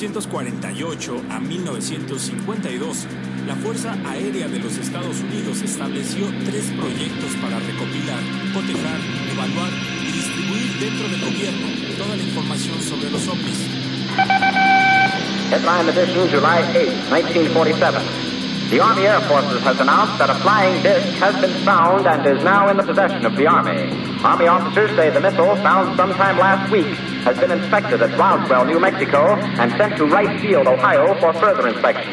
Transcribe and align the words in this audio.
1948 0.00 1.22
a 1.28 1.38
1952, 1.38 3.06
la 3.46 3.54
Fuerza 3.56 3.92
Aérea 4.06 4.48
de 4.48 4.58
los 4.58 4.78
Estados 4.78 5.20
Unidos 5.20 5.60
estableció 5.60 6.24
tres 6.46 6.72
proyectos 6.72 7.36
para 7.42 7.58
recopilar, 7.58 8.18
cotejar, 8.54 8.96
evaluar 9.30 9.68
y 10.00 10.12
distribuir 10.12 10.72
dentro 10.80 11.06
del 11.06 11.20
gobierno 11.20 11.66
toda 11.98 12.16
la 12.16 12.22
información 12.22 12.80
sobre 12.80 13.10
los 13.10 13.28
ovnis. 13.28 13.58
Headline 15.50 15.90
edition, 15.90 16.28
July 16.30 16.64
8, 16.72 16.88
1947. 17.10 18.00
The 18.70 18.80
Army 18.80 19.04
Air 19.04 19.20
Forces 19.28 19.60
has 19.66 19.80
announced 19.80 20.16
that 20.16 20.30
a 20.30 20.34
flying 20.36 20.82
disc 20.82 21.04
has 21.20 21.38
been 21.42 21.52
found 21.62 22.06
and 22.06 22.24
is 22.24 22.42
now 22.42 22.70
in 22.70 22.78
the 22.78 22.84
possession 22.84 23.26
of 23.26 23.36
the 23.36 23.46
Army. 23.46 23.92
Army 24.24 24.46
officers 24.46 24.96
say 24.96 25.10
the 25.10 25.20
missile, 25.20 25.56
found 25.56 25.94
sometime 25.98 26.38
last 26.38 26.72
week, 26.72 26.96
has 27.30 27.38
been 27.38 27.52
inspected 27.52 28.02
at 28.02 28.18
Roswell, 28.18 28.64
New 28.64 28.80
Mexico, 28.80 29.36
and 29.60 29.70
sent 29.78 29.96
to 29.96 30.04
Wright 30.06 30.40
Field, 30.40 30.66
Ohio, 30.66 31.14
for 31.20 31.32
further 31.34 31.68
inspection. 31.68 32.12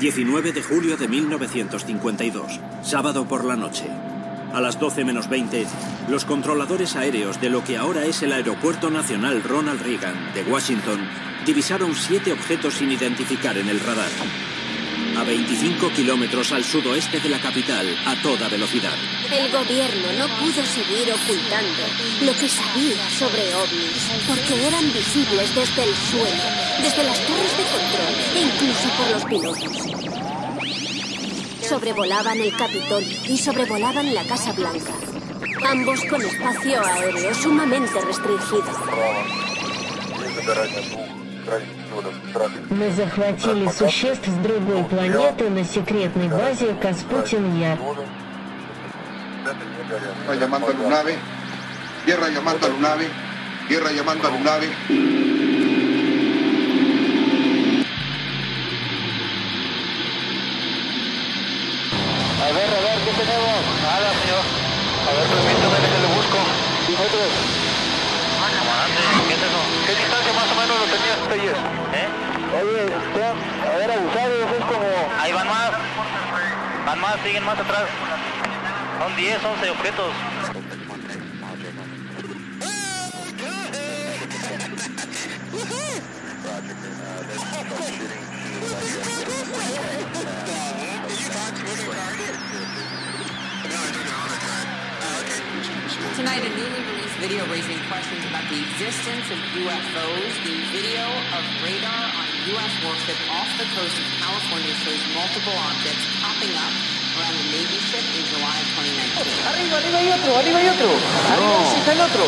19 0.00 0.52
de 0.52 0.62
julio 0.62 0.96
de 0.96 1.06
1952, 1.06 2.60
sábado 2.82 3.26
por 3.26 3.44
la 3.44 3.56
noche. 3.56 3.84
A 4.54 4.60
las 4.60 4.80
12 4.80 5.04
menos 5.04 5.28
20, 5.28 5.66
los 6.08 6.24
controladores 6.24 6.96
aéreos 6.96 7.40
de 7.40 7.50
lo 7.50 7.62
que 7.62 7.76
ahora 7.76 8.04
es 8.04 8.22
el 8.22 8.32
Aeropuerto 8.32 8.90
Nacional 8.90 9.42
Ronald 9.42 9.82
Reagan 9.82 10.32
de 10.34 10.42
Washington 10.42 11.06
divisaron 11.44 11.94
siete 11.94 12.32
objetos 12.32 12.74
sin 12.74 12.90
identificar 12.90 13.56
en 13.58 13.68
el 13.68 13.80
radar. 13.80 14.10
A 15.16 15.24
25 15.24 15.90
kilómetros 15.92 16.52
al 16.52 16.64
sudoeste 16.64 17.20
de 17.20 17.28
la 17.28 17.38
capital, 17.38 17.86
a 18.06 18.20
toda 18.22 18.48
velocidad. 18.48 18.94
El 19.30 19.52
gobierno 19.52 20.12
no 20.18 20.26
pudo 20.38 20.64
seguir 20.64 21.12
ocultando 21.12 21.82
lo 22.24 22.32
que 22.32 22.48
sabía 22.48 23.10
sobre 23.10 23.54
ovnis, 23.54 24.10
porque 24.26 24.66
eran 24.66 24.92
visibles 24.92 25.54
desde 25.54 25.84
el 25.84 25.94
suelo, 25.94 26.42
desde 26.82 27.04
las 27.04 27.20
torres 27.26 27.56
de 27.56 27.64
control 27.72 28.14
e 28.34 28.40
incluso 28.40 28.88
por 28.96 29.10
los 29.10 29.24
pilotos. 29.24 29.76
Sobrevolaban 31.68 32.40
el 32.40 32.56
Capitolio 32.56 33.18
y 33.28 33.36
sobrevolaban 33.36 34.14
la 34.14 34.24
Casa 34.24 34.52
Blanca, 34.52 34.94
ambos 35.68 36.00
con 36.06 36.22
espacio 36.22 36.80
aéreo 36.84 37.34
sumamente 37.34 38.00
restringido. 38.00 38.72
Мы 42.70 42.90
захватили 42.90 43.68
существ 43.68 44.26
с 44.26 44.34
другой 44.42 44.84
планеты 44.84 45.50
на 45.50 45.64
секретной 45.64 46.28
базе 46.28 46.74
Каспутин-Яр. 46.80 47.78
Tierra 49.92 50.34
llamando 50.36 50.66
a 50.68 50.72
Lunave. 50.72 51.18
Tierra 52.06 52.28
llamando 52.28 52.66
a 52.66 52.70
Lunave. 52.70 53.08
Tierra 53.68 53.92
llamando 53.92 54.28
a 54.28 54.30
Lunave. 54.30 54.68
A 62.40 62.52
ver, 62.52 62.70
a 62.70 62.80
ver, 62.80 62.98
¿qué 63.04 63.12
tenemos? 63.20 63.60
Nada, 63.82 64.12
señor. 64.22 64.44
A 65.08 65.12
ver, 65.12 65.26
permítame 65.28 65.76
que 65.82 65.98
le 66.00 66.08
busco. 66.16 66.38
Metros. 66.88 67.61
¿Qué 69.28 69.34
es 69.34 69.42
eso? 69.42 69.60
¿Qué 69.86 69.94
distancia 69.94 70.32
más 70.32 70.50
o 70.50 70.54
menos 70.54 70.76
lo 70.78 70.86
tenías 70.86 71.18
ayer? 71.30 71.56
¿Eh? 71.94 72.08
Oye, 72.60 72.84
usted, 72.84 73.32
a 73.66 73.76
ver, 73.78 73.90
abusado, 73.90 74.34
eso 74.34 74.56
es 74.58 74.64
como... 74.64 74.86
Ahí 75.20 75.32
van 75.32 75.48
más. 75.48 75.70
Van 76.86 77.00
más, 77.00 77.16
siguen 77.24 77.44
más 77.44 77.58
atrás. 77.58 77.84
Son 78.98 79.16
10, 79.16 79.44
11 79.44 79.70
objetos. 79.70 80.12
Tonight, 96.12 96.44
a 96.44 96.52
newly 96.52 96.82
released 96.92 97.16
video 97.24 97.40
raising 97.48 97.80
questions 97.88 98.20
about 98.28 98.44
the 98.52 98.60
existence 98.60 99.32
of 99.32 99.40
UFOs. 99.56 100.32
The 100.44 100.60
video 100.68 101.08
of 101.32 101.40
radar 101.64 102.04
on 102.12 102.24
a 102.28 102.36
U.S. 102.52 102.72
warship 102.84 103.16
off 103.32 103.48
the 103.56 103.64
coast 103.72 103.96
of 103.96 104.06
California 104.20 104.76
shows 104.84 105.00
multiple 105.16 105.56
objects 105.56 106.04
popping 106.20 106.52
up 106.52 106.68
around 107.16 107.32
the 107.32 107.48
Navy 107.48 107.80
ship 107.88 108.04
in 108.12 108.28
July 108.28 108.60
of 108.60 108.68
2019. 108.76 109.24
Arriba, 109.56 109.74
arriba 109.80 109.98
hay 110.04 110.10
otro, 110.12 110.30
arriba 110.36 110.58
hay 110.60 110.68
otro. 110.68 110.90
Arriba 111.32 111.56
ese 111.64 111.78
está 111.80 111.92
el 111.96 112.02
otro. 112.04 112.24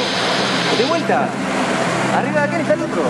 De 0.80 0.84
vuelta. 0.88 1.28
Arriba 2.16 2.40
de 2.40 2.46
aquel 2.48 2.60
está 2.64 2.74
el 2.80 2.82
otro. 2.88 3.04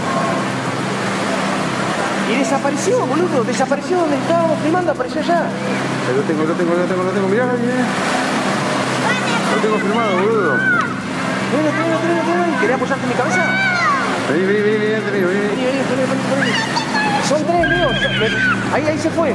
Y 2.26 2.34
desapareció, 2.34 3.06
boludo. 3.06 3.44
Desapareció 3.46 3.98
donde 3.98 4.16
estábamos 4.18 4.58
filmando, 4.58 4.90
apareció 4.90 5.22
allá. 5.22 5.46
Lo 6.10 6.22
tengo, 6.26 6.42
lo 6.42 6.54
tengo, 6.58 6.74
lo 6.74 6.82
tengo, 6.82 7.02
lo 7.04 7.10
tengo. 7.14 7.28
Mirá, 7.28 7.46
mirá. 7.62 8.23
Tengo 9.64 9.78
filmado, 9.78 10.16
boludo. 10.18 10.50
Ven, 10.50 11.64
ven, 11.64 11.72
ven, 11.72 12.38
ven. 12.38 12.60
¿Querés 12.60 12.76
apoyarte 12.76 13.02
en 13.02 13.08
mi 13.08 13.14
cabeza? 13.14 13.42
Vení, 14.28 14.44
vení, 14.44 14.60
vení, 14.60 15.24
vení. 15.24 16.52
Son 17.26 17.42
tres, 17.46 17.68
Leo. 17.70 17.88
Ahí, 18.74 18.86
ahí 18.86 18.98
se 18.98 19.08
fue. 19.08 19.34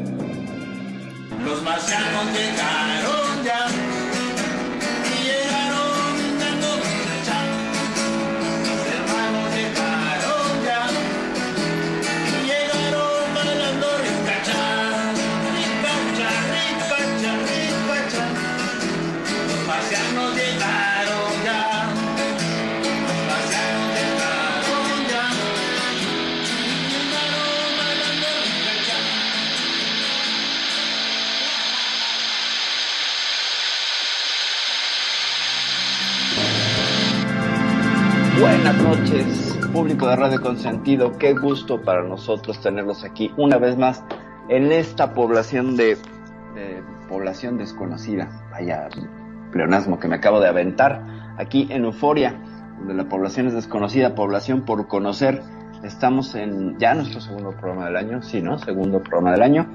Público 40.01 40.07
de 40.07 40.15
Radio 40.15 40.41
Consentido. 40.41 41.17
Qué 41.19 41.33
gusto 41.33 41.79
para 41.83 42.01
nosotros 42.01 42.59
tenerlos 42.59 43.03
aquí 43.03 43.31
una 43.37 43.57
vez 43.57 43.77
más 43.77 44.03
en 44.49 44.71
esta 44.71 45.13
población 45.13 45.77
de, 45.77 45.95
de 46.55 46.81
población 47.07 47.59
desconocida. 47.59 48.27
Vaya 48.49 48.89
pleonasmo 49.51 49.99
que 49.99 50.07
me 50.07 50.15
acabo 50.15 50.39
de 50.39 50.47
aventar 50.47 51.35
aquí 51.37 51.67
en 51.69 51.85
Euforia, 51.85 52.33
donde 52.79 52.95
la 52.95 53.07
población 53.09 53.47
es 53.47 53.53
desconocida, 53.53 54.15
población 54.15 54.61
por 54.61 54.87
conocer. 54.87 55.43
Estamos 55.83 56.33
en 56.33 56.79
ya 56.79 56.95
nuestro 56.95 57.21
segundo 57.21 57.51
programa 57.51 57.85
del 57.85 57.97
año, 57.97 58.23
sí, 58.23 58.41
¿no? 58.41 58.57
Segundo 58.57 59.03
programa 59.03 59.33
del 59.33 59.43
año. 59.43 59.67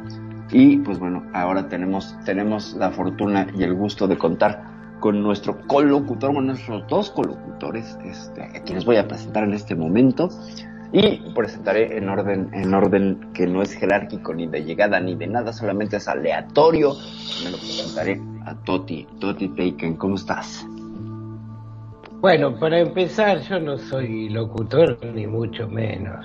Y 0.51 0.79
pues 0.79 0.99
bueno, 0.99 1.23
ahora 1.35 1.69
tenemos, 1.69 2.17
tenemos 2.25 2.75
la 2.75 2.91
fortuna 2.91 3.47
y 3.57 3.63
el 3.63 3.75
gusto 3.75 4.09
de 4.09 4.19
contar 4.19 4.76
con 5.01 5.23
nuestro 5.23 5.59
colocutor, 5.67 6.33
bueno, 6.33 6.53
nuestros 6.53 6.87
dos 6.89 7.11
colocutores, 7.11 7.99
este, 8.05 8.43
a 8.43 8.63
quienes 8.63 8.85
voy 8.85 8.97
a 8.97 9.07
presentar 9.07 9.45
en 9.45 9.55
este 9.55 9.75
momento. 9.75 10.29
Y 10.93 11.19
presentaré 11.35 11.99
en 11.99 12.09
orden, 12.09 12.49
en 12.53 12.73
orden 12.73 13.33
que 13.35 13.47
no 13.47 13.61
es 13.61 13.73
jerárquico 13.73 14.33
ni 14.33 14.47
de 14.47 14.65
llegada 14.65 15.01
ni 15.01 15.15
de 15.15 15.27
nada, 15.27 15.53
solamente 15.53 15.97
es 15.97 16.09
aleatorio. 16.09 16.95
Me 17.45 17.51
lo 17.51 17.59
presentaré 17.59 18.21
a 18.45 18.55
Toti, 18.55 19.07
Toti 19.19 19.49
Taken, 19.49 19.97
¿cómo 19.97 20.15
estás? 20.15 20.67
Bueno, 22.21 22.59
para 22.59 22.79
empezar, 22.79 23.41
yo 23.41 23.61
no 23.61 23.77
soy 23.77 24.29
locutor, 24.31 24.99
ni 25.05 25.27
mucho 25.27 25.69
menos. 25.69 26.25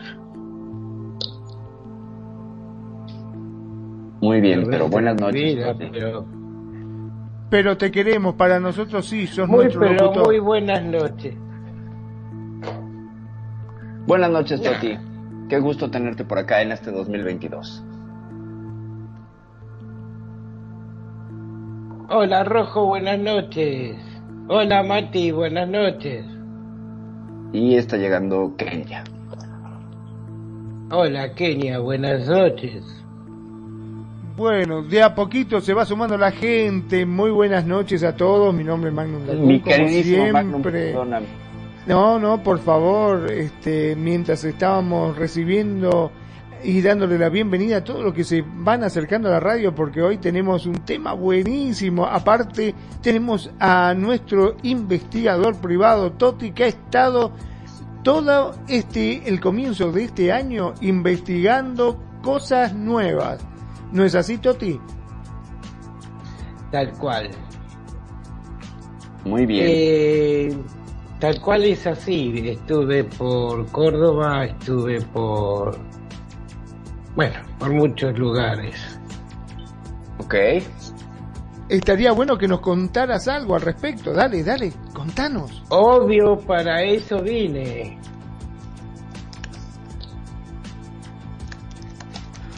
Muy 4.22 4.40
bien, 4.40 4.68
pero 4.70 4.88
buenas 4.88 5.20
noches. 5.20 5.56
Vida, 5.56 5.74
Toti. 5.74 5.90
pero 5.92 6.26
pero 7.52 7.76
te 7.76 7.92
queremos, 7.92 8.36
para 8.36 8.62
nosotros 8.62 9.06
sí, 9.06 9.28
sos 9.28 9.46
muy, 9.46 9.66
nuestro 9.66 9.82
pero 9.82 9.94
locutor. 9.96 10.28
Muy 10.28 10.40
buenas 10.40 10.84
noches. 10.84 11.36
Buenas 14.08 14.32
noches, 14.32 14.62
Toti. 14.62 14.98
Qué 15.50 15.60
gusto 15.60 15.92
tenerte 15.92 16.24
por 16.24 16.40
acá 16.40 16.62
en 16.62 16.72
este 16.72 16.92
2022. 16.92 17.84
Hola, 22.10 22.46
Rojo, 22.46 22.86
buenas 22.86 23.20
noches. 23.20 23.98
Hola, 24.48 24.82
Mati, 24.82 25.32
buenas 25.32 25.68
noches. 25.68 26.26
Y 27.52 27.76
está 27.76 27.98
llegando 27.98 28.56
Kenia. 28.56 29.04
Hola, 30.90 31.34
Kenia, 31.36 31.80
buenas 31.80 32.30
noches. 32.30 33.01
Bueno, 34.42 34.82
de 34.82 35.04
a 35.04 35.14
poquito 35.14 35.62
se 35.62 35.72
va 35.72 35.86
sumando 35.86 36.18
la 36.18 36.32
gente. 36.32 37.06
Muy 37.06 37.30
buenas 37.30 37.64
noches 37.64 38.02
a 38.02 38.16
todos. 38.16 38.52
Mi 38.56 38.64
nombre 38.64 38.90
es 38.90 38.96
Magnum 38.96 39.24
Galvón, 39.28 39.48
Mi 39.48 39.60
como 39.60 39.76
queridísimo 39.76 40.32
Magnum, 40.32 40.62
perdóname. 40.64 41.28
No, 41.86 42.18
no, 42.18 42.42
por 42.42 42.58
favor, 42.58 43.32
este, 43.32 43.96
mientras 43.96 44.44
estábamos 44.44 45.16
recibiendo 45.16 46.12
y 46.64 46.82
dándole 46.82 47.20
la 47.20 47.30
bienvenida 47.30 47.78
a 47.78 47.84
todos 47.84 48.04
los 48.04 48.16
que 48.16 48.24
se 48.24 48.44
van 48.44 48.84
acercando 48.84 49.28
a 49.28 49.34
la 49.34 49.40
radio, 49.40 49.76
porque 49.76 50.02
hoy 50.02 50.18
tenemos 50.18 50.66
un 50.66 50.86
tema 50.86 51.14
buenísimo. 51.14 52.08
Aparte, 52.08 52.74
tenemos 53.00 53.52
a 53.60 53.94
nuestro 53.94 54.56
investigador 54.64 55.62
privado, 55.62 56.14
Toti, 56.14 56.50
que 56.50 56.64
ha 56.64 56.68
estado 56.68 57.32
todo 58.02 58.56
este, 58.68 59.30
el 59.30 59.40
comienzo 59.40 59.92
de 59.92 60.06
este 60.06 60.32
año 60.32 60.74
investigando 60.82 62.00
cosas 62.24 62.74
nuevas. 62.74 63.51
¿No 63.92 64.04
es 64.04 64.16
así, 64.16 64.38
Toti? 64.38 64.80
Tal 66.72 66.92
cual. 66.94 67.30
Muy 69.26 69.46
bien. 69.46 69.66
Eh, 69.68 70.58
tal 71.20 71.40
cual 71.42 71.66
es 71.66 71.86
así. 71.86 72.34
Estuve 72.50 73.04
por 73.04 73.68
Córdoba, 73.72 74.46
estuve 74.46 75.02
por. 75.02 75.78
Bueno, 77.16 77.40
por 77.60 77.74
muchos 77.74 78.18
lugares. 78.18 78.76
Ok. 80.20 80.36
Estaría 81.68 82.12
bueno 82.12 82.38
que 82.38 82.48
nos 82.48 82.62
contaras 82.62 83.28
algo 83.28 83.56
al 83.56 83.62
respecto. 83.62 84.14
Dale, 84.14 84.44
dale, 84.44 84.74
contanos. 84.94 85.64
Obvio, 85.70 86.38
para 86.38 86.84
eso 86.84 87.22
vine. 87.22 87.98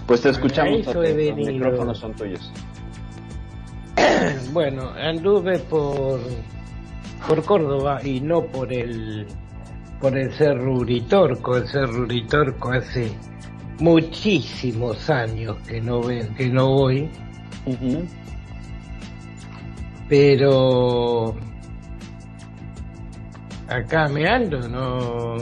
Pues 0.08 0.22
te 0.22 0.30
escuchamos, 0.30 0.86
los 0.86 1.16
micrófonos 1.36 1.98
son 1.98 2.14
tuyos. 2.14 2.52
Bueno, 4.52 4.90
anduve 4.92 5.60
por 5.60 6.20
por 7.28 7.44
Córdoba 7.44 8.00
y 8.04 8.20
no 8.20 8.44
por 8.46 8.72
el 8.72 9.28
por 10.00 10.18
el 10.18 10.32
Cerro 10.34 10.76
Uritorco. 10.76 11.58
El 11.58 11.68
Cerro 11.68 12.04
Uritorco 12.04 12.72
hace 12.72 13.12
muchísimos 13.80 15.10
años 15.10 15.58
que 15.68 15.82
no 15.82 16.02
ve, 16.02 16.28
que 16.38 16.50
no 16.50 16.68
voy. 16.68 17.10
Pero 20.10 21.36
acá 23.68 24.10
me 24.10 24.28
ando, 24.28 24.68
no 24.68 25.38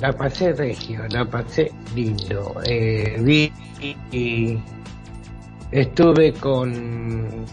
la 0.00 0.12
pasé 0.12 0.52
regio, 0.52 1.02
la 1.10 1.24
pasé 1.24 1.72
lindo. 1.94 2.60
Eh, 2.64 3.16
vi 3.20 3.52
y 4.12 4.58
estuve 5.70 6.32
con 6.32 7.44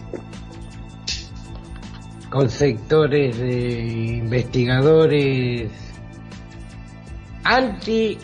con 2.30 2.50
sectores 2.50 3.38
de 3.38 4.18
investigadores 4.18 5.70
anti 7.44 8.18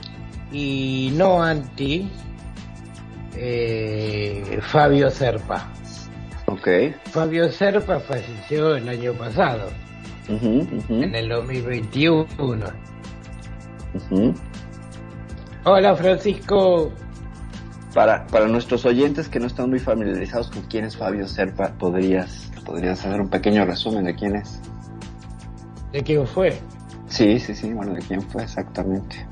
y 0.52 1.10
no 1.16 1.42
anti 1.42 2.10
eh, 3.36 4.58
Fabio 4.62 5.10
Serpa. 5.10 5.68
Ok. 6.46 6.68
Fabio 7.10 7.50
Serpa 7.50 7.98
falleció 8.00 8.76
el 8.76 8.88
año 8.88 9.12
pasado, 9.14 9.70
en 10.28 11.14
el 11.14 11.28
2021. 11.28 12.93
Hola 15.64 15.96
Francisco, 15.96 16.92
Para, 17.94 18.26
para 18.26 18.46
nuestros 18.46 18.84
oyentes 18.84 19.28
que 19.28 19.38
no 19.38 19.46
están 19.46 19.70
muy 19.70 19.78
familiarizados 19.78 20.50
con 20.50 20.62
quién 20.62 20.84
es 20.84 20.96
Fabio 20.96 21.26
Serpa, 21.28 21.72
¿podrías, 21.78 22.50
podrías 22.64 23.00
hacer 23.04 23.20
un 23.20 23.28
pequeño 23.28 23.64
resumen 23.64 24.04
de 24.04 24.14
quién 24.14 24.36
es? 24.36 24.60
¿de 25.94 26.02
quién 26.02 26.26
fue? 26.26 26.58
Sí, 27.06 27.38
sí, 27.38 27.54
sí, 27.54 27.72
bueno, 27.72 27.94
de 27.94 28.00
quién 28.00 28.20
fue 28.20 28.42
exactamente. 28.42 29.24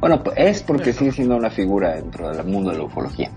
Bueno, 0.00 0.22
es 0.36 0.60
porque 0.62 0.92
sigue 0.92 1.12
siendo 1.12 1.36
una 1.36 1.50
figura 1.50 1.94
dentro 1.94 2.34
del 2.34 2.44
mundo 2.44 2.72
de 2.72 2.78
la 2.78 2.84
ufología. 2.84 3.30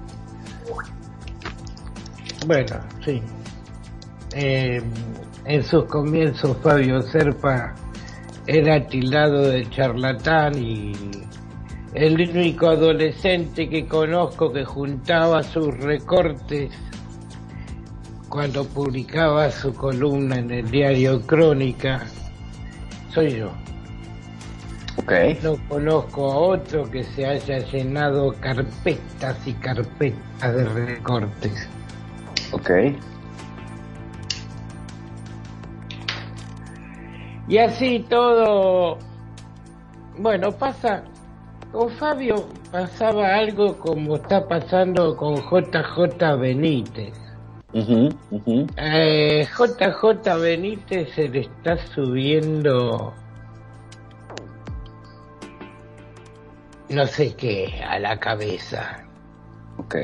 Bueno, 2.48 2.80
sí. 3.06 3.22
Eh, 4.34 4.82
en 5.46 5.64
sus 5.64 5.86
comienzos 5.86 6.58
Fabio 6.64 7.02
Serpa 7.04 7.76
era 8.48 8.88
tildado 8.88 9.44
de 9.44 9.70
charlatán 9.70 10.58
y 10.58 10.94
el 11.94 12.30
único 12.30 12.70
adolescente 12.70 13.70
que 13.70 13.86
conozco 13.86 14.52
que 14.52 14.66
juntaba 14.66 15.44
sus 15.44 15.78
recortes 15.78 16.72
cuando 18.30 18.66
publicaba 18.66 19.52
su 19.52 19.74
columna 19.74 20.38
en 20.38 20.52
el 20.52 20.72
diario 20.72 21.22
Crónica 21.22 22.02
soy 23.14 23.38
yo. 23.38 23.52
Ok. 24.98 25.12
No 25.44 25.58
conozco 25.68 26.32
a 26.32 26.38
otro 26.38 26.90
que 26.90 27.04
se 27.04 27.26
haya 27.26 27.60
llenado 27.60 28.34
carpetas 28.40 29.46
y 29.46 29.54
carpetas 29.54 30.56
de 30.56 30.64
recortes. 30.66 31.68
Ok. 32.52 32.70
Y 37.52 37.58
así 37.58 38.00
todo, 38.08 38.98
bueno, 40.18 40.54
pasa, 40.54 41.04
con 41.74 41.90
Fabio 41.90 42.46
pasaba 42.72 43.36
algo 43.36 43.78
como 43.78 44.16
está 44.16 44.48
pasando 44.48 45.18
con 45.18 45.36
JJ 45.36 46.38
Benítez. 46.40 47.14
Ujú, 47.74 48.08
ujú. 48.32 48.68
Eh, 48.78 49.46
JJ 49.46 50.40
Benítez 50.40 51.14
se 51.14 51.28
le 51.28 51.42
está 51.42 51.76
subiendo 51.88 53.14
no 56.88 57.06
sé 57.06 57.36
qué 57.36 57.84
a 57.86 58.00
la 58.00 58.18
cabeza. 58.18 59.04
Ok. 59.78 59.96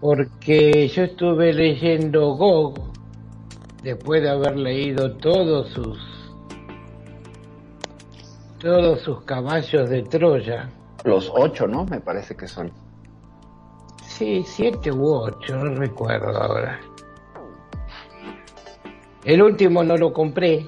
Porque 0.00 0.86
yo 0.86 1.02
estuve 1.02 1.52
leyendo 1.52 2.36
Gog 2.36 2.92
después 3.82 4.22
de 4.22 4.30
haber 4.30 4.56
leído 4.56 5.16
todos 5.16 5.68
sus 5.70 6.21
todos 8.62 9.00
sus 9.00 9.22
caballos 9.24 9.90
de 9.90 10.02
Troya. 10.04 10.70
Los 11.04 11.30
ocho, 11.34 11.66
¿no? 11.66 11.84
Me 11.84 12.00
parece 12.00 12.36
que 12.36 12.46
son. 12.46 12.70
Sí, 14.06 14.44
siete 14.46 14.92
u 14.92 15.04
ocho, 15.04 15.56
no 15.56 15.74
recuerdo 15.74 16.28
ahora. 16.28 16.80
El 19.24 19.42
último 19.42 19.82
no 19.82 19.96
lo 19.96 20.12
compré, 20.12 20.66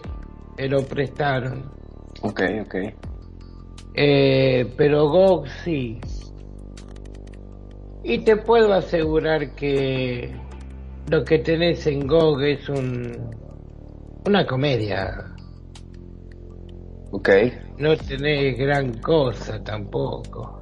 me 0.59 0.69
lo 0.69 0.83
prestaron. 0.83 1.71
Ok, 2.23 2.41
ok. 2.63 2.75
Eh, 3.95 4.75
pero 4.77 5.09
GOG 5.09 5.47
sí. 5.65 6.01
Y 8.03 8.19
te 8.25 8.37
puedo 8.37 8.73
asegurar 8.75 9.55
que 9.55 10.35
lo 11.09 11.25
que 11.25 11.39
tenés 11.39 11.87
en 11.87 12.07
GOG 12.09 12.43
es 12.43 12.69
un, 12.69 13.37
una 14.27 14.45
comedia. 14.47 15.34
Ok. 17.14 17.28
No 17.78 17.97
tenés 17.97 18.59
gran 18.59 18.94
cosa 18.94 19.62
tampoco. 19.62 20.59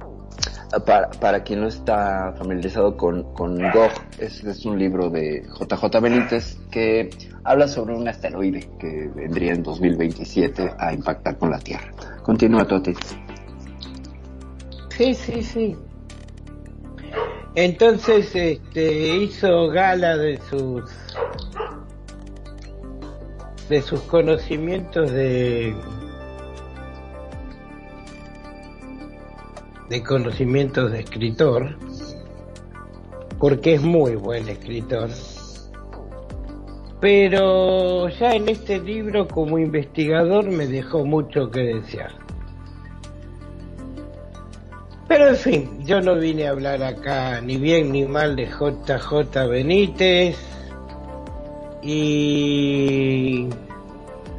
Ah, 0.71 0.79
Para, 0.79 1.09
para 1.09 1.43
quien 1.43 1.61
no 1.61 1.67
está 1.67 2.31
familiarizado 2.37 2.95
con, 2.95 3.33
con 3.33 3.57
Gog, 3.57 3.89
es, 4.19 4.43
es 4.43 4.63
un 4.63 4.77
libro 4.77 5.09
de 5.09 5.41
JJ 5.59 5.99
Benítez 5.99 6.59
que 6.69 7.09
habla 7.43 7.67
sobre 7.67 7.95
un 7.95 8.07
asteroide 8.07 8.69
que 8.79 9.09
vendría 9.15 9.53
en 9.53 9.63
2027 9.63 10.75
a 10.77 10.93
impactar 10.93 11.39
con 11.39 11.49
la 11.49 11.57
Tierra. 11.57 11.91
Continúa, 12.21 12.67
Toti. 12.67 12.93
Sí, 14.89 15.15
sí, 15.15 15.41
sí. 15.41 15.75
Entonces 17.55 18.29
este, 18.35 19.15
hizo 19.17 19.69
gala 19.69 20.17
de 20.17 20.39
sus 20.51 20.83
de 23.69 23.81
sus 23.81 24.01
conocimientos 24.01 25.09
de 25.11 25.75
de 29.93 30.03
conocimientos 30.03 30.91
de 30.91 31.01
escritor 31.01 31.77
porque 33.37 33.75
es 33.75 33.81
muy 33.81 34.15
buen 34.15 34.49
escritor 34.49 35.09
pero 36.99 38.09
ya 38.09 38.33
en 38.33 38.49
este 38.49 38.79
libro 38.79 39.27
como 39.27 39.59
investigador 39.59 40.49
me 40.49 40.65
dejó 40.65 41.05
mucho 41.05 41.51
que 41.51 41.61
desear 41.61 42.23
Pero 45.07 45.27
en 45.27 45.35
fin, 45.35 45.85
yo 45.85 46.01
no 46.01 46.15
vine 46.15 46.47
a 46.47 46.49
hablar 46.49 46.81
acá 46.81 47.39
ni 47.39 47.57
bien 47.57 47.91
ni 47.91 48.03
mal 48.03 48.35
de 48.35 48.47
JJ 48.47 49.47
Benítez. 49.47 50.35
Y 51.83 53.47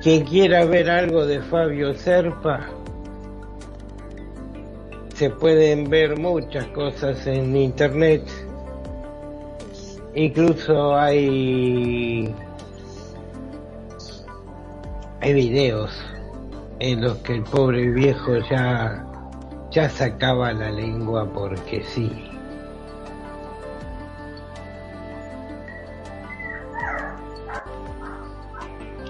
quien 0.02 0.24
quiera 0.24 0.64
ver 0.64 0.90
algo 0.90 1.26
de 1.26 1.40
Fabio 1.42 1.94
Serpa, 1.94 2.66
se 5.14 5.30
pueden 5.30 5.88
ver 5.88 6.18
muchas 6.18 6.66
cosas 6.68 7.26
en 7.26 7.56
internet. 7.56 8.22
Incluso 10.14 10.96
hay 10.96 12.34
hay 15.20 15.32
videos 15.32 15.90
en 16.80 17.00
los 17.00 17.16
que 17.18 17.34
el 17.34 17.44
pobre 17.44 17.90
viejo 17.90 18.38
ya 18.50 19.06
ya 19.70 19.88
sacaba 19.88 20.52
la 20.52 20.70
lengua 20.70 21.28
porque 21.32 21.82
sí. 21.84 22.30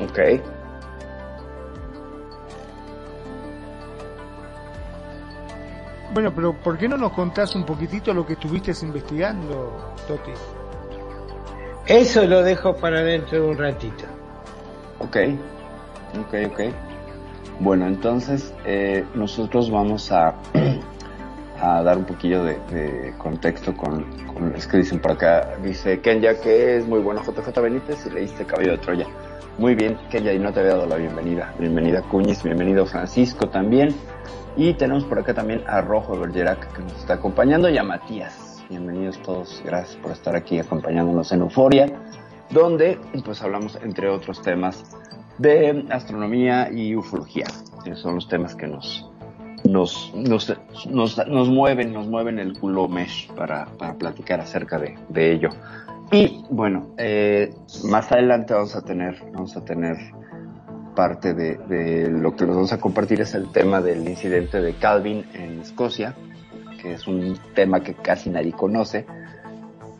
Ok. 0.00 0.53
Bueno, 6.14 6.32
pero 6.32 6.52
¿por 6.52 6.78
qué 6.78 6.88
no 6.88 6.96
nos 6.96 7.10
contás 7.10 7.56
un 7.56 7.66
poquitito 7.66 8.14
lo 8.14 8.24
que 8.24 8.34
estuviste 8.34 8.72
investigando, 8.82 9.94
Toti? 10.06 10.30
Eso 11.86 12.24
lo 12.24 12.44
dejo 12.44 12.76
para 12.76 13.02
dentro 13.02 13.42
de 13.42 13.48
un 13.48 13.58
ratito. 13.58 14.04
Ok, 15.00 15.16
ok, 16.20 16.52
ok. 16.52 16.60
Bueno, 17.58 17.88
entonces 17.88 18.54
eh, 18.64 19.04
nosotros 19.16 19.72
vamos 19.72 20.12
a, 20.12 20.36
a 21.60 21.82
dar 21.82 21.98
un 21.98 22.04
poquillo 22.04 22.44
de, 22.44 22.60
de 22.70 23.12
contexto 23.18 23.76
con, 23.76 24.04
con, 24.28 24.54
es 24.54 24.68
que 24.68 24.76
dicen 24.76 25.00
por 25.00 25.12
acá, 25.12 25.56
dice 25.64 26.00
Kenya 26.00 26.40
que 26.40 26.76
es 26.76 26.86
muy 26.86 27.00
bueno 27.00 27.22
JJ 27.22 27.60
Benítez 27.60 28.06
y 28.06 28.10
leíste 28.10 28.44
Cabello 28.44 28.72
de 28.72 28.78
Troya. 28.78 29.06
Muy 29.58 29.74
bien, 29.74 29.98
Kenya, 30.10 30.32
y 30.32 30.38
no 30.38 30.52
te 30.52 30.60
había 30.60 30.74
dado 30.74 30.86
la 30.86 30.96
bienvenida. 30.96 31.52
Bienvenida 31.58 32.02
Cuñiz, 32.02 32.40
bienvenido 32.44 32.86
Francisco 32.86 33.48
también. 33.48 33.94
Y 34.56 34.72
tenemos 34.74 35.04
por 35.04 35.18
acá 35.18 35.34
también 35.34 35.64
a 35.66 35.80
Rojo 35.80 36.16
Bergerac 36.16 36.72
que 36.72 36.82
nos 36.82 36.92
está 36.94 37.14
acompañando 37.14 37.68
y 37.68 37.76
a 37.76 37.82
Matías. 37.82 38.64
Bienvenidos 38.68 39.20
todos, 39.22 39.60
gracias 39.64 39.96
por 39.96 40.12
estar 40.12 40.36
aquí 40.36 40.60
acompañándonos 40.60 41.32
en 41.32 41.40
Euforia, 41.40 41.86
donde 42.50 42.98
pues 43.24 43.42
hablamos 43.42 43.76
entre 43.82 44.08
otros 44.08 44.40
temas 44.42 44.84
de 45.38 45.84
astronomía 45.90 46.70
y 46.70 46.94
ufología. 46.94 47.46
Esos 47.84 48.00
son 48.00 48.14
los 48.14 48.28
temas 48.28 48.54
que 48.54 48.68
nos, 48.68 49.10
nos, 49.64 50.12
nos, 50.14 50.56
nos, 50.88 51.26
nos 51.26 51.48
mueven, 51.48 51.92
nos 51.92 52.06
mueven 52.06 52.38
el 52.38 52.56
culo 52.56 52.86
mesh 52.86 53.32
para, 53.32 53.66
para 53.76 53.94
platicar 53.94 54.40
acerca 54.40 54.78
de, 54.78 54.96
de 55.08 55.32
ello. 55.32 55.48
Y 56.12 56.44
bueno, 56.48 56.94
eh, 56.96 57.52
más 57.90 58.12
adelante 58.12 58.54
vamos 58.54 58.76
a 58.76 58.82
tener, 58.82 59.20
vamos 59.32 59.56
a 59.56 59.64
tener 59.64 59.96
parte 60.94 61.34
de, 61.34 62.08
lo 62.08 62.34
que 62.36 62.44
les 62.44 62.54
vamos 62.54 62.72
a 62.72 62.78
compartir 62.78 63.20
es 63.20 63.34
el 63.34 63.50
tema 63.52 63.80
del 63.80 64.08
incidente 64.08 64.60
de 64.60 64.74
Calvin 64.74 65.26
en 65.34 65.60
Escocia, 65.60 66.14
que 66.80 66.94
es 66.94 67.06
un 67.06 67.38
tema 67.54 67.80
que 67.80 67.94
casi 67.94 68.30
nadie 68.30 68.52
conoce, 68.52 69.06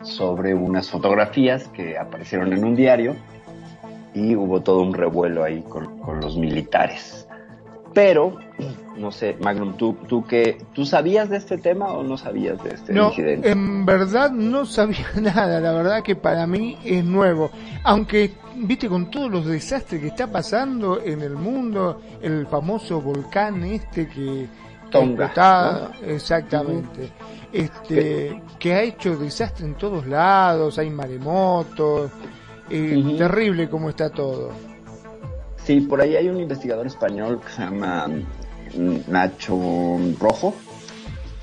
sobre 0.03 0.53
unas 0.53 0.89
fotografías 0.89 1.67
que 1.69 1.97
aparecieron 1.97 2.53
en 2.53 2.63
un 2.63 2.75
diario 2.75 3.15
y 4.13 4.35
hubo 4.35 4.61
todo 4.61 4.81
un 4.81 4.93
revuelo 4.93 5.43
ahí 5.43 5.63
con 5.63 6.19
los 6.21 6.37
militares. 6.37 7.24
Pero, 7.95 8.37
no 8.97 9.09
sé, 9.09 9.37
Magnum, 9.39 9.77
¿tú, 9.77 9.95
tú, 10.05 10.25
qué, 10.25 10.57
¿tú 10.73 10.85
sabías 10.85 11.29
de 11.29 11.37
este 11.37 11.57
tema 11.57 11.93
o 11.93 12.03
no 12.03 12.17
sabías 12.17 12.61
de 12.61 12.71
este 12.71 12.91
no, 12.91 13.07
incidente? 13.07 13.49
En 13.49 13.85
verdad 13.85 14.31
no 14.31 14.65
sabía 14.65 15.07
nada, 15.15 15.61
la 15.61 15.71
verdad 15.71 16.03
que 16.03 16.17
para 16.17 16.45
mí 16.45 16.77
es 16.83 17.05
nuevo. 17.05 17.51
Aunque, 17.85 18.33
viste, 18.57 18.89
con 18.89 19.09
todos 19.09 19.31
los 19.31 19.45
desastres 19.45 20.01
que 20.01 20.07
está 20.07 20.29
pasando 20.29 21.01
en 21.01 21.21
el 21.21 21.35
mundo, 21.37 22.01
el 22.21 22.45
famoso 22.47 23.01
volcán 23.01 23.63
este 23.63 24.09
que... 24.09 24.45
Tonga. 24.91 25.27
Está, 25.27 25.91
¿no? 26.01 26.07
Exactamente. 26.07 27.09
Este, 27.51 28.41
que 28.59 28.73
ha 28.73 28.81
hecho 28.81 29.15
desastre 29.17 29.65
en 29.65 29.75
todos 29.75 30.05
lados, 30.05 30.77
hay 30.77 30.89
maremotos, 30.89 32.11
eh, 32.69 32.95
uh 32.95 32.99
-huh. 32.99 33.17
terrible 33.17 33.69
como 33.69 33.89
está 33.89 34.09
todo. 34.09 34.51
Sí, 35.65 35.81
por 35.81 35.99
ahí 35.99 36.15
hay 36.15 36.29
un 36.29 36.39
investigador 36.39 36.85
español 36.85 37.41
que 37.41 37.51
se 37.51 37.61
llama 37.63 38.07
Nacho 39.07 39.97
Rojo, 40.19 40.53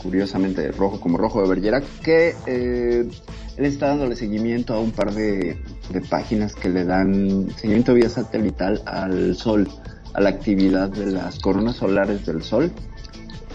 curiosamente 0.01 0.71
rojo 0.71 1.01
como 1.01 1.19
rojo 1.19 1.43
de 1.43 1.49
Bergerac, 1.49 1.85
que 2.05 2.37
eh, 2.47 3.09
él 3.57 3.65
está 3.65 3.89
dándole 3.89 4.15
seguimiento 4.15 4.75
a 4.75 4.81
un 4.81 4.93
par 4.93 5.13
de, 5.13 5.59
de, 5.91 6.01
páginas 6.03 6.55
que 6.55 6.69
le 6.69 6.85
dan 6.85 7.51
seguimiento 7.57 7.95
vía 7.95 8.09
satelital 8.09 8.81
al 8.87 9.35
Sol, 9.35 9.69
a 10.15 10.21
la 10.21 10.31
actividad 10.31 10.89
de 10.89 11.07
las 11.07 11.41
coronas 11.41 11.77
solares 11.77 12.25
del 12.25 12.45
Sol. 12.45 12.71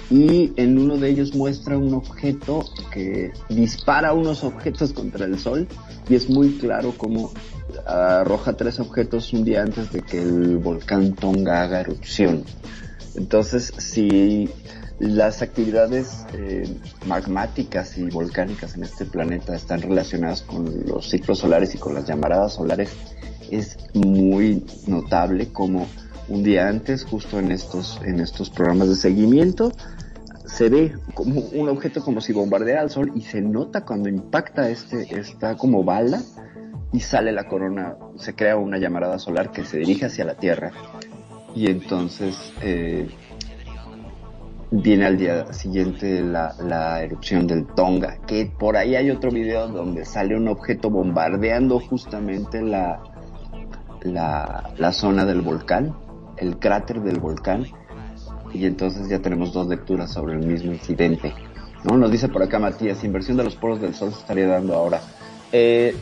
Y 0.09 0.51
en 0.57 0.77
uno 0.77 0.97
de 0.97 1.09
ellos 1.09 1.33
muestra 1.33 1.77
un 1.77 1.93
objeto 1.93 2.65
que 2.91 3.31
dispara 3.47 4.13
unos 4.13 4.43
objetos 4.43 4.91
contra 4.91 5.25
el 5.25 5.39
Sol 5.39 5.65
y 6.09 6.15
es 6.15 6.29
muy 6.29 6.57
claro 6.57 6.93
cómo 6.97 7.31
arroja 7.85 8.53
tres 8.53 8.79
objetos 8.79 9.33
un 9.33 9.43
día 9.43 9.61
antes 9.61 9.91
de 9.91 10.01
que 10.01 10.21
el 10.21 10.57
volcán 10.57 11.13
Tonga 11.13 11.63
haga 11.63 11.81
erupción. 11.81 12.43
Entonces, 13.15 13.73
si 13.77 14.49
las 14.99 15.41
actividades 15.41 16.25
eh, 16.33 16.67
magmáticas 17.05 17.97
y 17.97 18.09
volcánicas 18.09 18.75
en 18.75 18.83
este 18.83 19.05
planeta 19.05 19.55
están 19.55 19.81
relacionadas 19.81 20.41
con 20.41 20.85
los 20.85 21.09
ciclos 21.09 21.39
solares 21.39 21.75
y 21.75 21.77
con 21.77 21.93
las 21.93 22.05
llamaradas 22.05 22.53
solares, 22.53 22.91
es 23.51 23.77
muy 23.93 24.65
notable 24.87 25.51
como 25.51 25.87
un 26.29 26.43
día 26.43 26.67
antes, 26.67 27.05
justo 27.05 27.39
en 27.39 27.51
estos, 27.51 27.99
en 28.03 28.19
estos 28.19 28.49
programas 28.49 28.89
de 28.89 28.95
seguimiento, 28.95 29.71
se 30.45 30.69
ve 30.69 30.93
como 31.13 31.41
un 31.41 31.69
objeto 31.69 32.03
como 32.03 32.21
si 32.21 32.33
bombardeara 32.33 32.81
al 32.81 32.89
sol 32.89 33.11
y 33.15 33.21
se 33.21 33.41
nota 33.41 33.85
cuando 33.85 34.09
impacta 34.09 34.69
este, 34.69 35.19
esta 35.19 35.55
como 35.55 35.83
bala 35.83 36.21
y 36.93 36.99
sale 36.99 37.31
la 37.31 37.47
corona, 37.47 37.95
se 38.15 38.35
crea 38.35 38.57
una 38.57 38.77
llamarada 38.77 39.19
solar 39.19 39.51
que 39.51 39.65
se 39.65 39.77
dirige 39.77 40.05
hacia 40.05 40.25
la 40.25 40.35
Tierra 40.35 40.71
y 41.55 41.69
entonces 41.69 42.53
eh, 42.61 43.09
viene 44.71 45.05
al 45.05 45.17
día 45.17 45.51
siguiente 45.53 46.21
la, 46.21 47.01
erupción 47.01 47.47
del 47.47 47.65
Tonga, 47.65 48.19
que 48.27 48.45
por 48.45 48.77
ahí 48.77 48.95
hay 48.95 49.09
otro 49.09 49.31
video 49.31 49.67
donde 49.67 50.05
sale 50.05 50.35
un 50.35 50.47
objeto 50.47 50.89
bombardeando 50.89 51.79
justamente 51.79 52.61
la, 52.61 53.01
la, 54.03 54.91
zona 54.91 55.25
del 55.25 55.41
volcán, 55.41 55.95
el 56.37 56.59
cráter 56.59 57.01
del 57.01 57.19
volcán, 57.19 57.65
y 58.53 58.65
entonces 58.65 59.09
ya 59.09 59.19
tenemos 59.19 59.53
dos 59.53 59.67
lecturas 59.67 60.11
sobre 60.11 60.35
el 60.35 60.45
mismo 60.45 60.71
incidente. 60.71 61.33
¿no? 61.83 61.97
Nos 61.97 62.11
dice 62.11 62.27
por 62.29 62.43
acá 62.43 62.59
Matías, 62.59 63.03
inversión 63.03 63.37
de 63.37 63.43
los 63.43 63.55
polos 63.55 63.81
del 63.81 63.93
sol 63.93 64.11
se 64.11 64.19
estaría 64.19 64.47
dando 64.47 64.75
ahora. 64.75 65.01
Eh, 65.51 65.95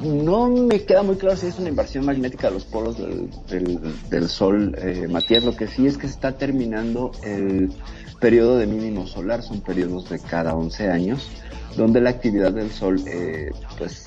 no 0.00 0.48
me 0.48 0.82
queda 0.82 1.02
muy 1.02 1.16
claro 1.16 1.36
si 1.36 1.46
es 1.46 1.58
una 1.58 1.68
inversión 1.68 2.04
magnética 2.04 2.48
de 2.48 2.54
los 2.54 2.64
polos 2.64 2.96
del, 2.98 4.28
Sol, 4.28 4.74
eh, 4.78 5.08
Matías. 5.08 5.44
Lo 5.44 5.56
que 5.56 5.66
sí 5.66 5.86
es 5.86 5.96
que 5.98 6.06
se 6.06 6.14
está 6.14 6.32
terminando 6.36 7.12
el 7.22 7.72
periodo 8.20 8.58
de 8.58 8.66
mínimo 8.66 9.06
solar, 9.06 9.42
son 9.42 9.60
periodos 9.60 10.08
de 10.10 10.18
cada 10.18 10.54
11 10.54 10.90
años, 10.90 11.28
donde 11.76 12.00
la 12.00 12.10
actividad 12.10 12.52
del 12.52 12.70
Sol 12.70 13.00
eh, 13.06 13.50
pues 13.76 14.06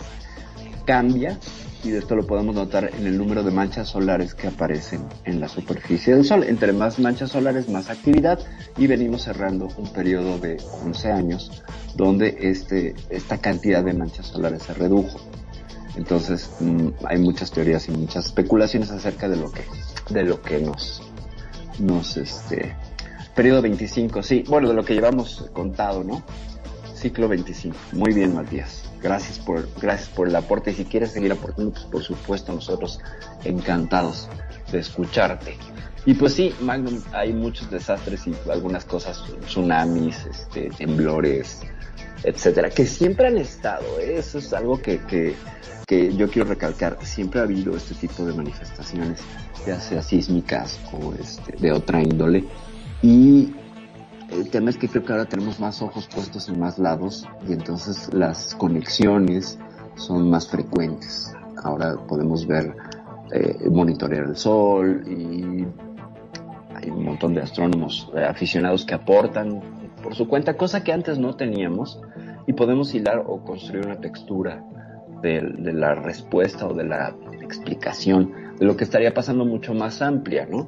cambia 0.86 1.38
y 1.83 1.89
de 1.89 2.00
esto 2.00 2.15
lo 2.15 2.27
podemos 2.27 2.53
notar 2.53 2.91
en 2.93 3.07
el 3.07 3.17
número 3.17 3.43
de 3.43 3.51
manchas 3.51 3.89
solares 3.89 4.36
que 4.36 4.48
aparecen 4.48 5.01
en 5.25 5.39
la 5.39 5.48
superficie 5.48 6.13
del 6.13 6.25
Sol. 6.25 6.43
Entre 6.43 6.74
más 6.74 7.00
manchas 7.00 7.31
solares, 7.31 7.69
más 7.69 7.89
actividad 7.89 8.39
y 8.77 8.88
venimos 8.88 9.24
cerrando 9.24 9.67
un 9.77 9.91
periodo 9.91 10.38
de 10.38 10.57
11 10.86 11.12
años 11.12 11.63
donde 11.95 12.38
este, 12.39 12.95
esta 13.10 13.39
cantidad 13.39 13.83
de 13.83 13.93
manchas 13.93 14.27
solares 14.27 14.63
se 14.63 14.74
redujo. 14.74 15.19
Entonces 15.95 16.50
mmm, 16.60 16.89
hay 17.05 17.17
muchas 17.19 17.51
teorías 17.51 17.88
y 17.88 17.91
muchas 17.91 18.25
especulaciones 18.25 18.91
acerca 18.91 19.27
de 19.27 19.38
lo 19.38 19.51
que, 19.51 19.63
de 20.10 20.24
lo 20.24 20.41
que 20.41 20.60
nos, 20.60 21.01
nos, 21.79 22.17
este, 22.17 22.75
periodo 23.36 23.62
25, 23.62 24.24
sí, 24.24 24.43
bueno, 24.48 24.69
de 24.69 24.74
lo 24.74 24.83
que 24.83 24.93
llevamos 24.93 25.50
contado, 25.53 26.03
¿no? 26.03 26.24
Ciclo 26.95 27.27
25. 27.27 27.75
Muy 27.93 28.13
bien, 28.13 28.36
Matías. 28.36 28.83
Gracias 29.01 29.39
por, 29.39 29.67
gracias 29.81 30.10
por 30.10 30.27
el 30.27 30.36
aporte. 30.36 30.71
Y 30.71 30.75
si 30.75 30.86
quieres 30.86 31.12
seguir 31.12 31.31
aportando, 31.31 31.71
pues 31.71 31.86
por 31.86 32.03
supuesto, 32.03 32.53
nosotros 32.53 33.00
encantados 33.43 34.29
de 34.71 34.79
escucharte. 34.79 35.57
Y 36.05 36.13
pues 36.13 36.33
sí, 36.33 36.53
Magnum, 36.62 37.01
hay 37.12 37.33
muchos 37.33 37.69
desastres 37.71 38.27
y 38.27 38.36
algunas 38.51 38.86
cosas, 38.86 39.24
tsunamis, 39.45 40.25
este, 40.25 40.69
temblores, 40.69 41.62
etcétera, 42.23 42.69
que 42.69 42.85
siempre 42.85 43.27
han 43.27 43.37
estado, 43.37 43.99
¿eh? 43.99 44.17
eso 44.17 44.37
es 44.37 44.53
algo 44.53 44.81
que, 44.81 44.99
que, 45.07 45.35
yo 46.15 46.29
quiero 46.29 46.47
recalcar, 46.47 46.97
siempre 47.03 47.41
ha 47.41 47.43
habido 47.43 47.75
este 47.75 47.95
tipo 47.95 48.23
de 48.25 48.33
manifestaciones, 48.33 49.19
ya 49.67 49.77
sea 49.77 50.01
sísmicas 50.01 50.79
o 50.93 51.13
este, 51.19 51.57
de 51.57 51.71
otra 51.73 52.01
índole, 52.01 52.45
y 53.01 53.53
El 54.31 54.49
tema 54.49 54.69
es 54.69 54.77
que 54.77 54.87
creo 54.87 55.03
que 55.03 55.11
ahora 55.11 55.25
tenemos 55.25 55.59
más 55.59 55.81
ojos 55.81 56.07
puestos 56.07 56.47
en 56.47 56.57
más 56.57 56.79
lados 56.79 57.27
y 57.47 57.51
entonces 57.51 58.13
las 58.13 58.55
conexiones 58.55 59.59
son 59.95 60.29
más 60.29 60.47
frecuentes. 60.47 61.33
Ahora 61.61 61.97
podemos 62.07 62.47
ver, 62.47 62.73
eh, 63.33 63.69
monitorear 63.69 64.23
el 64.25 64.37
sol 64.37 65.03
y 65.05 65.65
hay 66.75 66.89
un 66.89 67.03
montón 67.03 67.33
de 67.33 67.41
astrónomos 67.41 68.09
eh, 68.15 68.23
aficionados 68.23 68.85
que 68.85 68.93
aportan 68.93 69.80
por 70.01 70.15
su 70.15 70.27
cuenta, 70.27 70.58
cosa 70.58 70.84
que 70.84 70.91
antes 70.91 71.20
no 71.20 71.36
teníamos 71.36 72.01
y 72.48 72.53
podemos 72.53 72.93
hilar 72.93 73.24
o 73.25 73.43
construir 73.43 73.86
una 73.86 74.00
textura 74.00 74.63
de, 75.22 75.41
la 75.74 75.96
respuesta 75.96 76.67
o 76.67 76.74
de 76.74 76.84
la 76.84 77.15
explicación 77.41 78.34
de 78.58 78.65
lo 78.65 78.75
que 78.75 78.84
estaría 78.84 79.13
pasando 79.13 79.46
mucho 79.46 79.74
más 79.74 80.01
amplia, 80.01 80.46
¿no? 80.46 80.67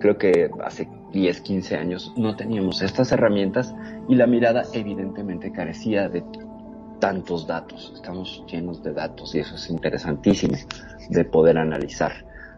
Creo 0.00 0.18
que 0.18 0.50
hace 0.64 0.88
10, 1.12 1.40
15 1.40 1.76
años 1.76 2.12
no 2.16 2.36
teníamos 2.36 2.82
estas 2.82 3.12
herramientas 3.12 3.74
y 4.08 4.16
la 4.16 4.26
mirada 4.26 4.64
evidentemente 4.72 5.52
carecía 5.52 6.08
de 6.08 6.24
tantos 6.98 7.46
datos. 7.46 7.92
Estamos 7.94 8.44
llenos 8.50 8.82
de 8.82 8.92
datos 8.92 9.34
y 9.34 9.38
eso 9.38 9.54
es 9.54 9.70
interesantísimo 9.70 10.56
de 11.08 11.24
poder 11.24 11.58
analizar. 11.58 12.12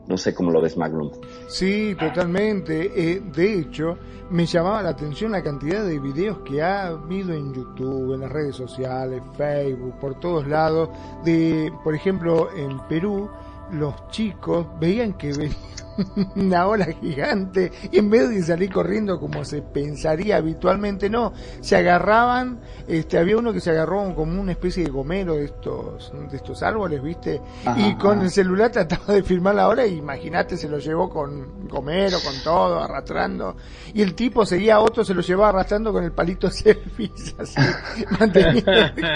No 0.09 0.17
sé 0.17 0.35
cómo 0.35 0.51
lo 0.51 0.61
ves, 0.61 0.77
Magnum. 0.77 1.11
Sí, 1.49 1.97
totalmente. 1.99 2.93
Eh, 2.95 3.23
de 3.35 3.61
hecho, 3.61 3.99
me 4.31 4.47
llamaba 4.47 4.83
la 4.83 4.91
atención 4.91 5.33
la 5.33 5.43
cantidad 5.43 5.85
de 5.85 5.99
videos 5.99 6.39
que 6.39 6.63
ha 6.63 6.89
habido 6.89 7.33
en 7.33 7.53
YouTube, 7.53 8.15
en 8.15 8.21
las 8.21 8.31
redes 8.31 8.57
sociales, 8.57 9.23
Facebook, 9.37 9.99
por 10.01 10.19
todos 10.21 10.47
lados, 10.47 10.91
de, 11.25 11.73
por 11.85 11.95
ejemplo, 11.95 12.49
en 12.57 12.79
Perú, 12.89 13.29
los 13.73 13.95
chicos 14.11 14.67
veían 14.81 15.15
que 15.15 15.33
venía 15.33 15.57
una 16.37 16.67
ola 16.67 16.87
gigante. 17.01 17.73
Y 17.91 17.99
en 17.99 18.11
vez 18.11 18.29
de 18.29 18.43
salir 18.43 18.73
corriendo 18.73 19.19
como 19.19 19.45
se 19.45 19.63
pensaría 19.63 20.37
habitualmente, 20.37 21.09
no, 21.09 21.33
se 21.61 21.77
agarraban, 21.77 22.61
este, 22.89 23.19
había 23.19 23.37
uno 23.37 23.53
que 23.53 23.61
se 23.61 23.71
agarró 23.71 24.15
como 24.15 24.41
una 24.41 24.53
especie 24.53 24.85
de 24.85 24.91
gomero 24.91 25.37
de 25.37 25.47
estos, 25.47 26.13
de 26.31 26.37
estos 26.37 26.63
árboles, 26.63 27.03
viste, 27.03 27.41
Ajá, 27.65 27.79
y 27.81 27.95
con 27.97 28.19
ajá. 28.19 28.25
el 28.25 28.31
celular 28.31 28.71
trataba 28.71 29.15
de 29.15 29.23
filmar 29.23 29.55
la 29.55 29.69
hora 29.69 29.87
y 29.87 29.97
imagínate, 29.97 30.57
se 30.57 30.69
lo 30.69 30.79
llevó 30.79 31.09
con 31.09 31.69
gomero, 31.69 32.19
con 32.25 32.35
todo, 32.43 32.83
arrastrando, 32.83 33.57
y 33.95 34.03
el 34.03 34.15
tipo 34.15 34.45
seguía 34.45 34.77
a 34.77 34.81
otro, 34.81 35.05
se 35.05 35.15
lo 35.15 35.23
llevaba 35.23 35.51
arrastrando 35.51 35.93
con 35.93 36.05
el 36.05 36.13
palito 36.13 36.51
selfies, 36.51 37.35
así, 37.39 37.61
manteniendo 38.21 38.73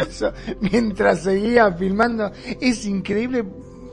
eso, 0.06 0.32
mientras 0.60 1.22
seguía 1.22 1.70
filmando, 1.72 2.30
es 2.60 2.87
increíble 2.87 3.44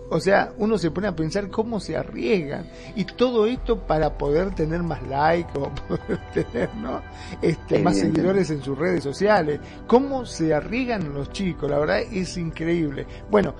o 0.10 0.20
sea, 0.20 0.54
uno 0.58 0.78
se 0.78 0.92
pone 0.92 1.08
a 1.08 1.16
pensar 1.16 1.50
cómo 1.50 1.80
se 1.80 1.98
arriesgan. 1.98 2.66
Y 2.96 3.04
todo 3.06 3.46
esto 3.46 3.80
para 3.80 4.18
poder 4.18 4.56
tener 4.56 4.84
más 4.84 5.06
likes 5.08 5.52
o 5.58 5.70
poder 5.88 6.20
tener, 6.34 6.74
¿no? 6.76 7.02
Este, 7.42 7.80
más 7.80 7.98
seguidores 7.98 8.50
en 8.50 8.62
sus 8.62 8.78
redes 8.78 9.04
sociales. 9.04 9.60
Cómo 9.86 10.26
se 10.26 10.54
arriesgan 10.54 11.14
los 11.14 11.32
chicos, 11.32 11.70
la 11.70 11.80
verdad 11.80 12.00
es 12.00 12.38
increíble. 12.38 13.06
Bueno, 13.30 13.56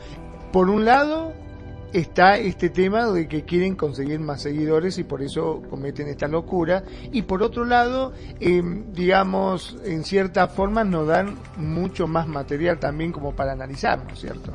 por 0.52 0.70
un 0.70 0.86
lado 0.86 1.34
está 1.94 2.38
este 2.38 2.70
tema 2.70 3.06
de 3.12 3.28
que 3.28 3.44
quieren 3.44 3.76
conseguir 3.76 4.20
más 4.20 4.42
seguidores 4.42 4.98
y 4.98 5.04
por 5.04 5.22
eso 5.22 5.62
cometen 5.70 6.08
esta 6.08 6.28
locura. 6.28 6.84
Y 7.12 7.24
por 7.24 7.44
otro 7.44 7.66
lado, 7.66 8.14
eh, 8.40 8.62
digamos, 8.94 9.78
en 9.84 10.04
cierta 10.06 10.48
forma 10.48 10.86
nos 10.86 11.08
dan 11.08 11.38
mucho 11.58 12.08
más 12.08 12.28
material 12.28 12.80
también 12.80 13.12
como 13.12 13.36
para 13.36 13.52
analizar, 13.52 14.04
¿no 14.06 14.14
es 14.14 14.20
cierto? 14.20 14.54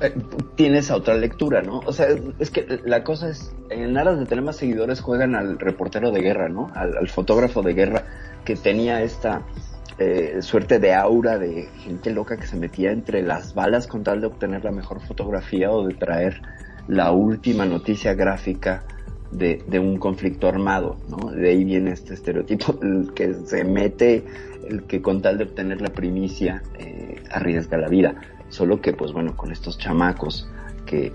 Eh, 0.00 0.14
tienes 0.54 0.90
otra 0.90 1.14
lectura, 1.14 1.62
¿no? 1.62 1.80
O 1.80 1.92
sea, 1.92 2.08
es 2.38 2.50
que 2.50 2.80
la 2.84 3.02
cosa 3.02 3.30
es, 3.30 3.52
en 3.70 3.96
aras 3.98 4.18
de 4.18 4.26
tener 4.26 4.44
más 4.44 4.56
seguidores 4.56 5.00
juegan 5.00 5.34
al 5.34 5.58
reportero 5.58 6.10
de 6.10 6.20
guerra, 6.20 6.48
¿no? 6.48 6.70
Al, 6.74 6.96
al 6.96 7.08
fotógrafo 7.08 7.62
de 7.62 7.74
guerra 7.74 8.04
que 8.44 8.56
tenía 8.56 9.02
esta 9.02 9.42
eh, 9.98 10.42
suerte 10.42 10.78
de 10.78 10.94
aura 10.94 11.38
de 11.38 11.68
gente 11.78 12.12
loca 12.12 12.36
que 12.36 12.46
se 12.46 12.56
metía 12.56 12.92
entre 12.92 13.20
las 13.22 13.54
balas 13.54 13.88
con 13.88 14.04
tal 14.04 14.20
de 14.20 14.28
obtener 14.28 14.64
la 14.64 14.70
mejor 14.70 15.00
fotografía 15.00 15.72
o 15.72 15.84
de 15.88 15.94
traer 15.94 16.40
la 16.86 17.10
última 17.10 17.66
noticia 17.66 18.14
gráfica 18.14 18.84
de, 19.32 19.62
de 19.66 19.80
un 19.80 19.98
conflicto 19.98 20.46
armado, 20.46 20.98
¿no? 21.08 21.32
De 21.32 21.50
ahí 21.50 21.64
viene 21.64 21.90
este 21.90 22.14
estereotipo, 22.14 22.78
el 22.82 23.12
que 23.12 23.34
se 23.44 23.64
mete, 23.64 24.24
el 24.68 24.84
que 24.84 25.02
con 25.02 25.20
tal 25.20 25.38
de 25.38 25.44
obtener 25.44 25.80
la 25.80 25.90
primicia 25.90 26.62
eh, 26.78 27.16
arriesga 27.32 27.76
la 27.76 27.88
vida. 27.88 28.14
Solo 28.48 28.80
que, 28.80 28.92
pues 28.92 29.12
bueno, 29.12 29.36
con 29.36 29.52
estos 29.52 29.78
chamacos 29.78 30.48
que 30.86 31.12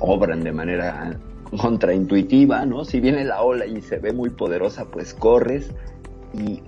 obran 0.00 0.44
de 0.44 0.52
manera 0.52 1.18
contraintuitiva, 1.60 2.64
¿no? 2.66 2.84
Si 2.84 3.00
viene 3.00 3.24
la 3.24 3.42
ola 3.42 3.66
y 3.66 3.80
se 3.80 3.98
ve 3.98 4.12
muy 4.12 4.30
poderosa, 4.30 4.86
pues 4.86 5.14
corres 5.14 5.70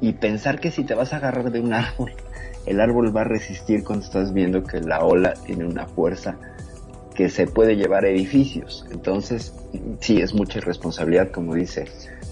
y, 0.00 0.12
pensar 0.12 0.60
que 0.60 0.70
si 0.70 0.84
te 0.84 0.94
vas 0.94 1.12
a 1.12 1.16
agarrar 1.16 1.50
de 1.50 1.60
un 1.60 1.72
árbol, 1.72 2.12
el 2.66 2.80
árbol 2.80 3.14
va 3.16 3.22
a 3.22 3.24
resistir 3.24 3.82
cuando 3.82 4.04
estás 4.04 4.32
viendo 4.32 4.62
que 4.62 4.80
la 4.80 5.04
ola 5.04 5.34
tiene 5.44 5.64
una 5.64 5.86
fuerza 5.86 6.36
que 7.14 7.28
se 7.30 7.46
puede 7.46 7.76
llevar 7.76 8.04
a 8.04 8.08
edificios. 8.08 8.86
Entonces, 8.92 9.54
sí, 10.00 10.20
es 10.20 10.34
mucha 10.34 10.58
irresponsabilidad, 10.58 11.30
como 11.32 11.54
dice, 11.54 11.86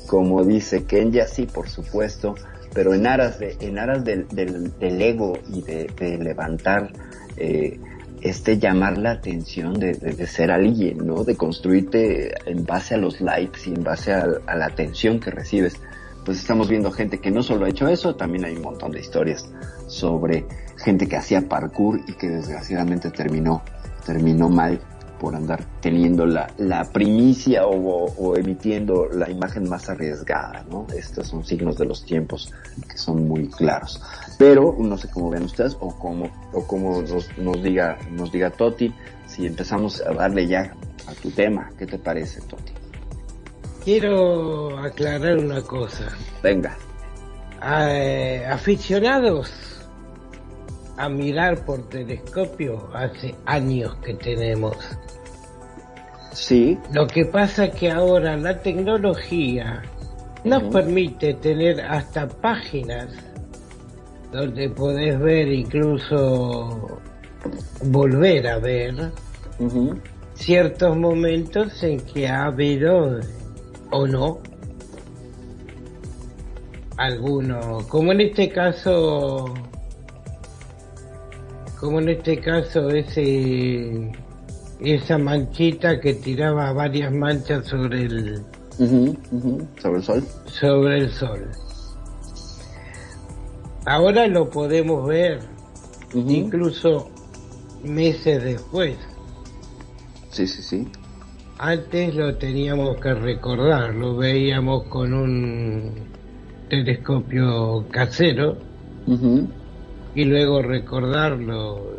como 0.07 0.44
dice 0.44 0.85
Kenya, 0.85 1.26
sí, 1.26 1.46
por 1.46 1.68
supuesto, 1.68 2.37
pero 2.72 2.94
en 2.94 3.07
aras 3.07 3.38
de, 3.38 3.57
en 3.61 3.78
aras 3.78 4.04
del, 4.04 4.28
del, 4.28 5.02
ego 5.02 5.38
y 5.48 5.62
de 5.62 6.18
levantar, 6.18 6.92
eh, 7.36 7.78
este 8.20 8.58
llamar 8.58 8.96
la 8.96 9.12
atención 9.12 9.78
de, 9.78 9.92
de, 9.92 10.12
de, 10.14 10.26
ser 10.26 10.50
alguien, 10.50 11.06
¿no? 11.06 11.24
De 11.24 11.36
construirte 11.36 12.32
en 12.50 12.64
base 12.64 12.94
a 12.94 12.98
los 12.98 13.20
likes 13.20 13.60
y 13.66 13.74
en 13.74 13.84
base 13.84 14.12
a, 14.12 14.26
a, 14.46 14.56
la 14.56 14.66
atención 14.66 15.20
que 15.20 15.30
recibes. 15.30 15.76
Pues 16.24 16.38
estamos 16.38 16.68
viendo 16.68 16.90
gente 16.90 17.18
que 17.18 17.30
no 17.30 17.42
solo 17.42 17.66
ha 17.66 17.68
hecho 17.68 17.86
eso, 17.86 18.16
también 18.16 18.46
hay 18.46 18.56
un 18.56 18.62
montón 18.62 18.92
de 18.92 19.00
historias 19.00 19.46
sobre 19.88 20.46
gente 20.78 21.06
que 21.06 21.16
hacía 21.16 21.48
parkour 21.48 22.00
y 22.08 22.14
que 22.14 22.28
desgraciadamente 22.28 23.10
terminó, 23.10 23.62
terminó 24.06 24.48
mal 24.48 24.80
por 25.20 25.34
andar 25.34 25.64
teniendo 25.80 26.26
la, 26.26 26.52
la 26.58 26.84
primicia 26.84 27.66
o, 27.66 28.04
o, 28.06 28.36
emitiendo 28.36 29.08
la 29.08 29.30
imagen 29.30 29.68
más 29.68 29.88
arriesgada, 29.88 30.64
¿no? 30.70 30.86
Estos 30.94 31.28
son 31.28 31.44
signos 31.44 31.78
de 31.78 31.86
los 31.86 32.04
tiempos 32.04 32.52
que 32.88 32.98
son 32.98 33.26
muy 33.26 33.48
claros. 33.48 34.02
Pero 34.38 34.74
no 34.78 34.96
sé 34.98 35.08
cómo 35.10 35.30
ven 35.30 35.44
ustedes 35.44 35.76
o 35.80 35.96
cómo, 35.98 36.30
o 36.52 36.66
cómo 36.66 37.02
nos, 37.02 37.36
nos 37.38 37.62
diga, 37.62 37.98
nos 38.10 38.32
diga 38.32 38.50
Toti, 38.50 38.92
si 39.26 39.46
empezamos 39.46 40.00
a 40.00 40.12
darle 40.12 40.46
ya 40.46 40.74
a 41.06 41.14
tu 41.14 41.30
tema, 41.30 41.70
¿qué 41.78 41.86
te 41.86 41.98
parece, 41.98 42.40
Toti? 42.42 42.72
Quiero 43.84 44.78
aclarar 44.78 45.36
una 45.38 45.60
cosa. 45.62 46.08
Venga. 46.42 46.76
Eh, 47.62 48.44
aficionados 48.50 49.52
a 50.96 51.08
mirar 51.08 51.64
por 51.64 51.88
telescopio 51.88 52.88
hace 52.94 53.34
años 53.46 53.94
que 53.96 54.14
tenemos. 54.14 54.76
Sí. 56.32 56.78
Lo 56.92 57.06
que 57.06 57.26
pasa 57.26 57.66
es 57.66 57.74
que 57.74 57.90
ahora 57.90 58.36
la 58.36 58.60
tecnología 58.60 59.82
nos 60.44 60.62
uh 60.62 60.66
-huh. 60.66 60.72
permite 60.72 61.34
tener 61.34 61.80
hasta 61.80 62.26
páginas 62.28 63.08
donde 64.34 64.68
podés 64.68 65.16
ver 65.20 65.46
incluso 65.46 67.00
volver 67.84 68.48
a 68.48 68.58
ver 68.58 69.12
uh 69.60 69.68
-huh. 69.68 70.00
ciertos 70.34 70.96
momentos 70.96 71.80
en 71.84 72.00
que 72.00 72.26
ha 72.26 72.46
habido 72.46 73.20
o 73.92 74.06
no 74.08 74.40
alguno 76.96 77.86
como 77.88 78.10
en 78.10 78.22
este 78.22 78.48
caso 78.48 79.54
como 81.78 82.00
en 82.00 82.08
este 82.08 82.40
caso 82.40 82.88
ese 82.90 84.10
esa 84.80 85.16
manchita 85.16 86.00
que 86.00 86.14
tiraba 86.14 86.72
varias 86.72 87.12
manchas 87.12 87.68
sobre 87.68 88.02
el 88.06 88.40
uh 88.78 88.84
-huh, 88.84 89.16
uh 89.30 89.40
-huh. 89.40 89.80
sobre 89.80 89.98
el 89.98 90.02
sol 90.02 90.24
sobre 90.46 90.98
el 90.98 91.10
sol 91.12 91.50
ahora 93.86 94.26
lo 94.26 94.48
podemos 94.48 95.06
ver 95.06 95.40
uh 96.14 96.18
-huh. 96.18 96.30
incluso 96.30 97.10
meses 97.82 98.42
después. 98.42 98.96
Sí 100.30 100.46
sí 100.46 100.62
sí. 100.62 100.88
Antes 101.58 102.14
lo 102.14 102.36
teníamos 102.36 102.96
que 102.96 103.14
recordar 103.14 103.94
lo 103.94 104.16
veíamos 104.16 104.84
con 104.88 105.12
un 105.12 105.92
telescopio 106.68 107.86
casero 107.90 108.56
y 110.14 110.24
luego 110.24 110.62
recordarlo. 110.62 111.94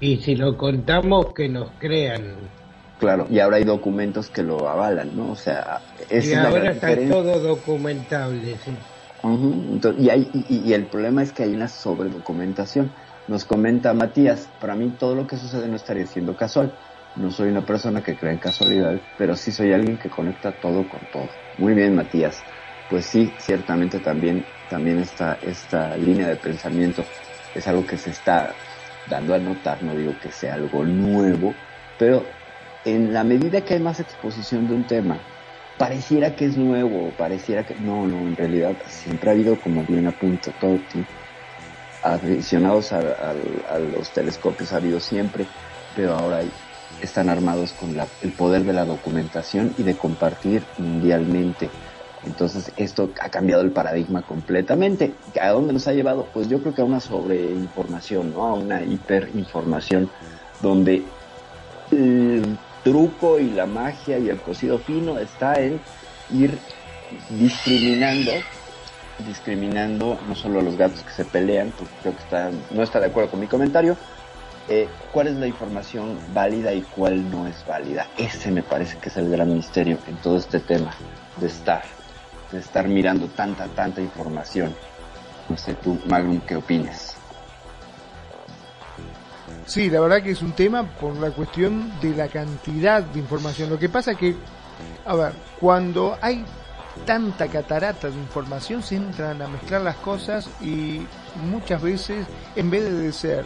Y 0.00 0.18
si 0.18 0.36
lo 0.36 0.56
contamos 0.56 1.34
que 1.34 1.48
nos 1.48 1.70
crean. 1.78 2.36
Claro 3.00 3.26
y 3.30 3.38
ahora 3.40 3.56
hay 3.58 3.64
documentos 3.64 4.28
que 4.28 4.42
lo 4.42 4.68
avalan 4.68 5.16
no 5.16 5.30
o 5.32 5.36
sea 5.36 5.80
es 6.10 6.30
y 6.30 6.34
ahora 6.34 6.72
está 6.72 6.96
todo 7.08 7.38
documentable 7.38 8.56
sí 8.64 8.72
y, 9.98 10.10
hay, 10.10 10.30
y, 10.32 10.72
el 10.72 10.86
problema 10.86 11.22
es 11.22 11.32
que 11.32 11.42
hay 11.42 11.54
una 11.54 11.68
sobredocumentación. 11.68 12.92
Nos 13.26 13.44
comenta 13.44 13.92
Matías 13.94 14.48
para 14.58 14.74
mí 14.74 14.90
todo 14.90 15.14
lo 15.14 15.26
que 15.26 15.36
sucede 15.36 15.68
no 15.68 15.76
estaría 15.76 16.06
siendo 16.06 16.36
casual. 16.36 16.72
No 17.14 17.30
soy 17.30 17.48
una 17.48 17.64
persona 17.66 18.02
que 18.02 18.16
cree 18.16 18.32
en 18.32 18.38
casualidades 18.38 19.02
pero 19.16 19.34
sí 19.34 19.50
soy 19.50 19.72
alguien 19.72 19.98
que 19.98 20.08
conecta 20.08 20.52
todo 20.52 20.88
con 20.88 21.00
todo 21.10 21.30
muy 21.58 21.74
bien 21.74 21.94
Matías. 21.94 22.44
Pues 22.88 23.04
sí 23.06 23.34
ciertamente 23.38 24.00
también 24.00 24.46
también 24.68 24.98
esta, 25.00 25.38
esta 25.42 25.96
línea 25.96 26.28
de 26.28 26.36
pensamiento 26.36 27.04
es 27.54 27.66
algo 27.66 27.84
que 27.84 27.96
se 27.98 28.10
está 28.10 28.54
dando 29.06 29.34
a 29.34 29.38
notar, 29.38 29.82
no 29.82 29.94
digo 29.94 30.18
que 30.18 30.30
sea 30.30 30.54
algo 30.54 30.84
nuevo, 30.84 31.54
pero 31.98 32.26
en 32.84 33.12
la 33.12 33.24
medida 33.24 33.62
que 33.62 33.74
hay 33.74 33.80
más 33.80 34.00
exposición 34.00 34.66
de 34.66 34.74
un 34.74 34.86
tema, 34.86 35.18
pareciera 35.78 36.34
que 36.34 36.44
es 36.44 36.56
nuevo, 36.58 37.12
pareciera 37.16 37.64
que 37.64 37.76
no, 37.76 38.06
no, 38.06 38.26
en 38.26 38.36
realidad 38.36 38.76
siempre 38.86 39.30
ha 39.30 39.32
habido, 39.32 39.60
como 39.60 39.84
bien 39.84 40.06
apunta 40.06 40.52
Totti, 40.52 41.06
aficionados 42.02 42.92
a, 42.92 42.98
a- 42.98 43.74
a 43.74 43.78
los 43.78 44.12
telescopios 44.12 44.72
ha 44.72 44.76
habido 44.76 45.00
siempre, 45.00 45.46
pero 45.94 46.14
ahora 46.14 46.42
están 47.00 47.28
armados 47.28 47.72
con 47.72 47.96
el 48.20 48.32
poder 48.32 48.64
de 48.64 48.72
la 48.72 48.84
documentación 48.84 49.74
y 49.78 49.82
de 49.84 49.96
compartir 49.96 50.66
mundialmente. 50.78 51.70
Entonces 52.24 52.72
esto 52.76 53.12
ha 53.20 53.30
cambiado 53.30 53.62
el 53.62 53.70
paradigma 53.72 54.22
completamente. 54.22 55.14
¿A 55.40 55.50
dónde 55.50 55.72
nos 55.72 55.86
ha 55.86 55.92
llevado? 55.92 56.28
Pues 56.32 56.48
yo 56.48 56.60
creo 56.60 56.74
que 56.74 56.82
a 56.82 56.84
una 56.84 56.98
sobreinformación, 57.00 58.32
¿no? 58.32 58.46
A 58.46 58.54
una 58.54 58.82
hiperinformación 58.84 60.10
donde 60.60 61.04
el 61.92 62.58
truco 62.88 63.38
y 63.38 63.50
la 63.50 63.66
magia 63.66 64.18
y 64.18 64.30
el 64.30 64.38
cocido 64.38 64.78
fino 64.78 65.18
está 65.18 65.60
en 65.60 65.78
ir 66.30 66.58
discriminando 67.28 68.32
discriminando 69.26 70.18
no 70.28 70.34
solo 70.34 70.60
a 70.60 70.62
los 70.62 70.76
gatos 70.76 71.02
que 71.02 71.10
se 71.10 71.24
pelean, 71.24 71.72
porque 71.76 71.92
creo 72.02 72.16
que 72.16 72.22
está, 72.22 72.50
no 72.70 72.82
está 72.82 73.00
de 73.00 73.06
acuerdo 73.06 73.32
con 73.32 73.40
mi 73.40 73.48
comentario, 73.48 73.96
eh, 74.68 74.88
cuál 75.12 75.26
es 75.26 75.34
la 75.34 75.46
información 75.46 76.16
válida 76.32 76.72
y 76.72 76.82
cuál 76.82 77.28
no 77.30 77.46
es 77.48 77.66
válida. 77.66 78.06
Ese 78.16 78.50
me 78.52 78.62
parece 78.62 78.96
que 78.98 79.08
es 79.08 79.16
el 79.16 79.28
gran 79.28 79.52
misterio 79.52 79.98
en 80.06 80.16
todo 80.16 80.38
este 80.38 80.60
tema 80.60 80.94
de 81.36 81.48
estar, 81.48 81.82
de 82.52 82.60
estar 82.60 82.86
mirando 82.86 83.26
tanta, 83.26 83.66
tanta 83.66 84.00
información. 84.00 84.72
No 85.48 85.56
sé 85.56 85.74
tú, 85.74 85.98
Magnum, 86.06 86.40
¿qué 86.40 86.54
opinas? 86.54 87.07
Sí, 89.68 89.90
la 89.90 90.00
verdad 90.00 90.22
que 90.22 90.30
es 90.30 90.40
un 90.40 90.52
tema 90.52 90.82
por 90.82 91.14
la 91.16 91.30
cuestión 91.30 91.92
de 92.00 92.16
la 92.16 92.28
cantidad 92.28 93.02
de 93.02 93.18
información. 93.20 93.68
Lo 93.68 93.78
que 93.78 93.90
pasa 93.90 94.14
que, 94.14 94.34
a 95.04 95.14
ver, 95.14 95.32
cuando 95.60 96.16
hay 96.22 96.42
tanta 97.04 97.48
catarata 97.48 98.08
de 98.08 98.16
información 98.16 98.82
se 98.82 98.96
entran 98.96 99.42
a 99.42 99.46
mezclar 99.46 99.82
las 99.82 99.96
cosas 99.96 100.48
y 100.62 101.02
muchas 101.50 101.82
veces 101.82 102.26
en 102.56 102.70
vez 102.70 102.90
de 102.90 103.12
ser 103.12 103.44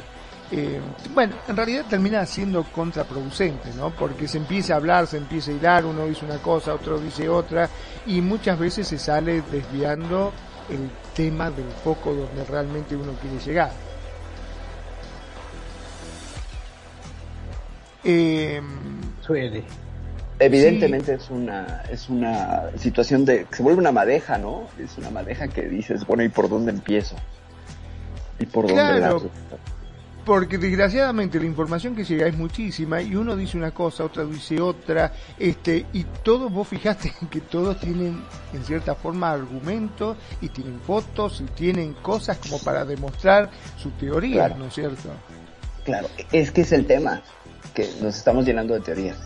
eh, 0.53 0.81
bueno, 1.13 1.35
en 1.49 1.57
realidad 1.57 1.87
termina 1.91 2.25
siendo 2.25 2.63
contraproducente, 2.65 3.71
¿no? 3.75 3.91
Porque 3.91 4.29
se 4.29 4.39
empieza 4.39 4.75
a 4.75 4.77
hablar, 4.77 5.09
se 5.09 5.17
empieza 5.17 5.51
a 5.51 5.55
hilar, 5.55 5.85
uno 5.85 6.07
dice 6.07 6.25
una 6.25 6.39
cosa, 6.39 6.75
otro 6.75 7.01
dice 7.01 7.29
otra, 7.29 7.69
y 8.07 8.21
muchas 8.21 8.59
veces 8.59 8.87
se 8.87 8.99
sale 8.99 9.43
desviando 9.51 10.33
el 10.69 10.89
tema 11.15 11.51
del 11.51 11.71
foco 11.83 12.15
donde 12.15 12.45
realmente 12.45 12.95
uno 12.95 13.13
quiere 13.21 13.39
llegar. 13.39 13.73
Eh, 18.05 18.61
Suele. 19.21 19.63
Evidentemente 20.39 21.15
es 21.15 21.31
una 21.31 21.83
es 21.91 22.09
una 22.09 22.63
situación 22.77 23.25
de 23.25 23.47
se 23.53 23.63
vuelve 23.63 23.79
una 23.81 23.93
madeja, 23.93 24.39
¿no? 24.39 24.67
Es 24.83 24.99
una 24.99 25.11
madeja 25.11 25.47
que 25.49 25.63
dices, 25.69 26.05
bueno, 26.07 26.25
¿y 26.25 26.29
por 26.29 26.49
dónde 26.49 26.73
empiezo? 26.73 27.15
¿Y 28.41 28.47
por 28.47 28.67
dónde 28.67 28.99
lazo? 28.99 29.31
Porque 30.25 30.57
desgraciadamente 30.57 31.39
la 31.41 31.47
información 31.47 31.97
que 31.97 32.05
llega 32.05 32.27
es 32.29 32.37
muchísima 32.37 33.03
y 33.03 33.17
uno 33.17 33.35
dice 33.37 33.57
una 33.57 33.73
cosa, 33.73 34.05
otro 34.05 34.25
dice 34.27 34.61
otra, 34.61 35.13
este, 35.37 35.85
y 35.93 36.05
todos 36.23 36.53
vos 36.53 36.67
fijaste 36.69 37.13
que 37.31 37.41
todos 37.41 37.79
tienen 37.81 38.23
en 38.53 38.65
cierta 38.65 38.95
forma 38.95 39.33
argumentos 39.33 40.17
y 40.41 40.49
tienen 40.49 40.79
fotos 40.81 41.41
y 41.41 41.45
tienen 41.55 41.93
cosas 41.95 42.39
como 42.39 42.59
para 42.61 42.85
demostrar 42.85 43.51
su 43.77 43.91
teoría, 43.91 44.47
Claro. 44.47 44.57
¿no 44.59 44.67
es 44.67 44.75
cierto? 44.75 45.09
Claro, 45.85 46.09
es 46.31 46.53
que 46.53 46.61
es 46.61 46.71
el 46.73 46.87
tema, 46.87 47.21
que 47.75 47.89
nos 48.01 48.17
estamos 48.17 48.45
llenando 48.45 48.75
de 48.75 48.81
teorías, 48.81 49.19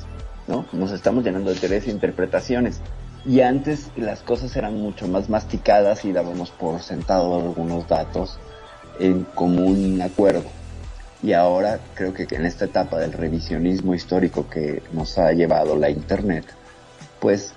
¿no? 0.46 0.66
Nos 0.72 0.92
estamos 0.92 1.24
llenando 1.24 1.50
de 1.50 1.56
teorías 1.56 1.86
e 1.86 1.90
interpretaciones. 1.90 2.80
Y 3.24 3.40
antes 3.40 3.88
las 3.96 4.20
cosas 4.20 4.54
eran 4.56 4.74
mucho 4.76 5.08
más 5.08 5.28
masticadas 5.28 6.04
y 6.04 6.12
dábamos 6.12 6.50
por 6.50 6.80
sentado 6.82 7.36
algunos 7.36 7.88
datos 7.88 8.38
en 9.00 9.24
común 9.24 10.00
acuerdo. 10.00 10.44
Y 11.22 11.32
ahora 11.32 11.80
creo 11.94 12.14
que 12.14 12.26
en 12.30 12.46
esta 12.46 12.66
etapa 12.66 12.98
del 12.98 13.12
revisionismo 13.12 13.94
histórico 13.94 14.48
que 14.48 14.82
nos 14.92 15.18
ha 15.18 15.32
llevado 15.32 15.76
la 15.76 15.90
Internet, 15.90 16.44
pues 17.18 17.52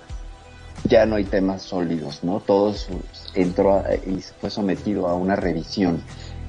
ya 0.84 1.06
no 1.06 1.16
hay 1.16 1.24
temas 1.24 1.62
sólidos, 1.62 2.24
¿no? 2.24 2.40
Todo 2.40 2.74
entró 3.34 3.74
a- 3.74 3.94
y 3.94 4.24
fue 4.40 4.50
sometido 4.50 5.06
a 5.08 5.14
una 5.14 5.36
revisión. 5.36 6.02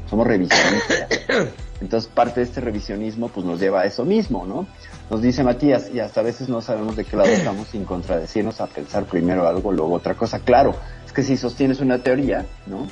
Somos 0.10 0.26
revisionistas. 0.26 1.08
Entonces 1.82 2.10
parte 2.10 2.39
de 2.39 2.46
este 2.46 2.62
revisionismo 2.62 3.28
pues 3.30 3.46
nos 3.46 3.60
lleva 3.60 3.82
a 3.82 3.86
eso 3.86 4.06
mismo, 4.06 4.46
¿no? 4.46 4.67
Nos 5.10 5.22
dice 5.22 5.44
Matías, 5.44 5.89
y 5.94 6.00
hasta 6.00 6.22
a 6.22 6.24
veces 6.24 6.48
no 6.48 6.62
sabemos 6.62 6.96
de 6.96 7.04
qué 7.04 7.17
lado 7.17 7.30
estamos 7.30 7.67
sin 7.70 7.86
contradecirnos 7.86 8.62
a 8.62 8.67
pensar 8.67 9.06
primero 9.06 9.48
algo, 9.48 9.72
luego 9.72 9.96
otra 9.96 10.13
cosa. 10.13 10.39
Claro, 10.39 10.76
es 11.06 11.12
que 11.12 11.24
si 11.24 11.36
sostienes 11.38 11.82
una 11.82 11.98
teoría, 11.98 12.46
¿no? 12.67 12.88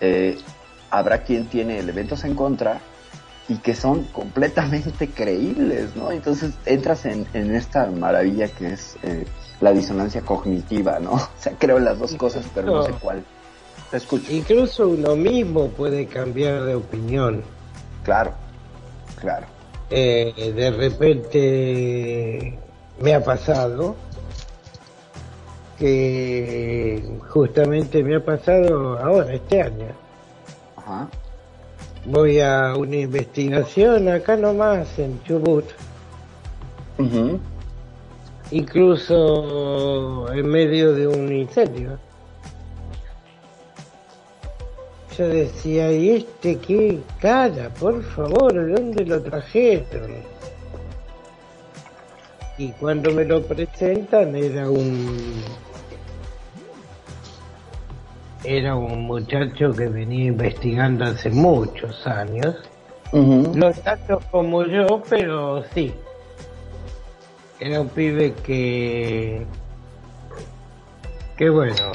Eh, 0.00 0.36
habrá 0.90 1.22
quien 1.22 1.46
tiene 1.46 1.78
elementos 1.78 2.24
en 2.24 2.34
contra 2.34 2.80
y 3.48 3.56
que 3.56 3.74
son 3.74 4.04
completamente 4.04 5.08
creíbles, 5.08 5.96
¿no? 5.96 6.12
Entonces 6.12 6.52
entras 6.66 7.06
en, 7.06 7.26
en 7.32 7.54
esta 7.54 7.86
maravilla 7.86 8.48
que 8.48 8.74
es 8.74 8.96
eh, 9.02 9.24
la 9.60 9.72
disonancia 9.72 10.20
cognitiva, 10.20 10.98
¿no? 11.00 11.12
O 11.14 11.28
sea, 11.38 11.54
creo 11.58 11.78
las 11.78 11.98
dos 11.98 12.14
cosas, 12.14 12.44
pero 12.54 12.66
no 12.68 12.82
sé 12.84 12.92
cuál. 12.92 13.24
Te 13.90 13.96
escucho. 13.96 14.30
Incluso 14.30 14.88
uno 14.88 15.16
mismo 15.16 15.68
puede 15.68 16.06
cambiar 16.06 16.64
de 16.64 16.74
opinión. 16.74 17.42
Claro, 18.04 18.32
claro. 19.20 19.46
Eh, 19.90 20.52
de 20.54 20.70
repente 20.70 22.58
me 23.00 23.14
ha 23.14 23.24
pasado 23.24 23.96
que 25.78 27.02
justamente 27.30 28.02
me 28.02 28.16
ha 28.16 28.24
pasado 28.24 28.98
ahora, 28.98 29.34
este 29.34 29.62
año. 29.62 29.86
Ajá. 30.76 31.08
Voy 32.06 32.40
a 32.40 32.74
una 32.76 32.96
investigación 32.96 34.08
acá 34.08 34.36
nomás 34.36 34.98
en 34.98 35.22
Chubut. 35.24 35.64
Incluso 38.50 40.30
en 40.32 40.46
medio 40.46 40.92
de 40.92 41.06
un 41.06 41.32
incendio. 41.32 41.98
Yo 45.16 45.28
decía, 45.28 45.92
¿y 45.92 46.10
este 46.10 46.58
qué 46.58 46.98
cara? 47.20 47.68
Por 47.78 48.02
favor, 48.02 48.52
¿de 48.52 48.72
dónde 48.72 49.04
lo 49.04 49.22
trajeron? 49.22 50.10
Y 52.58 52.70
cuando 52.72 53.12
me 53.12 53.24
lo 53.24 53.42
presentan 53.42 54.34
era 54.34 54.68
un... 54.68 55.42
Era 58.42 58.74
un 58.74 59.02
muchacho 59.02 59.72
que 59.72 59.86
venía 59.86 60.26
investigando 60.26 61.04
hace 61.04 61.30
muchos 61.30 62.06
años. 62.06 62.56
No 63.12 63.72
tanto 63.72 64.20
como 64.30 64.64
yo, 64.64 65.00
pero 65.08 65.64
sí. 65.74 65.94
Era 67.60 67.80
un 67.80 67.88
pibe 67.88 68.34
que... 68.44 69.46
Que 71.36 71.50
bueno, 71.50 71.92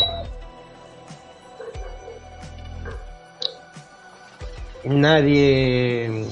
nadie 4.83 6.25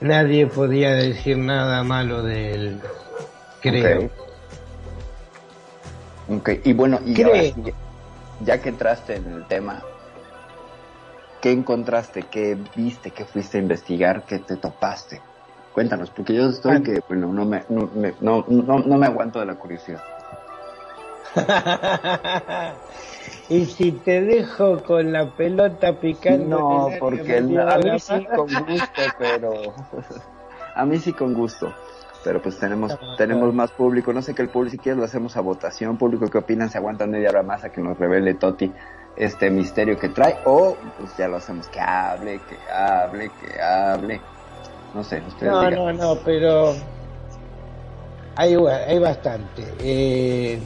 nadie 0.00 0.46
podía 0.46 0.92
decir 0.94 1.36
nada 1.38 1.82
malo 1.82 2.22
de 2.22 2.52
él 2.54 2.80
creo 3.60 4.10
Ok. 6.30 6.50
Y 6.62 6.74
bueno, 6.74 7.00
y 7.06 7.14
Creo. 7.14 7.28
ahora 7.28 7.42
sí, 7.42 7.54
ya 8.44 8.60
que 8.60 8.68
entraste 8.68 9.16
en 9.16 9.32
el 9.32 9.46
tema, 9.46 9.82
¿qué 11.40 11.52
encontraste? 11.52 12.24
¿Qué 12.30 12.54
viste? 12.76 13.12
¿Qué 13.12 13.24
fuiste 13.24 13.56
a 13.56 13.62
investigar? 13.62 14.24
¿Qué 14.26 14.38
te 14.38 14.58
topaste? 14.58 15.22
Cuéntanos, 15.72 16.10
porque 16.10 16.34
yo 16.34 16.50
estoy 16.50 16.82
que, 16.82 17.00
bueno, 17.08 17.32
no 17.32 17.46
me, 17.46 17.64
no, 17.70 17.86
me- 17.94 18.12
no, 18.20 18.44
no, 18.46 18.78
no 18.80 18.98
me 18.98 19.06
aguanto 19.06 19.40
de 19.40 19.46
la 19.46 19.54
curiosidad. 19.54 20.02
y 23.48 23.64
si 23.66 23.92
te 23.92 24.22
dejo 24.22 24.82
con 24.82 25.12
la 25.12 25.30
pelota 25.30 25.98
picando 25.98 26.58
No, 26.58 26.88
el 26.88 26.98
porque 26.98 27.40
me 27.40 27.62
a 27.62 27.78
mí 27.78 27.98
sí 27.98 28.26
con 28.26 28.46
gusto, 28.46 29.02
pero 29.18 29.52
a 30.74 30.84
mí 30.84 30.98
sí 30.98 31.12
con 31.12 31.34
gusto. 31.34 31.72
Pero 32.24 32.42
pues 32.42 32.58
tenemos 32.58 32.98
tenemos 33.16 33.54
más 33.54 33.70
público, 33.70 34.12
no 34.12 34.22
sé 34.22 34.34
qué 34.34 34.42
el 34.42 34.48
público, 34.48 34.72
si 34.72 34.78
quieres 34.78 34.98
lo 34.98 35.04
hacemos 35.04 35.36
a 35.36 35.40
votación, 35.40 35.96
público 35.96 36.26
qué 36.26 36.38
opinan, 36.38 36.68
se 36.68 36.78
aguantan 36.78 37.10
media 37.10 37.30
hora 37.30 37.42
más 37.42 37.64
a 37.64 37.70
que 37.70 37.80
nos 37.80 37.96
revele 37.98 38.34
Toti 38.34 38.72
este 39.16 39.50
misterio 39.50 39.98
que 39.98 40.08
trae 40.08 40.38
o 40.44 40.76
pues 40.98 41.16
ya 41.16 41.28
lo 41.28 41.36
hacemos. 41.36 41.68
Que 41.68 41.80
hable, 41.80 42.40
que 42.48 42.56
hable, 42.72 43.30
que 43.40 43.60
hable. 43.60 44.20
No 44.94 45.04
sé, 45.04 45.22
ustedes 45.26 45.52
no 45.52 45.60
digan. 45.60 45.96
no 45.96 46.14
no 46.14 46.20
pero 46.24 46.74
hay, 48.36 48.54
hay 48.54 48.98
bastante. 48.98 49.64
Eh, 49.80 50.60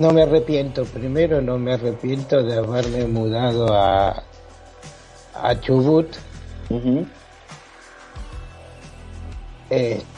No 0.00 0.12
me 0.12 0.22
arrepiento, 0.22 0.86
primero 0.86 1.42
no 1.42 1.58
me 1.58 1.74
arrepiento 1.74 2.42
de 2.42 2.56
haberme 2.56 3.04
mudado 3.04 3.74
a, 3.74 4.22
a 5.34 5.60
Chubut. 5.60 6.08
Este, 9.68 10.08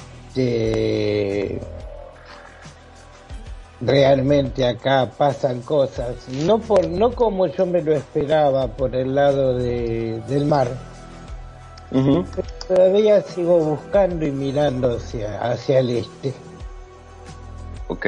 realmente 3.81 4.65
acá 4.69 5.11
pasan 5.19 5.63
cosas, 5.63 6.29
no 6.29 6.61
por 6.61 6.87
no 6.87 7.11
como 7.17 7.49
yo 7.49 7.67
me 7.67 7.83
lo 7.83 7.93
esperaba 7.93 8.69
por 8.69 8.95
el 8.95 9.17
lado 9.17 9.59
de, 9.59 10.23
del 10.29 10.47
mar. 10.47 10.69
Pero 11.91 12.49
todavía 12.69 13.21
sigo 13.23 13.59
buscando 13.59 14.25
y 14.25 14.31
mirando 14.31 14.95
hacia, 14.95 15.43
hacia 15.43 15.81
el 15.81 15.91
este. 15.91 16.33
Ok. 17.89 18.07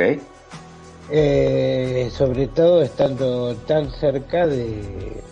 Eh, 1.10 2.10
sobre 2.12 2.46
todo 2.46 2.82
estando 2.82 3.54
tan 3.56 3.90
cerca 3.90 4.46
de 4.46 5.22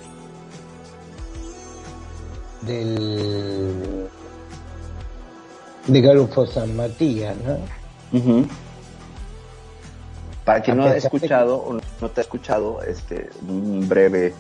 del 2.63 4.09
de 5.87 6.03
Golfo 6.03 6.47
San 6.47 6.77
Matías, 6.77 7.37
¿no? 7.39 7.59
Para 10.45 10.61
quien 10.61 10.77
no 10.77 10.85
ha 10.85 10.97
escuchado 10.97 11.57
o 11.57 11.79
no 12.01 12.09
te 12.11 12.21
ha 12.21 12.23
escuchado, 12.23 12.83
este, 12.83 13.31
un 13.49 13.89
breve, 13.89 14.35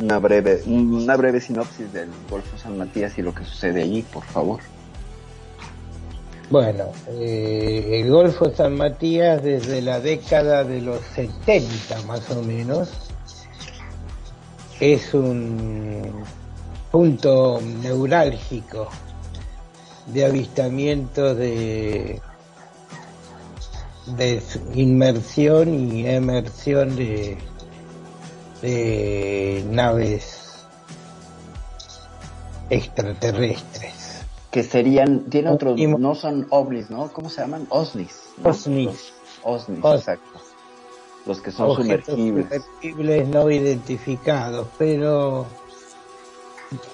una 0.00 0.18
breve, 0.18 0.62
una 0.66 1.16
breve 1.16 1.40
sinopsis 1.40 1.92
del 1.92 2.10
Golfo 2.30 2.56
San 2.58 2.78
Matías 2.78 3.18
y 3.18 3.22
lo 3.22 3.34
que 3.34 3.44
sucede 3.44 3.82
allí, 3.82 4.02
por 4.02 4.22
favor. 4.24 4.60
Bueno, 6.48 6.92
eh, 7.08 8.00
el 8.00 8.08
Golfo 8.08 8.54
San 8.54 8.76
Matías 8.76 9.42
desde 9.42 9.82
la 9.82 9.98
década 9.98 10.62
de 10.62 10.80
los 10.80 11.00
70 11.16 12.02
más 12.02 12.30
o 12.30 12.40
menos 12.40 12.88
es 14.78 15.12
un 15.12 16.22
punto 16.92 17.60
neurálgico 17.82 18.88
de 20.06 20.24
avistamiento 20.24 21.34
de, 21.34 22.20
inmersión 24.74 25.74
y 25.74 26.06
emersión 26.06 26.94
de 26.94 27.38
naves 29.68 30.64
extraterrestres. 32.70 33.95
Que 34.56 34.62
serían, 34.62 35.24
tiene 35.24 35.50
otro, 35.50 35.76
no 35.76 36.14
son 36.14 36.46
ovnis, 36.48 36.88
¿no? 36.88 37.12
¿Cómo 37.12 37.28
se 37.28 37.42
llaman? 37.42 37.66
Osnis. 37.68 38.30
¿no? 38.38 38.48
Osnis. 38.48 38.86
Los 38.86 39.12
Osnis, 39.42 39.84
Os- 39.84 39.98
exacto. 40.00 40.38
Los 41.26 41.42
que 41.42 41.52
son 41.52 41.72
objetos 41.72 42.06
sumergibles. 42.06 42.46
sumergibles 42.48 43.28
no 43.28 43.50
identificados, 43.50 44.66
pero 44.78 45.44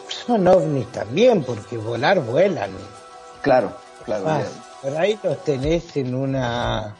son 0.09 0.49
ovnis 0.49 0.89
también, 0.91 1.45
porque 1.45 1.77
volar 1.77 2.19
vuelan. 2.25 2.73
Claro, 3.43 3.71
claro. 4.05 4.43
Por 4.83 4.97
ahí 4.97 5.17
los 5.23 5.45
tenés 5.45 5.97
en 5.97 6.17
una 6.17 6.97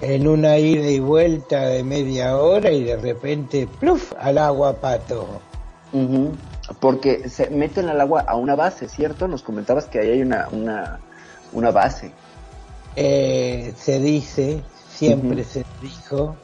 en 0.00 0.26
una 0.26 0.58
ida 0.58 0.90
y 0.90 0.98
vuelta 0.98 1.60
de 1.68 1.84
media 1.84 2.38
hora 2.38 2.72
y 2.72 2.82
de 2.82 2.96
repente 2.96 3.68
pluf 3.78 4.14
al 4.18 4.38
agua 4.38 4.72
pato. 4.72 5.28
Ujú. 5.92 6.32
Porque 6.80 7.28
se 7.28 7.50
meten 7.50 7.88
al 7.88 8.00
agua 8.00 8.24
a 8.26 8.36
una 8.36 8.54
base, 8.54 8.88
¿cierto? 8.88 9.28
Nos 9.28 9.42
comentabas 9.42 9.84
que 9.86 9.98
ahí 9.98 10.10
hay 10.10 10.22
una, 10.22 10.48
una, 10.50 10.98
una 11.52 11.70
base. 11.70 12.12
Eh, 12.96 13.74
se 13.76 13.98
dice, 14.00 14.62
siempre 14.88 15.44
se 15.44 15.64
dijo 15.82 16.36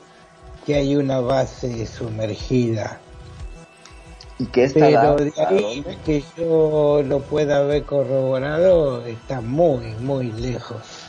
que 0.66 0.74
hay 0.74 0.96
una 0.96 1.20
base 1.20 1.86
sumergida. 1.86 3.00
¿Y 4.38 4.46
qué 4.46 4.64
está 4.64 4.80
Pero 4.80 5.16
de 5.16 5.32
¿A 5.36 5.48
ahí 5.48 5.84
que 6.04 6.24
yo 6.36 7.02
lo 7.06 7.20
pueda 7.20 7.58
haber 7.58 7.84
corroborado 7.84 9.04
está 9.04 9.40
muy, 9.40 9.94
muy 10.00 10.32
lejos. 10.32 10.99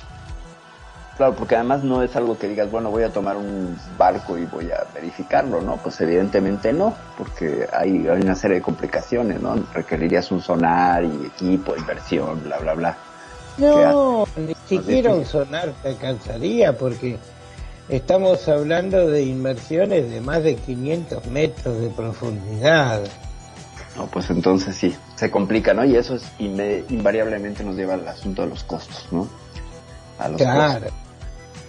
Claro, 1.22 1.36
porque 1.36 1.54
además 1.54 1.84
no 1.84 2.02
es 2.02 2.16
algo 2.16 2.36
que 2.36 2.48
digas, 2.48 2.72
bueno, 2.72 2.90
voy 2.90 3.04
a 3.04 3.14
tomar 3.14 3.38
un 3.38 3.78
barco 3.96 4.40
y 4.40 4.46
voy 4.46 4.72
a 4.72 4.88
verificarlo, 4.92 5.62
¿no? 5.62 5.78
Pues 5.78 6.02
evidentemente 6.02 6.74
no, 6.74 6.96
porque 7.16 7.68
hay, 7.72 8.08
hay 8.08 8.22
una 8.22 8.34
serie 8.34 8.56
de 8.56 8.64
complicaciones, 8.64 9.40
¿no? 9.40 9.54
Requerirías 9.72 10.32
un 10.32 10.42
sonar 10.42 11.04
y 11.04 11.28
equipo, 11.28 11.76
inversión, 11.78 12.44
bla, 12.44 12.58
bla, 12.58 12.74
bla. 12.74 12.98
No, 13.60 14.26
ni 14.36 14.56
siquiera 14.66 15.14
un 15.14 15.24
sonar 15.24 15.76
te 15.84 15.90
alcanzaría 15.90 16.76
porque 16.76 17.20
estamos 17.88 18.48
hablando 18.48 19.08
de 19.08 19.22
inmersiones 19.22 20.10
de 20.10 20.22
más 20.22 20.44
de 20.44 20.56
500 20.56 21.28
metros 21.28 21.80
de 21.82 21.90
profundidad. 21.90 23.04
No, 23.96 24.08
pues 24.08 24.28
entonces 24.32 24.76
sí, 24.76 24.98
se 25.14 25.30
complica, 25.30 25.76
¿no? 25.76 25.86
Y 25.86 25.96
eso 25.96 26.16
es 26.16 26.24
invariablemente 26.40 27.64
nos 27.64 27.76
lleva 27.76 27.94
al 27.94 28.08
asunto 28.08 28.42
de 28.42 28.48
los 28.48 28.64
costos, 28.64 29.06
¿no? 29.12 29.28
A 30.18 30.28
los 30.28 30.42
Claro. 30.42 30.86
costos. 30.86 31.01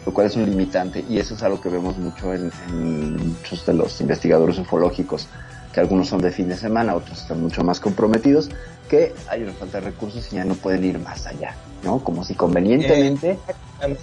Lo 0.05 0.13
cual 0.13 0.27
es 0.27 0.37
un 0.37 0.45
limitante 0.45 1.05
y 1.09 1.19
eso 1.19 1.35
es 1.35 1.43
algo 1.43 1.61
que 1.61 1.69
vemos 1.69 1.97
mucho 1.97 2.35
en, 2.35 2.51
en 2.69 3.29
muchos 3.29 3.65
de 3.65 3.75
los 3.75 4.01
investigadores 4.01 4.59
ufológicos, 4.59 5.29
que 5.73 5.81
algunos 5.81 6.09
son 6.09 6.21
de 6.21 6.31
fin 6.31 6.49
de 6.49 6.57
semana, 6.57 6.95
otros 6.95 7.23
están 7.23 7.41
mucho 7.41 7.63
más 7.63 7.81
comprometidos, 7.81 8.51
que 8.89 9.15
hay 9.29 9.43
una 9.43 9.53
falta 9.53 9.81
de 9.81 9.87
recursos 9.87 10.33
y 10.33 10.37
ya 10.37 10.45
no 10.45 10.55
pueden 10.55 10.85
ir 10.85 10.99
más 10.99 11.27
allá, 11.27 11.55
¿no? 11.83 12.01
Como 12.05 12.25
si 12.25 12.35
convenientemente 12.35 13.39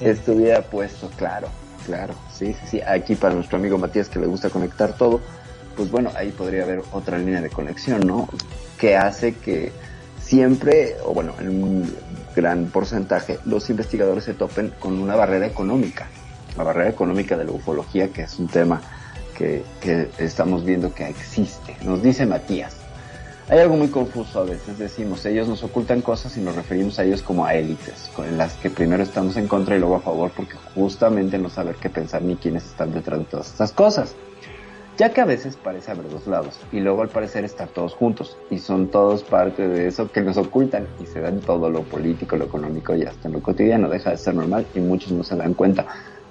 estuviera 0.01 0.61
puesto, 0.63 1.09
claro, 1.15 1.47
claro, 1.85 2.15
sí, 2.33 2.53
sí, 2.53 2.67
sí. 2.71 2.81
Aquí 2.81 3.15
para 3.15 3.35
nuestro 3.35 3.57
amigo 3.57 3.77
Matías 3.77 4.09
que 4.09 4.19
le 4.19 4.25
gusta 4.25 4.49
conectar 4.49 4.93
todo, 4.93 5.19
pues 5.75 5.91
bueno, 5.91 6.11
ahí 6.15 6.31
podría 6.31 6.63
haber 6.63 6.81
otra 6.91 7.17
línea 7.17 7.41
de 7.41 7.49
conexión, 7.49 8.01
¿no? 8.07 8.27
Que 8.79 8.97
hace 8.97 9.35
que 9.35 9.71
siempre, 10.19 10.95
o 11.05 11.13
bueno, 11.13 11.33
en 11.39 11.63
un 11.63 11.95
gran 12.39 12.67
porcentaje, 12.67 13.39
los 13.45 13.69
investigadores 13.69 14.23
se 14.23 14.33
topen 14.33 14.73
con 14.79 14.97
una 14.97 15.15
barrera 15.15 15.45
económica, 15.45 16.07
la 16.57 16.63
barrera 16.63 16.89
económica 16.89 17.35
de 17.37 17.45
la 17.45 17.51
ufología, 17.51 18.09
que 18.13 18.21
es 18.23 18.39
un 18.39 18.47
tema 18.47 18.81
que, 19.37 19.63
que 19.81 20.09
estamos 20.19 20.63
viendo 20.63 20.93
que 20.93 21.07
existe. 21.07 21.75
Nos 21.83 22.01
dice 22.01 22.25
Matías, 22.25 22.75
hay 23.49 23.59
algo 23.59 23.75
muy 23.75 23.87
confuso 23.87 24.41
a 24.41 24.43
veces, 24.43 24.77
decimos, 24.77 25.25
ellos 25.25 25.47
nos 25.47 25.63
ocultan 25.63 26.01
cosas 26.01 26.37
y 26.37 26.39
nos 26.39 26.55
referimos 26.55 26.99
a 26.99 27.03
ellos 27.03 27.23
como 27.23 27.45
a 27.45 27.55
élites, 27.55 28.09
con 28.15 28.37
las 28.37 28.53
que 28.53 28.69
primero 28.69 29.01
estamos 29.01 29.37
en 29.37 29.47
contra 29.47 29.75
y 29.75 29.79
luego 29.79 29.95
a 29.95 30.01
favor, 30.01 30.31
porque 30.35 30.55
justamente 30.75 31.37
no 31.39 31.49
saber 31.49 31.75
qué 31.75 31.89
pensar 31.89 32.21
ni 32.21 32.35
quiénes 32.35 32.63
están 32.65 32.93
detrás 32.93 33.19
de 33.19 33.25
todas 33.25 33.47
estas 33.47 33.71
cosas. 33.71 34.15
Ya 34.99 35.13
que 35.13 35.21
a 35.21 35.25
veces 35.25 35.55
parece 35.55 35.91
haber 35.91 36.09
dos 36.09 36.27
lados, 36.27 36.59
y 36.73 36.81
luego 36.81 37.01
al 37.03 37.07
parecer 37.07 37.45
estar 37.45 37.69
todos 37.69 37.93
juntos, 37.93 38.35
y 38.49 38.57
son 38.57 38.89
todos 38.89 39.23
parte 39.23 39.65
de 39.65 39.87
eso 39.87 40.11
que 40.11 40.19
nos 40.19 40.35
ocultan, 40.35 40.87
y 41.01 41.05
se 41.05 41.21
dan 41.21 41.39
todo 41.39 41.69
lo 41.69 41.83
político, 41.83 42.35
lo 42.35 42.43
económico 42.43 42.93
y 42.93 43.03
hasta 43.03 43.29
en 43.29 43.35
lo 43.35 43.41
cotidiano, 43.41 43.87
deja 43.87 44.09
de 44.09 44.17
ser 44.17 44.35
normal, 44.35 44.65
y 44.75 44.81
muchos 44.81 45.13
no 45.13 45.23
se 45.23 45.37
dan 45.37 45.53
cuenta. 45.53 45.85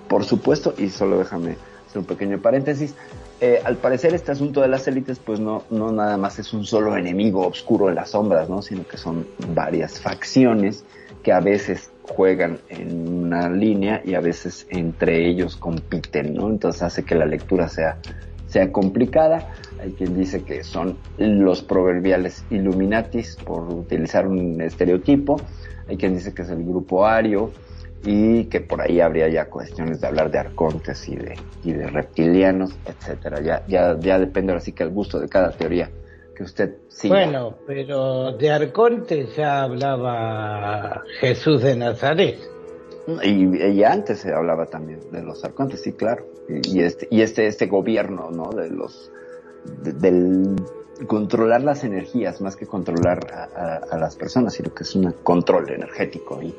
Por 0.07 0.22
supuesto, 0.26 0.74
y 0.76 0.90
solo 0.90 1.16
déjame 1.16 1.57
hacer 1.87 2.00
un 2.00 2.04
pequeño 2.04 2.42
paréntesis, 2.42 2.94
eh, 3.40 3.62
al 3.64 3.76
parecer 3.76 4.12
este 4.12 4.33
asunto 4.33 4.61
de 4.61 4.68
las 4.68 4.87
élites 4.87 5.18
pues 5.18 5.40
no, 5.40 5.62
no 5.70 5.90
nada 5.90 6.18
más 6.18 6.38
es 6.38 6.52
un 6.52 6.66
solo 6.66 6.94
enemigo 6.96 7.46
oscuro 7.46 7.88
en 7.88 7.94
las 7.94 8.11
sombras, 8.11 8.50
¿no? 8.50 8.61
sino 8.61 8.87
que 8.87 8.98
son 8.98 9.26
varias 9.54 9.98
facciones 9.98 10.85
que 11.22 11.33
a 11.33 11.40
veces 11.40 11.90
juegan 12.02 12.59
en 12.68 13.09
una 13.09 13.48
línea 13.48 14.02
y 14.04 14.14
a 14.14 14.20
veces 14.20 14.66
entre 14.70 15.28
ellos 15.28 15.57
compiten, 15.57 16.35
¿no? 16.35 16.48
Entonces 16.48 16.83
hace 16.83 17.04
que 17.04 17.14
la 17.14 17.26
lectura 17.26 17.68
sea, 17.68 17.98
sea 18.49 18.73
complicada. 18.73 19.49
Hay 19.81 19.93
quien 19.93 20.19
dice 20.19 20.43
que 20.43 20.65
son 20.65 20.99
los 21.17 21.63
proverbiales 21.63 22.45
Illuminatis, 22.51 23.37
por 23.37 23.73
utilizar 23.73 24.27
un 24.27 24.61
estereotipo. 24.61 25.41
Hay 25.89 25.97
quien 25.97 26.15
dice 26.15 26.35
que 26.35 26.43
es 26.43 26.51
el 26.51 26.65
grupo 26.65 27.07
Ario, 27.07 27.53
y 28.05 28.45
que 28.45 28.61
por 28.61 28.81
ahí 28.81 29.01
habría 29.01 29.29
ya 29.29 29.47
cuestiones 29.47 30.01
de 30.01 30.07
hablar 30.07 30.31
de 30.31 30.39
arcontes 30.39 31.09
y 31.09 31.17
de, 31.17 31.37
y 31.65 31.73
de 31.73 31.87
reptilianos, 31.89 32.77
etcétera. 32.87 33.41
Ya, 33.67 34.19
depende 34.19 34.53
ahora 34.53 34.61
sí 34.61 34.73
que 34.73 34.85
el 34.85 34.91
gusto 34.91 35.19
de 35.19 35.29
cada 35.29 35.51
teoría 35.51 35.91
que 36.37 36.45
usted 36.45 36.77
siga. 36.89 37.17
Bueno, 37.17 37.59
pero 37.67 38.33
de 38.33 38.51
Arconte 38.51 39.27
ya 39.37 39.63
hablaba 39.63 41.03
Jesús 41.21 41.63
de 41.63 41.77
Nazaret. 41.77 42.39
Y, 43.23 43.57
y 43.62 43.85
antes 43.85 44.21
se 44.21 44.33
hablaba 44.33 44.66
también 44.66 45.01
de 45.11 45.23
los 45.23 45.44
arcontes, 45.44 45.83
sí, 45.83 45.92
claro. 45.92 46.27
Y, 46.49 46.81
este, 46.83 47.09
y 47.11 47.23
este, 47.23 47.47
este 47.47 47.66
gobierno, 47.66 48.31
¿no? 48.31 48.51
De 48.51 48.68
los, 48.71 49.11
de- 49.83 49.92
del 49.92 50.57
controlar 51.07 51.62
las 51.62 51.85
energías 51.85 52.40
más 52.40 52.57
que 52.57 52.66
controlar 52.66 53.21
a 53.90 53.97
las 53.99 54.16
personas, 54.16 54.55
sino 54.55 54.75
que 54.75 54.83
es 54.83 54.94
un 54.97 55.12
control 55.23 55.71
energético 55.71 56.42
y 56.42 56.53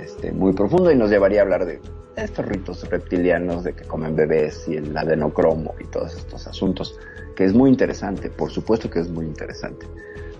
este, 0.00 0.32
muy 0.32 0.52
profundo 0.54 0.90
y 0.90 0.96
nos 0.96 1.08
llevaría 1.10 1.40
a 1.40 1.42
hablar 1.44 1.64
de 1.66 1.80
estos 2.16 2.44
ritos 2.46 2.88
reptilianos 2.90 3.62
de 3.62 3.74
que 3.74 3.84
comen 3.84 4.16
bebés 4.16 4.66
y 4.68 4.76
el 4.76 4.96
adenocromo 4.96 5.74
y 5.78 5.84
todos 5.84 6.16
estos 6.16 6.46
asuntos, 6.48 6.98
que 7.36 7.44
es 7.44 7.54
muy 7.54 7.70
interesante, 7.70 8.28
por 8.28 8.50
supuesto 8.50 8.90
que 8.90 8.98
es 9.00 9.08
muy 9.08 9.24
interesante. 9.26 9.86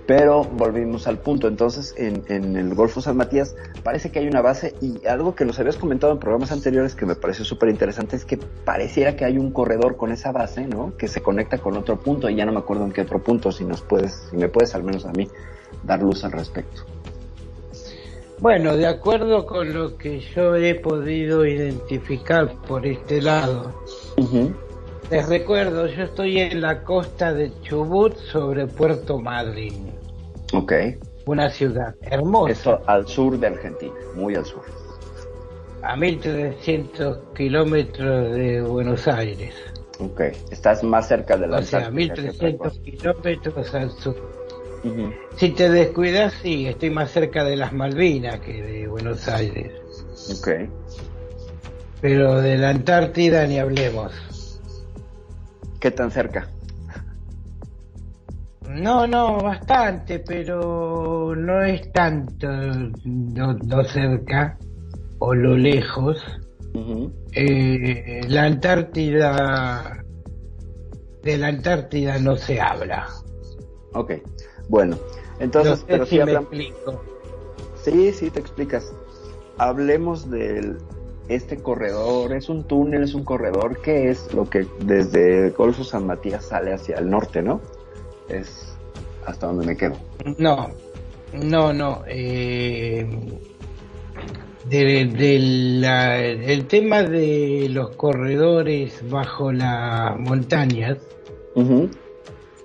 Pero 0.07 0.45
volvimos 0.45 1.07
al 1.09 1.19
punto. 1.19 1.49
Entonces, 1.49 1.95
en, 1.97 2.23
en 2.29 2.57
el 2.57 2.75
Golfo 2.75 3.01
San 3.01 3.17
Matías 3.17 3.57
parece 3.83 4.11
que 4.11 4.21
hay 4.21 4.29
una 4.29 4.41
base 4.41 4.75
y 4.81 5.05
algo 5.07 5.35
que 5.35 5.45
nos 5.45 5.59
habías 5.59 5.77
comentado 5.77 6.13
en 6.13 6.19
programas 6.19 6.53
anteriores 6.53 6.95
que 6.95 7.07
me 7.07 7.17
pareció 7.17 7.45
súper 7.45 7.71
interesante 7.71 8.17
es 8.17 8.25
que 8.25 8.37
pareciera 8.37 9.17
que 9.17 9.25
hay 9.25 9.39
un 9.39 9.53
corredor 9.53 9.97
con 9.97 10.13
esa 10.13 10.33
base, 10.33 10.67
¿no? 10.67 10.97
Que 10.97 11.09
se 11.09 11.23
conecta 11.23 11.59
con 11.59 11.77
otro 11.77 11.99
punto 11.99 12.29
y 12.29 12.37
ya 12.37 12.47
no 12.47 12.53
me 12.53 12.59
acuerdo 12.59 12.85
en 12.85 12.93
qué 12.93 13.03
otro 13.03 13.23
punto, 13.23 13.51
si 13.51 13.65
nos 13.65 13.83
puedes, 13.83 14.29
si 14.31 14.37
me 14.37 14.49
puedes 14.49 14.75
al 14.75 14.85
menos 14.85 15.07
a 15.07 15.13
mí 15.13 15.29
dar 15.83 16.03
luz 16.03 16.25
al 16.25 16.33
respecto. 16.33 16.83
Bueno, 18.39 18.77
de 18.77 18.87
acuerdo 18.87 19.47
con 19.47 19.73
lo 19.73 19.97
que 19.97 20.21
yo 20.21 20.55
he 20.57 20.75
podido 20.75 21.47
identificar 21.47 22.53
por 22.69 22.87
este 22.87 23.23
lado, 23.23 23.73
les 25.11 25.27
recuerdo, 25.27 25.87
yo 25.87 26.03
estoy 26.03 26.41
en 26.41 26.61
la 26.61 26.85
costa 26.85 27.33
de 27.33 27.51
Chubut 27.63 28.15
sobre 28.17 28.67
Puerto 28.67 29.19
Madryn, 29.19 29.91
Ok. 30.53 30.73
una 31.27 31.51
ciudad 31.51 31.95
hermosa, 32.03 32.53
Esto 32.53 32.81
al 32.87 33.07
sur 33.07 33.39
de 33.39 33.49
Argentina, 33.49 33.95
muy 34.15 34.35
al 34.37 34.45
sur. 34.45 34.63
a 35.83 35.97
1300 35.97 37.19
kilómetros 37.35 38.35
de 38.35 38.61
Buenos 38.63 39.07
Aires, 39.09 39.55
Ok. 39.99 40.21
Estás 40.51 40.83
más 40.85 41.09
cerca 41.09 41.37
de 41.39 41.47
la 41.47 41.59
o 41.59 41.63
sea, 41.63 41.87
Antártida 41.87 42.15
que 42.15 42.55
otra 42.55 42.71
1300 42.71 42.79
kilómetros 42.81 43.75
al 43.75 43.91
sur. 43.93 44.17
Si 45.37 45.51
te 45.51 45.69
descuidas, 45.71 46.33
sí, 46.43 46.67
estoy 46.69 46.91
más 46.91 47.11
cerca 47.11 47.43
de 47.45 47.57
las 47.57 47.73
Malvinas 47.73 48.39
que 48.41 48.63
de 48.63 48.87
Buenos 48.87 49.27
Aires, 49.27 49.73
Ok. 50.39 50.49
pero 52.01 52.41
de 52.41 52.57
la 52.59 52.71
Antártida 52.71 53.47
ni 53.47 53.59
hablemos. 53.59 54.13
¿Qué 55.81 55.91
tan 55.91 56.11
cerca? 56.11 56.49
No, 58.69 59.07
no, 59.07 59.39
bastante, 59.39 60.19
pero 60.21 61.35
no 61.37 61.63
es 61.63 61.91
tanto 61.93 62.47
lo, 62.49 63.53
lo 63.53 63.85
cerca 63.85 64.59
o 65.19 65.35
lo 65.35 65.57
lejos. 65.57 66.23
Eh, 67.33 68.23
la 68.29 68.45
Antártida, 68.45 70.03
de 71.23 71.39
la 71.39 71.49
Antártida 71.49 72.19
no 72.19 72.37
se 72.37 72.61
habla. 72.61 73.07
Ok. 73.93 74.13
Bueno, 74.69 74.99
entonces, 75.39 75.71
No 75.73 75.77
sé 75.77 75.85
pero 75.87 76.07
si 76.07 76.17
me 76.17 76.23
hablan- 76.23 76.43
explico. 76.43 77.03
Sí, 77.77 78.13
sí, 78.13 78.31
te 78.31 78.41
explicas. 78.41 78.93
Hablemos 79.59 80.29
del 80.31 80.77
este 81.29 81.57
corredor. 81.63 82.33
¿Es 82.33 82.49
un 82.49 82.65
túnel? 82.65 83.05
¿Es 83.05 83.15
un 83.15 83.25
corredor? 83.25 83.81
¿Qué 83.81 84.11
es 84.11 84.33
lo 84.35 84.45
que 84.45 84.67
desde 84.81 85.51
Golfo 85.51 85.85
San 85.85 86.07
Matías 86.07 86.45
sale 86.47 86.73
hacia 86.75 86.99
el 86.99 87.09
norte, 87.09 87.43
no? 87.43 87.61
Es 88.29 88.75
hasta 89.27 89.47
donde 89.47 89.67
me 89.67 89.77
quedo. 89.77 89.97
No, 90.39 90.69
no, 91.33 91.73
no. 91.73 92.03
Eh, 92.07 93.07
de, 94.69 95.05
de 95.07 95.39
la- 95.39 96.19
el 96.19 96.67
tema 96.67 97.03
de 97.03 97.69
los 97.71 97.91
corredores 97.97 99.09
bajo 99.09 99.53
las 99.53 100.19
montañas 100.19 100.99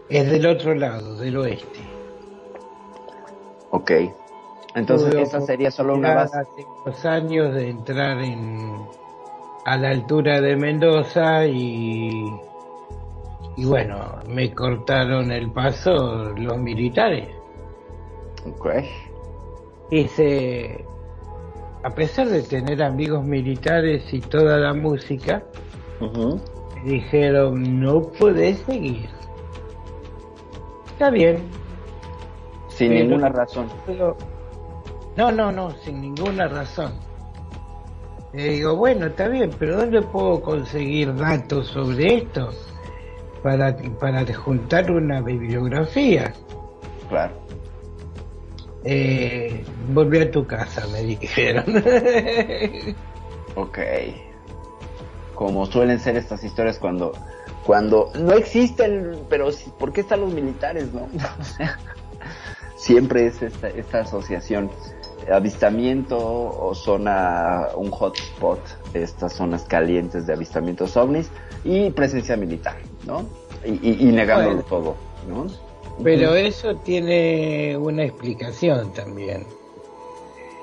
es 0.10 0.30
del 0.32 0.45
otro 0.47 0.74
lado, 0.76 1.17
del 1.17 1.38
oeste. 1.38 1.80
Ok. 3.71 3.91
Entonces, 4.76 5.13
esa 5.15 5.41
sería 5.41 5.69
solo 5.71 5.95
una 5.95 6.13
base. 6.15 6.38
Hace 6.39 6.65
unos 6.86 7.06
años 7.06 7.54
de 7.56 7.69
entrar 7.69 8.21
en 8.21 8.71
a 9.65 9.78
la 9.78 9.89
altura 9.91 10.41
de 10.41 10.56
Mendoza 10.56 11.45
y 11.45 12.32
y 13.62 13.65
bueno, 13.65 14.17
me 14.28 14.52
cortaron 14.56 15.32
el 15.32 15.52
paso 15.52 16.32
los 16.36 16.58
militares. 16.58 17.30
Ok. 18.47 18.69
Dice, 19.91 20.84
a 21.84 21.89
pesar 21.91 22.28
de 22.28 22.41
tener 22.41 22.82
amigos 22.82 23.24
militares 23.24 24.12
y 24.12 24.19
toda 24.19 24.58
la 24.58 24.74
música, 24.74 25.43
me 26.00 26.91
dijeron, 26.91 27.80
no 27.80 28.02
podés 28.02 28.58
seguir. 28.62 29.08
Está 30.93 31.12
bien. 31.12 31.38
Sin 32.69 32.89
Pero- 32.89 33.04
ninguna 33.04 33.30
razón. 33.30 33.67
pero- 33.86 34.17
no, 35.17 35.32
no, 35.32 35.52
no, 35.52 35.69
sin 35.84 36.02
ninguna 36.02 36.47
razón. 36.47 36.93
Le 38.34 38.43
digo, 38.54 38.76
bueno, 38.76 39.06
está 39.06 39.28
bien, 39.28 39.52
pero 39.60 39.78
¿dónde 39.78 40.02
puedo 40.02 40.41
conseguir 40.41 41.13
datos 41.13 41.67
sobre 41.67 42.15
esto? 42.15 42.50
Para, 43.43 43.75
para 43.99 44.25
juntar 44.34 44.91
una 44.91 45.21
bibliografía. 45.21 46.34
Claro. 47.10 47.34
Eh, 48.84 49.63
volví 49.93 50.19
a 50.19 50.32
tu 50.32 50.45
casa, 50.45 50.88
me 50.88 51.04
dijeron. 51.04 51.65
Ok. 53.54 53.80
Como 55.36 55.65
suelen 55.65 55.99
ser 55.99 56.15
estas 56.15 56.41
historias 56.41 56.80
cuando 56.80 57.12
cuando 57.65 58.12
no 58.19 58.34
existen, 58.34 59.19
pero 59.30 59.49
¿por 59.77 59.93
qué 59.93 60.01
están 60.01 60.21
los 60.21 60.34
militares, 60.34 60.93
no? 60.93 61.08
Siempre 62.75 63.27
es 63.27 63.41
esta, 63.41 63.67
esta 63.69 63.99
asociación 63.99 64.71
avistamiento 65.32 66.17
o 66.17 66.73
zona 66.73 67.67
un 67.75 67.91
hotspot 67.91 68.60
estas 68.95 69.34
zonas 69.34 69.63
calientes 69.65 70.25
de 70.25 70.34
avistamientos 70.34 70.97
ovnis 70.97 71.30
y 71.63 71.91
presencia 71.91 72.36
militar, 72.36 72.77
¿no? 73.05 73.25
Y, 73.65 73.71
y- 73.71 73.97
y 74.01 74.05
negándolo 74.11 74.55
Bueno. 74.55 74.63
todo, 74.69 74.95
¿no? 75.27 75.47
Pero 76.03 76.35
eso 76.35 76.75
tiene 76.77 77.77
una 77.77 78.03
explicación 78.05 78.91
también. 78.93 79.45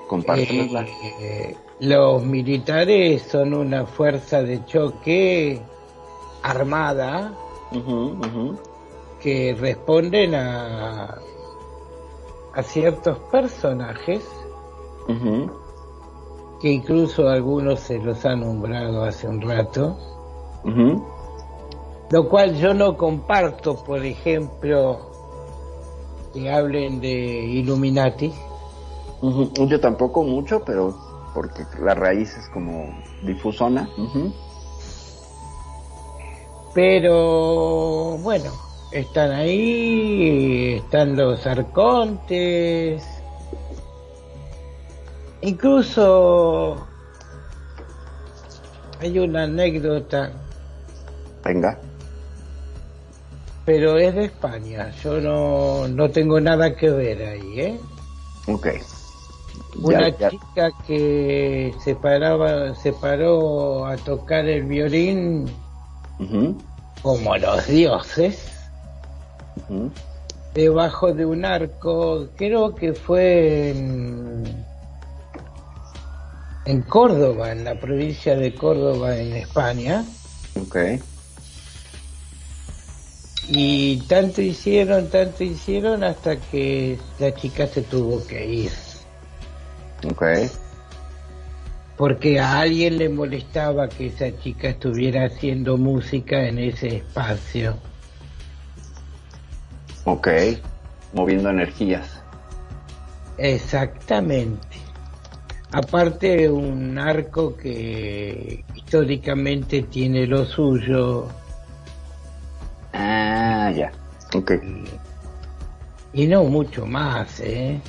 Compártemela. 0.09 0.87
Eh, 1.20 1.57
los 1.81 2.24
militares 2.24 3.22
son 3.22 3.55
una 3.55 3.87
fuerza 3.87 4.42
de 4.42 4.64
choque 4.64 5.61
armada 6.42 7.33
que 9.20 9.55
responden 9.61 10.35
a, 10.35 11.18
a 12.55 12.62
ciertos 12.62 13.18
personajes 13.31 14.24
que 16.61 16.68
incluso 16.70 17.29
algunos 17.29 17.81
se 17.81 17.98
los 17.98 18.24
han 18.24 18.40
nombrado 18.40 19.05
hace 19.05 19.29
un 19.29 19.40
rato. 19.40 19.96
Lo 22.11 22.29
cual 22.29 22.57
yo 22.57 22.75
no 22.75 22.97
comparto, 22.97 23.83
por 23.85 24.05
ejemplo, 24.05 25.11
que 26.33 26.51
hablen 26.51 27.01
de 27.01 27.11
Illuminati. 27.11 28.33
Yo 29.66 29.81
tampoco 29.81 30.23
mucho, 30.23 30.62
pero 30.64 30.97
porque 31.35 31.64
la 31.81 31.94
raíz 31.94 32.37
es 32.37 32.49
como 32.49 32.88
difusona. 33.23 33.88
Pero 36.75 38.16
bueno, 38.18 38.51
están 38.92 39.33
ahí, 39.33 40.77
están 40.77 41.16
los 41.16 41.47
arcontes. 41.47 43.05
Incluso 45.40 46.77
hay 49.01 49.18
una 49.18 49.44
anécdota, 49.44 50.33
Venga. 51.44 51.79
Pero 53.69 53.99
es 53.99 54.14
de 54.14 54.25
España. 54.25 54.91
Yo 55.05 55.21
no, 55.21 55.87
no 55.89 56.09
tengo 56.09 56.41
nada 56.41 56.75
que 56.75 56.89
ver 56.89 57.23
ahí, 57.23 57.61
¿eh? 57.61 57.81
Ok. 58.47 58.66
Una 59.83 60.09
Ya- 60.09 60.16
ya- 60.19 60.31
chica 60.31 60.71
que 60.87 61.77
se 61.79 61.95
paraba, 61.95 62.75
se 62.75 62.95
paró 62.95 63.85
a 63.85 63.99
tocar 63.99 64.47
el 64.49 64.62
violín 64.62 65.51
como 67.03 67.37
los 67.37 67.66
dioses. 67.66 68.49
Debajo 70.55 71.12
de 71.12 71.27
un 71.27 71.45
arco, 71.45 72.27
creo 72.39 72.75
que 72.75 72.95
fue 72.95 73.69
en, 73.73 74.64
en 76.64 76.81
Córdoba, 76.85 77.53
en 77.53 77.64
la 77.64 77.75
provincia 77.75 78.35
de 78.35 78.55
Córdoba, 78.55 79.14
en 79.19 79.37
España, 79.37 80.07
Ok. 80.59 80.75
Y 83.49 83.96
tanto 84.09 84.42
hicieron, 84.42 85.09
tanto 85.09 85.42
hicieron 85.42 86.05
hasta 86.05 86.36
que 86.36 86.99
la 87.18 87.34
chica 87.34 87.66
se 87.66 87.82
tuvo 87.82 88.26
que 88.26 88.46
ir, 88.46 88.72
Ok. 90.07 90.22
porque 91.96 92.38
a 92.38 92.61
alguien 92.61 92.99
le 92.99 93.09
molestaba 93.09 93.88
que 93.88 94.09
esa 94.09 94.38
chica 94.38 94.68
estuviera 94.68 95.24
haciendo 95.24 95.76
música 95.78 96.46
en 96.46 96.59
ese 96.59 96.96
espacio. 96.99 97.76
Ok. 100.05 100.28
Moviendo 101.14 101.51
energías. 101.51 102.22
Exactamente. 103.38 104.76
Aparte 105.70 106.49
un 106.51 106.99
arco 106.99 107.57
que 107.57 108.64
históricamente 108.74 109.82
tiene 109.82 110.26
lo 110.26 110.44
suyo. 110.44 111.28
Ah, 112.99 113.70
ya. 113.74 113.92
Ok. 114.34 114.53
Y 116.12 116.26
no 116.26 116.44
mucho 116.44 116.84
más, 116.84 117.40
¿eh? 117.40 117.80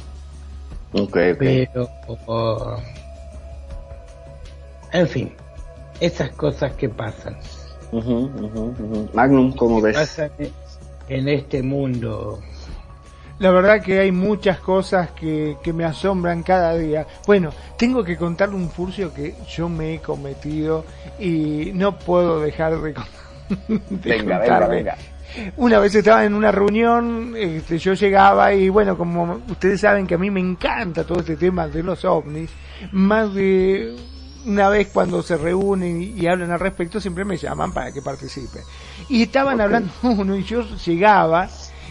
Ok, 0.93 1.01
ok. 1.33 1.37
Pero, 1.39 1.89
oh, 2.27 2.77
en 4.91 5.07
fin, 5.07 5.33
esas 5.99 6.29
cosas 6.31 6.73
que 6.73 6.89
pasan. 6.89 7.35
Magnum, 9.13 9.55
¿cómo 9.55 9.81
ves? 9.81 9.97
Pasan 9.97 10.31
en 11.07 11.27
este 11.27 11.63
mundo. 11.63 12.39
La 13.39 13.51
verdad 13.51 13.81
que 13.81 13.99
hay 13.99 14.11
muchas 14.11 14.59
cosas 14.59 15.11
que, 15.11 15.57
que 15.63 15.71
me 15.71 15.85
asombran 15.85 16.43
cada 16.43 16.75
día. 16.75 17.07
Bueno, 17.25 17.51
tengo 17.77 18.03
que 18.03 18.17
contarle 18.17 18.55
un 18.55 18.69
furcio 18.69 19.13
que 19.13 19.35
yo 19.47 19.69
me 19.69 19.95
he 19.95 19.99
cometido 19.99 20.83
y 21.17 21.71
no 21.73 21.97
puedo 21.97 22.41
dejar 22.41 22.81
de, 22.81 22.93
con- 22.93 23.05
de 23.05 23.09
Venga, 23.89 24.39
venga, 24.39 24.67
venga. 24.67 24.97
Una 25.57 25.79
vez 25.79 25.93
estaba 25.93 26.25
en 26.25 26.33
una 26.33 26.51
reunión, 26.51 27.33
este, 27.37 27.77
yo 27.77 27.93
llegaba 27.93 28.53
y 28.53 28.69
bueno, 28.69 28.97
como 28.97 29.41
ustedes 29.47 29.81
saben 29.81 30.07
que 30.07 30.15
a 30.15 30.17
mí 30.17 30.31
me 30.31 30.39
encanta 30.39 31.03
todo 31.03 31.19
este 31.19 31.35
tema 31.37 31.67
de 31.67 31.83
los 31.83 32.03
ovnis, 32.03 32.49
más 32.91 33.33
de 33.33 33.95
una 34.45 34.69
vez 34.69 34.89
cuando 34.91 35.21
se 35.21 35.37
reúnen 35.37 36.01
y, 36.01 36.05
y 36.11 36.27
hablan 36.27 36.51
al 36.51 36.59
respecto 36.59 36.99
siempre 36.99 37.25
me 37.25 37.37
llaman 37.37 37.71
para 37.71 37.91
que 37.91 38.01
participe. 38.01 38.59
Y 39.07 39.23
estaban 39.23 39.61
hablando 39.61 39.91
uno 40.03 40.35
y 40.35 40.43
yo 40.43 40.63
llegaba 40.85 41.47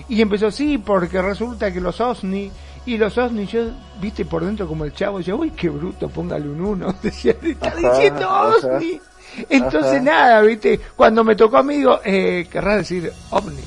y 0.09 0.21
empezó 0.21 0.51
sí, 0.51 0.79
porque 0.79 1.23
resulta 1.23 1.73
que 1.73 1.81
los 1.81 2.01
ovnis 2.01 2.53
y 2.89 2.97
los 2.97 3.19
ovnis, 3.19 3.51
yo, 3.51 3.71
viste 4.01 4.25
por 4.25 4.43
dentro 4.43 4.67
como 4.67 4.87
el 4.87 4.95
chavo, 4.95 5.19
decía, 5.19 5.35
uy, 5.35 5.51
qué 5.51 5.69
bruto, 5.69 6.09
póngale 6.09 6.49
un 6.49 6.61
uno. 6.61 6.95
Decía, 7.03 7.35
está 7.43 7.75
diciendo 7.77 8.27
ovni. 8.31 8.99
Entonces 9.49 9.93
Ajá. 9.95 10.01
nada, 10.03 10.41
viste, 10.43 10.81
cuando 10.97 11.25
me 11.25 11.37
tocó 11.37 11.59
a 11.59 11.63
mí 11.63 11.77
digo, 11.77 12.01
eh, 12.05 12.47
querrá 12.51 12.77
decir 12.77 13.13
ovni. 13.31 13.63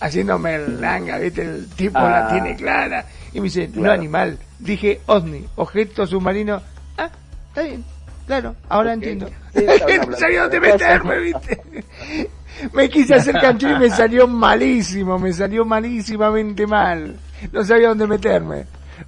Haciéndome 0.00 0.54
el 0.54 0.80
langa, 0.80 1.18
viste, 1.18 1.42
el 1.42 1.68
tipo 1.70 1.98
la 1.98 2.26
Ah. 2.26 2.30
tiene 2.32 2.54
clara. 2.56 3.04
Y 3.32 3.40
me 3.40 3.44
dice, 3.44 3.66
no 3.68 3.80
Claro. 3.82 3.92
animal. 3.94 4.38
Dije, 4.58 5.00
ovni, 5.06 5.44
objeto 5.56 6.06
submarino. 6.06 6.60
Ah, 6.96 7.10
está 7.48 7.62
bien, 7.62 7.84
claro, 8.26 8.54
ahora 8.68 8.92
entiendo. 8.92 9.28
Sí, 9.54 9.64
no 10.08 10.16
sabía 10.16 10.42
dónde 10.42 10.60
meterme, 10.60 11.18
viste. 11.18 11.60
Me 12.72 12.88
quise 12.88 13.14
hacer 13.14 13.38
canchón 13.40 13.76
y 13.76 13.78
me 13.78 13.90
salió 13.90 14.26
malísimo, 14.26 15.16
me 15.16 15.32
salió 15.32 15.64
malísimamente 15.64 16.66
mal. 16.66 17.14
No 17.52 17.62
sabía 17.62 17.88
dónde 17.88 18.08
meterme. 18.08 18.64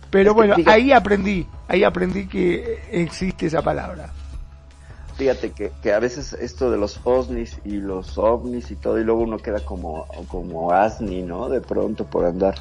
Pero 0.09 0.35
bueno, 0.35 0.55
ahí 0.67 0.93
aprendí, 0.93 1.45
ahí 1.67 1.83
aprendí 1.83 2.29
que 2.29 2.79
existe 2.93 3.47
esa 3.47 3.61
palabra. 3.61 4.13
Fíjate 5.21 5.53
que, 5.53 5.73
que 5.83 5.93
a 5.93 5.99
veces 6.01 6.33
esto 6.33 6.71
de 6.71 6.79
los 6.79 6.99
OSNIs 7.05 7.61
y 7.63 7.73
los 7.77 8.17
ovnis 8.17 8.71
y 8.71 8.77
todo, 8.77 8.99
y 8.99 9.05
luego 9.05 9.21
uno 9.21 9.37
queda 9.37 9.61
como, 9.67 10.07
como 10.29 10.73
asni, 10.73 11.23
¿no? 11.23 11.51
De 11.51 11.61
pronto 11.61 12.09
por 12.09 12.25
andar 12.25 12.55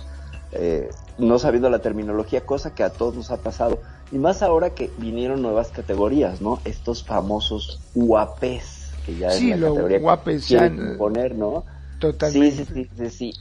eh, 0.52 0.90
no 1.18 1.40
sabiendo 1.40 1.70
la 1.70 1.80
terminología, 1.80 2.46
cosa 2.46 2.74
que 2.76 2.84
a 2.84 2.90
todos 2.98 3.16
nos 3.16 3.32
ha 3.32 3.42
pasado. 3.42 3.80
Y 4.12 4.18
más 4.18 4.42
ahora 4.42 4.72
que 4.72 4.94
vinieron 4.98 5.42
nuevas 5.42 5.72
categorías, 5.72 6.42
¿no? 6.42 6.62
Estos 6.66 7.06
famosos 7.06 7.80
UAPs, 7.94 8.98
que 9.04 9.16
ya 9.16 9.36
Sí, 9.36 9.52
es 9.52 9.60
la 9.62 9.68
categoría 9.70 10.00
que 10.26 10.36
quieren 10.46 10.74
en- 10.76 10.82
imponer, 10.92 11.36
¿no? 11.36 11.64
Totalmente. 12.00 12.66
Sí, 12.66 12.66
sí, 12.66 12.90
sí, 12.98 13.10
sí. 13.10 13.34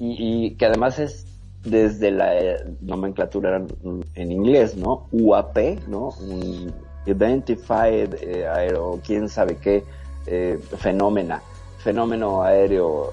Y, 0.00 0.46
y 0.46 0.56
que 0.56 0.66
además 0.66 0.98
es 0.98 1.28
desde 1.62 2.10
la 2.10 2.36
eh, 2.38 2.56
nomenclatura 2.80 3.56
en, 3.56 3.68
en 4.14 4.32
inglés, 4.32 4.76
¿no? 4.76 5.06
UAP, 5.12 5.84
¿no? 5.86 6.10
Un 6.18 6.83
Identified 7.06 8.14
eh, 8.14 8.46
Aero, 8.46 9.00
quién 9.04 9.28
sabe 9.28 9.56
qué, 9.56 9.84
eh, 10.26 10.58
fenómena, 10.78 11.42
fenómeno 11.78 12.42
aéreo. 12.42 13.12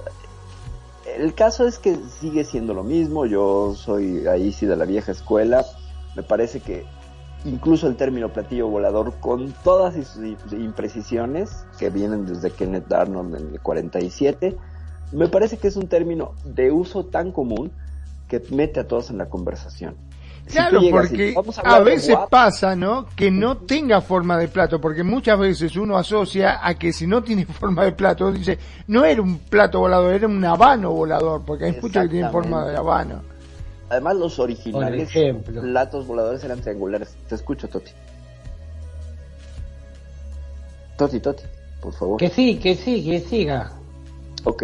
El 1.18 1.34
caso 1.34 1.68
es 1.68 1.78
que 1.78 1.98
sigue 2.20 2.44
siendo 2.44 2.74
lo 2.74 2.84
mismo, 2.84 3.26
yo 3.26 3.74
soy 3.76 4.28
ahí 4.28 4.52
sí 4.52 4.66
de 4.66 4.76
la 4.76 4.86
vieja 4.86 5.12
escuela, 5.12 5.66
me 6.16 6.24
parece 6.24 6.62
que 6.62 6.86
incluso 7.44 7.88
el 7.88 7.96
término 7.96 8.30
platillo 8.30 8.68
volador 8.68 9.14
con 9.20 9.54
todas 9.64 9.96
sus 9.96 10.24
imprecisiones 10.54 11.66
que 11.80 11.90
vienen 11.90 12.26
desde 12.26 12.52
Kenneth 12.52 12.92
Arnold 12.94 13.36
en 13.36 13.54
el 13.54 13.60
47, 13.60 14.58
me 15.12 15.28
parece 15.28 15.58
que 15.58 15.68
es 15.68 15.76
un 15.76 15.88
término 15.88 16.34
de 16.46 16.72
uso 16.72 17.06
tan 17.06 17.32
común 17.32 17.72
que 18.28 18.42
mete 18.52 18.80
a 18.80 18.88
todos 18.88 19.10
en 19.10 19.18
la 19.18 19.30
conversación. 19.30 19.96
Claro, 20.50 20.82
y 20.82 20.92
porque 20.92 21.34
vamos 21.36 21.60
a 21.64 21.80
veces 21.80 22.16
guap- 22.16 22.30
pasa, 22.30 22.76
¿no? 22.76 23.06
Que 23.16 23.32
no 23.32 23.58
tenga 23.58 24.02
forma 24.02 24.38
de 24.38 24.48
plato, 24.50 24.82
porque 24.82 25.04
muchas 25.04 25.40
veces 25.40 25.76
uno 25.78 25.98
asocia 25.98 26.60
a 26.66 26.74
que 26.76 26.92
si 26.92 27.08
no 27.08 27.24
tiene 27.24 27.46
forma 27.60 27.86
de 27.86 27.94
plato, 27.94 28.32
dice, 28.32 28.58
no 28.88 29.06
era 29.06 29.22
un 29.22 29.38
plato 29.40 29.80
volador, 29.80 30.14
era 30.14 30.28
un 30.28 30.44
habano 30.44 30.92
volador, 30.92 31.44
porque 31.46 31.66
hay 31.66 31.72
muchos 31.82 32.04
que 32.04 32.10
tienen 32.10 32.32
forma 32.32 32.66
de 32.68 32.76
habano. 32.76 33.22
Además, 33.90 34.16
los 34.18 34.40
originales 34.40 35.10
ejemplo. 35.10 35.62
platos 35.62 36.08
voladores 36.08 36.44
eran 36.44 36.60
triangulares. 36.62 37.16
Te 37.28 37.36
escucho, 37.36 37.68
Toti. 37.70 37.92
Toti, 40.98 41.20
Toti, 41.20 41.44
por 41.82 41.94
favor. 41.94 42.18
Que 42.18 42.30
sí, 42.30 42.58
que 42.60 42.76
sí, 42.76 43.04
que 43.04 43.20
siga. 43.22 43.72
Ok, 44.44 44.64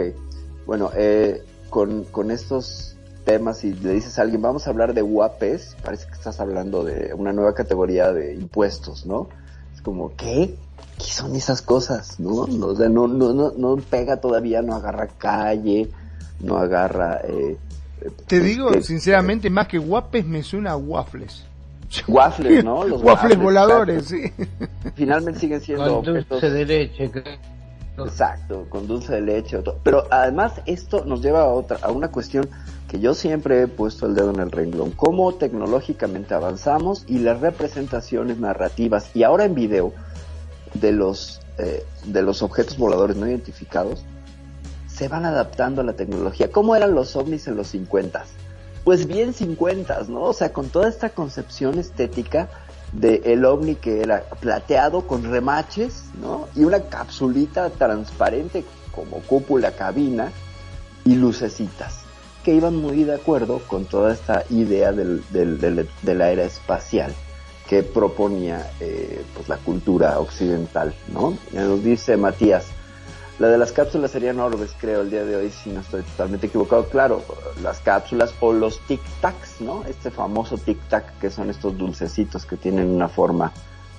bueno, 0.65 0.91
eh, 0.95 1.43
con, 1.69 2.03
con 2.05 2.31
estos 2.31 2.96
temas, 3.27 3.57
si 3.57 3.73
le 3.73 3.91
dices 3.93 4.17
a 4.17 4.21
alguien, 4.21 4.41
vamos 4.41 4.65
a 4.65 4.69
hablar 4.69 4.93
de 4.93 5.03
UAPs, 5.03 5.75
parece 5.83 6.07
que 6.07 6.13
estás 6.13 6.39
hablando 6.39 6.85
de 6.85 7.13
una 7.13 7.33
nueva 7.33 7.53
categoría 7.53 8.13
de 8.13 8.33
impuestos, 8.33 9.05
¿no? 9.05 9.27
Es 9.75 9.81
como, 9.81 10.15
¿qué? 10.15 10.55
¿Qué 10.97 11.03
son 11.03 11.35
esas 11.35 11.61
cosas? 11.61 12.19
¿No? 12.21 12.47
No, 12.47 12.67
o 12.67 12.75
sea, 12.75 12.87
no, 12.87 13.05
no, 13.07 13.33
no, 13.33 13.51
no 13.55 13.75
pega 13.75 14.17
todavía, 14.17 14.61
no 14.61 14.73
agarra 14.75 15.07
calle, 15.17 15.89
no 16.39 16.57
agarra... 16.57 17.19
Eh, 17.27 17.57
Te 18.27 18.37
pues, 18.39 18.43
digo, 18.43 18.71
que- 18.71 18.81
sinceramente, 18.81 19.49
más 19.49 19.67
que 19.67 19.77
guapes 19.77 20.25
me 20.25 20.41
suena 20.41 20.71
a 20.71 20.77
waffles. 20.77 21.43
Waffles, 22.07 22.63
¿no? 22.63 22.83
Los 22.87 23.03
waffles 23.03 23.33
waffles, 23.33 23.37
voladores, 23.39 24.05
sí. 24.05 24.21
Finalmente 24.95 25.39
siguen 25.41 25.59
siendo 25.61 26.01
Con 26.01 26.15
objetos- 26.15 26.29
dulce 26.29 26.49
de 26.49 26.65
leche. 26.65 27.11
Exacto, 27.97 28.65
con 28.69 28.87
dulce 28.87 29.13
de 29.15 29.21
leche. 29.21 29.59
Pero 29.83 30.03
además 30.11 30.53
esto 30.65 31.03
nos 31.05 31.21
lleva 31.21 31.41
a 31.41 31.47
otra, 31.47 31.79
a 31.81 31.91
una 31.91 32.09
cuestión 32.09 32.47
que 32.87 32.99
yo 32.99 33.13
siempre 33.13 33.61
he 33.61 33.67
puesto 33.67 34.05
el 34.05 34.15
dedo 34.15 34.31
en 34.31 34.39
el 34.39 34.51
renglón. 34.51 34.91
Cómo 34.91 35.33
tecnológicamente 35.35 36.33
avanzamos 36.33 37.03
y 37.07 37.19
las 37.19 37.41
representaciones 37.41 38.39
narrativas 38.39 39.13
y 39.13 39.23
ahora 39.23 39.45
en 39.45 39.55
video 39.55 39.93
de 40.73 40.91
los 40.93 41.41
eh, 41.57 41.85
de 42.05 42.21
los 42.21 42.41
objetos 42.43 42.77
voladores 42.77 43.17
no 43.17 43.27
identificados 43.27 44.03
se 44.87 45.07
van 45.07 45.25
adaptando 45.25 45.81
a 45.81 45.83
la 45.83 45.93
tecnología. 45.93 46.49
¿Cómo 46.51 46.75
eran 46.75 46.95
los 46.95 47.15
ovnis 47.15 47.47
en 47.47 47.55
los 47.55 47.67
50? 47.67 48.25
Pues 48.83 49.05
bien 49.05 49.33
50, 49.33 50.03
¿no? 50.07 50.21
O 50.21 50.33
sea, 50.33 50.53
con 50.53 50.69
toda 50.69 50.87
esta 50.87 51.09
concepción 51.09 51.77
estética 51.77 52.47
de 52.93 53.21
el 53.25 53.43
ovni 53.43 53.75
que 53.75 54.01
era 54.01 54.23
plateado 54.39 55.05
con 55.05 55.29
remaches, 55.29 56.03
¿no? 56.21 56.47
Y 56.55 56.63
una 56.63 56.79
capsulita 56.83 57.69
transparente 57.69 58.63
como 58.95 59.17
cúpula 59.17 59.71
cabina 59.71 60.31
y 61.03 61.15
lucecitas 61.15 62.06
que 62.47 62.53
iban 62.55 62.77
muy 62.77 63.03
de 63.03 63.13
acuerdo 63.13 63.59
con 63.67 63.83
toda 63.83 64.13
esta 64.13 64.45
idea 64.49 64.93
del, 64.93 65.21
del- 65.31 65.89
de 66.01 66.15
la 66.15 66.31
era 66.31 66.45
espacial 66.45 67.13
que 67.67 67.83
proponía 67.83 68.71
eh, 68.79 69.21
pues 69.35 69.49
la 69.49 69.57
cultura 69.57 70.17
occidental, 70.17 70.95
¿no? 71.09 71.37
Nos 71.51 71.83
dice 71.83 72.15
Matías, 72.15 72.67
la 73.37 73.49
de 73.49 73.57
las 73.57 73.73
cápsulas 73.73 74.11
serían 74.11 74.39
orbes, 74.39 74.71
creo, 74.79 75.01
el 75.01 75.09
día 75.11 75.25
de 75.25 75.35
hoy, 75.35 75.51
si 75.51 75.71
no 75.71 75.81
estoy 75.81 76.03
totalmente 76.03 76.47
equivocado. 76.47 76.85
Claro, 76.85 77.21
las 77.61 77.79
cápsulas 77.79 78.33
o 78.39 78.53
los 78.53 78.79
tic-tacs, 78.87 79.59
¿no? 79.59 79.83
Este 79.83 80.09
famoso 80.09 80.55
tic-tac 80.57 81.03
que 81.19 81.29
son 81.29 81.49
estos 81.49 81.77
dulcecitos 81.77 82.45
que 82.45 82.55
tienen 82.55 82.89
una 82.89 83.09
forma 83.09 83.51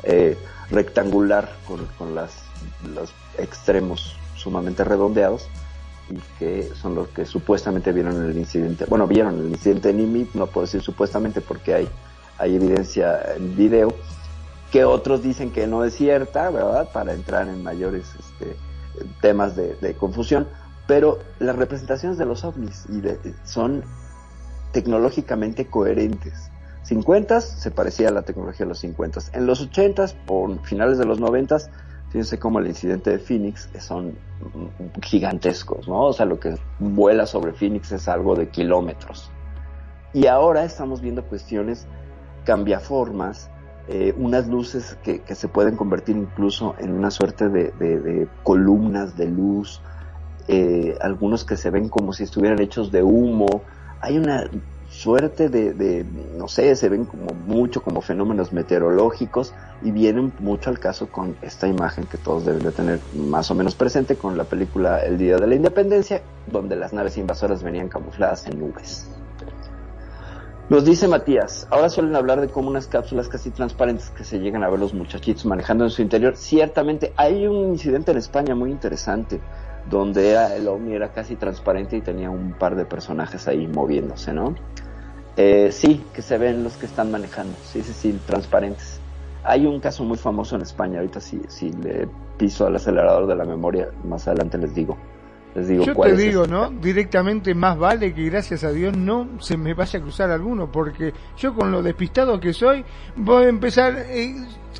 eh, 0.05 0.38
rectangular 0.70 1.53
con, 1.66 1.84
con 1.99 2.14
los 2.14 3.12
extremos 3.36 4.16
sumamente 4.36 4.84
redondeados 4.84 5.49
y 6.11 6.18
que 6.38 6.70
son 6.74 6.94
los 6.94 7.09
que 7.09 7.24
supuestamente 7.24 7.92
vieron 7.92 8.24
el 8.24 8.36
incidente. 8.36 8.84
Bueno, 8.86 9.06
vieron 9.06 9.38
el 9.38 9.48
incidente 9.48 9.90
en 9.90 10.00
IMI, 10.00 10.30
no 10.34 10.46
puedo 10.46 10.66
decir 10.66 10.80
supuestamente 10.82 11.40
porque 11.40 11.74
hay, 11.74 11.88
hay 12.38 12.56
evidencia 12.56 13.34
en 13.36 13.56
video, 13.56 13.94
que 14.70 14.84
otros 14.84 15.22
dicen 15.22 15.50
que 15.50 15.66
no 15.66 15.84
es 15.84 15.94
cierta, 15.94 16.50
¿verdad? 16.50 16.90
Para 16.92 17.14
entrar 17.14 17.48
en 17.48 17.62
mayores 17.62 18.04
este, 18.18 18.56
temas 19.20 19.56
de, 19.56 19.94
confusión, 19.98 20.48
pero 20.86 21.18
las 21.38 21.56
representaciones 21.56 22.18
de 22.18 22.26
los 22.26 22.44
ovnis 22.44 22.86
son 23.44 23.84
tecnológicamente 24.72 25.66
coherentes. 25.66 26.50
50 26.82 27.40
se 27.40 27.70
parecía 27.70 28.09
a 28.09 28.12
la 28.12 28.22
tecnología 28.22 28.64
de 28.64 28.70
los 28.70 28.78
50 28.78 29.20
En 29.34 29.46
los 29.46 29.61
80 29.61 30.06
por 30.26 30.59
finales 30.64 30.96
de 30.96 31.04
los 31.04 31.20
90 31.20 31.59
fíjense 32.11 32.38
cómo 32.38 32.59
el 32.59 32.66
incidente 32.66 33.11
de 33.11 33.18
Phoenix 33.18 33.68
son 33.78 34.16
gigantescos, 35.02 35.88
¿no? 35.88 36.04
O 36.04 36.12
sea, 36.12 36.26
lo 36.26 36.38
que 36.38 36.54
vuela 36.78 37.26
sobre 37.26 37.52
Phoenix 37.52 37.92
es 37.92 38.09
algo 38.09 38.34
de 38.34 38.48
kilómetros. 38.48 39.30
Y 40.12 40.26
ahora 40.26 40.64
estamos 40.64 41.00
viendo 41.00 41.24
cuestiones 41.24 41.86
cambiaformas, 42.44 43.50
eh, 43.88 44.14
unas 44.16 44.48
luces 44.48 44.96
que, 45.02 45.20
que 45.20 45.34
se 45.34 45.48
pueden 45.48 45.76
convertir 45.76 46.16
incluso 46.16 46.74
en 46.78 46.92
una 46.92 47.11
suerte 47.11 47.48
de 47.48 48.28
columnas 48.42 49.16
de 49.16 49.26
luz, 49.26 49.82
eh, 50.50 50.96
algunos 51.02 51.44
que 51.44 51.59
se 51.59 51.68
ven 51.68 51.90
como 51.90 52.14
si 52.14 52.24
estuvieran 52.24 52.59
hechos 52.61 52.90
de 52.90 53.02
humo, 53.02 53.62
hay 54.00 54.16
una 54.16 54.48
suerte 54.99 55.49
de, 55.49 55.74
de, 55.74 56.05
no 56.36 56.49
sé, 56.49 56.74
se 56.74 56.88
ven 56.88 57.05
como 57.05 57.32
mucho 57.46 57.82
como 57.82 58.01
fenómenos 58.01 58.53
meteorológicos 58.53 59.55
y 59.80 59.92
vienen 59.92 60.32
mucho 60.40 60.70
al 60.70 60.80
caso 60.80 61.07
con 61.07 61.36
esta 61.40 61.68
imagen 61.68 62.07
que 62.07 62.18
todos 62.18 62.44
deben 62.44 62.64
de 62.64 62.72
tener 62.72 62.99
más 63.14 63.49
o 63.53 63.55
menos 63.55 63.76
presente 63.76 64.16
con 64.16 64.36
la 64.36 64.42
película 64.42 64.99
El 65.05 65.16
Día 65.16 65.36
de 65.36 65.46
la 65.46 65.55
Independencia, 65.55 66.22
donde 66.51 66.74
las 66.74 66.92
naves 66.92 67.16
invasoras 67.16 67.62
venían 67.62 67.88
camufladas 67.88 68.49
en 68.49 68.59
nubes. 68.59 69.09
Nos 70.68 70.84
dice 70.84 71.07
Matías, 71.07 71.68
ahora 71.70 71.88
suelen 71.90 72.16
hablar 72.16 72.40
de 72.40 72.49
cómo 72.49 72.68
unas 72.68 72.88
cápsulas 72.88 73.28
casi 73.28 73.51
transparentes 73.51 74.11
que 74.11 74.24
se 74.24 74.40
llegan 74.40 74.64
a 74.64 74.68
ver 74.68 74.80
los 74.80 74.94
muchachitos 74.94 75.46
manejando 75.46 75.84
en 75.84 75.90
su 75.90 76.03
interior. 76.03 76.36
Ciertamente, 76.36 77.12
hay 77.16 77.46
un 77.46 77.68
incidente 77.68 78.11
en 78.11 78.18
España 78.18 78.57
muy 78.57 78.72
interesante, 78.72 79.40
donde 79.88 80.34
el 80.57 80.66
ovni 80.66 80.92
era 80.92 81.12
casi 81.12 81.36
transparente 81.36 81.96
y 81.96 82.01
tenía 82.01 82.30
un 82.30 82.53
par 82.53 82.74
de 82.74 82.84
personajes 82.84 83.46
ahí 83.46 83.68
moviéndose, 83.68 84.32
¿no? 84.32 84.57
Eh, 85.41 85.70
sí, 85.70 86.05
que 86.12 86.20
se 86.20 86.36
ven 86.36 86.64
los 86.64 86.72
que 86.76 86.86
están 86.86 87.12
manejando, 87.12 87.55
sí, 87.62 87.80
sí, 87.82 87.93
sí, 87.93 88.20
transparentes. 88.26 89.01
Hay 89.45 89.66
un 89.66 89.78
caso 89.78 90.03
muy 90.03 90.18
famoso 90.18 90.57
en 90.57 90.62
España, 90.62 90.99
ahorita 90.99 91.20
si, 91.20 91.41
si 91.47 91.70
le 91.74 92.09
piso 92.36 92.66
al 92.66 92.74
acelerador 92.74 93.28
de 93.28 93.36
la 93.36 93.45
memoria, 93.45 93.89
más 94.03 94.26
adelante 94.26 94.59
les 94.59 94.74
digo. 94.74 94.99
Les 95.55 95.68
digo 95.68 95.84
Yo 95.84 95.95
cuál 95.95 96.11
te 96.11 96.16
es 96.16 96.22
digo. 96.22 96.47
¿no? 96.49 96.70
Directamente 96.70 97.55
más 97.55 97.78
vale 97.78 98.12
que 98.12 98.24
gracias 98.24 98.64
a 98.64 98.72
Dios 98.72 98.97
no 98.97 99.28
se 99.39 99.57
me 99.57 99.74
vaya 99.74 100.01
a 100.01 100.03
cruzar 100.03 100.28
alguno, 100.32 100.72
porque 100.72 101.14
yo 101.36 101.55
con 101.55 101.70
lo 101.70 101.84
despistado 101.84 102.41
que 102.41 102.53
soy, 102.53 102.84
voy 103.14 103.45
a 103.45 103.49
empezar, 103.49 103.95
eh, 104.09 104.34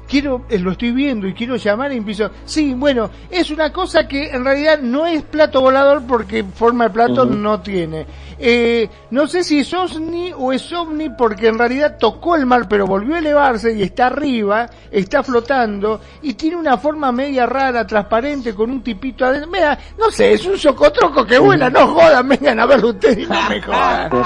quiero, 0.09 0.47
eh, 0.49 0.59
lo 0.59 0.73
estoy 0.73 0.93
viendo 0.93 1.27
y 1.29 1.35
quiero 1.35 1.57
llamar 1.57 1.93
y 1.93 1.99
empiezo, 1.99 2.31
sí, 2.45 2.75
bueno, 2.75 3.11
es 3.31 3.51
una 3.51 3.73
cosa 3.73 4.09
que 4.09 4.31
en 4.31 4.45
realidad 4.45 4.81
no 4.81 5.07
es 5.07 5.23
plato 5.23 5.61
volador 5.61 6.03
porque 6.07 6.43
forma 6.43 6.85
de 6.85 6.91
plato 6.91 7.25
no 7.25 7.61
tiene. 7.61 8.07
Eh, 8.39 8.89
no 9.11 9.27
sé 9.27 9.43
si 9.43 9.61
es 9.61 9.75
OSNI 9.75 10.33
o 10.37 10.53
es 10.53 10.73
OVNI 10.73 11.11
porque 11.11 11.49
en 11.49 11.59
realidad 11.59 11.97
tocó 11.99 12.37
el 12.37 12.47
mar 12.47 12.69
pero 12.69 12.87
volvió 12.87 13.17
a 13.17 13.19
elevarse 13.19 13.75
y 13.75 13.83
está 13.83 14.07
arriba, 14.07 14.71
está 14.91 15.23
flotando 15.23 16.01
y 16.23 16.35
tiene 16.35 16.57
una 16.57 16.79
forma 16.79 17.11
media 17.11 17.47
rara, 17.47 17.87
transparente, 17.87 18.55
con 18.55 18.71
un 18.71 18.83
tipito 18.83 19.25
adentro. 19.25 19.51
Mira, 19.51 19.79
no 19.99 20.11
sé, 20.11 20.33
es 20.33 20.47
un 20.47 20.57
socotroco 20.57 21.27
que 21.27 21.39
vuela, 21.39 21.69
no 21.69 21.89
jodan, 21.89 22.29
vengan 22.29 22.61
a 22.61 22.67
verlo 22.67 22.91
ustedes 22.91 23.19
y 23.19 23.27
no 23.27 23.49
me 23.49 23.61
jodan. 23.61 24.11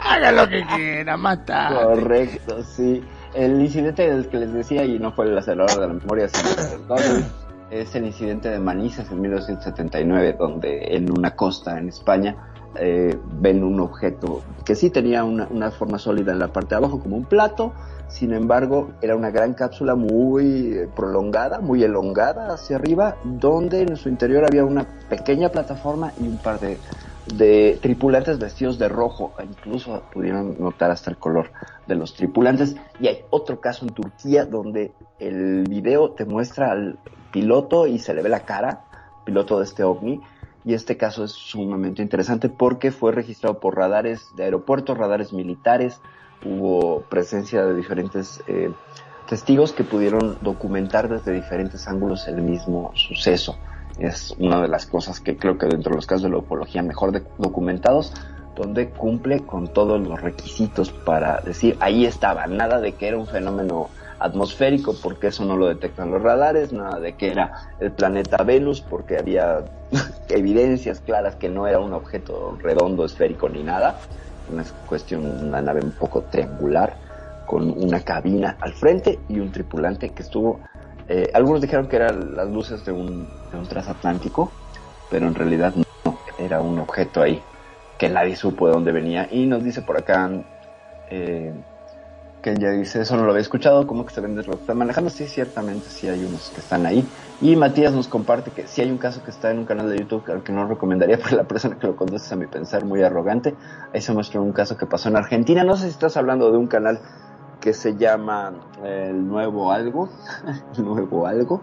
Hagan 0.00 0.36
lo 0.36 0.48
que 0.48 0.64
quieran, 0.64 1.20
mata. 1.20 1.70
Correcto, 1.82 2.62
sí. 2.62 3.02
El 3.38 3.60
incidente 3.60 4.02
del 4.02 4.26
que 4.26 4.36
les 4.36 4.52
decía, 4.52 4.84
y 4.84 4.98
no 4.98 5.12
fue 5.12 5.26
el 5.26 5.38
acelerador 5.38 5.80
de 5.80 5.86
la 5.86 5.94
memoria, 5.94 6.28
sino 6.28 6.96
el 6.96 7.24
es 7.70 7.94
el 7.94 8.06
incidente 8.06 8.48
de 8.48 8.58
Manizas 8.58 9.12
en 9.12 9.20
1979, 9.20 10.34
donde 10.36 10.96
en 10.96 11.08
una 11.16 11.36
costa 11.36 11.78
en 11.78 11.88
España 11.88 12.34
eh, 12.74 13.16
ven 13.40 13.62
un 13.62 13.78
objeto 13.78 14.42
que 14.64 14.74
sí 14.74 14.90
tenía 14.90 15.22
una, 15.22 15.46
una 15.50 15.70
forma 15.70 16.00
sólida 16.00 16.32
en 16.32 16.40
la 16.40 16.48
parte 16.48 16.70
de 16.70 16.76
abajo, 16.78 16.98
como 16.98 17.16
un 17.16 17.26
plato, 17.26 17.72
sin 18.08 18.32
embargo, 18.32 18.90
era 19.02 19.14
una 19.14 19.30
gran 19.30 19.54
cápsula 19.54 19.94
muy 19.94 20.72
eh, 20.72 20.88
prolongada, 20.96 21.60
muy 21.60 21.84
elongada 21.84 22.52
hacia 22.52 22.74
arriba, 22.74 23.18
donde 23.22 23.82
en 23.82 23.96
su 23.96 24.08
interior 24.08 24.46
había 24.46 24.64
una 24.64 24.84
pequeña 25.08 25.50
plataforma 25.50 26.12
y 26.20 26.26
un 26.26 26.38
par 26.38 26.58
de, 26.58 26.76
de 27.34 27.78
tripulantes 27.80 28.38
vestidos 28.38 28.78
de 28.78 28.88
rojo. 28.88 29.32
E 29.38 29.44
Incluso 29.44 30.02
pudieron 30.12 30.56
notar 30.58 30.90
hasta 30.90 31.10
el 31.10 31.16
color 31.16 31.50
de 31.86 31.94
los 31.94 32.14
tripulantes. 32.14 32.76
Y 33.00 33.08
hay 33.08 33.18
otro 33.30 33.60
caso 33.60 33.86
en 33.86 33.94
Turquía 33.94 34.44
donde 34.44 34.92
el 35.18 35.64
video 35.64 36.12
te 36.12 36.24
muestra 36.24 36.72
al 36.72 36.98
piloto 37.32 37.86
y 37.86 37.98
se 37.98 38.14
le 38.14 38.22
ve 38.22 38.28
la 38.28 38.40
cara, 38.40 38.84
piloto 39.24 39.58
de 39.58 39.64
este 39.64 39.84
ovni. 39.84 40.20
Y 40.64 40.74
este 40.74 40.96
caso 40.96 41.24
es 41.24 41.32
sumamente 41.32 42.02
interesante 42.02 42.48
porque 42.48 42.90
fue 42.90 43.12
registrado 43.12 43.60
por 43.60 43.76
radares 43.76 44.26
de 44.36 44.44
aeropuertos, 44.44 44.98
radares 44.98 45.32
militares, 45.32 46.00
hubo 46.44 47.02
presencia 47.02 47.64
de 47.64 47.74
diferentes 47.74 48.42
eh, 48.48 48.70
testigos 49.28 49.72
que 49.72 49.84
pudieron 49.84 50.38
documentar 50.42 51.08
desde 51.08 51.32
diferentes 51.32 51.86
ángulos 51.86 52.26
el 52.28 52.42
mismo 52.42 52.92
suceso. 52.94 53.56
Es 53.98 54.34
una 54.38 54.62
de 54.62 54.68
las 54.68 54.86
cosas 54.86 55.20
que 55.20 55.36
creo 55.36 55.58
que 55.58 55.66
dentro 55.66 55.90
de 55.90 55.96
los 55.96 56.06
casos 56.06 56.22
de 56.22 56.30
la 56.30 56.38
ufología 56.38 56.82
mejor 56.82 57.22
documentados, 57.38 58.12
donde 58.54 58.90
cumple 58.90 59.40
con 59.40 59.68
todos 59.68 60.00
los 60.00 60.20
requisitos 60.20 60.90
para 60.90 61.40
decir 61.40 61.76
ahí 61.80 62.04
estaba, 62.04 62.46
nada 62.46 62.80
de 62.80 62.92
que 62.92 63.08
era 63.08 63.16
un 63.16 63.26
fenómeno 63.26 63.88
atmosférico 64.18 64.94
porque 65.00 65.28
eso 65.28 65.44
no 65.44 65.56
lo 65.56 65.68
detectan 65.68 66.10
los 66.10 66.22
radares, 66.22 66.72
nada 66.72 66.98
de 66.98 67.14
que 67.14 67.30
era 67.30 67.52
el 67.78 67.92
planeta 67.92 68.42
Venus 68.42 68.80
porque 68.80 69.16
había 69.16 69.64
evidencias 70.28 71.00
claras 71.00 71.36
que 71.36 71.48
no 71.48 71.66
era 71.66 71.78
un 71.78 71.92
objeto 71.92 72.58
redondo, 72.60 73.04
esférico 73.04 73.48
ni 73.48 73.62
nada, 73.62 73.98
una 74.50 74.64
cuestión, 74.86 75.24
una 75.24 75.62
nave 75.62 75.80
un 75.82 75.92
poco 75.92 76.22
triangular 76.22 76.96
con 77.46 77.70
una 77.70 78.00
cabina 78.00 78.56
al 78.60 78.74
frente 78.74 79.20
y 79.28 79.38
un 79.38 79.50
tripulante 79.50 80.10
que 80.10 80.22
estuvo, 80.22 80.60
eh, 81.08 81.30
algunos 81.32 81.62
dijeron 81.62 81.88
que 81.88 81.96
eran 81.96 82.36
las 82.36 82.48
luces 82.48 82.84
de 82.84 82.92
un, 82.92 83.26
transatlántico, 83.68 84.52
pero 85.10 85.26
en 85.26 85.34
realidad 85.34 85.74
no, 85.74 86.18
era 86.38 86.60
un 86.60 86.78
objeto 86.78 87.22
ahí 87.22 87.42
que 87.98 88.08
nadie 88.08 88.36
supo 88.36 88.66
de 88.66 88.74
dónde 88.74 88.92
venía 88.92 89.26
y 89.30 89.46
nos 89.46 89.64
dice 89.64 89.82
por 89.82 89.98
acá 89.98 90.30
eh, 91.10 91.52
que 92.42 92.52
ella 92.52 92.70
dice, 92.70 93.00
eso 93.00 93.16
no 93.16 93.24
lo 93.24 93.30
había 93.30 93.42
escuchado, 93.42 93.86
¿cómo 93.86 94.06
que 94.06 94.14
se 94.14 94.20
vende 94.20 94.42
lo 94.44 94.54
están 94.54 94.78
manejando? 94.78 95.10
Sí, 95.10 95.26
ciertamente 95.26 95.88
sí 95.88 96.08
hay 96.08 96.24
unos 96.24 96.50
que 96.50 96.60
están 96.60 96.86
ahí. 96.86 97.04
Y 97.40 97.56
Matías 97.56 97.92
nos 97.92 98.06
comparte 98.06 98.50
que 98.50 98.66
sí 98.66 98.82
hay 98.82 98.90
un 98.90 98.98
caso 98.98 99.24
que 99.24 99.30
está 99.30 99.50
en 99.50 99.58
un 99.58 99.64
canal 99.64 99.90
de 99.90 99.98
YouTube 99.98 100.24
al 100.30 100.42
que 100.42 100.52
no 100.52 100.66
recomendaría 100.66 101.18
porque 101.20 101.36
la 101.36 101.44
persona 101.44 101.78
que 101.78 101.86
lo 101.86 101.96
conduce 101.96 102.32
a 102.32 102.36
mi 102.36 102.46
pensar 102.46 102.84
muy 102.84 103.02
arrogante. 103.02 103.54
Ahí 103.92 104.00
se 104.00 104.12
muestra 104.12 104.40
un 104.40 104.52
caso 104.52 104.76
que 104.76 104.86
pasó 104.86 105.08
en 105.08 105.16
Argentina. 105.16 105.64
No 105.64 105.76
sé 105.76 105.84
si 105.84 105.90
estás 105.90 106.16
hablando 106.16 106.52
de 106.52 106.58
un 106.58 106.68
canal 106.68 107.00
que 107.60 107.72
se 107.74 107.96
llama 107.96 108.52
eh, 108.84 109.08
El 109.10 109.26
Nuevo 109.26 109.70
Algo, 109.72 110.08
El 110.76 110.84
Nuevo 110.84 111.26
Algo, 111.26 111.60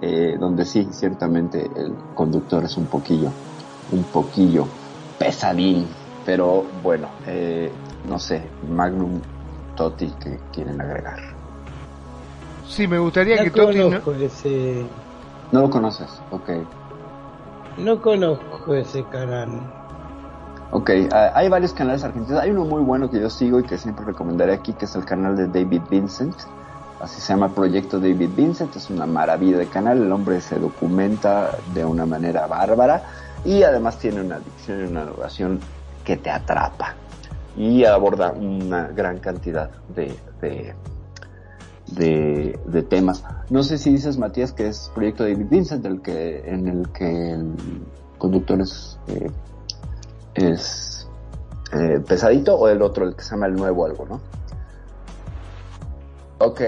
eh, 0.00 0.36
donde 0.38 0.64
sí, 0.64 0.88
ciertamente 0.92 1.68
el 1.76 1.94
conductor 2.14 2.64
es 2.64 2.76
un 2.76 2.86
poquillo, 2.86 3.30
un 3.90 4.04
poquillo 4.04 4.66
pesadín. 5.18 5.86
Pero 6.24 6.64
bueno, 6.82 7.08
eh, 7.26 7.70
no 8.08 8.18
sé, 8.18 8.42
Magnum 8.70 9.20
Toti 9.76 10.06
que 10.22 10.38
quieren 10.52 10.80
agregar. 10.80 11.18
Sí, 12.68 12.86
me 12.86 12.98
gustaría 12.98 13.36
No 13.36 13.42
que 13.44 13.50
Toti 13.50 13.78
no- 13.78 13.84
conozco 13.86 14.12
ese... 14.12 14.86
No 15.50 15.60
lo 15.62 15.70
conoces, 15.70 16.08
ok. 16.30 16.50
No 17.78 18.00
conozco 18.00 18.74
ese 18.74 19.02
canal. 19.04 19.50
Ok, 20.74 20.90
ah, 21.12 21.32
hay 21.34 21.50
varios 21.50 21.74
canales 21.74 22.02
argentinos. 22.02 22.40
Hay 22.40 22.50
uno 22.50 22.64
muy 22.64 22.82
bueno 22.82 23.10
que 23.10 23.20
yo 23.20 23.28
sigo 23.28 23.60
y 23.60 23.62
que 23.62 23.76
siempre 23.76 24.06
recomendaré 24.06 24.54
aquí, 24.54 24.72
que 24.72 24.86
es 24.86 24.94
el 24.94 25.04
canal 25.04 25.36
de 25.36 25.46
David 25.46 25.82
Vincent. 25.90 26.34
Así 26.98 27.20
se 27.20 27.34
llama 27.34 27.50
Proyecto 27.50 28.00
David 28.00 28.30
Vincent. 28.34 28.74
Es 28.74 28.88
una 28.88 29.04
maravilla 29.04 29.58
de 29.58 29.66
canal. 29.66 30.00
El 30.00 30.10
hombre 30.10 30.40
se 30.40 30.58
documenta 30.58 31.50
de 31.74 31.84
una 31.84 32.06
manera 32.06 32.46
bárbara 32.46 33.02
y 33.44 33.62
además 33.64 33.98
tiene 33.98 34.22
una 34.22 34.38
dicción 34.38 34.80
y 34.80 34.84
una 34.84 35.04
narración 35.04 35.60
que 36.04 36.16
te 36.16 36.30
atrapa. 36.30 36.94
Y 37.54 37.84
aborda 37.84 38.32
una 38.32 38.88
gran 38.88 39.18
cantidad 39.18 39.68
de, 39.94 40.16
de, 40.40 40.74
de, 41.88 42.58
de 42.64 42.82
temas. 42.82 43.24
No 43.50 43.62
sé 43.62 43.76
si 43.76 43.90
dices, 43.90 44.16
Matías, 44.16 44.54
que 44.54 44.68
es 44.68 44.90
Proyecto 44.94 45.24
David 45.24 45.48
Vincent, 45.50 45.84
el 45.84 46.00
que, 46.00 46.50
en 46.50 46.66
el 46.66 46.88
que 46.92 47.32
el 47.32 47.52
conductor 48.16 48.58
es... 48.62 48.98
eh, 49.08 49.30
es 50.34 51.08
eh, 51.72 52.00
pesadito 52.06 52.54
o 52.56 52.68
el 52.68 52.82
otro, 52.82 53.06
el 53.06 53.14
que 53.14 53.22
se 53.22 53.30
llama 53.30 53.46
el 53.46 53.54
nuevo 53.54 53.86
algo, 53.86 54.06
¿no? 54.06 54.20
Ok, 56.38 56.60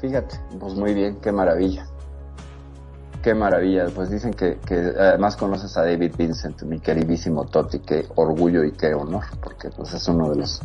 fíjate, 0.00 0.38
pues 0.58 0.74
muy 0.74 0.94
bien, 0.94 1.16
qué 1.20 1.32
maravilla. 1.32 1.86
Qué 3.22 3.34
maravilla, 3.34 3.86
pues 3.94 4.10
dicen 4.10 4.34
que, 4.34 4.58
que 4.66 4.74
además 4.74 5.36
conoces 5.36 5.74
a 5.78 5.82
David 5.82 6.14
Vincent, 6.18 6.62
mi 6.62 6.78
queridísimo 6.78 7.46
Toti, 7.46 7.78
qué 7.78 8.06
orgullo 8.16 8.64
y 8.64 8.72
qué 8.72 8.92
honor, 8.92 9.24
porque 9.42 9.70
pues 9.70 9.94
es 9.94 10.06
uno 10.08 10.28
de 10.28 10.36
los, 10.36 10.60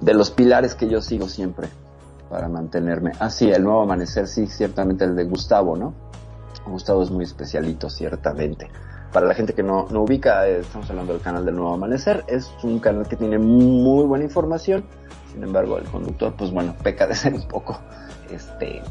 de 0.00 0.14
los 0.14 0.32
pilares 0.32 0.74
que 0.74 0.88
yo 0.88 1.00
sigo 1.00 1.28
siempre 1.28 1.68
para 2.28 2.48
mantenerme. 2.48 3.12
Ah, 3.20 3.30
sí, 3.30 3.50
el 3.50 3.62
nuevo 3.62 3.82
amanecer, 3.82 4.26
sí, 4.26 4.48
ciertamente 4.48 5.04
el 5.04 5.14
de 5.14 5.24
Gustavo, 5.24 5.76
¿no? 5.76 5.94
Gustavo 6.66 7.02
es 7.02 7.10
muy 7.10 7.24
especialito, 7.24 7.88
ciertamente. 7.88 8.68
Para 9.12 9.26
la 9.26 9.34
gente 9.34 9.52
que 9.52 9.62
no, 9.62 9.86
no 9.90 10.02
ubica, 10.02 10.48
eh, 10.48 10.60
estamos 10.60 10.88
hablando 10.88 11.12
del 11.12 11.22
canal 11.22 11.44
del 11.44 11.56
Nuevo 11.56 11.74
Amanecer. 11.74 12.24
Es 12.28 12.50
un 12.62 12.78
canal 12.78 13.06
que 13.06 13.16
tiene 13.16 13.38
muy 13.38 14.06
buena 14.06 14.24
información. 14.24 14.84
Sin 15.32 15.42
embargo, 15.42 15.78
el 15.78 15.84
conductor, 15.84 16.34
pues 16.36 16.50
bueno, 16.50 16.74
peca 16.82 17.06
de 17.06 17.14
ser 17.14 17.34
un 17.34 17.46
poco, 17.46 17.78
este, 18.30 18.82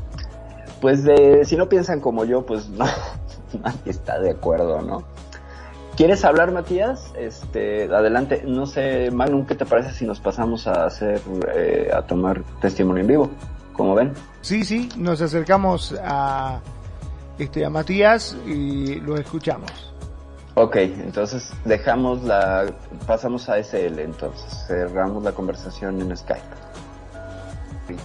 pues 0.79 1.03
de, 1.03 1.45
si 1.45 1.55
no 1.55 1.69
piensan 1.69 1.99
como 1.99 2.25
yo, 2.25 2.45
pues 2.45 2.69
no, 2.69 2.85
nadie 3.63 3.91
está 3.91 4.19
de 4.19 4.31
acuerdo, 4.31 4.81
¿no? 4.81 5.03
¿Quieres 5.95 6.23
hablar, 6.23 6.51
Matías? 6.51 7.11
Este, 7.17 7.83
adelante. 7.83 8.43
No 8.45 8.65
sé, 8.65 9.11
Magnum, 9.11 9.45
¿qué 9.45 9.55
te 9.55 9.65
parece 9.65 9.91
si 9.91 10.05
nos 10.05 10.19
pasamos 10.19 10.65
a 10.65 10.85
hacer, 10.85 11.21
eh, 11.53 11.91
a 11.93 12.01
tomar 12.03 12.43
testimonio 12.61 13.01
en 13.01 13.07
vivo? 13.07 13.29
¿Cómo 13.73 13.93
ven? 13.93 14.13
Sí, 14.41 14.63
sí, 14.63 14.89
nos 14.97 15.21
acercamos 15.21 15.95
a, 16.03 16.59
este, 17.37 17.65
a 17.65 17.69
Matías 17.69 18.37
y 18.47 18.95
lo 18.95 19.17
escuchamos. 19.17 19.90
Ok, 20.53 20.75
entonces 20.75 21.53
dejamos 21.63 22.23
la, 22.23 22.65
pasamos 23.07 23.47
a 23.49 23.57
SL 23.63 23.99
entonces, 23.99 24.65
cerramos 24.67 25.23
la 25.23 25.31
conversación 25.31 26.01
en 26.01 26.15
Skype. 26.15 26.41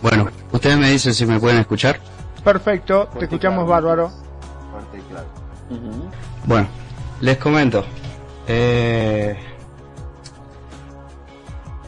Bueno, 0.02 0.28
ustedes 0.52 0.78
me 0.78 0.90
dicen 0.90 1.14
si 1.14 1.26
me 1.26 1.40
pueden 1.40 1.58
escuchar. 1.58 1.98
Perfecto, 2.44 3.08
te 3.18 3.24
escuchamos 3.24 3.66
bárbaro. 3.66 4.10
Fuerte 4.70 4.98
y 4.98 5.00
claro. 5.10 5.26
Bueno, 6.44 6.68
les 7.20 7.36
comento. 7.38 7.84
Eh, 8.46 9.36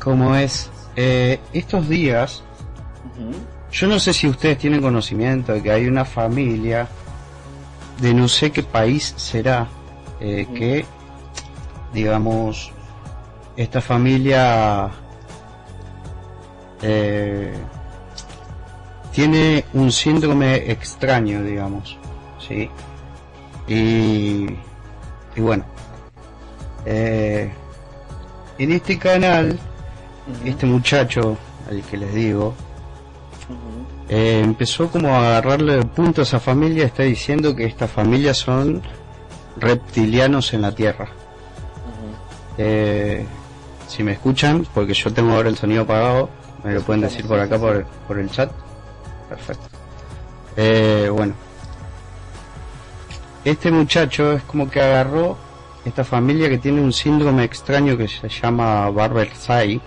¿Cómo 0.01 0.35
es? 0.35 0.71
Eh, 0.97 1.39
estos 1.53 1.89
días, 1.89 2.43
yo 3.71 3.87
no 3.87 4.01
sé 4.01 4.13
si 4.13 4.27
ustedes 4.27 4.59
tienen 4.59 4.83
conocimiento 4.83 5.53
de 5.53 5.63
que 5.63 5.71
hay 5.71 5.87
una 5.87 6.05
familia 6.05 6.89
de 8.01 8.15
no 8.15 8.27
sé 8.27 8.51
qué 8.51 8.63
país 8.63 9.15
será, 9.17 9.69
eh, 10.21 10.47
que, 10.55 10.85
digamos, 11.93 12.73
esta 13.57 13.81
familia 13.81 14.91
eh, 16.83 17.53
tiene 19.13 19.65
un 19.73 19.91
síndrome 19.91 20.71
extraño, 20.71 21.43
digamos, 21.43 21.99
¿sí? 22.39 22.71
Y, 23.67 24.47
y 25.37 25.41
bueno, 25.41 25.65
eh, 26.87 27.51
en 28.59 28.73
este 28.73 28.99
canal, 28.99 29.59
este 30.45 30.67
muchacho 30.67 31.37
al 31.69 31.83
que 31.83 31.97
les 31.97 32.15
digo, 32.15 32.55
eh, 34.09 34.41
empezó 34.43 34.89
como 34.89 35.09
a 35.09 35.19
agarrarle 35.29 35.83
punto 35.83 36.23
a 36.23 36.25
esa 36.25 36.41
familia, 36.41 36.87
está 36.87 37.03
diciendo 37.03 37.55
que 37.55 37.65
esta 37.65 37.87
familia 37.87 38.33
son 38.33 38.83
reptilianos 39.61 40.53
en 40.55 40.63
la 40.63 40.73
Tierra. 40.75 41.09
Eh, 42.59 43.25
si 43.87 44.03
me 44.03 44.13
escuchan, 44.13 44.67
porque 44.75 44.95
yo 44.95 45.13
tengo 45.13 45.33
ahora 45.33 45.49
el 45.49 45.57
sonido 45.57 45.83
apagado, 45.83 46.29
me 46.65 46.75
lo 46.75 46.83
pueden 46.83 47.03
decir 47.03 47.27
por 47.27 47.39
acá 47.41 47.59
por, 47.59 47.87
por 48.07 48.19
el 48.19 48.31
chat. 48.31 48.51
Perfecto. 49.29 49.65
Eh, 50.57 51.09
bueno, 51.13 51.35
este 53.45 53.71
muchacho 53.71 54.33
es 54.33 54.43
como 54.43 54.69
que 54.71 54.81
agarró 54.81 55.37
esta 55.85 56.05
familia 56.05 56.49
que 56.49 56.59
tiene 56.59 56.81
un 56.81 56.93
síndrome 56.93 57.45
extraño 57.45 57.97
que 57.97 58.09
se 58.09 58.29
llama 58.29 58.91
Barber 58.91 59.35
Sai. 59.35 59.81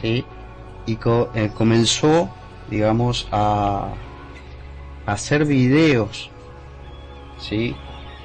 ¿sí? 0.00 0.24
Y 0.84 0.96
co- 0.96 1.30
eh, 1.34 1.50
comenzó, 1.52 2.28
digamos, 2.70 3.26
a, 3.32 3.88
a 5.06 5.12
hacer 5.12 5.44
videos, 5.44 6.30
¿sí? 7.38 7.74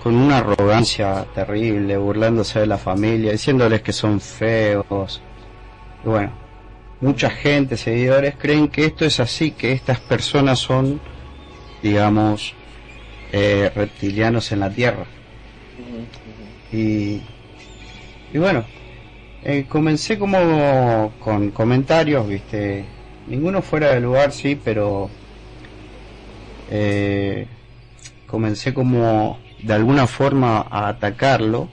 Con 0.01 0.15
una 0.15 0.39
arrogancia 0.39 1.25
terrible, 1.35 1.97
burlándose 1.97 2.59
de 2.59 2.67
la 2.67 2.77
familia, 2.77 3.31
diciéndoles 3.31 3.81
que 3.81 3.93
son 3.93 4.19
feos. 4.19 5.21
Y 6.03 6.07
bueno, 6.07 6.31
mucha 7.01 7.29
gente, 7.29 7.77
seguidores, 7.77 8.35
creen 8.37 8.67
que 8.67 8.85
esto 8.85 9.05
es 9.05 9.19
así, 9.19 9.51
que 9.51 9.73
estas 9.73 9.99
personas 9.99 10.59
son, 10.59 10.99
digamos, 11.83 12.53
eh, 13.31 13.71
reptilianos 13.75 14.51
en 14.51 14.59
la 14.61 14.69
Tierra. 14.71 15.05
Y, 16.71 17.21
y 18.33 18.37
bueno, 18.37 18.65
eh, 19.43 19.65
comencé 19.67 20.19
como 20.19 21.11
con 21.19 21.51
comentarios, 21.51 22.27
viste, 22.27 22.85
ninguno 23.27 23.61
fuera 23.61 23.93
de 23.93 23.99
lugar, 23.99 24.31
sí, 24.31 24.59
pero 24.63 25.09
eh, 26.69 27.47
comencé 28.27 28.73
como 28.73 29.39
de 29.63 29.73
alguna 29.73 30.07
forma 30.07 30.65
a 30.69 30.87
atacarlo, 30.87 31.69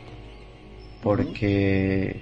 porque 1.03 2.21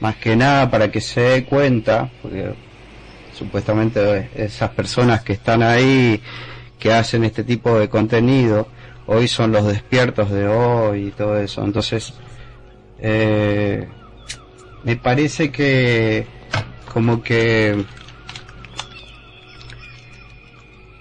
más 0.00 0.16
que 0.16 0.36
nada 0.36 0.70
para 0.70 0.90
que 0.90 1.00
se 1.00 1.20
dé 1.20 1.44
cuenta, 1.44 2.10
porque 2.22 2.54
supuestamente 3.34 4.30
esas 4.34 4.70
personas 4.70 5.22
que 5.22 5.34
están 5.34 5.62
ahí, 5.62 6.20
que 6.78 6.92
hacen 6.92 7.24
este 7.24 7.44
tipo 7.44 7.78
de 7.78 7.88
contenido, 7.88 8.68
hoy 9.06 9.28
son 9.28 9.52
los 9.52 9.66
despiertos 9.66 10.30
de 10.30 10.48
hoy 10.48 11.08
y 11.08 11.10
todo 11.10 11.38
eso. 11.38 11.64
Entonces, 11.64 12.14
eh, 12.98 13.86
me 14.84 14.96
parece 14.96 15.50
que 15.50 16.26
como 16.92 17.22
que 17.22 17.84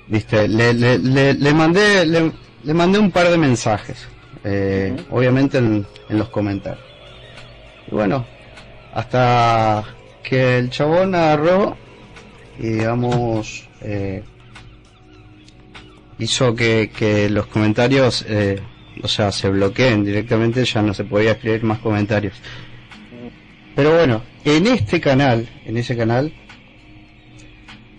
viste 0.07 0.47
le, 0.47 0.73
le, 0.73 0.97
le, 0.99 1.33
le 1.33 1.53
mandé 1.53 2.05
le, 2.05 2.31
le 2.63 2.73
mandé 2.73 2.99
un 2.99 3.11
par 3.11 3.29
de 3.29 3.37
mensajes 3.37 4.07
eh, 4.43 4.95
obviamente 5.09 5.57
en, 5.57 5.85
en 6.09 6.17
los 6.19 6.29
comentarios. 6.29 6.83
Y 7.87 7.95
bueno 7.95 8.25
hasta 8.93 9.83
que 10.23 10.57
el 10.59 10.69
chabón 10.69 11.15
agarró 11.15 11.75
y 12.59 12.67
digamos 12.69 13.67
eh, 13.81 14.23
hizo 16.19 16.55
que, 16.55 16.91
que 16.95 17.29
los 17.29 17.47
comentarios 17.47 18.25
eh, 18.29 18.61
o 19.03 19.07
sea 19.07 19.31
se 19.31 19.49
bloqueen 19.49 20.05
directamente 20.05 20.63
ya 20.63 20.81
no 20.81 20.93
se 20.93 21.03
podía 21.03 21.31
escribir 21.31 21.63
más 21.63 21.79
comentarios. 21.79 22.35
Pero 23.75 23.95
bueno 23.95 24.21
en 24.45 24.67
este 24.67 25.01
canal 25.01 25.47
en 25.65 25.77
ese 25.77 25.97
canal 25.97 26.31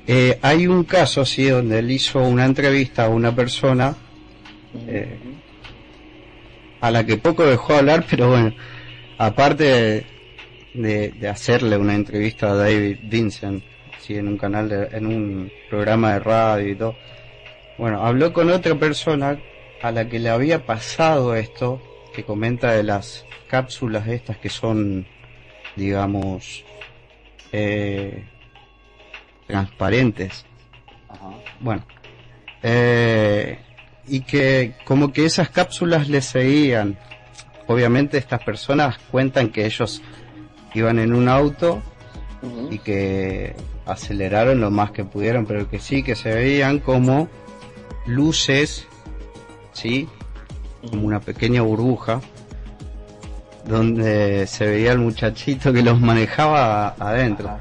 eh, 0.07 0.39
hay 0.43 0.67
un 0.67 0.85
caso 0.85 1.23
así 1.23 1.49
donde 1.49 1.79
él 1.81 1.91
hizo 1.91 2.21
una 2.21 2.45
entrevista 2.45 3.07
a 3.07 3.09
una 3.09 3.35
persona 3.35 3.97
eh, 4.87 5.19
a 6.81 6.91
la 6.91 7.05
que 7.05 7.17
poco 7.17 7.45
dejó 7.45 7.75
hablar 7.75 8.05
pero 8.11 8.29
bueno 8.31 8.55
aparte 9.19 10.05
de, 10.75 11.11
de, 11.13 11.29
hacerle 11.29 11.77
una 11.79 11.95
entrevista 11.95 12.51
a 12.51 12.55
David 12.55 12.99
Vincent 13.05 13.63
sí, 14.01 14.15
en 14.17 14.29
un 14.29 14.37
canal 14.37 14.69
de- 14.69 14.89
en 14.93 15.07
un 15.07 15.51
programa 15.71 16.13
de 16.15 16.19
radio 16.21 16.69
y 16.69 16.77
todo 16.77 16.95
bueno 17.79 18.05
habló 18.05 18.33
con 18.33 18.51
otra 18.51 18.75
persona 18.75 19.39
a 19.83 19.91
la 19.91 20.09
que 20.09 20.19
le 20.19 20.29
había 20.31 20.65
pasado 20.65 21.35
esto 21.35 21.81
que 22.15 22.25
comenta 22.25 22.73
de 22.73 22.83
las 22.83 23.25
cápsulas 23.49 24.07
estas 24.09 24.37
que 24.39 24.49
son 24.51 25.07
digamos 25.77 26.65
eh, 27.53 28.25
transparentes. 29.47 30.45
Bueno 31.61 31.85
eh, 32.69 33.59
y 34.09 34.21
que 34.23 34.75
como 34.85 35.13
que 35.13 35.25
esas 35.25 35.51
cápsulas 35.51 36.09
le 36.09 36.21
seguían. 36.21 36.99
Obviamente 37.69 38.19
estas 38.19 38.43
personas 38.43 38.99
cuentan 39.11 39.51
que 39.51 39.67
ellos 39.67 40.03
iban 40.75 40.99
en 40.99 41.15
un 41.15 41.29
auto 41.29 41.81
y 42.71 42.79
que 42.79 43.55
aceleraron 43.87 44.61
lo 44.61 44.71
más 44.71 44.91
que 44.91 45.05
pudieron 45.05 45.47
pero 45.47 45.69
que 45.71 45.79
sí 45.79 46.03
que 46.03 46.15
se 46.17 46.35
veían 46.35 46.81
como 46.81 47.29
luces 48.05 48.87
sí 49.73 50.09
como 50.89 51.07
una 51.07 51.21
pequeña 51.21 51.63
burbuja 51.63 52.21
donde 53.65 54.47
se 54.47 54.67
veía 54.67 54.93
el 54.93 54.99
muchachito 54.99 55.73
que 55.73 55.83
los 55.83 56.01
manejaba 56.01 56.95
adentro. 56.99 57.59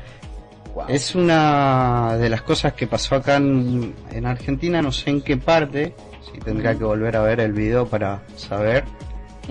Es 0.90 1.16
una 1.16 2.18
de 2.18 2.30
las 2.30 2.42
cosas 2.42 2.74
que 2.74 2.86
pasó 2.88 3.16
acá 3.16 3.38
en, 3.38 3.94
en 4.12 4.26
Argentina, 4.26 4.82
no 4.82 4.92
sé 4.92 5.10
en 5.10 5.22
qué 5.22 5.38
parte, 5.38 5.96
si 6.32 6.40
tendría 6.40 6.78
que 6.78 6.84
volver 6.84 7.16
a 7.16 7.22
ver 7.22 7.40
el 7.40 7.54
video 7.54 7.88
para 7.88 8.22
saber, 8.36 8.84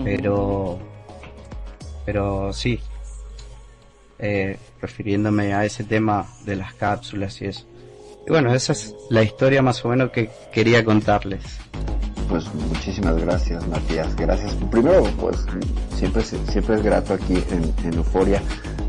pero 0.03 0.79
pero 2.05 2.53
sí, 2.53 2.79
eh, 4.19 4.57
refiriéndome 4.81 5.53
a 5.53 5.65
ese 5.65 5.83
tema 5.83 6.25
de 6.45 6.55
las 6.55 6.73
cápsulas 6.75 7.41
y 7.41 7.45
eso. 7.45 7.65
Y 8.27 8.29
bueno, 8.29 8.53
esa 8.53 8.73
es 8.73 8.93
la 9.09 9.23
historia 9.23 9.61
más 9.61 9.83
o 9.85 9.89
menos 9.89 10.11
que 10.11 10.29
quería 10.53 10.85
contarles. 10.85 11.43
Pues 12.29 12.45
muchísimas 12.53 13.15
gracias, 13.17 13.67
Matías. 13.67 14.15
Gracias. 14.15 14.53
Primero, 14.71 15.03
pues 15.19 15.45
siempre, 15.95 16.21
es- 16.21 16.35
siempre 16.49 16.75
es 16.75 16.83
grato 16.83 17.13
aquí 17.13 17.35
en, 17.51 17.73
en 17.87 17.93
Euforia 17.95 18.41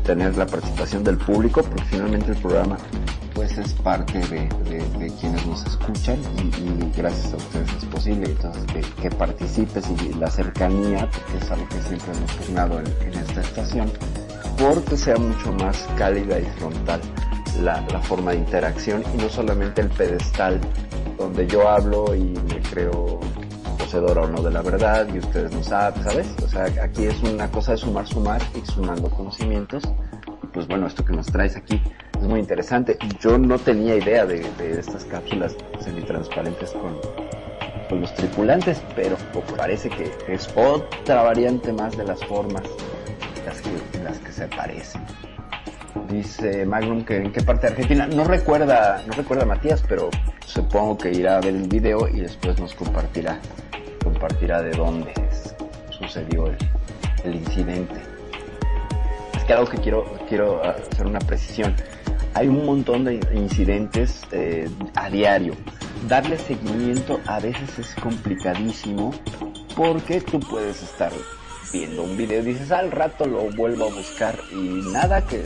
tener 0.07 0.37
la 0.37 0.47
participación 0.47 1.03
del 1.03 1.17
público, 1.17 1.61
porque 1.61 1.83
finalmente 1.83 2.31
el 2.31 2.37
programa 2.37 2.77
pues 3.33 3.55
es 3.57 3.73
parte 3.73 4.17
de, 4.17 4.49
quienes 5.19 5.45
nos 5.45 5.63
escuchan 5.67 6.17
y, 6.37 6.97
gracias 6.97 7.33
a 7.33 7.37
ustedes 7.37 7.69
es 7.77 7.85
posible 7.85 8.25
entonces 8.25 8.63
que, 8.65 8.81
que 9.01 9.09
participes 9.11 9.85
y 9.89 10.13
la 10.13 10.31
cercanía, 10.31 11.07
porque 11.11 11.45
es 11.45 11.51
algo 11.51 11.67
que 11.67 11.81
siempre 11.83 12.13
hemos 12.15 12.31
pugnado 12.31 12.79
en, 12.79 13.13
esta 13.13 13.41
estación, 13.41 13.91
porque 14.57 14.97
sea 14.97 15.17
mucho 15.17 15.51
más 15.53 15.87
cálida 15.97 16.39
y 16.39 16.45
frontal 16.57 17.01
la 17.61 18.01
forma 18.03 18.31
de 18.31 18.37
interacción 18.37 19.03
y 19.13 19.17
no 19.17 19.29
solamente 19.29 19.81
el 19.81 19.89
pedestal 19.89 20.61
donde 21.17 21.47
yo 21.47 21.67
hablo 21.67 22.15
y 22.15 22.21
me 22.21 22.61
creo 22.71 23.19
poseedora 23.87 24.23
o 24.23 24.27
no 24.27 24.41
de 24.41 24.51
la 24.51 24.61
verdad 24.61 25.07
y 25.13 25.19
ustedes 25.19 25.53
no 25.53 25.63
saben, 25.63 26.03
¿sabes? 26.03 26.27
O 26.43 26.47
sea, 26.49 26.65
aquí 26.83 27.05
es 27.05 27.23
una 27.23 27.49
cosa 27.49 27.71
de 27.71 27.77
sumar, 27.77 28.05
sumar 28.05 28.41
y 28.53 28.65
sumando 28.69 29.09
conocimientos. 29.09 29.81
Y 30.43 30.47
pues 30.47 30.67
bueno, 30.67 30.87
esto 30.87 31.05
que 31.05 31.13
nos 31.13 31.27
traes 31.27 31.55
aquí 31.55 31.81
es 32.19 32.27
muy 32.27 32.41
interesante. 32.41 32.97
Yo 33.21 33.37
no 33.37 33.57
tenía 33.57 33.95
idea 33.95 34.25
de, 34.25 34.39
de 34.57 34.79
estas 34.79 35.05
cápsulas 35.05 35.55
semitransparentes 35.79 36.71
con, 36.71 36.97
con 37.87 38.01
los 38.01 38.13
tripulantes, 38.15 38.81
pero 38.93 39.15
parece 39.55 39.89
que 39.89 40.11
es 40.27 40.49
otra 40.57 41.23
variante 41.23 41.71
más 41.71 41.95
de 41.95 42.03
las 42.03 42.21
formas 42.25 42.63
las 43.45 43.61
que, 43.61 43.99
las 44.03 44.17
que 44.19 44.31
se 44.33 44.47
parecen. 44.49 45.01
Dice 46.09 46.65
Magnum 46.65 47.03
que 47.03 47.17
en 47.17 47.31
qué 47.31 47.41
parte 47.41 47.67
de 47.67 47.73
Argentina, 47.73 48.07
no 48.07 48.23
recuerda, 48.23 49.03
no 49.05 49.13
recuerda 49.13 49.45
Matías, 49.45 49.83
pero 49.87 50.09
supongo 50.45 50.97
que 50.97 51.11
irá 51.11 51.37
a 51.37 51.41
ver 51.41 51.55
el 51.55 51.67
video 51.67 52.07
y 52.07 52.21
después 52.21 52.59
nos 52.59 52.73
compartirá, 52.73 53.39
compartirá 54.03 54.61
de 54.61 54.71
dónde 54.71 55.13
sucedió 55.89 56.47
el, 56.47 56.57
el 57.23 57.35
incidente. 57.35 57.95
Es 59.35 59.43
que 59.43 59.53
algo 59.53 59.69
que 59.69 59.77
quiero, 59.77 60.05
quiero 60.29 60.63
hacer 60.63 61.05
una 61.05 61.19
precisión. 61.19 61.75
Hay 62.33 62.47
un 62.47 62.65
montón 62.65 63.03
de 63.03 63.19
incidentes 63.33 64.21
eh, 64.31 64.69
a 64.95 65.09
diario. 65.09 65.55
Darle 66.07 66.37
seguimiento 66.37 67.19
a 67.25 67.39
veces 67.39 67.79
es 67.79 67.95
complicadísimo 67.95 69.11
porque 69.75 70.21
tú 70.21 70.39
puedes 70.39 70.83
estar 70.83 71.11
viendo 71.73 72.03
un 72.03 72.15
video 72.15 72.41
y 72.41 72.45
dices 72.45 72.71
al 72.71 72.91
rato 72.91 73.25
lo 73.25 73.49
vuelvo 73.51 73.85
a 73.85 73.93
buscar 73.93 74.35
y 74.51 74.81
nada 74.91 75.25
que 75.25 75.43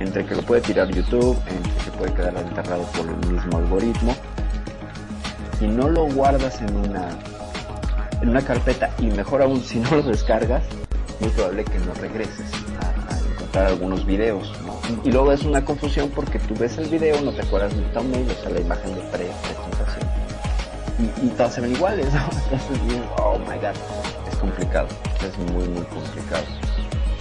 entre 0.00 0.24
que 0.26 0.34
lo 0.34 0.42
puede 0.42 0.60
tirar 0.60 0.88
YouTube, 0.88 1.36
entre 1.48 1.84
que 1.84 1.90
puede 1.98 2.14
quedar 2.14 2.36
enterrado 2.36 2.82
por 2.92 3.06
el 3.06 3.32
mismo 3.32 3.58
algoritmo 3.58 4.14
y 5.60 5.66
no 5.66 5.88
lo 5.88 6.06
guardas 6.06 6.60
en 6.60 6.76
una 6.76 7.08
en 8.20 8.30
una 8.30 8.42
carpeta 8.42 8.90
y 8.98 9.06
mejor 9.06 9.42
aún 9.42 9.62
si 9.62 9.78
no 9.78 9.90
lo 9.90 10.02
descargas, 10.02 10.64
muy 11.20 11.30
probable 11.30 11.64
que 11.64 11.78
no 11.80 11.94
regreses 11.94 12.50
a, 12.80 13.32
encontrar 13.34 13.66
algunos 13.66 14.06
videos, 14.06 14.52
¿no? 14.66 14.76
Y 15.04 15.10
luego 15.12 15.32
es 15.32 15.42
una 15.42 15.64
confusión 15.64 16.10
porque 16.14 16.38
tú 16.38 16.54
ves 16.58 16.78
el 16.78 16.88
video, 16.88 17.20
no 17.20 17.32
te 17.32 17.42
acuerdas 17.42 17.74
del 17.76 17.90
thumbnail, 17.92 18.30
o 18.30 18.34
sea, 18.34 18.50
la 18.50 18.60
imagen 18.60 18.94
de 18.94 19.00
pre 19.02 19.26
presentación. 19.42 20.08
Y, 21.22 21.28
todas 21.28 21.54
se 21.54 21.60
ven 21.60 21.72
iguales, 21.72 22.12
¿no? 22.12 22.20
Entonces 22.50 23.02
oh 23.18 23.38
my 23.40 23.56
god, 23.56 23.76
es 24.30 24.36
complicado, 24.36 24.88
es 25.20 25.52
muy 25.52 25.68
muy 25.68 25.84
complicado. 25.84 26.44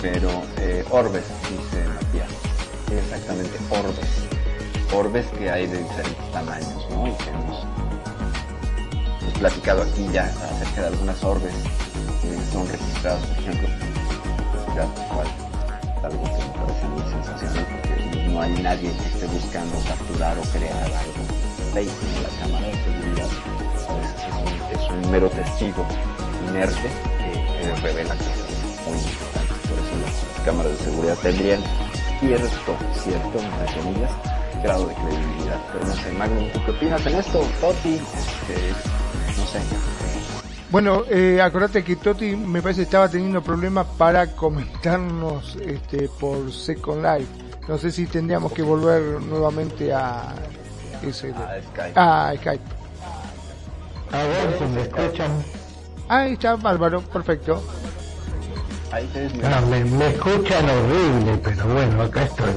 Pero 0.01 0.29
eh, 0.59 0.85
Orbes, 0.91 1.25
dice 1.49 1.83
Matías, 1.87 2.54
exactamente, 2.91 3.57
Orbes. 3.69 4.93
Orbes 4.93 5.25
que 5.37 5.49
hay 5.49 5.67
de 5.67 5.77
diferentes 5.77 6.31
tamaños, 6.31 6.89
¿no? 6.89 7.07
Y 7.07 7.11
que 7.13 7.29
hemos 7.29 7.65
platicado 9.39 9.83
aquí 9.83 10.07
ya 10.13 10.23
acerca 10.23 10.81
de 10.81 10.87
algunas 10.87 11.23
orbes 11.23 11.53
que 12.21 12.51
son 12.51 12.67
registradas, 12.67 13.25
por 13.25 13.37
ejemplo, 13.39 13.67
ya 14.75 14.85
cual, 15.13 15.27
algo 16.03 16.23
que 16.23 16.29
me 16.29 16.65
parece 16.65 16.87
muy 16.87 17.03
sensacional 17.11 17.65
porque 17.71 18.29
no 18.29 18.41
hay 18.41 18.51
nadie 18.61 18.91
que 18.91 19.07
esté 19.07 19.25
buscando 19.27 19.77
capturar 19.87 20.37
o 20.37 20.41
crear 20.43 20.83
algo 20.83 21.45
en 21.77 22.23
la 22.23 22.29
cámara 22.39 22.67
de 22.67 22.73
seguridad. 22.83 23.27
A 23.89 23.99
veces 23.99 24.15
es 24.21 24.33
un, 24.33 24.79
es 24.79 25.05
un 25.05 25.11
mero 25.11 25.29
testigo 25.29 25.85
inerte 26.47 26.89
que, 27.17 27.67
que 27.67 27.75
revela 27.81 28.15
cosas 28.15 28.37
muy 28.87 28.97
importantes. 28.97 29.57
Por 29.67 29.77
eso 29.79 29.95
las 30.05 30.45
cámaras 30.45 30.71
de 30.71 30.85
seguridad 30.85 31.17
tendrían 31.21 31.61
cierto, 32.25 32.75
cierto, 33.03 33.39
entre 33.39 33.81
comillas, 33.81 34.11
grado 34.63 34.87
de 34.87 34.93
credibilidad. 34.95 35.59
Pero 35.71 35.85
no 35.85 35.93
sé, 35.93 36.11
Magnum, 36.13 36.49
¿tú 36.51 36.59
qué 36.65 36.71
opinas 36.71 37.05
en 37.05 37.15
esto? 37.15 37.39
Toti, 37.61 37.95
este, 37.95 38.73
no 39.37 39.45
sé. 39.45 39.59
Bueno, 40.71 41.03
eh, 41.09 41.39
acordate 41.41 41.83
que 41.83 41.95
Toti 41.95 42.35
me 42.35 42.61
parece 42.61 42.81
estaba 42.83 43.07
teniendo 43.09 43.41
problemas 43.41 43.85
para 43.97 44.27
comentarnos 44.35 45.55
este, 45.57 46.09
por 46.19 46.51
Second 46.51 47.03
Life. 47.03 47.31
No 47.67 47.77
sé 47.77 47.91
si 47.91 48.07
tendríamos 48.07 48.51
que 48.51 48.61
volver 48.63 49.21
nuevamente 49.21 49.93
a 49.93 50.33
ese 51.01 51.31
A 51.31 51.61
Skype. 51.61 51.93
a 51.99 52.33
Skype. 52.37 52.63
A 54.11 54.23
ver 54.23 54.57
si 54.57 54.63
me 54.65 54.81
escuchan. 54.81 55.31
Ahí 56.07 56.33
está, 56.33 56.55
bárbaro, 56.55 57.01
perfecto. 57.01 57.63
Ahí 58.91 59.07
te 59.13 59.27
Ah, 59.43 59.61
me, 59.61 59.83
me 59.83 60.07
escuchan 60.09 60.65
horrible, 60.69 61.37
pero 61.43 61.65
bueno, 61.67 62.03
acá 62.03 62.23
estoy. 62.23 62.53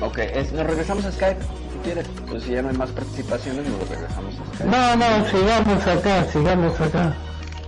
Ok, 0.00 0.18
es- 0.18 0.52
nos 0.52 0.66
regresamos 0.66 1.04
a 1.06 1.12
Skype, 1.12 1.40
si 1.72 1.78
quieres. 1.82 2.06
Pues 2.28 2.44
si 2.44 2.52
ya 2.52 2.62
no 2.62 2.68
hay 2.68 2.76
más 2.76 2.90
participaciones, 2.90 3.66
nos 3.68 3.88
regresamos 3.88 4.34
a 4.34 4.54
Skype. 4.54 4.64
No, 4.70 4.96
no, 4.96 5.26
sigamos 5.28 5.86
acá, 5.86 6.24
sigamos 6.32 6.80
acá. 6.80 7.14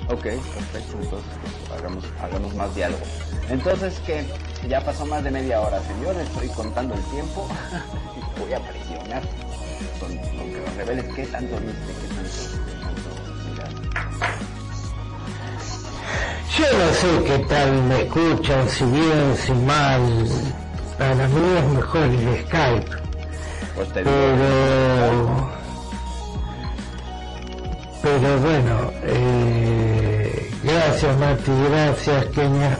Ok, 0.09 0.23
perfecto, 0.23 0.97
entonces 1.03 1.31
pues, 1.69 1.79
hagamos, 1.79 2.05
hagamos 2.21 2.55
más 2.55 2.75
diálogo. 2.75 3.03
Entonces 3.49 3.95
que 4.07 4.25
ya 4.69 4.81
pasó 4.85 5.07
más 5.07 5.23
de 5.25 5.31
media 5.31 5.61
hora, 5.61 5.81
señor, 5.83 6.17
estoy 6.21 6.49
contando 6.49 6.95
el 6.95 7.03
tiempo 7.05 7.49
y 8.17 8.41
voy 8.41 8.53
a 8.53 8.61
presionar 8.61 9.23
con, 10.01 10.17
con 10.17 10.53
que 10.53 10.61
nos 10.67 10.77
reveles 10.77 11.05
qué 11.15 11.27
tanto 11.27 11.57
viste, 11.57 11.93
qué 12.01 12.15
tanto 12.15 12.60
Yo 16.57 16.65
no 16.79 16.93
sé 16.95 17.25
qué 17.25 17.39
tal 17.47 17.83
me 17.85 18.03
escuchan, 18.03 18.69
si 18.69 18.85
bien, 18.85 19.37
si 19.37 19.53
mal. 19.53 20.03
Para 20.99 21.29
mí 21.29 21.57
es 21.59 21.65
mejor 21.65 22.03
el 22.03 22.45
Skype. 22.47 22.91
Pero... 23.95 25.51
Pero 28.03 28.39
bueno, 28.41 28.91
eh, 29.05 30.51
gracias 30.63 31.19
Mati, 31.19 31.53
gracias 31.71 32.25
Kenia. 32.27 32.79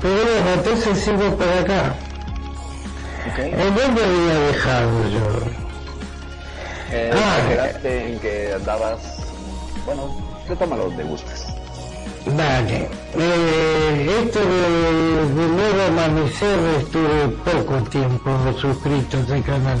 Pero 0.00 0.14
bueno, 0.14 0.52
entonces 0.54 0.98
sigo 0.98 1.36
por 1.36 1.48
acá. 1.48 1.94
¿En 3.36 3.74
dónde 3.74 4.04
había 4.04 4.40
dejado 4.46 5.08
yo? 5.08 5.26
eh, 6.92 7.10
Ah. 7.14 7.78
te 7.82 8.12
en 8.12 8.18
que 8.20 8.52
andabas, 8.54 9.00
bueno, 9.86 10.16
retómalo 10.48 10.84
donde 10.84 11.04
gustes. 11.04 11.46
Vale. 12.26 12.88
Eh, 13.18 14.22
esto 14.24 14.38
de, 14.38 15.34
de 15.34 15.48
nuevo 15.48 15.82
amanecer 15.88 16.58
estuve 16.78 17.28
poco 17.44 17.82
tiempo 17.90 18.30
suscrito 18.60 19.16
a 19.16 19.20
este 19.20 19.42
canal. 19.42 19.80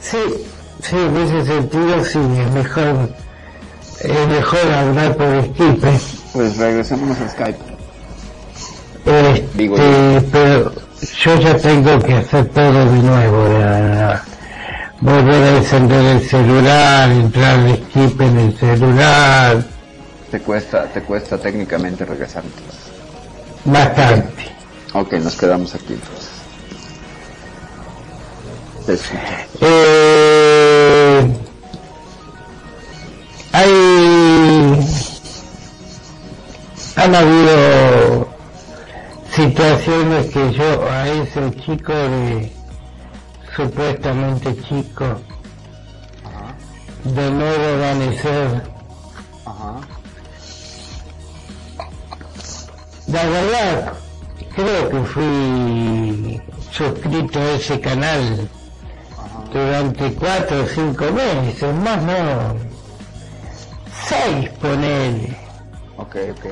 Sí, 0.00 0.18
sí, 0.82 0.96
en 0.96 1.16
ese 1.16 1.44
sentido 1.44 2.04
sí, 2.04 2.18
es 2.18 2.50
mejor, 2.52 3.10
es 4.00 4.28
mejor 4.28 4.72
hablar 4.72 5.16
por 5.16 5.44
Skype. 5.44 6.00
Pues 6.32 6.56
regresémonos 6.56 7.20
a 7.20 7.28
Skype. 7.28 7.58
Este, 9.04 9.48
Digo 9.54 9.76
pero 10.30 10.72
yo 11.24 11.40
ya 11.40 11.56
tengo 11.56 11.98
que 12.00 12.14
hacer 12.14 12.46
todo 12.48 12.72
de 12.72 13.02
nuevo, 13.02 13.58
ya, 13.58 14.22
volver 15.00 15.42
a 15.42 15.56
encender 15.58 16.04
el 16.16 16.28
celular, 16.28 17.10
entrar 17.10 17.58
al 17.60 17.76
Skype 17.76 18.24
en 18.24 18.38
el 18.38 18.58
celular, 18.58 19.64
Te 20.30 20.40
cuesta, 20.40 20.84
te 20.86 21.02
cuesta 21.02 21.38
técnicamente 21.38 22.04
regresar 22.04 22.44
entonces. 22.44 22.90
bastante. 23.64 24.44
Ok, 24.92 25.12
nos 25.14 25.36
quedamos 25.36 25.74
aquí 25.74 25.94
entonces. 25.94 26.30
Te 28.86 28.94
escucho. 28.94 29.20
Eh, 29.60 31.36
hay 33.52 34.86
han 36.96 37.14
habido 37.14 38.28
situaciones 39.34 40.26
que 40.26 40.52
yo 40.52 40.88
a 40.90 41.08
ese 41.08 41.50
chico 41.64 41.92
de 41.92 42.52
supuestamente 43.54 44.56
chico 44.62 45.20
de 47.04 47.30
nuevo 47.30 47.84
amanecer 47.84 48.62
Ajá. 49.46 49.80
la 53.08 53.24
verdad 53.24 53.92
creo 54.54 54.88
que 54.90 55.00
fui 55.08 56.42
suscrito 56.70 57.38
a 57.38 57.52
ese 57.52 57.80
canal 57.80 58.48
durante 59.52 60.12
cuatro 60.14 60.62
o 60.62 60.66
cinco 60.66 61.04
meses, 61.12 61.74
más 61.74 62.02
no, 62.02 62.56
seis 64.08 64.48
ponele. 64.60 65.36
Ok, 65.96 66.16
ok. 66.30 66.46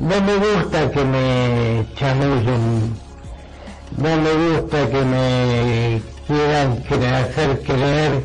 No 0.00 0.20
me 0.22 0.36
gusta 0.36 0.90
que 0.90 1.04
me 1.04 1.86
chamullen, 1.96 2.96
no 3.96 4.16
me 4.16 4.32
gusta 4.32 4.88
que 4.88 5.02
me 5.04 6.02
quieran 6.30 6.82
hacer 7.14 7.60
creer 7.62 8.22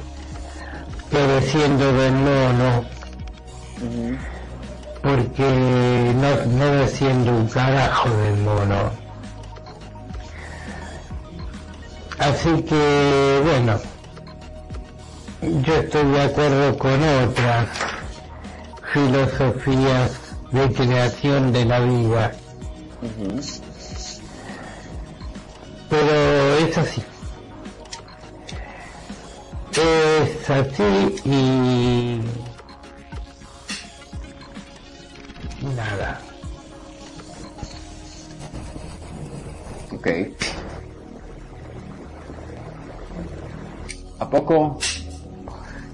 que 1.10 1.18
desciendo 1.18 1.92
del 1.94 2.14
mono, 2.14 2.86
porque 5.02 6.14
no, 6.16 6.46
no 6.46 6.66
desciendo 6.76 7.32
un 7.32 7.48
carajo 7.48 8.10
del 8.10 8.38
mono. 8.38 8.92
Así 12.20 12.62
que, 12.64 13.42
bueno, 13.44 13.80
yo 15.42 15.76
estoy 15.76 16.12
de 16.12 16.22
acuerdo 16.22 16.78
con 16.78 17.04
otras 17.04 17.68
filosofías 18.94 20.12
de 20.52 20.74
creación 20.74 21.52
de 21.52 21.66
la 21.66 21.80
vida. 21.80 22.32
Pero 25.90 26.58
es 26.68 26.78
así. 26.78 27.04
Es 29.78 30.50
así 30.50 31.16
y... 31.26 32.22
Nada. 35.76 36.22
Ok. 39.92 40.08
¿A 44.20 44.30
poco? 44.30 44.80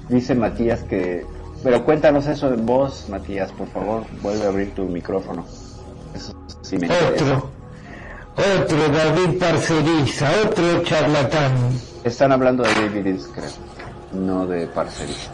Dice 0.09 0.35
Matías 0.35 0.83
que... 0.83 1.25
Pero 1.63 1.83
cuéntanos 1.83 2.27
eso 2.27 2.53
en 2.53 2.65
voz, 2.65 3.09
Matías, 3.09 3.51
por 3.51 3.67
favor. 3.69 4.05
Vuelve 4.21 4.45
a 4.45 4.49
abrir 4.49 4.75
tu 4.75 4.83
micrófono. 4.83 5.45
Eso 6.13 6.33
sí 6.61 6.77
me 6.77 6.85
interesa. 6.85 7.37
Otro. 7.37 7.49
Otro 8.35 8.89
David 8.89 9.39
Parceriza, 9.39 10.31
otro 10.45 10.83
charlatán. 10.83 11.51
Están 12.03 12.31
hablando 12.31 12.63
de 12.63 12.73
David 12.73 13.19
creo. 13.33 13.70
No 14.13 14.45
de 14.45 14.67
Parceriza. 14.67 15.31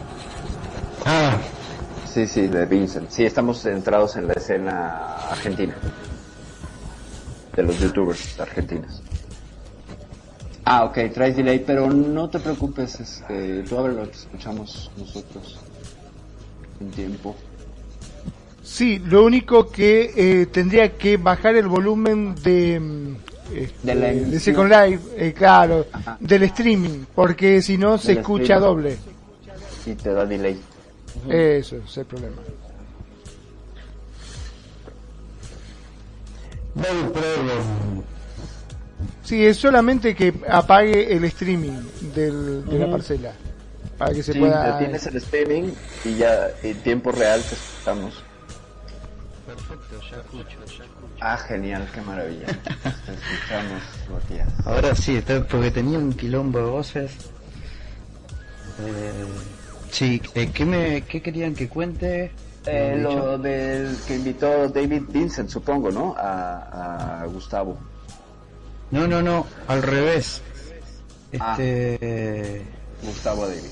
Ah. 1.04 1.36
Sí, 2.12 2.26
sí, 2.26 2.46
de 2.48 2.66
Vincent. 2.66 3.10
Sí, 3.10 3.24
estamos 3.24 3.60
centrados 3.60 4.16
en 4.16 4.26
la 4.26 4.32
escena 4.32 5.16
argentina. 5.30 5.74
De 7.54 7.62
los 7.62 7.78
youtubers 7.78 8.40
argentinos. 8.40 9.02
Ah, 10.64 10.84
ok, 10.84 10.98
traes 11.14 11.36
delay, 11.36 11.62
pero 11.66 11.88
no 11.88 12.28
te 12.28 12.40
preocupes, 12.40 13.00
este, 13.00 13.62
tú 13.62 13.78
ábrelo, 13.78 14.06
te 14.06 14.16
escuchamos 14.16 14.90
nosotros 14.98 15.58
en 16.80 16.90
tiempo. 16.90 17.36
Sí, 18.62 18.98
lo 18.98 19.24
único 19.24 19.70
que 19.70 20.12
eh, 20.14 20.46
tendría 20.46 20.96
que 20.98 21.16
bajar 21.16 21.56
el 21.56 21.68
volumen 21.68 22.34
de, 22.34 22.78
mm, 22.78 23.07
este, 23.54 23.74
De 23.82 23.94
la 23.94 24.06
de. 24.08 24.40
Second 24.40 24.70
Life, 24.70 25.04
eh, 25.16 25.32
claro, 25.32 25.86
Ajá. 25.92 26.16
del 26.20 26.42
streaming, 26.44 27.04
porque 27.14 27.62
si 27.62 27.78
no 27.78 27.98
se 27.98 28.12
escucha 28.12 28.54
streaming. 28.54 28.66
doble. 28.66 28.98
Y 29.86 29.94
te 29.94 30.12
da 30.12 30.26
delay. 30.26 30.60
Eso 31.28 31.76
es 31.76 31.96
el 31.96 32.06
problema. 32.06 32.36
Sí, 39.22 39.44
es 39.44 39.56
solamente 39.58 40.14
que 40.14 40.32
apague 40.48 41.14
el 41.14 41.24
streaming 41.24 41.82
del, 42.14 42.64
de 42.64 42.78
la 42.78 42.90
parcela, 42.90 43.32
para 43.98 44.14
que 44.14 44.22
se 44.22 44.32
sí, 44.32 44.38
pueda... 44.38 44.78
tienes 44.78 45.06
el 45.06 45.16
streaming 45.16 45.72
y 46.04 46.14
ya 46.16 46.48
en 46.62 46.76
tiempo 46.82 47.12
real 47.12 47.42
te 47.42 47.54
escuchamos. 47.54 48.14
Perfecto, 49.46 50.00
ya 50.10 50.16
escucho, 50.18 50.58
ya 50.66 50.84
escucho. 50.84 50.97
Ah, 51.20 51.36
genial, 51.36 51.88
qué 51.92 52.00
maravilla. 52.00 52.46
te 52.46 52.52
escuchamos, 53.12 53.82
Matías. 54.12 54.66
Ahora 54.66 54.94
sí, 54.94 55.22
porque 55.50 55.70
tenía 55.70 55.98
un 55.98 56.12
quilombo 56.12 56.58
de 56.58 56.64
voces. 56.64 57.12
Eh, 58.80 59.24
sí, 59.90 60.22
eh, 60.34 60.50
¿qué, 60.52 60.64
me, 60.64 61.02
¿qué 61.02 61.20
querían 61.20 61.54
que 61.54 61.68
cuente? 61.68 62.30
Eh, 62.66 62.98
lo 63.00 63.38
del 63.38 63.96
que 64.06 64.16
invitó 64.16 64.68
David 64.68 65.02
Vincent, 65.08 65.48
supongo, 65.48 65.90
¿no? 65.90 66.14
A, 66.16 67.22
a 67.22 67.26
Gustavo. 67.26 67.78
No, 68.90 69.06
no, 69.08 69.22
no, 69.22 69.46
al 69.66 69.82
revés. 69.82 70.42
Ah. 71.40 71.52
Este. 71.52 72.62
Gustavo 73.02 73.46
David. 73.46 73.62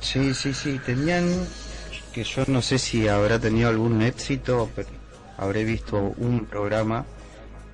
Sí, 0.00 0.34
sí, 0.34 0.54
sí, 0.54 0.80
tenían. 0.84 1.28
Que 2.12 2.24
yo 2.24 2.42
no 2.48 2.60
sé 2.60 2.78
si 2.78 3.06
habrá 3.06 3.38
tenido 3.38 3.68
algún 3.68 4.02
éxito, 4.02 4.68
pero 4.74 4.88
habré 5.40 5.64
visto 5.64 6.14
un 6.18 6.44
programa. 6.44 7.04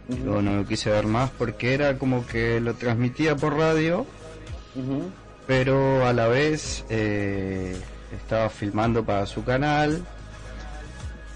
Luego 0.08 0.40
no 0.40 0.56
lo 0.56 0.66
quise 0.66 0.88
ver 0.88 1.06
más 1.06 1.30
porque 1.30 1.74
era 1.74 1.98
como 1.98 2.24
que 2.26 2.60
lo 2.60 2.74
transmitía 2.74 3.34
por 3.34 3.56
radio, 3.56 4.06
pero 5.48 6.06
a 6.06 6.12
la 6.12 6.28
vez 6.28 6.84
eh, 6.88 7.76
estaba 8.16 8.48
filmando 8.48 9.04
para 9.04 9.26
su 9.26 9.44
canal. 9.44 10.06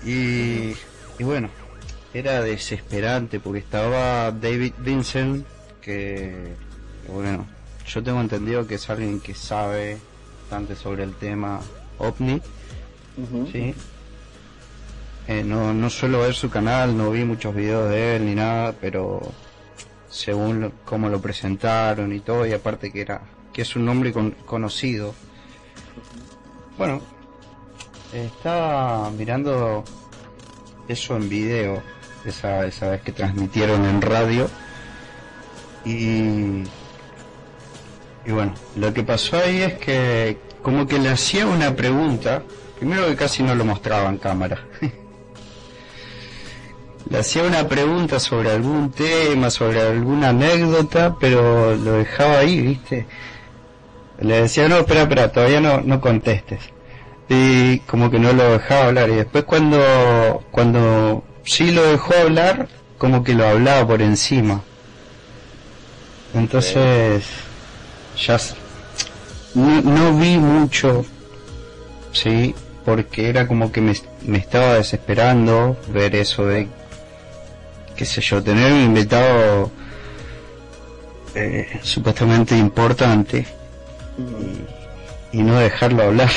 Y, 0.07 0.72
y 1.18 1.24
bueno, 1.24 1.51
era 2.14 2.41
desesperante 2.43 3.41
porque 3.41 3.59
estaba 3.59 4.31
David 4.31 4.74
Vincent, 4.78 5.45
que 5.81 6.55
bueno, 7.12 7.45
yo 7.87 8.03
tengo 8.05 8.20
entendido 8.20 8.68
que 8.68 8.76
es 8.76 8.89
alguien 8.89 9.20
que 9.20 9.35
sabe 9.35 9.99
bastante 10.43 10.76
sobre 10.76 11.03
el 11.03 11.14
tema 11.14 11.61
ovni, 11.99 12.41
¿sí? 13.51 13.74
Eh, 15.31 15.45
no, 15.45 15.72
no 15.72 15.89
suelo 15.91 16.22
ver 16.22 16.35
su 16.35 16.51
canal, 16.51 16.97
no 16.97 17.12
vi 17.12 17.24
muchos 17.24 17.55
videos 17.55 17.89
de 17.89 18.16
él 18.16 18.26
ni 18.26 18.35
nada, 18.35 18.74
pero 18.81 19.20
según 20.09 20.61
lo- 20.61 20.72
cómo 20.85 21.09
lo 21.09 21.20
presentaron 21.20 22.12
y 22.12 22.18
todo, 22.18 22.45
y 22.47 22.53
aparte 22.53 22.91
que 22.91 23.03
era 23.03 23.20
que 23.53 23.62
es 23.62 23.76
un 23.76 23.85
nombre 23.85 24.12
con- 24.12 24.33
conocido. 24.45 25.14
Bueno, 26.76 27.01
estaba 28.12 29.09
mirando 29.12 29.85
eso 30.89 31.14
en 31.16 31.28
video, 31.28 31.81
esa, 32.24 32.66
esa 32.66 32.91
vez 32.91 33.03
que 33.03 33.12
transmitieron 33.12 33.85
en 33.85 34.03
radio, 34.03 34.49
y, 35.85 36.64
y 38.26 38.33
bueno, 38.33 38.53
lo 38.74 38.93
que 38.93 39.05
pasó 39.05 39.37
ahí 39.39 39.62
es 39.62 39.74
que 39.74 40.39
como 40.61 40.89
que 40.89 40.99
le 40.99 41.09
hacía 41.11 41.47
una 41.47 41.76
pregunta, 41.76 42.43
primero 42.81 43.07
que 43.07 43.14
casi 43.14 43.45
no 43.45 43.55
lo 43.55 43.64
mostraba 43.64 44.09
en 44.09 44.18
cámara. 44.18 44.59
le 47.09 47.18
hacía 47.18 47.44
una 47.44 47.66
pregunta 47.66 48.20
sobre 48.20 48.51
algún 48.51 48.90
tema, 48.90 49.51
sobre 49.51 49.80
alguna 49.80 50.30
anécdota, 50.30 51.16
pero 51.18 51.74
lo 51.76 51.92
dejaba 51.94 52.38
ahí, 52.38 52.61
¿viste? 52.61 53.07
Le 54.20 54.42
decía, 54.42 54.68
no, 54.68 54.78
espera, 54.78 55.03
espera, 55.03 55.32
todavía 55.32 55.61
no, 55.61 55.80
no 55.80 56.01
contestes. 56.01 56.61
Y 57.28 57.78
como 57.80 58.11
que 58.11 58.18
no 58.18 58.32
lo 58.32 58.53
dejaba 58.53 58.86
hablar. 58.86 59.09
Y 59.09 59.14
después 59.14 59.44
cuando, 59.44 60.44
cuando 60.51 61.24
sí 61.44 61.70
lo 61.70 61.82
dejó 61.84 62.14
hablar, 62.14 62.68
como 62.98 63.24
que 63.24 63.34
lo 63.34 63.46
hablaba 63.46 63.86
por 63.86 64.03
encima. 64.03 64.62
Entonces, 66.34 67.24
ya 68.16 68.36
no 69.55 70.18
vi 70.18 70.36
mucho, 70.36 71.05
sí, 72.12 72.55
porque 72.84 73.28
era 73.28 73.48
como 73.48 73.72
que 73.72 73.80
me, 73.80 73.94
me 74.22 74.38
estaba 74.38 74.74
desesperando 74.74 75.76
ver 75.88 76.14
eso 76.14 76.46
de, 76.46 76.68
qué 78.01 78.07
sé 78.07 78.22
yo, 78.22 78.42
tener 78.42 78.72
un 78.72 78.80
invitado 78.80 79.70
eh, 81.34 81.80
supuestamente 81.82 82.57
importante 82.57 83.46
y, 85.32 85.38
y 85.38 85.42
no 85.42 85.59
dejarlo 85.59 86.05
hablar. 86.05 86.30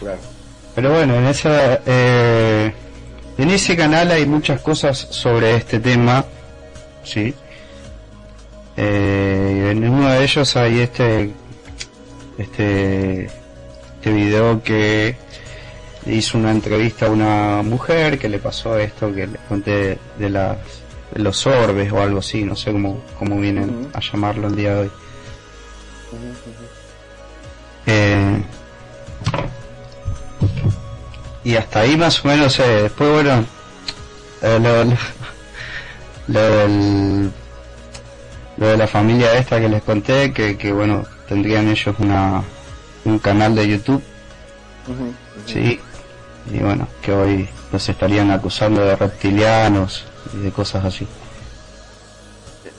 Claro. 0.00 0.18
Pero 0.74 0.94
bueno, 0.94 1.14
en 1.14 1.26
esa, 1.26 1.80
eh, 1.86 2.72
en 3.38 3.50
ese 3.50 3.76
canal 3.76 4.10
hay 4.10 4.26
muchas 4.26 4.60
cosas 4.62 4.98
sobre 4.98 5.54
este 5.54 5.78
tema, 5.78 6.24
sí. 7.04 7.32
Eh, 8.76 9.68
en 9.70 9.88
uno 9.88 10.10
de 10.10 10.24
ellos 10.24 10.56
hay 10.56 10.80
este, 10.80 11.30
este, 12.36 13.26
este 13.26 14.10
video 14.12 14.60
que 14.60 15.14
hizo 16.06 16.36
una 16.38 16.50
entrevista 16.50 17.06
a 17.06 17.10
una 17.10 17.62
mujer 17.62 18.18
que 18.18 18.28
le 18.28 18.38
pasó 18.38 18.76
esto 18.78 19.14
que 19.14 19.26
le 19.26 19.38
conté 19.48 19.98
de 20.18 20.30
las 20.30 20.56
de 21.14 21.20
los 21.22 21.46
orbes 21.46 21.92
o 21.92 22.00
algo 22.00 22.20
así, 22.20 22.42
no 22.42 22.56
sé 22.56 22.72
cómo, 22.72 23.02
cómo 23.18 23.38
vienen 23.38 23.88
a 23.92 24.00
llamarlo 24.00 24.48
el 24.48 24.56
día 24.56 24.74
de 24.74 24.80
hoy. 24.80 24.90
Eh, 27.86 28.42
y 31.44 31.56
hasta 31.56 31.80
ahí 31.80 31.96
más 31.96 32.24
o 32.24 32.28
menos 32.28 32.58
eh, 32.60 32.82
después 32.82 33.10
bueno 33.12 33.44
eh, 34.42 34.58
lo, 34.62 34.84
lo- 34.84 34.96
lo 36.28 36.40
del- 36.40 37.30
lo 38.58 38.66
de 38.68 38.76
la 38.76 38.86
familia 38.86 39.34
esta 39.38 39.60
que 39.60 39.68
les 39.68 39.82
conté 39.82 40.32
que, 40.32 40.56
que 40.56 40.72
bueno 40.72 41.04
tendrían 41.28 41.68
ellos 41.68 41.94
una 41.98 42.42
un 43.04 43.18
canal 43.18 43.54
de 43.54 43.66
YouTube. 43.68 44.02
Sí 45.46 45.80
y 46.50 46.58
bueno 46.58 46.88
que 47.02 47.12
hoy 47.12 47.48
los 47.72 47.88
estarían 47.88 48.30
acusando 48.30 48.84
de 48.84 48.96
reptilianos 48.96 50.04
y 50.34 50.38
de 50.38 50.50
cosas 50.50 50.84
así 50.84 51.06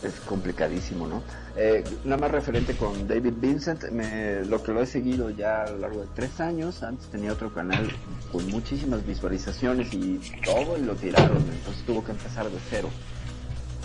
Es 0.03 0.19
complicadísimo, 0.25 1.07
¿no? 1.07 1.23
Eh, 1.55 1.83
nada 2.03 2.17
más 2.17 2.31
referente 2.31 2.75
con 2.75 3.07
David 3.07 3.33
Vincent, 3.37 3.91
me, 3.91 4.43
lo 4.45 4.63
que 4.63 4.71
lo 4.73 4.81
he 4.81 4.87
seguido 4.87 5.29
ya 5.29 5.63
a 5.63 5.69
lo 5.69 5.77
largo 5.77 6.01
de 6.01 6.07
tres 6.15 6.39
años, 6.39 6.81
antes 6.81 7.07
tenía 7.07 7.31
otro 7.31 7.53
canal 7.53 7.91
con 8.31 8.49
muchísimas 8.49 9.05
visualizaciones 9.05 9.93
y 9.93 10.19
todo 10.43 10.77
y 10.77 10.81
lo 10.81 10.95
tiraron, 10.95 11.37
entonces 11.37 11.85
tuvo 11.85 12.03
que 12.03 12.11
empezar 12.11 12.49
de 12.49 12.57
cero. 12.69 12.89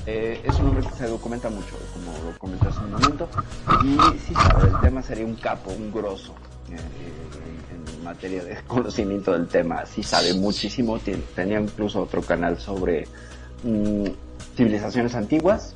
Eh, 0.07 0.41
es 0.43 0.59
un 0.59 0.68
hombre 0.68 0.87
que 0.89 0.95
se 0.95 1.07
documenta 1.07 1.51
mucho, 1.51 1.76
como 1.93 2.12
lo 2.24 2.39
comenté 2.39 2.68
hace 2.68 2.81
un 2.81 2.93
momento, 2.93 3.29
y 3.85 4.18
sí 4.18 4.33
el 4.62 4.81
tema 4.81 5.03
sería 5.03 5.26
un 5.26 5.37
capo, 5.37 5.70
un 5.70 5.93
grosso 5.93 6.35
eh, 6.70 7.28
materia 8.09 8.43
de 8.43 8.57
conocimiento 8.67 9.33
del 9.33 9.49
tema, 9.49 9.85
sí 9.87 10.03
sabe 10.03 10.35
muchísimo, 10.35 10.99
tenía 11.35 11.61
incluso 11.61 12.03
otro 12.03 12.23
canal 12.23 12.59
sobre 12.59 13.07
mm, 13.63 14.05
civilizaciones 14.57 15.15
antiguas, 15.15 15.75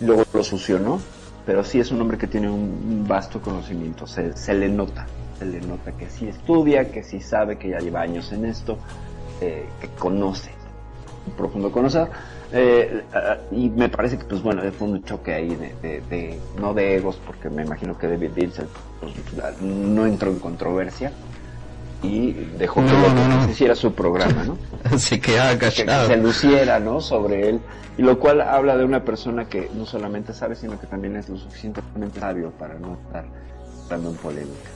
luego 0.00 0.24
lo 0.32 0.44
fusionó 0.44 0.98
pero 1.48 1.64
sí 1.64 1.80
es 1.80 1.90
un 1.90 2.02
hombre 2.02 2.18
que 2.18 2.26
tiene 2.26 2.50
un, 2.50 3.06
vasto 3.08 3.40
conocimiento, 3.40 4.06
se, 4.06 4.52
le 4.52 4.68
nota, 4.68 5.06
se 5.38 5.46
le 5.46 5.62
nota 5.62 5.92
que 5.92 6.10
sí 6.10 6.28
estudia, 6.28 6.92
que 6.92 7.02
sí 7.02 7.20
sabe, 7.20 7.56
que 7.56 7.70
ya 7.70 7.78
lleva 7.78 8.02
años 8.02 8.30
en 8.32 8.44
esto, 8.44 8.76
eh, 9.40 9.64
que 9.80 9.88
conoce, 9.98 10.50
un 11.26 11.32
profundo 11.32 11.72
conocer. 11.72 12.10
Eh, 12.52 13.02
y 13.52 13.70
me 13.70 13.88
parece 13.88 14.18
que, 14.18 14.26
pues 14.26 14.42
bueno, 14.42 14.60
fue 14.72 14.88
un 14.88 15.02
choque 15.04 15.32
ahí 15.32 15.48
de- 15.48 16.38
no 16.60 16.74
de 16.74 16.96
egos, 16.96 17.18
porque 17.26 17.48
me 17.48 17.62
imagino 17.62 17.96
que 17.96 18.08
David 18.08 18.32
Vincent 18.34 18.68
pues, 19.00 19.14
no 19.62 20.04
entró 20.04 20.30
en 20.30 20.38
controversia 20.38 21.14
y 22.02 22.32
dejó 22.58 22.84
que 22.84 22.92
No, 22.92 22.98
otro 22.98 23.14
no, 23.14 23.28
no. 23.28 23.44
se 23.44 23.50
hiciera 23.50 23.74
su 23.74 23.94
programa, 23.94 24.44
¿no? 24.44 24.58
Se 24.98 25.20
quedaba 25.20 25.58
que, 25.58 25.70
que 25.70 25.84
callado. 25.84 26.06
se 26.08 26.16
luciera, 26.16 26.78
¿no? 26.78 27.00
Sobre 27.00 27.48
él, 27.48 27.60
y 27.96 28.02
lo 28.02 28.18
cual 28.20 28.40
habla 28.40 28.76
de 28.76 28.84
una 28.84 29.04
persona 29.04 29.46
que 29.48 29.68
no 29.74 29.84
solamente 29.86 30.32
sabe, 30.32 30.54
sino 30.56 30.78
que 30.80 30.86
también 30.86 31.16
es 31.16 31.28
lo 31.28 31.36
suficientemente 31.36 32.20
sabio 32.20 32.50
para 32.52 32.74
no 32.74 32.94
estar 32.94 33.24
entrando 33.82 34.10
en 34.10 34.16
polémicas. 34.16 34.72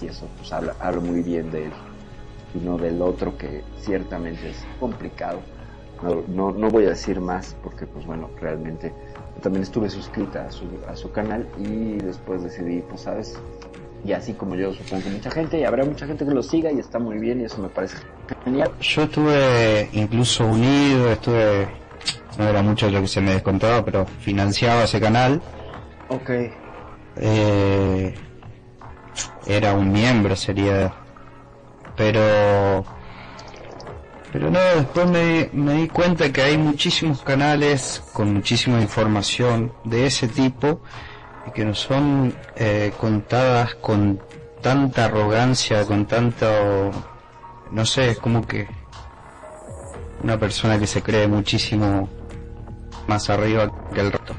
Y 0.00 0.06
eso, 0.06 0.26
pues, 0.38 0.52
habla, 0.52 0.74
habla 0.80 1.00
muy 1.00 1.22
bien 1.22 1.50
de 1.50 1.66
él, 1.66 1.72
y 2.54 2.58
no 2.58 2.76
del 2.78 3.00
otro 3.02 3.36
que 3.38 3.62
ciertamente 3.80 4.50
es 4.50 4.64
complicado. 4.80 5.40
No, 6.02 6.22
no, 6.28 6.52
no 6.52 6.68
voy 6.70 6.86
a 6.86 6.90
decir 6.90 7.20
más 7.20 7.56
porque, 7.62 7.86
pues 7.86 8.06
bueno, 8.06 8.30
realmente 8.40 8.92
también 9.42 9.62
estuve 9.64 9.90
suscrita 9.90 10.46
a 10.46 10.50
su, 10.52 10.64
a 10.88 10.94
su 10.94 11.10
canal 11.10 11.48
y 11.58 11.98
después 11.98 12.42
decidí, 12.42 12.82
pues, 12.82 13.02
¿sabes? 13.02 13.36
Y 14.04 14.12
así 14.12 14.32
como 14.32 14.54
yo 14.54 14.72
supongo 14.72 15.04
que 15.04 15.10
mucha 15.10 15.30
gente, 15.30 15.58
y 15.58 15.64
habrá 15.64 15.84
mucha 15.84 16.06
gente 16.06 16.24
que 16.24 16.30
lo 16.30 16.42
siga 16.42 16.70
y 16.70 16.78
está 16.78 16.98
muy 16.98 17.18
bien 17.18 17.40
y 17.40 17.44
eso 17.44 17.60
me 17.60 17.68
parece 17.68 17.96
genial. 18.44 18.70
Yo 18.80 19.02
estuve 19.02 19.88
incluso 19.92 20.46
unido, 20.46 21.10
estuve, 21.10 21.68
no 22.38 22.48
era 22.48 22.62
mucho 22.62 22.88
lo 22.90 23.00
que 23.00 23.08
se 23.08 23.20
me 23.20 23.32
descontaba, 23.32 23.84
pero 23.84 24.06
financiaba 24.06 24.84
ese 24.84 25.00
canal. 25.00 25.42
Ok. 26.08 26.30
Eh, 27.16 28.14
era 29.46 29.74
un 29.74 29.92
miembro, 29.92 30.36
sería. 30.36 30.92
Pero. 31.96 32.84
Pero 34.30 34.50
no, 34.50 34.60
después 34.76 35.08
me, 35.10 35.48
me 35.52 35.72
di 35.74 35.88
cuenta 35.88 36.30
que 36.30 36.42
hay 36.42 36.58
muchísimos 36.58 37.22
canales 37.22 38.02
con 38.12 38.34
muchísima 38.34 38.80
información 38.80 39.72
de 39.84 40.06
ese 40.06 40.28
tipo 40.28 40.82
que 41.52 41.64
no 41.64 41.74
son 41.74 42.34
eh, 42.56 42.92
contadas 42.98 43.74
con 43.76 44.20
tanta 44.60 45.06
arrogancia, 45.06 45.84
con 45.84 46.06
tanto. 46.06 46.46
No 47.70 47.84
sé, 47.84 48.10
es 48.10 48.18
como 48.18 48.46
que 48.46 48.68
una 50.22 50.38
persona 50.38 50.78
que 50.78 50.86
se 50.86 51.02
cree 51.02 51.28
muchísimo 51.28 52.08
más 53.06 53.30
arriba 53.30 53.70
que 53.92 54.00
el 54.00 54.12
resto. 54.12 54.34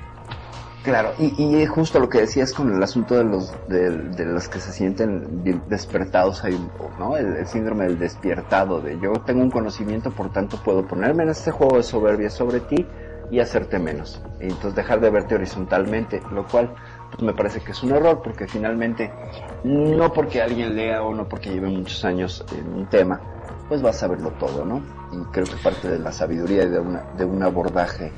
Claro, 0.83 1.13
y, 1.19 1.33
y 1.43 1.65
justo 1.65 1.99
lo 1.99 2.07
que 2.07 2.21
decías 2.21 2.53
con 2.53 2.73
el 2.73 2.81
asunto 2.81 3.15
de 3.15 3.25
los 3.25 3.53
de, 3.67 3.89
de 3.89 4.25
los 4.25 4.47
que 4.47 4.59
se 4.59 4.71
sienten 4.71 5.43
despertados 5.67 6.43
ahí, 6.45 6.57
¿no? 6.97 7.17
El, 7.17 7.35
el 7.35 7.47
síndrome 7.47 7.83
del 7.83 7.99
despiertado, 7.99 8.79
de 8.79 8.97
yo 8.99 9.11
tengo 9.25 9.41
un 9.41 9.51
conocimiento, 9.51 10.11
por 10.11 10.31
tanto 10.31 10.57
puedo 10.63 10.87
ponerme 10.87 11.23
en 11.23 11.29
este 11.29 11.51
juego 11.51 11.77
de 11.77 11.83
soberbia 11.83 12.29
sobre 12.29 12.61
ti 12.61 12.87
y 13.29 13.39
hacerte 13.39 13.77
menos. 13.77 14.21
Y 14.39 14.45
entonces 14.45 14.75
dejar 14.75 15.01
de 15.01 15.09
verte 15.09 15.35
horizontalmente, 15.35 16.21
lo 16.31 16.47
cual 16.47 16.73
pues 17.11 17.21
me 17.23 17.33
parece 17.33 17.61
que 17.61 17.71
es 17.71 17.83
un 17.83 17.91
error, 17.91 18.21
porque 18.23 18.47
finalmente, 18.47 19.11
no 19.63 20.13
porque 20.13 20.41
alguien 20.41 20.75
lea 20.75 21.01
o 21.03 21.13
no 21.13 21.27
porque 21.27 21.49
lleve 21.51 21.67
muchos 21.69 22.03
años 22.05 22.43
en 22.51 22.67
un 22.73 22.85
tema, 22.87 23.19
pues 23.67 23.83
va 23.83 23.89
a 23.89 23.93
saberlo 23.93 24.29
todo, 24.31 24.65
¿no? 24.65 24.81
Y 25.11 25.23
creo 25.31 25.45
que 25.45 25.55
parte 25.57 25.87
de 25.89 25.99
la 25.99 26.11
sabiduría 26.11 26.63
y 26.63 26.69
de, 26.69 26.79
una, 26.79 27.03
de 27.17 27.25
un 27.25 27.41
abordaje, 27.43 28.11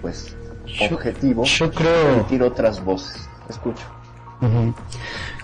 pues, 0.00 0.36
objetivo, 0.80 1.44
yo 1.44 1.70
creo- 1.70 2.04
permitir 2.06 2.42
otras 2.42 2.82
voces. 2.84 3.28
Escucho. 3.48 3.86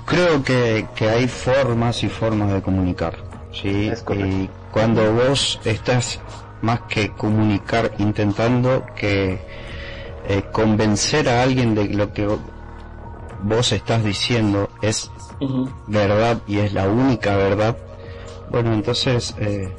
Creo 0.06 0.42
que, 0.42 0.86
que 0.94 1.08
hay 1.08 1.28
formas 1.28 2.02
y 2.02 2.08
formas 2.08 2.52
de 2.52 2.62
comunicar, 2.62 3.14
¿sí? 3.52 3.92
Y 4.14 4.48
cuando 4.70 5.12
vos 5.12 5.60
estás 5.64 6.20
más 6.62 6.80
que 6.82 7.10
comunicar 7.12 7.92
intentando 7.98 8.86
que 8.94 9.38
eh, 10.28 10.42
convencer 10.52 11.28
a 11.28 11.42
alguien 11.42 11.74
de 11.74 11.88
lo 11.88 12.12
que 12.12 12.26
vos 13.42 13.72
estás 13.72 14.04
diciendo 14.04 14.68
es 14.82 15.10
verdad 15.86 16.38
y 16.46 16.58
es 16.58 16.72
la 16.72 16.88
única 16.88 17.36
verdad, 17.36 17.76
bueno, 18.50 18.72
entonces 18.72 19.34
eh, 19.38 19.74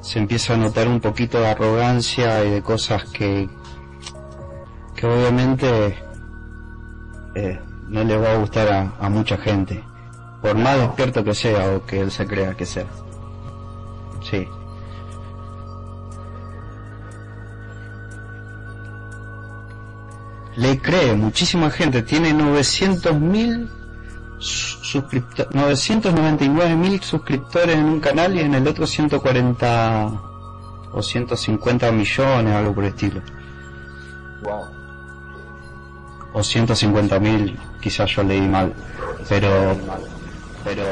se 0.00 0.18
empieza 0.18 0.54
a 0.54 0.56
notar 0.56 0.88
un 0.88 1.00
poquito 1.00 1.40
de 1.40 1.48
arrogancia 1.48 2.44
y 2.44 2.50
de 2.50 2.62
cosas 2.62 3.04
que, 3.04 3.48
que 4.96 5.06
obviamente 5.06 5.96
eh, 7.34 7.60
no 7.88 8.04
le 8.04 8.16
va 8.16 8.32
a 8.32 8.36
gustar 8.36 8.72
a, 8.72 8.92
a 8.98 9.08
mucha 9.08 9.36
gente, 9.36 9.82
por 10.42 10.56
más 10.56 10.78
despierto 10.78 11.22
que 11.24 11.34
sea 11.34 11.76
o 11.76 11.84
que 11.86 12.00
él 12.00 12.10
se 12.10 12.26
crea 12.26 12.56
que 12.56 12.66
sea. 12.66 12.86
Sí. 14.22 14.48
Le 20.56 20.78
cree 20.78 21.14
muchísima 21.14 21.70
gente, 21.70 22.02
tiene 22.02 22.32
900 22.32 23.18
mil 23.18 23.68
suscriptores, 24.38 25.52
999 25.54 26.76
mil 26.76 27.02
suscriptores 27.02 27.76
en 27.76 27.84
un 27.84 28.00
canal 28.00 28.36
y 28.36 28.40
en 28.40 28.54
el 28.54 28.66
otro 28.68 28.86
140 28.86 30.12
o 30.92 31.02
150 31.02 31.90
millones, 31.90 32.54
algo 32.54 32.74
por 32.74 32.84
el 32.84 32.90
estilo. 32.90 33.20
Wow. 34.42 34.74
o 36.34 36.42
150 36.42 37.18
mil, 37.20 37.58
quizás 37.80 38.10
yo 38.10 38.22
leí 38.22 38.42
mal, 38.42 38.74
pero, 39.28 39.76
pero, 40.64 40.82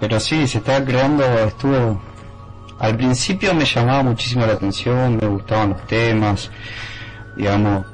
pero 0.00 0.20
sí, 0.20 0.46
se 0.46 0.58
estaba 0.58 0.84
creando, 0.84 1.24
estuvo, 1.40 2.00
al 2.78 2.96
principio 2.96 3.52
me 3.52 3.64
llamaba 3.64 4.04
muchísimo 4.04 4.46
la 4.46 4.52
atención, 4.52 5.18
me 5.20 5.26
gustaban 5.26 5.70
los 5.70 5.86
temas, 5.86 6.50
digamos, 7.38 7.86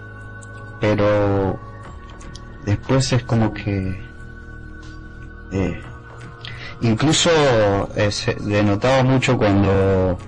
pero 0.81 1.59
después 2.65 3.13
es 3.13 3.23
como 3.23 3.53
que, 3.53 4.01
eh, 5.53 5.81
incluso 6.81 7.31
eh, 7.95 8.11
se 8.11 8.35
denotaba 8.35 9.05
mucho 9.05 9.39
cuando 9.39 10.19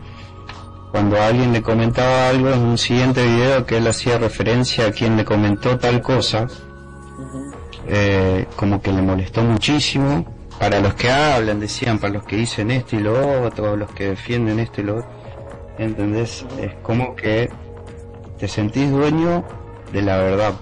cuando 0.93 1.21
alguien 1.21 1.53
le 1.53 1.61
comentaba 1.61 2.31
algo 2.31 2.49
en 2.51 2.61
un 2.61 2.79
siguiente 2.79 3.23
video 3.23 3.67
que 3.67 3.77
él 3.77 3.87
hacía 3.87 4.17
referencia 4.17 4.87
a 4.87 4.93
quien 4.93 5.17
le 5.19 5.27
comentó 5.27 5.79
tal 5.79 6.01
cosa, 6.01 6.47
eh, 7.87 8.47
como 8.57 8.81
que 8.81 8.93
le 8.93 9.03
molestó 9.03 9.43
muchísimo. 9.43 10.25
Para 10.59 10.81
los 10.81 10.95
que 10.95 11.11
hablan, 11.11 11.61
decían, 11.61 11.99
para 11.99 12.14
los 12.14 12.25
que 12.25 12.37
dicen 12.37 12.71
esto 12.71 12.97
y 12.97 13.01
lo 13.01 13.43
otro, 13.45 13.77
los 13.77 13.91
que 13.91 14.09
defienden 14.09 14.59
esto 14.59 14.81
y 14.81 14.85
lo 14.85 14.97
otro, 15.01 15.11
¿entendés? 15.77 16.47
Es 16.59 16.73
como 16.83 17.14
que 17.14 17.51
te 18.39 18.49
sentís 18.49 18.91
dueño 18.91 19.45
de 19.93 20.03
la 20.03 20.18
verdad. 20.18 20.55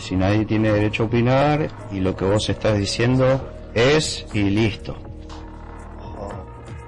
Si 0.00 0.16
nadie 0.16 0.44
tiene 0.44 0.70
derecho 0.72 1.04
a 1.04 1.06
opinar 1.06 1.68
y 1.92 2.00
lo 2.00 2.16
que 2.16 2.24
vos 2.24 2.48
estás 2.48 2.78
diciendo 2.78 3.40
es 3.74 4.26
y 4.32 4.50
listo. 4.50 4.96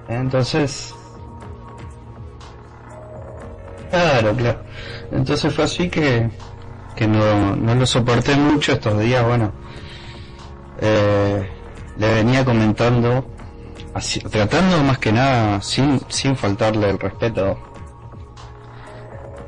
Entonces, 0.09 0.95
Claro, 3.91 4.35
claro. 4.37 4.61
Entonces 5.11 5.53
fue 5.53 5.65
así 5.65 5.89
que, 5.89 6.31
que 6.95 7.09
no, 7.09 7.57
no 7.57 7.75
lo 7.75 7.85
soporté 7.87 8.37
mucho 8.37 8.73
estos 8.73 8.99
días, 9.01 9.25
bueno. 9.27 9.53
Eh, 10.81 11.49
le 11.99 12.15
venía 12.15 12.45
comentando, 12.45 13.27
tratando 14.31 14.83
más 14.85 14.99
que 14.99 15.13
nada, 15.13 15.61
sin, 15.61 16.01
sin 16.09 16.37
faltarle 16.37 16.91
el 16.91 16.99
respeto, 16.99 17.59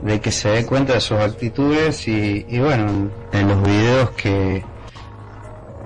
de 0.03 0.21
que 0.21 0.33
se 0.33 0.49
dé 0.49 0.67
cuenta 0.67 0.95
de 0.95 1.01
sus 1.01 1.19
actitudes 1.19 2.07
y, 2.09 2.45
y 2.49 2.59
bueno, 2.59 3.11
en, 3.33 3.49
los 3.49 3.63
videos 3.63 4.11
que 4.11 4.65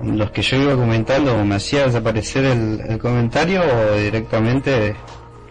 los 0.03 0.31
que 0.31 0.41
yo 0.41 0.57
iba 0.57 0.75
comentando 0.75 1.43
me 1.43 1.55
hacía 1.55 1.85
desaparecer 1.85 2.45
el, 2.45 2.81
el 2.87 2.99
comentario 2.99 3.61
o 3.61 3.95
directamente 3.95 4.95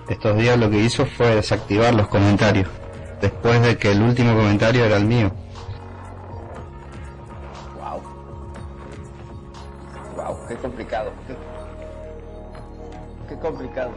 estos 0.08 0.36
días 0.36 0.58
lo 0.58 0.70
que 0.70 0.78
hizo 0.78 1.06
fue 1.06 1.34
desactivar 1.36 1.94
los 1.94 2.08
comentarios 2.08 2.68
después 3.20 3.62
de 3.62 3.76
que 3.76 3.92
el 3.92 4.02
último 4.02 4.36
comentario 4.36 4.84
era 4.84 4.96
el 4.96 5.04
mío. 5.04 5.30
Wow. 7.76 8.02
Wow, 10.16 10.46
qué 10.48 10.56
complicado. 10.56 11.12
Qué, 11.26 11.36
qué 13.28 13.40
complicado. 13.40 13.90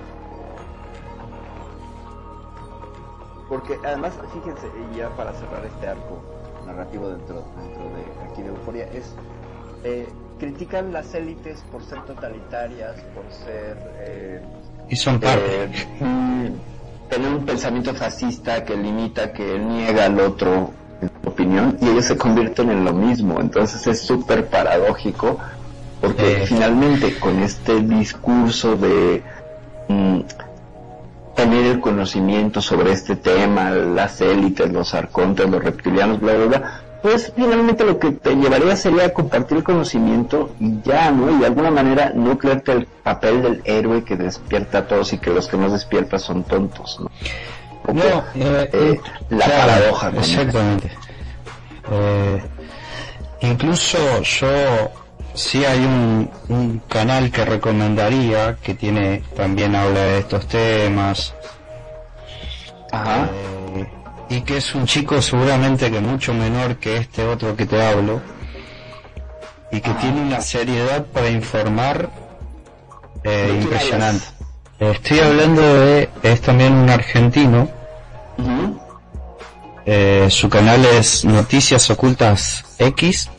Porque 3.49 3.79
además, 3.83 4.13
fíjense, 4.33 4.67
y 4.93 4.97
ya 4.97 5.09
para 5.09 5.33
cerrar 5.33 5.65
este 5.65 5.87
arco 5.87 6.21
narrativo 6.65 7.09
dentro, 7.09 7.43
dentro 7.57 7.83
de 7.95 8.31
aquí 8.31 8.41
de 8.43 8.49
Euforia, 8.49 8.85
es 8.93 9.15
eh, 9.83 10.07
critican 10.39 10.93
las 10.93 11.13
élites 11.13 11.63
por 11.71 11.83
ser 11.83 12.01
totalitarias, 12.05 12.95
por 13.15 13.25
ser 13.31 13.77
eh, 13.99 14.41
Y 14.89 14.95
son 14.95 15.19
parte. 15.19 15.63
eh, 15.63 15.85
mm, 15.99 17.09
tener 17.09 17.33
un 17.33 17.45
pensamiento 17.45 17.93
fascista 17.93 18.63
que 18.63 18.77
limita, 18.77 19.33
que 19.33 19.57
niega 19.59 20.05
al 20.05 20.19
otro 20.19 20.71
en 21.01 21.09
su 21.09 21.29
opinión 21.29 21.77
y 21.81 21.89
ellos 21.89 22.05
se 22.05 22.17
convierten 22.17 22.69
en 22.69 22.85
lo 22.85 22.93
mismo. 22.93 23.39
Entonces 23.39 23.85
es 23.87 24.01
súper 24.01 24.47
paradójico 24.47 25.37
porque 26.01 26.43
finalmente 26.45 27.19
con 27.19 27.39
este 27.39 27.81
discurso 27.81 28.75
de 28.75 29.21
mm, 29.89 30.19
tener 31.39 31.65
el 31.67 31.79
conocimiento 31.79 32.61
sobre 32.61 32.91
este 32.91 33.15
tema, 33.15 33.69
las 33.71 34.19
élites, 34.19 34.69
los 34.71 34.93
arcontes, 34.93 35.49
los 35.49 35.63
reptilianos, 35.63 36.19
bla, 36.19 36.33
bla, 36.33 36.45
bla, 36.45 36.81
pues 37.01 37.31
finalmente 37.33 37.85
lo 37.85 37.97
que 37.97 38.11
te 38.11 38.35
llevaría 38.35 38.75
sería 38.75 39.13
compartir 39.13 39.59
el 39.59 39.63
conocimiento 39.63 40.49
y 40.59 40.81
ya, 40.81 41.11
¿no? 41.11 41.31
Y 41.31 41.37
de 41.39 41.45
alguna 41.45 41.71
manera 41.71 42.11
no 42.13 42.37
creerte 42.37 42.73
el 42.73 42.85
papel 42.87 43.41
del 43.41 43.61
héroe 43.63 44.03
que 44.03 44.17
despierta 44.17 44.79
a 44.79 44.87
todos 44.87 45.13
y 45.13 45.17
que 45.17 45.29
los 45.29 45.47
que 45.47 45.55
no 45.55 45.69
despiertan 45.69 46.19
son 46.19 46.43
tontos, 46.43 46.99
¿no? 46.99 47.09
No, 47.93 48.03
eh, 48.35 48.69
Eh, 48.73 48.99
la 49.29 49.45
claro, 49.45 49.61
paradoja. 49.61 50.11
Exactamente. 50.17 50.91
Eh, 51.89 52.43
incluso 53.43 53.97
yo, 54.21 54.47
sí 55.33 55.65
hay 55.65 55.79
un, 55.79 56.29
un 56.49 56.79
canal 56.87 57.31
que 57.31 57.45
recomendaría 57.45 58.57
que 58.61 58.73
tiene, 58.73 59.23
también 59.35 59.75
habla 59.75 59.99
de 59.99 60.19
estos 60.19 60.47
temas. 60.47 61.33
Eh, 62.93 63.87
y 64.29 64.41
que 64.41 64.57
es 64.57 64.75
un 64.75 64.85
chico 64.85 65.21
seguramente 65.21 65.91
que 65.91 65.99
mucho 65.99 66.33
menor 66.33 66.77
que 66.77 66.97
este 66.97 67.25
otro 67.25 67.55
que 67.55 67.65
te 67.65 67.81
hablo. 67.83 68.21
Y 69.71 69.81
que 69.81 69.91
tiene 69.91 70.21
una 70.21 70.41
seriedad 70.41 71.05
para 71.05 71.29
informar 71.29 72.09
eh, 73.23 73.59
impresionante. 73.61 74.25
Estoy 74.79 75.19
hablando 75.19 75.61
de, 75.61 76.09
es 76.23 76.41
también 76.41 76.73
un 76.73 76.89
argentino. 76.89 77.69
Eh, 79.85 80.27
su 80.29 80.49
canal 80.49 80.85
es 80.85 81.25
Noticias 81.25 81.89
Ocultas 81.89 82.63
X. 82.77 83.29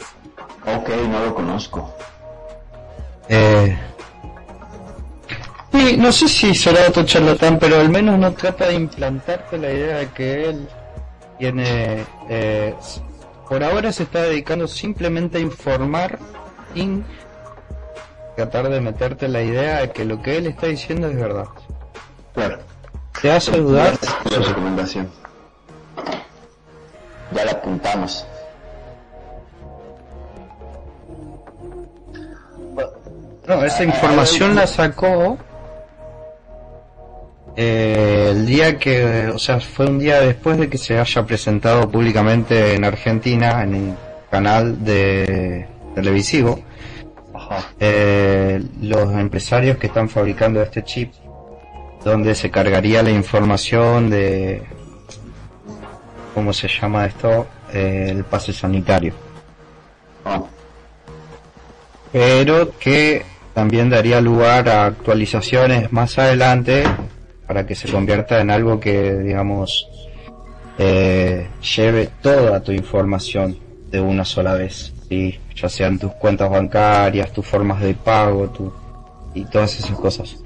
Ok, 0.76 0.88
no 1.08 1.24
lo 1.24 1.34
conozco. 1.34 1.94
Eh, 3.28 3.76
y 5.72 5.96
no 5.96 6.10
sé 6.12 6.28
si 6.28 6.54
será 6.54 6.88
otro 6.88 7.04
charlatán, 7.04 7.58
pero 7.58 7.80
al 7.80 7.88
menos 7.88 8.18
no 8.18 8.32
trata 8.32 8.66
de 8.68 8.74
implantarte 8.74 9.56
la 9.58 9.72
idea 9.72 9.98
de 9.98 10.08
que 10.08 10.48
él 10.48 10.68
tiene... 11.38 12.04
eh, 12.28 12.74
por 13.48 13.64
ahora 13.64 13.90
se 13.92 14.04
está 14.04 14.22
dedicando 14.22 14.68
simplemente 14.68 15.38
a 15.38 15.40
informar 15.40 16.18
y 16.74 17.02
tratar 18.36 18.68
de 18.68 18.80
meterte 18.80 19.26
la 19.28 19.42
idea 19.42 19.80
de 19.80 19.90
que 19.90 20.04
lo 20.04 20.22
que 20.22 20.38
él 20.38 20.46
está 20.46 20.66
diciendo 20.66 21.08
es 21.08 21.16
verdad. 21.16 21.46
Claro. 22.34 22.58
¿Te 23.20 23.30
hace 23.30 23.58
dudar? 23.58 23.94
La 24.30 24.38
recomendación. 24.38 25.10
Ya 27.32 27.44
la 27.44 27.52
apuntamos. 27.52 28.24
No, 33.47 33.64
esa 33.64 33.84
información 33.84 34.55
la 34.55 34.66
sacó 34.66 35.38
eh, 37.57 38.28
el 38.30 38.47
día 38.47 38.78
que, 38.78 39.28
o 39.28 39.38
sea, 39.38 39.61
fue 39.61 39.86
un 39.86 39.99
día 39.99 40.20
después 40.20 40.59
de 40.59 40.68
que 40.68 40.78
se 40.78 40.99
haya 40.99 41.24
presentado 41.26 41.91
públicamente 41.91 42.74
en 42.74 42.84
Argentina 42.84 43.62
en 43.62 43.74
el 43.74 43.95
canal 44.30 44.84
de 44.84 45.66
televisivo. 45.95 46.61
Eh, 47.80 48.62
los 48.80 49.12
empresarios 49.12 49.76
que 49.78 49.88
están 49.88 50.09
fabricando 50.09 50.62
este 50.62 50.84
chip, 50.84 51.12
donde 52.05 52.34
se 52.36 52.51
cargaría 52.51 53.03
la 53.03 53.11
información 53.11 54.09
de 54.09 54.62
cómo 56.34 56.53
se 56.53 56.68
llama 56.68 57.07
esto, 57.07 57.47
Eh, 57.72 58.09
el 58.11 58.24
pase 58.24 58.53
sanitario. 58.53 59.14
Pero 62.12 62.78
que 62.78 63.24
también 63.54 63.90
daría 63.90 64.20
lugar 64.20 64.68
a 64.68 64.86
actualizaciones 64.86 65.92
más 65.92 66.18
adelante 66.18 66.84
para 67.46 67.66
que 67.66 67.74
se 67.74 67.90
convierta 67.90 68.40
en 68.40 68.50
algo 68.50 68.78
que, 68.78 69.14
digamos, 69.18 69.88
eh, 70.78 71.48
lleve 71.76 72.08
toda 72.22 72.62
tu 72.62 72.72
información 72.72 73.58
de 73.90 74.00
una 74.00 74.24
sola 74.24 74.54
vez, 74.54 74.92
¿sí? 75.08 75.38
ya 75.54 75.68
sean 75.68 75.98
tus 75.98 76.12
cuentas 76.12 76.48
bancarias, 76.48 77.32
tus 77.32 77.46
formas 77.46 77.80
de 77.80 77.94
pago, 77.94 78.48
tu, 78.48 78.72
y 79.34 79.44
todas 79.44 79.78
esas 79.78 79.98
cosas. 79.98 80.36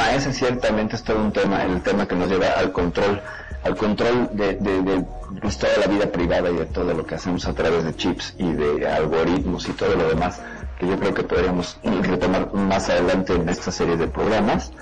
Ese 0.00 0.32
ciertamente 0.32 0.96
es 0.96 1.02
todo 1.02 1.18
un 1.18 1.32
tema, 1.32 1.64
el 1.64 1.82
tema 1.82 2.06
que 2.06 2.14
nos 2.14 2.28
lleva 2.28 2.46
al 2.56 2.72
control, 2.72 3.20
al 3.62 3.76
control 3.76 4.30
de, 4.32 4.54
de, 4.54 4.82
de 4.82 5.04
pues, 5.40 5.58
toda 5.58 5.72
la 5.78 5.86
vida 5.86 6.06
privada 6.06 6.50
y 6.50 6.56
de 6.56 6.66
todo 6.66 6.94
lo 6.94 7.04
que 7.04 7.14
hacemos 7.16 7.46
a 7.46 7.52
través 7.52 7.84
de 7.84 7.94
chips 7.94 8.34
y 8.38 8.52
de 8.52 8.86
algoritmos 8.88 9.68
y 9.68 9.72
todo 9.72 9.94
lo 9.94 10.08
demás, 10.08 10.40
que 10.78 10.86
yo 10.86 10.98
creo 10.98 11.12
que 11.12 11.22
podríamos 11.24 11.78
retomar 12.02 12.52
más 12.54 12.88
adelante 12.88 13.34
en 13.34 13.48
esta 13.48 13.70
serie 13.70 13.96
de 13.96 14.06
programas 14.06 14.72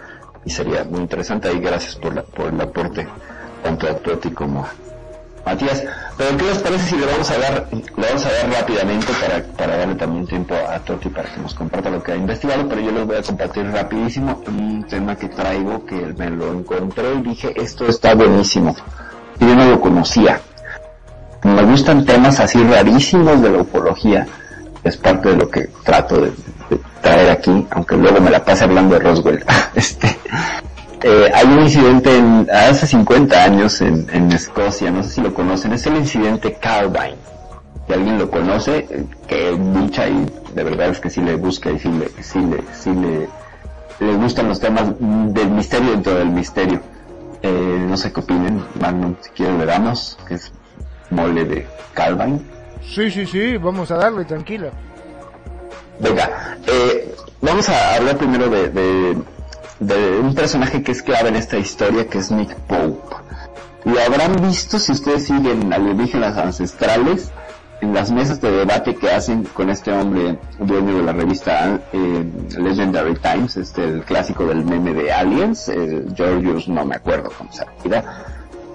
y 0.45 0.51
sería 0.51 0.85
muy 0.85 1.01
interesante. 1.01 1.53
Y 1.53 1.59
gracias 1.59 1.97
por, 1.97 2.15
la, 2.15 2.23
por 2.23 2.47
el 2.47 2.61
aporte 2.61 3.07
tanto 3.63 3.89
a 3.89 3.95
Toti 3.95 4.31
como 4.31 4.65
a 4.65 4.73
Matías. 5.45 5.83
Pero 6.17 6.37
¿qué 6.37 6.45
les 6.45 6.59
parece 6.59 6.91
si 6.91 6.97
le 6.97 7.07
vamos 7.07 7.31
a 7.31 7.39
dar, 7.39 7.69
le 7.73 8.07
vamos 8.07 8.27
a 8.27 8.33
dar 8.33 8.51
rápidamente 8.51 9.07
para, 9.21 9.43
para 9.57 9.77
darle 9.79 9.95
también 9.95 10.27
tiempo 10.27 10.55
a 10.55 10.79
Toti 10.81 11.09
para 11.09 11.33
que 11.33 11.41
nos 11.41 11.55
comparta 11.55 11.89
lo 11.89 12.03
que 12.03 12.13
ha 12.13 12.17
investigado, 12.17 12.69
pero 12.69 12.81
yo 12.83 12.91
les 12.91 13.07
voy 13.07 13.17
a 13.17 13.23
compartir 13.23 13.65
rapidísimo 13.71 14.43
un 14.47 14.85
tema 14.85 15.17
que 15.17 15.29
traigo 15.29 15.85
que 15.87 15.95
me 16.19 16.31
lo 16.31 16.53
encontré 16.53 17.15
y 17.15 17.23
dije 17.23 17.53
esto 17.57 17.87
está 17.87 18.15
buenísimo. 18.15 18.77
Y 19.39 19.47
yo 19.47 19.57
no 19.57 19.65
lo 19.65 19.81
conocía. 19.81 20.41
Me 21.43 21.63
gustan 21.65 22.05
temas 22.05 22.39
así 22.39 22.63
rarísimos 22.63 23.41
de 23.41 23.51
la 23.51 23.63
ufología. 23.63 24.27
Es 24.85 24.97
parte 24.97 25.31
de 25.31 25.37
lo 25.37 25.49
que 25.49 25.71
trato 25.85 26.21
de, 26.21 26.33
de 26.69 26.81
traer 27.01 27.31
aquí, 27.31 27.67
aunque 27.71 27.97
luego 27.97 28.21
me 28.21 28.31
la 28.31 28.45
pase 28.45 28.65
hablando 28.65 28.95
de 28.95 29.01
Roswell. 29.01 29.45
este, 29.75 30.19
eh, 31.03 31.31
hay 31.35 31.47
un 31.47 31.61
incidente 31.61 32.17
en, 32.17 32.49
hace 32.51 32.87
50 32.87 33.45
años 33.45 33.81
en, 33.81 34.07
en 34.13 34.31
Escocia, 34.33 34.91
no 34.91 35.03
sé 35.03 35.11
si 35.11 35.21
lo 35.21 35.33
conocen, 35.33 35.73
es 35.73 35.87
el 35.87 35.97
incidente 35.97 36.55
Carbine. 36.55 37.17
Si 37.87 37.93
alguien 37.93 38.19
lo 38.19 38.31
conoce, 38.31 38.87
eh, 38.91 39.05
que 39.27 39.53
lucha 39.53 40.09
y 40.09 40.27
de 40.55 40.65
verdad 40.65 40.89
es 40.91 41.01
que 41.01 41.11
sí 41.11 41.21
le 41.21 41.37
busca 41.37 41.71
y 41.71 41.79
sí 41.79 41.89
le, 41.89 42.11
sí 42.23 42.41
le, 42.41 42.63
sí 42.73 42.91
le, 42.91 43.29
le 44.07 44.15
gustan 44.17 44.49
los 44.49 44.61
temas 44.61 44.85
del 44.99 45.51
misterio 45.51 45.91
dentro 45.93 46.15
del 46.15 46.29
misterio. 46.29 46.81
Eh, 47.43 47.87
no 47.89 47.97
sé 47.97 48.13
qué 48.13 48.21
opinen, 48.21 48.63
Magnum, 48.79 49.17
si 49.21 49.31
quieren 49.31 49.59
le 49.59 49.67
damos, 49.67 50.19
que 50.29 50.35
es 50.35 50.53
mole 51.11 51.45
de 51.45 51.67
Calvin. 51.95 52.47
Sí, 52.83 53.11
sí, 53.11 53.27
sí, 53.27 53.57
vamos 53.57 53.91
a 53.91 53.97
darle, 53.97 54.25
tranquila. 54.25 54.71
Venga, 55.99 56.59
eh, 56.67 57.15
vamos 57.41 57.69
a 57.69 57.95
hablar 57.97 58.17
primero 58.17 58.49
de, 58.49 58.69
de, 58.69 59.17
de 59.81 60.21
un 60.21 60.35
personaje 60.35 60.83
que 60.83 60.93
es 60.93 61.03
clave 61.03 61.31
en 61.31 61.37
esta 61.37 61.59
historia, 61.59 62.07
que 62.07 62.19
es 62.19 62.31
Nick 62.31 62.55
Pope. 62.55 63.17
Lo 63.85 63.99
habrán 64.01 64.37
visto 64.47 64.79
si 64.79 64.93
ustedes 64.93 65.25
siguen 65.25 65.73
alienígenas 65.73 66.37
ancestrales 66.37 67.31
en 67.81 67.95
las 67.95 68.11
mesas 68.11 68.41
de 68.43 68.51
debate 68.51 68.95
que 68.95 69.11
hacen 69.11 69.45
con 69.45 69.71
este 69.71 69.91
hombre 69.91 70.39
dueño 70.59 70.99
de 70.99 71.03
la 71.03 71.13
revista 71.13 71.81
eh, 71.95 72.25
Legendary 72.59 73.15
Times, 73.15 73.57
este 73.57 73.85
el 73.85 74.03
clásico 74.03 74.45
del 74.45 74.67
meme 74.67 74.93
de 74.93 75.11
Aliens, 75.11 75.71
eh, 75.71 76.05
Georgius, 76.15 76.69
no 76.69 76.85
me 76.85 76.97
acuerdo 76.97 77.31
cómo 77.37 77.51
se 77.51 77.63
apellida. 77.63 78.05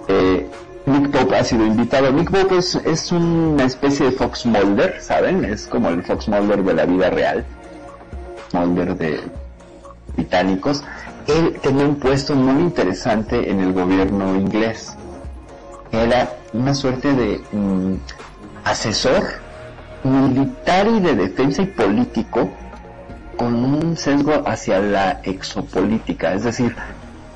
Eh, 0.08 0.48
Nick 0.86 1.10
Pope 1.10 1.36
ha 1.36 1.44
sido 1.44 1.66
invitado. 1.66 2.10
Nick 2.12 2.30
Pope 2.30 2.58
es, 2.58 2.74
es 2.74 3.12
una 3.12 3.64
especie 3.64 4.06
de 4.06 4.12
Fox 4.12 4.44
Mulder, 4.44 5.00
¿saben? 5.00 5.44
Es 5.44 5.66
como 5.66 5.88
el 5.88 6.02
Fox 6.02 6.28
Mulder 6.28 6.64
de 6.64 6.74
la 6.74 6.84
vida 6.84 7.10
real. 7.10 7.44
Mulder 8.52 8.96
de 8.96 9.20
británicos. 10.16 10.82
Él 11.26 11.58
tenía 11.62 11.84
un 11.84 11.96
puesto 11.96 12.34
muy 12.34 12.62
interesante 12.62 13.50
en 13.50 13.60
el 13.60 13.72
gobierno 13.72 14.34
inglés. 14.36 14.96
Era 15.92 16.30
una 16.52 16.74
suerte 16.74 17.12
de 17.12 17.40
mm, 17.52 17.94
asesor 18.64 19.24
militar 20.04 20.86
y 20.88 21.00
de 21.00 21.14
defensa 21.14 21.62
y 21.62 21.66
político 21.66 22.50
con 23.36 23.54
un 23.54 23.96
sesgo 23.96 24.42
hacia 24.46 24.80
la 24.80 25.20
exopolítica, 25.24 26.32
es 26.32 26.44
decir, 26.44 26.74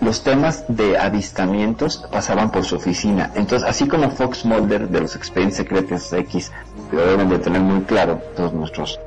los 0.01 0.23
temas 0.23 0.65
de 0.69 0.97
avistamientos 0.97 2.07
pasaban 2.11 2.51
por 2.51 2.65
su 2.65 2.77
oficina. 2.77 3.31
Entonces, 3.35 3.69
así 3.69 3.87
como 3.87 4.11
Fox 4.11 4.47
Mulder 4.47 4.89
de 4.89 5.01
los 5.03 5.15
Expedientes 5.15 5.59
Secretos 5.59 6.11
X, 6.13 6.51
lo 6.91 7.07
deben 7.07 7.29
de 7.29 7.39
tener 7.39 7.61
muy 7.61 7.83
claro 7.83 8.21
todos 8.35 8.55
nuestros 8.55 8.99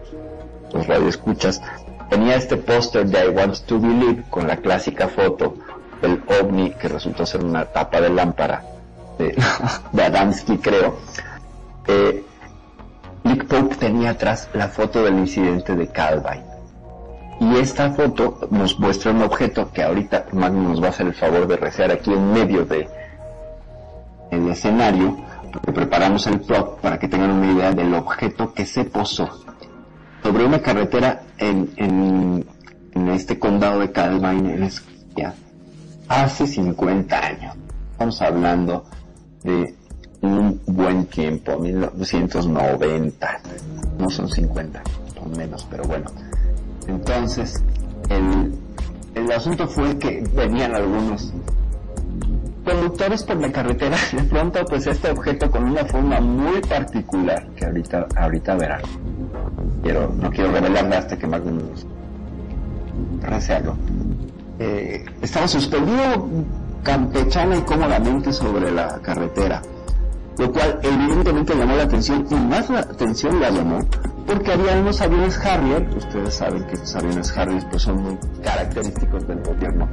los 0.71 0.87
radioescuchas, 0.87 1.61
tenía 2.09 2.35
este 2.35 2.57
póster 2.57 3.05
de 3.05 3.25
I 3.25 3.29
Want 3.29 3.59
to 3.65 3.79
Believe 3.79 4.23
con 4.29 4.47
la 4.47 4.57
clásica 4.57 5.07
foto 5.07 5.55
del 6.01 6.21
ovni 6.41 6.71
que 6.71 6.87
resultó 6.87 7.25
ser 7.25 7.43
una 7.43 7.65
tapa 7.65 8.01
de 8.01 8.09
lámpara 8.09 8.63
de, 9.17 9.35
de 9.91 10.03
Adamski, 10.03 10.57
creo. 10.57 10.97
Eh, 11.87 12.23
Nick 13.23 13.45
Pope 13.45 13.75
tenía 13.75 14.11
atrás 14.11 14.49
la 14.53 14.67
foto 14.67 15.03
del 15.03 15.17
incidente 15.17 15.75
de 15.75 15.87
Calvine. 15.87 16.43
Y 17.39 17.57
esta 17.57 17.91
foto 17.91 18.47
nos 18.51 18.79
muestra 18.79 19.11
un 19.11 19.21
objeto 19.23 19.71
que 19.71 19.83
ahorita 19.83 20.25
Magnus 20.33 20.69
nos 20.69 20.81
va 20.81 20.87
a 20.87 20.89
hacer 20.89 21.07
el 21.07 21.13
favor 21.13 21.47
de 21.47 21.57
resear 21.57 21.91
aquí 21.91 22.11
en 22.13 22.31
medio 22.31 22.65
de, 22.65 22.87
de 24.29 24.51
escenario, 24.51 25.17
porque 25.51 25.71
preparamos 25.71 26.27
el 26.27 26.41
plot 26.41 26.79
para 26.79 26.99
que 26.99 27.07
tengan 27.07 27.31
una 27.31 27.51
idea 27.51 27.71
del 27.71 27.93
objeto 27.93 28.53
que 28.53 28.65
se 28.65 28.85
posó 28.85 29.29
sobre 30.21 30.45
una 30.45 30.61
carretera 30.61 31.21
en, 31.49 32.45
en, 32.93 33.09
este 33.09 33.37
condado 33.37 33.79
de 33.79 33.91
Calvine, 33.91 34.55
en 34.55 34.63
Escocia, 34.63 35.33
hace 36.07 36.47
50 36.47 37.17
años. 37.17 37.55
Estamos 37.91 38.21
hablando 38.21 38.85
de 39.43 39.75
un 40.21 40.61
buen 40.65 41.05
tiempo, 41.05 41.57
1990, 41.59 43.41
no 43.99 44.09
son 44.09 44.29
50, 44.29 44.81
son 45.15 45.31
menos, 45.37 45.67
pero 45.69 45.83
bueno. 45.83 46.09
Entonces, 46.87 47.61
el, 48.09 48.53
el 49.15 49.31
asunto 49.31 49.67
fue 49.67 49.97
que 49.97 50.23
venían 50.33 50.75
algunos 50.75 51.33
conductores 52.63 53.23
por 53.23 53.37
la 53.37 53.51
carretera, 53.51 53.97
de 54.11 54.23
pronto 54.23 54.63
pues 54.65 54.87
este 54.87 55.11
objeto 55.11 55.49
con 55.51 55.63
una 55.63 55.85
forma 55.85 56.19
muy 56.19 56.59
particular, 56.61 57.47
que 57.55 57.65
ahorita, 57.65 58.07
ahorita 58.15 58.55
verán. 58.55 58.81
Quiero, 59.81 60.13
no 60.19 60.29
quiero 60.29 60.51
revelarme 60.51 60.95
hasta 60.95 61.17
que 61.17 61.27
más 61.27 61.41
nos 61.43 61.85
algo. 63.49 63.75
Eh, 64.59 65.03
estaba 65.21 65.47
suspendido 65.47 66.27
campechana 66.83 67.57
y 67.57 67.61
cómodamente 67.61 68.31
sobre 68.31 68.71
la 68.71 68.99
carretera, 69.01 69.61
lo 70.37 70.51
cual 70.51 70.79
evidentemente 70.83 71.55
llamó 71.55 71.75
la 71.75 71.83
atención 71.83 72.25
y 72.29 72.35
más 72.35 72.69
la 72.69 72.79
atención 72.79 73.39
la 73.39 73.49
llamó 73.49 73.79
porque 74.27 74.53
había 74.53 74.77
unos 74.79 75.01
aviones 75.01 75.37
Harrier, 75.45 75.87
ustedes 75.95 76.33
saben 76.33 76.65
que 76.65 76.73
estos 76.73 76.95
aviones 76.95 77.37
Harrier 77.37 77.63
pues 77.69 77.81
son 77.83 78.03
muy 78.03 78.17
característicos 78.41 79.27
del 79.27 79.43
gobierno 79.43 79.87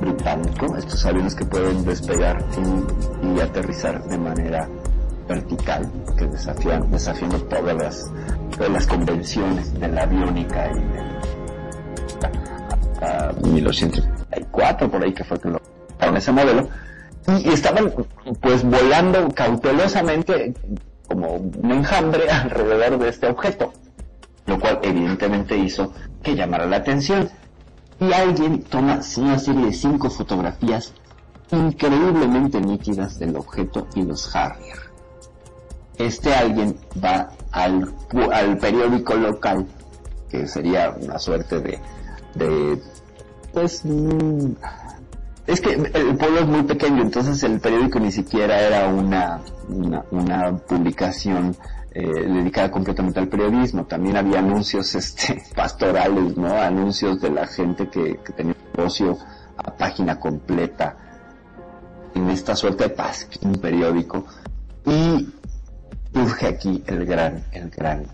británico, 0.00 0.76
estos 0.76 1.04
aviones 1.06 1.34
que 1.34 1.44
pueden 1.44 1.84
despegar 1.84 2.44
y, 3.22 3.36
y 3.36 3.40
aterrizar 3.40 4.02
de 4.04 4.18
manera 4.18 4.68
vertical, 5.28 5.90
que 6.16 6.26
desafían, 6.26 6.90
desafiando 6.90 7.38
todas 7.42 7.76
las, 7.76 8.12
todas 8.56 8.70
las 8.70 8.86
convenciones 8.86 9.78
de 9.78 9.88
la 9.88 10.02
aviónica 10.02 10.70
y 10.70 10.80
de 10.80 11.10
hasta 12.92 13.32
1934 13.42 14.90
por 14.90 15.02
ahí 15.02 15.12
que 15.12 15.24
fue 15.24 15.38
que 15.38 15.48
lo 15.48 15.60
ese 16.16 16.32
modelo. 16.32 16.68
Y, 17.28 17.48
y 17.48 17.52
estaban 17.52 17.92
pues 18.40 18.64
volando 18.64 19.28
cautelosamente 19.28 20.54
como 21.06 21.34
un 21.34 21.70
enjambre 21.70 22.28
alrededor 22.30 22.98
de 22.98 23.08
este 23.08 23.28
objeto 23.28 23.72
lo 24.50 24.58
cual 24.58 24.80
evidentemente 24.82 25.56
hizo 25.56 25.92
que 26.22 26.34
llamara 26.34 26.66
la 26.66 26.76
atención 26.76 27.30
y 28.00 28.12
alguien 28.12 28.62
toma 28.62 29.00
una 29.18 29.38
serie 29.38 29.66
de 29.66 29.72
cinco 29.72 30.08
fotografías 30.08 30.92
increíblemente 31.52 32.60
nítidas 32.60 33.18
del 33.18 33.36
objeto 33.36 33.86
y 33.94 34.02
los 34.02 34.34
Harrier. 34.34 34.78
Este 35.98 36.34
alguien 36.34 36.76
va 37.04 37.30
al, 37.52 37.92
periódico 38.58 39.14
local, 39.14 39.66
que 40.30 40.46
sería 40.46 40.96
una 40.98 41.18
suerte 41.18 41.60
de, 41.60 41.78
de 42.34 42.82
pues, 43.52 43.84
mm, 43.84 44.52
es 45.46 45.60
que 45.60 45.72
el 45.72 46.16
pueblo 46.16 46.40
es 46.40 46.46
muy 46.46 46.62
pequeño, 46.62 47.02
entonces 47.02 47.42
el 47.42 47.60
periódico 47.60 47.98
ni 48.00 48.12
siquiera 48.12 48.60
era 48.60 48.88
una, 48.88 49.40
una, 49.68 50.04
una 50.10 50.56
publicación 50.56 51.54
eh, 51.92 52.02
dedicada 52.02 52.70
completamente 52.70 53.18
al 53.18 53.28
periodismo. 53.28 53.84
También 53.86 54.16
había 54.16 54.38
anuncios 54.38 54.94
este, 54.94 55.42
pastorales, 55.54 56.36
¿no? 56.36 56.54
Anuncios 56.54 57.20
de 57.20 57.30
la 57.30 57.46
gente 57.46 57.88
que, 57.88 58.18
que 58.24 58.32
tenía 58.32 58.54
negocio 58.76 59.18
a 59.56 59.76
página 59.76 60.18
completa 60.18 60.96
en 62.14 62.30
esta 62.30 62.54
suerte 62.56 62.84
de 62.84 62.90
pasquín 62.90 63.52
periódico. 63.52 64.24
Y 64.86 65.28
surge 66.12 66.46
aquí 66.46 66.82
el 66.86 67.04
gran, 67.04 67.44
el 67.52 67.70
gran. 67.70 68.06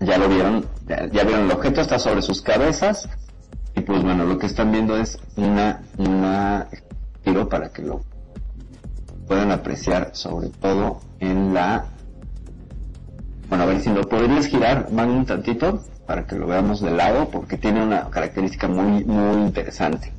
Ya 0.00 0.18
lo 0.18 0.28
vieron, 0.28 0.66
ya, 0.86 1.06
ya 1.06 1.24
vieron 1.24 1.44
el 1.44 1.52
objeto, 1.52 1.80
está 1.80 1.98
sobre 1.98 2.22
sus 2.22 2.42
cabezas. 2.42 3.08
Y 3.76 3.80
pues 3.80 4.02
bueno, 4.02 4.24
lo 4.24 4.38
que 4.38 4.46
están 4.46 4.70
viendo 4.70 4.96
es 4.96 5.18
una, 5.36 5.82
una 5.96 6.68
giro 7.24 7.48
para 7.48 7.70
que 7.70 7.82
lo 7.82 8.02
puedan 9.26 9.50
apreciar 9.50 10.10
sobre 10.12 10.48
todo 10.48 11.00
en 11.20 11.54
la 11.54 11.86
bueno, 13.54 13.70
a 13.70 13.72
ver 13.72 13.82
si 13.82 13.90
lo 13.90 14.02
podrías 14.02 14.46
girar 14.46 14.90
más 14.90 15.06
un 15.06 15.26
tantito 15.26 15.80
para 16.08 16.26
que 16.26 16.34
lo 16.34 16.48
veamos 16.48 16.80
de 16.80 16.90
lado 16.90 17.28
porque 17.28 17.56
tiene 17.56 17.84
una 17.84 18.10
característica 18.10 18.66
muy, 18.66 19.04
muy 19.04 19.42
interesante. 19.42 20.12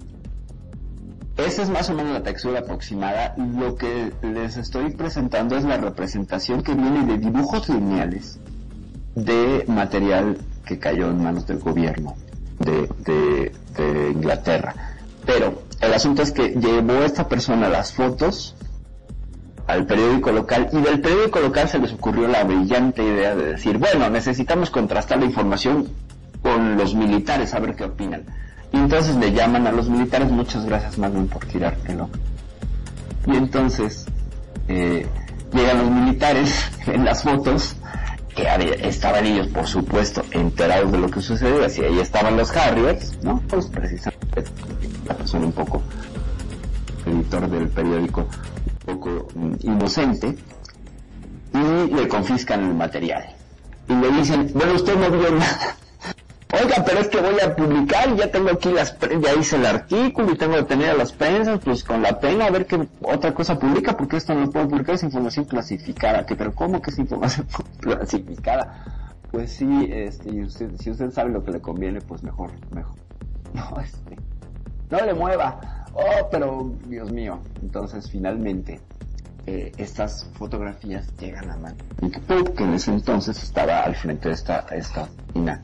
Esa 1.36 1.64
es 1.64 1.70
más 1.70 1.90
o 1.90 1.96
menos 1.96 2.14
la 2.14 2.24
textura 2.24 2.60
aproximada. 2.60 3.36
Lo 3.36 3.76
que 3.76 4.14
les 4.22 4.56
estoy 4.56 4.92
presentando 4.92 5.58
es 5.58 5.66
la 5.66 5.76
representación 5.76 6.64
que 6.64 6.76
viene 6.76 7.06
de 7.06 7.18
dibujos 7.18 7.68
lineales 7.68 8.40
de 9.16 9.66
material 9.68 10.38
que 10.66 10.80
cayó 10.80 11.10
en 11.10 11.22
manos 11.22 11.46
del 11.46 11.60
gobierno 11.60 12.16
de, 12.60 12.88
de, 13.00 13.52
de 13.76 14.12
Inglaterra. 14.12 14.74
Pero 15.26 15.64
el 15.82 15.94
asunto 15.94 16.22
es 16.22 16.32
que 16.32 16.52
llevó 16.52 17.04
esta 17.04 17.28
persona 17.28 17.68
las 17.68 17.92
fotos 17.92 18.56
al 19.68 19.86
periódico 19.86 20.32
local 20.32 20.70
y 20.72 20.78
del 20.78 21.02
periódico 21.02 21.40
local 21.40 21.68
se 21.68 21.80
les 21.80 21.94
ocurrió 21.94 22.28
la 22.28 22.44
brillante 22.44 23.04
idea 23.04 23.36
de 23.36 23.54
decir, 23.54 23.78
bueno, 23.78 24.10
necesitamos 24.10 24.70
contrastar 24.70 25.20
la 25.20 25.26
información 25.26 25.88
con 26.42 26.78
los 26.78 26.94
militares 26.94 27.54
a 27.54 27.60
ver 27.60 27.76
qué 27.76 27.86
opinan. 27.86 28.24
Y 28.72 28.78
entonces 28.78 29.16
le 29.16 29.32
llaman 29.32 29.66
a 29.68 29.72
los 29.72 29.90
militares, 29.90 30.30
muchas 30.30 30.66
gracias 30.66 30.98
Magnum 30.98 31.28
por 31.28 31.46
tirártelo. 31.46 32.10
Y 33.26 33.36
entonces 33.36 34.06
eh, 34.68 35.08
llegan 35.54 35.78
los 35.80 35.90
militares 35.90 36.54
en 36.88 37.06
las 37.06 37.24
fotos, 37.24 37.76
que 38.36 38.46
estaban 38.82 39.26
ellos 39.26 39.48
por 39.48 39.66
supuesto 39.66 40.22
enterados 40.32 40.92
de 40.92 40.98
lo 40.98 41.10
que 41.10 41.22
sucedía, 41.22 41.68
así 41.68 41.82
ahí 41.82 42.00
estaban 42.00 42.36
los 42.36 42.56
Harriers, 42.56 43.18
¿no? 43.24 43.42
Pues 43.48 43.68
precisamente 43.68 44.44
la 45.08 45.14
persona 45.14 45.46
un 45.46 45.54
poco, 45.54 45.82
editor 47.06 47.50
del 47.50 47.70
periódico, 47.70 48.28
poco 48.86 49.28
inocente 49.62 50.36
y 51.54 51.94
le 51.94 52.08
confiscan 52.08 52.64
el 52.64 52.74
material. 52.74 53.26
Y 53.88 53.94
le 53.94 54.12
dicen, 54.12 54.52
bueno, 54.54 54.74
usted 54.74 54.96
no 54.98 55.10
vio 55.12 55.32
nada. 55.32 55.78
Oiga, 56.54 56.84
pero 56.86 57.00
es 57.00 57.08
que 57.10 57.20
voy 57.20 57.36
a 57.44 57.56
publicar, 57.56 58.16
ya 58.16 58.32
tengo 58.32 58.50
aquí 58.52 58.72
las, 58.72 58.96
ya 59.00 59.34
hice 59.34 59.58
el 59.58 59.66
artículo 59.66 60.32
y 60.32 60.38
tengo 60.38 60.56
que 60.56 60.64
tener 60.64 60.92
a 60.92 60.94
las 60.94 61.12
prensas, 61.12 61.60
pues 61.64 61.84
con 61.84 62.02
la 62.02 62.18
pena 62.20 62.46
a 62.46 62.50
ver 62.50 62.66
qué 62.66 62.88
otra 63.02 63.34
cosa 63.34 63.60
publica, 63.60 63.98
porque 63.98 64.18
esto 64.18 64.34
no 64.34 64.50
puedo 64.50 64.70
publicar, 64.70 64.96
es 64.96 65.04
información 65.04 65.46
clasificada. 65.46 66.26
que 66.26 66.36
Pero 66.36 66.54
¿cómo 66.54 66.82
que 66.82 66.92
es 66.92 67.00
información 67.00 67.48
clasificada? 67.82 68.86
Pues 69.32 69.52
sí, 69.52 69.90
este, 69.92 70.32
si 70.80 70.92
usted 70.92 71.12
sabe 71.12 71.32
lo 71.32 71.44
que 71.44 71.52
le 71.52 71.60
conviene, 71.60 72.00
pues 72.00 72.24
mejor, 72.24 72.52
mejor. 72.72 72.96
No, 73.54 73.80
este, 73.80 74.18
no 74.90 75.06
le 75.06 75.14
mueva. 75.14 75.85
Oh, 75.96 76.28
pero 76.30 76.74
Dios 76.88 77.12
mío. 77.12 77.40
Entonces, 77.62 78.10
finalmente, 78.10 78.82
eh, 79.48 79.72
estas 79.78 80.30
fotografías 80.34 81.08
llegan 81.18 81.50
a 81.50 81.58
mano. 81.58 81.78
Que 82.56 82.64
en 82.64 82.74
ese 82.74 82.92
entonces 82.92 83.42
estaba 83.42 83.80
al 83.80 83.96
frente 83.96 84.28
de 84.28 84.36
esta, 84.36 84.66
esta 84.72 85.04
oficina 85.04 85.64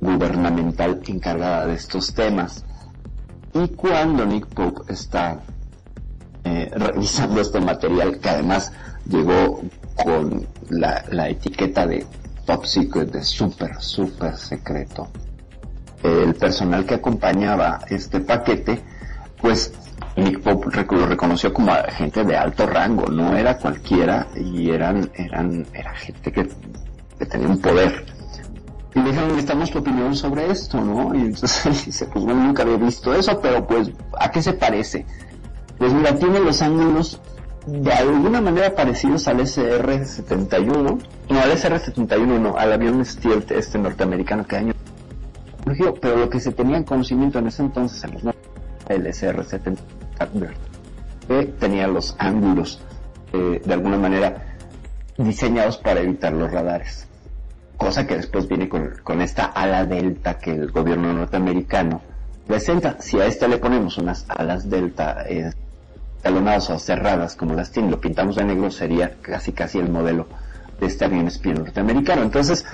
gubernamental 0.00 1.02
encargada 1.06 1.66
de 1.66 1.74
estos 1.74 2.14
temas. 2.14 2.64
Y 3.52 3.68
cuando 3.68 4.24
Nick 4.24 4.46
Pope 4.46 4.90
está 4.90 5.40
eh, 6.44 6.70
revisando 6.74 7.40
este 7.42 7.60
material, 7.60 8.18
que 8.18 8.28
además 8.30 8.72
llegó 9.06 9.60
con 10.02 10.46
la, 10.70 11.04
la 11.10 11.28
etiqueta 11.28 11.86
de 11.86 12.06
top 12.46 12.64
secret, 12.64 13.10
de 13.10 13.22
super, 13.22 13.82
super 13.82 14.34
secreto, 14.36 15.08
el 16.02 16.34
personal 16.34 16.86
que 16.86 16.94
acompañaba 16.94 17.80
este 17.90 18.20
paquete 18.20 18.95
pues 19.40 19.72
Nick 20.16 20.40
Pope 20.40 20.96
lo 20.96 21.06
reconoció 21.06 21.52
como 21.52 21.72
gente 21.90 22.24
de 22.24 22.36
alto 22.36 22.66
rango, 22.66 23.06
no 23.06 23.36
era 23.36 23.58
cualquiera 23.58 24.26
y 24.34 24.70
eran, 24.70 25.10
eran, 25.14 25.66
era 25.72 25.94
gente 25.94 26.32
que, 26.32 26.48
que 27.18 27.26
tenía 27.26 27.48
un 27.48 27.60
poder. 27.60 28.06
Y 28.94 29.00
le 29.00 29.10
dijeron, 29.10 29.28
necesitamos 29.28 29.70
tu 29.70 29.78
opinión 29.78 30.16
sobre 30.16 30.50
esto, 30.50 30.80
¿no? 30.80 31.14
Y 31.14 31.20
entonces 31.20 31.84
dice, 31.86 32.06
pues 32.06 32.24
bueno, 32.24 32.44
nunca 32.44 32.62
había 32.62 32.78
visto 32.78 33.12
eso, 33.14 33.38
pero 33.40 33.66
pues, 33.66 33.90
¿a 34.18 34.30
qué 34.30 34.40
se 34.40 34.54
parece? 34.54 35.04
Pues 35.76 35.92
mira, 35.92 36.14
tiene 36.16 36.40
los 36.40 36.62
ángulos 36.62 37.20
de 37.66 37.92
alguna 37.92 38.40
manera 38.40 38.74
parecidos 38.74 39.26
al 39.28 39.40
SR-71, 39.40 40.98
no, 41.28 41.40
al 41.40 41.50
SR-71 41.50 42.40
no, 42.40 42.56
al 42.56 42.72
avión 42.72 43.04
Stealth 43.04 43.50
este 43.50 43.76
norteamericano 43.78 44.46
que 44.46 44.56
año 44.56 44.72
surgió, 45.64 45.94
pero 45.94 46.16
lo 46.16 46.30
que 46.30 46.38
se 46.38 46.52
tenía 46.52 46.76
en 46.76 46.84
conocimiento 46.84 47.40
en 47.40 47.48
ese 47.48 47.62
entonces, 47.62 48.02
en 48.04 48.14
los 48.14 48.22
el 48.88 49.06
SR-70 49.06 49.78
que 51.28 51.44
tenía 51.58 51.86
los 51.88 52.14
ángulos 52.18 52.80
eh, 53.32 53.60
de 53.64 53.74
alguna 53.74 53.98
manera 53.98 54.56
diseñados 55.18 55.78
para 55.78 56.00
evitar 56.00 56.32
los 56.32 56.50
radares. 56.50 57.06
Cosa 57.76 58.06
que 58.06 58.16
después 58.16 58.48
viene 58.48 58.68
con, 58.68 58.94
con 59.02 59.20
esta 59.20 59.46
ala 59.46 59.84
delta 59.84 60.38
que 60.38 60.52
el 60.52 60.70
gobierno 60.70 61.12
norteamericano 61.12 62.00
presenta. 62.46 62.96
Si 63.00 63.18
a 63.20 63.26
esta 63.26 63.48
le 63.48 63.58
ponemos 63.58 63.98
unas 63.98 64.24
alas 64.28 64.70
delta, 64.70 65.24
eh, 65.28 65.52
talonadas 66.22 66.70
o 66.70 66.78
cerradas 66.78 67.36
como 67.36 67.54
las 67.54 67.70
tiene, 67.70 67.90
lo 67.90 68.00
pintamos 68.00 68.36
de 68.36 68.44
negro, 68.44 68.70
sería 68.70 69.16
casi 69.20 69.52
casi 69.52 69.78
el 69.78 69.90
modelo 69.90 70.26
de 70.80 70.86
este 70.86 71.04
avión 71.04 71.26
espía 71.26 71.54
norteamericano. 71.54 72.22
Entonces, 72.22 72.64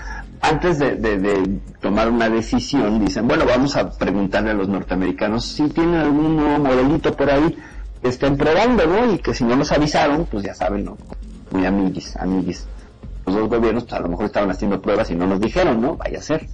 antes 0.43 0.79
de, 0.79 0.97
de- 0.97 1.19
de 1.19 1.61
tomar 1.81 2.11
una 2.11 2.29
decisión, 2.29 3.05
dicen, 3.05 3.27
bueno, 3.29 3.45
vamos 3.47 3.77
a 3.77 3.89
preguntarle 3.91 4.51
a 4.51 4.55
los 4.55 4.69
norteamericanos 4.69 5.45
si 5.45 5.69
tienen 5.69 5.95
algún 5.95 6.37
nuevo 6.37 6.59
modelito 6.65 7.17
por 7.17 7.31
ahí 7.31 7.57
que 8.03 8.09
estén 8.09 8.37
probando, 8.37 8.85
¿no? 8.87 9.13
Y 9.15 9.19
que 9.19 9.33
si 9.35 9.45
no 9.45 9.57
nos 9.57 9.71
avisaron, 9.73 10.27
pues 10.27 10.45
ya 10.45 10.55
saben, 10.55 10.85
¿no? 10.85 10.99
Muy 11.53 11.65
amiguis, 11.65 12.17
amiguis. 12.17 12.67
Los 13.25 13.37
dos 13.37 13.49
gobiernos 13.49 13.85
pues, 13.85 13.95
a 13.95 14.01
lo 14.01 14.09
mejor 14.09 14.25
estaban 14.27 14.51
haciendo 14.51 14.83
pruebas 14.83 15.11
y 15.11 15.15
no 15.15 15.27
nos 15.27 15.41
dijeron, 15.41 15.81
¿no? 15.81 15.97
Vaya 15.97 16.19
a 16.19 16.23
ser. 16.23 16.49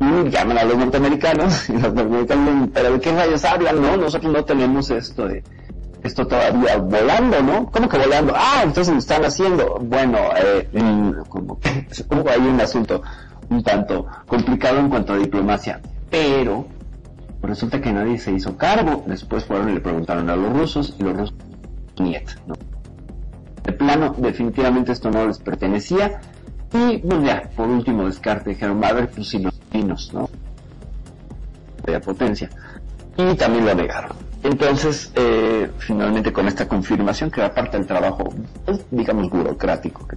Y 0.00 0.28
llaman 0.30 0.58
a 0.58 0.64
los 0.64 0.76
norteamericanos 0.76 1.68
y 1.70 1.72
los 1.72 1.94
norteamericanos, 1.94 2.68
pero 2.74 2.92
¿de 2.92 3.00
qué 3.00 3.12
rayos 3.12 3.44
hablan, 3.44 3.80
no? 3.80 3.96
Nosotros 3.96 4.32
no 4.32 4.44
tenemos 4.44 4.90
esto 4.90 5.26
de 5.28 5.42
esto 6.02 6.26
todavía 6.26 6.78
volando, 6.78 7.42
¿no? 7.42 7.70
¿Cómo 7.70 7.88
que 7.88 7.98
volando? 7.98 8.34
Ah, 8.36 8.62
entonces 8.64 8.92
lo 8.92 8.98
están 8.98 9.24
haciendo. 9.24 9.78
Bueno, 9.80 10.18
eh, 10.36 10.68
como 11.28 11.54
hubo 11.54 12.30
ahí 12.30 12.40
un 12.40 12.60
asunto 12.60 13.02
un 13.50 13.62
tanto 13.62 14.06
complicado 14.26 14.78
en 14.78 14.88
cuanto 14.88 15.12
a 15.12 15.18
diplomacia, 15.18 15.80
pero 16.10 16.66
resulta 17.42 17.80
que 17.80 17.92
nadie 17.92 18.18
se 18.18 18.32
hizo 18.32 18.56
cargo. 18.56 19.04
Después 19.06 19.44
fueron 19.44 19.70
y 19.70 19.74
le 19.74 19.80
preguntaron 19.80 20.28
a 20.30 20.36
los 20.36 20.52
rusos 20.52 20.96
y 20.98 21.02
los 21.02 21.16
rusos, 21.16 21.34
niet, 21.98 22.28
¿no? 22.46 22.54
De 23.62 23.72
plano, 23.72 24.14
definitivamente 24.18 24.92
esto 24.92 25.10
no 25.10 25.26
les 25.26 25.38
pertenecía. 25.38 26.20
Y, 26.72 26.98
pues 26.98 27.22
ya, 27.22 27.50
por 27.54 27.68
último 27.68 28.06
descarte, 28.06 28.50
dijeron, 28.50 28.80
va 28.82 28.88
a 28.88 28.92
ver, 28.94 29.10
pues 29.10 29.28
si 29.28 29.38
¿no? 29.38 30.28
De 31.84 32.00
potencia. 32.00 32.48
Y 33.16 33.34
también 33.36 33.66
lo 33.66 33.74
negaron. 33.74 34.31
Entonces, 34.42 35.12
eh, 35.14 35.70
finalmente 35.78 36.32
con 36.32 36.48
esta 36.48 36.66
confirmación, 36.66 37.30
que 37.30 37.40
era 37.40 37.54
parte 37.54 37.76
del 37.78 37.86
trabajo, 37.86 38.24
pues, 38.64 38.80
digamos, 38.90 39.30
burocrático, 39.30 40.06
que 40.08 40.16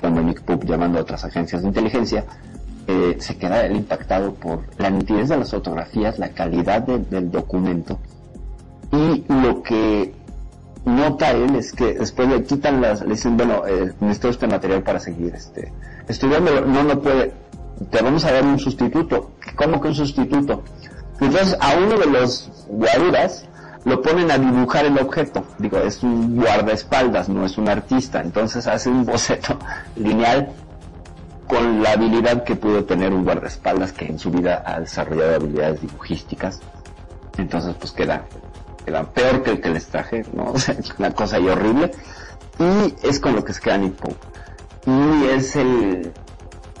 cuando 0.00 0.22
Nick 0.22 0.42
Pope 0.42 0.66
llamando 0.66 0.98
a 0.98 1.02
otras 1.02 1.24
agencias 1.24 1.62
de 1.62 1.68
inteligencia, 1.68 2.24
eh, 2.86 3.16
se 3.18 3.36
queda 3.36 3.66
él 3.66 3.76
impactado 3.76 4.32
por 4.34 4.60
la 4.78 4.90
nitidez 4.90 5.28
de 5.28 5.36
las 5.38 5.50
fotografías, 5.50 6.18
la 6.18 6.30
calidad 6.30 6.82
de- 6.82 6.98
del 7.00 7.30
documento, 7.30 7.98
y 8.92 9.24
lo 9.28 9.62
que 9.62 10.14
nota 10.84 11.30
él 11.32 11.54
es 11.56 11.72
que 11.72 11.94
después 11.94 12.28
le 12.28 12.42
quitan 12.44 12.80
las, 12.80 13.02
le 13.02 13.10
dicen, 13.10 13.36
bueno, 13.36 13.62
eh, 13.66 13.92
necesito 14.00 14.28
este 14.30 14.46
material 14.46 14.82
para 14.82 14.98
seguir 15.00 15.34
este, 15.34 15.72
estudiándolo, 16.08 16.64
no, 16.64 16.82
no 16.84 17.00
puede, 17.00 17.32
te 17.90 18.02
vamos 18.02 18.24
a 18.24 18.32
dar 18.32 18.44
un 18.44 18.58
sustituto, 18.58 19.32
¿cómo 19.56 19.80
que 19.80 19.88
un 19.88 19.94
sustituto? 19.94 20.62
Entonces 21.20 21.56
a 21.60 21.74
uno 21.76 21.98
de 21.98 22.06
los 22.06 22.50
guaruras 22.68 23.44
lo 23.84 24.02
ponen 24.02 24.30
a 24.30 24.38
dibujar 24.38 24.84
el 24.84 24.98
objeto. 24.98 25.44
Digo, 25.58 25.78
es 25.78 26.02
un 26.02 26.36
guardaespaldas, 26.36 27.28
no 27.28 27.44
es 27.44 27.58
un 27.58 27.68
artista. 27.68 28.20
Entonces 28.20 28.66
hace 28.66 28.88
un 28.88 29.04
boceto 29.04 29.58
lineal 29.96 30.52
con 31.46 31.82
la 31.82 31.92
habilidad 31.92 32.44
que 32.44 32.56
pudo 32.56 32.84
tener 32.84 33.12
un 33.12 33.24
guardaespaldas 33.24 33.92
que 33.92 34.06
en 34.06 34.18
su 34.18 34.30
vida 34.30 34.62
ha 34.64 34.80
desarrollado 34.80 35.36
habilidades 35.36 35.80
dibujísticas. 35.80 36.60
Entonces 37.38 37.74
pues 37.78 37.92
queda, 37.92 38.24
queda 38.84 39.04
peor 39.04 39.42
que 39.42 39.50
el 39.52 39.60
que 39.60 39.70
les 39.70 39.86
traje, 39.86 40.24
¿no? 40.32 40.52
Una 40.98 41.10
cosa 41.12 41.36
ahí 41.36 41.48
horrible. 41.48 41.90
Y 42.58 42.94
es 43.06 43.18
con 43.18 43.34
lo 43.34 43.44
que 43.44 43.52
se 43.52 43.60
queda 43.60 43.78
Nick. 43.78 43.96
Y 44.86 45.26
es 45.26 45.56
el... 45.56 46.12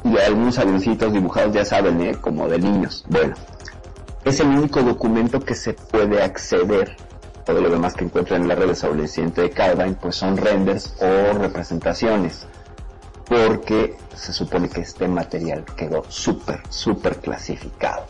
Y 0.02 0.16
algunos 0.16 0.58
avioncitos 0.58 1.12
dibujados, 1.12 1.52
ya 1.52 1.64
saben, 1.64 2.00
¿eh? 2.00 2.14
Como 2.18 2.48
de 2.48 2.58
niños. 2.58 3.04
Bueno, 3.08 3.34
es 4.24 4.40
el 4.40 4.48
único 4.48 4.82
documento 4.82 5.40
que 5.40 5.54
se 5.54 5.72
puede 5.74 6.22
acceder. 6.22 6.96
Todo 7.44 7.60
lo 7.60 7.70
demás 7.70 7.94
que 7.94 8.04
encuentran 8.04 8.42
en 8.42 8.48
la 8.48 8.54
red 8.54 8.68
incidente 8.98 9.42
de 9.42 9.50
Calvin, 9.50 9.94
pues 9.94 10.16
son 10.16 10.36
renders 10.36 10.94
o 11.00 11.38
representaciones. 11.38 12.46
Porque 13.26 13.96
se 14.14 14.32
supone 14.32 14.68
que 14.68 14.82
este 14.82 15.08
material 15.08 15.64
quedó 15.76 16.04
súper, 16.08 16.60
súper 16.68 17.16
clasificado. 17.16 18.04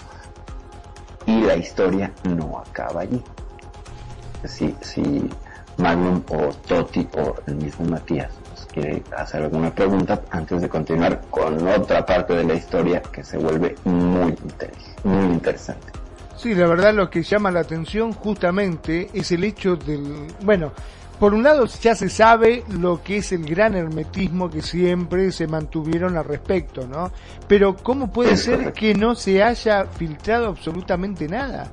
Y 1.27 1.43
la 1.43 1.57
historia 1.57 2.12
no 2.24 2.59
acaba 2.59 3.03
allí. 3.03 3.23
Si, 4.45 4.74
si 4.81 5.31
Magnum 5.77 6.23
o 6.31 6.49
Totti 6.66 7.07
o 7.16 7.35
el 7.47 7.57
mismo 7.57 7.87
Matías 7.87 8.32
nos 8.51 8.66
quiere 8.66 9.03
hacer 9.16 9.43
alguna 9.43 9.73
pregunta 9.74 10.23
antes 10.31 10.61
de 10.61 10.69
continuar 10.69 11.20
con 11.31 11.66
otra 11.69 12.05
parte 12.05 12.35
de 12.35 12.45
la 12.45 12.55
historia 12.55 13.01
que 13.01 13.23
se 13.23 13.39
vuelve 13.39 13.77
muy, 13.85 14.35
muy 15.05 15.35
interesante. 15.35 16.00
Sí, 16.41 16.55
la 16.55 16.67
verdad 16.67 16.95
lo 16.95 17.11
que 17.11 17.23
llama 17.23 17.51
la 17.51 17.61
atención 17.61 18.15
justamente 18.15 19.11
es 19.12 19.31
el 19.31 19.45
hecho 19.45 19.77
del... 19.77 20.27
Bueno, 20.41 20.73
por 21.19 21.35
un 21.35 21.43
lado 21.43 21.67
ya 21.67 21.95
se 21.95 22.09
sabe 22.09 22.65
lo 22.81 23.03
que 23.03 23.19
es 23.19 23.33
el 23.33 23.45
gran 23.45 23.75
hermetismo 23.75 24.49
que 24.49 24.62
siempre 24.62 25.33
se 25.33 25.47
mantuvieron 25.47 26.17
al 26.17 26.25
respecto, 26.25 26.87
¿no? 26.87 27.12
Pero 27.47 27.77
¿cómo 27.77 28.11
puede 28.11 28.39
ser 28.39 28.73
que 28.73 28.95
no 28.95 29.15
se 29.15 29.43
haya 29.43 29.85
filtrado 29.85 30.49
absolutamente 30.49 31.29
nada? 31.29 31.71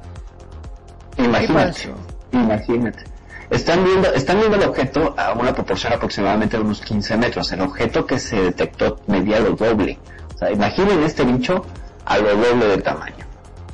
Imagínate, 1.17 1.93
imagínate. 2.33 3.05
Están 3.49 3.85
viendo, 3.85 4.13
están 4.13 4.39
viendo 4.39 4.57
el 4.57 4.63
objeto 4.63 5.15
a 5.17 5.31
una 5.31 5.53
proporción 5.53 5.93
aproximadamente 5.93 6.57
de 6.57 6.63
unos 6.63 6.81
15 6.81 7.15
metros. 7.15 7.49
El 7.53 7.61
objeto 7.61 8.05
que 8.05 8.19
se 8.19 8.35
detectó 8.41 8.99
medía 9.07 9.39
lo 9.39 9.51
doble. 9.51 9.97
O 10.35 10.37
sea, 10.37 10.51
imaginen 10.51 11.03
este 11.03 11.23
bicho 11.23 11.65
a 12.03 12.17
lo 12.17 12.35
doble 12.35 12.67
de 12.67 12.77
tamaño. 12.79 13.26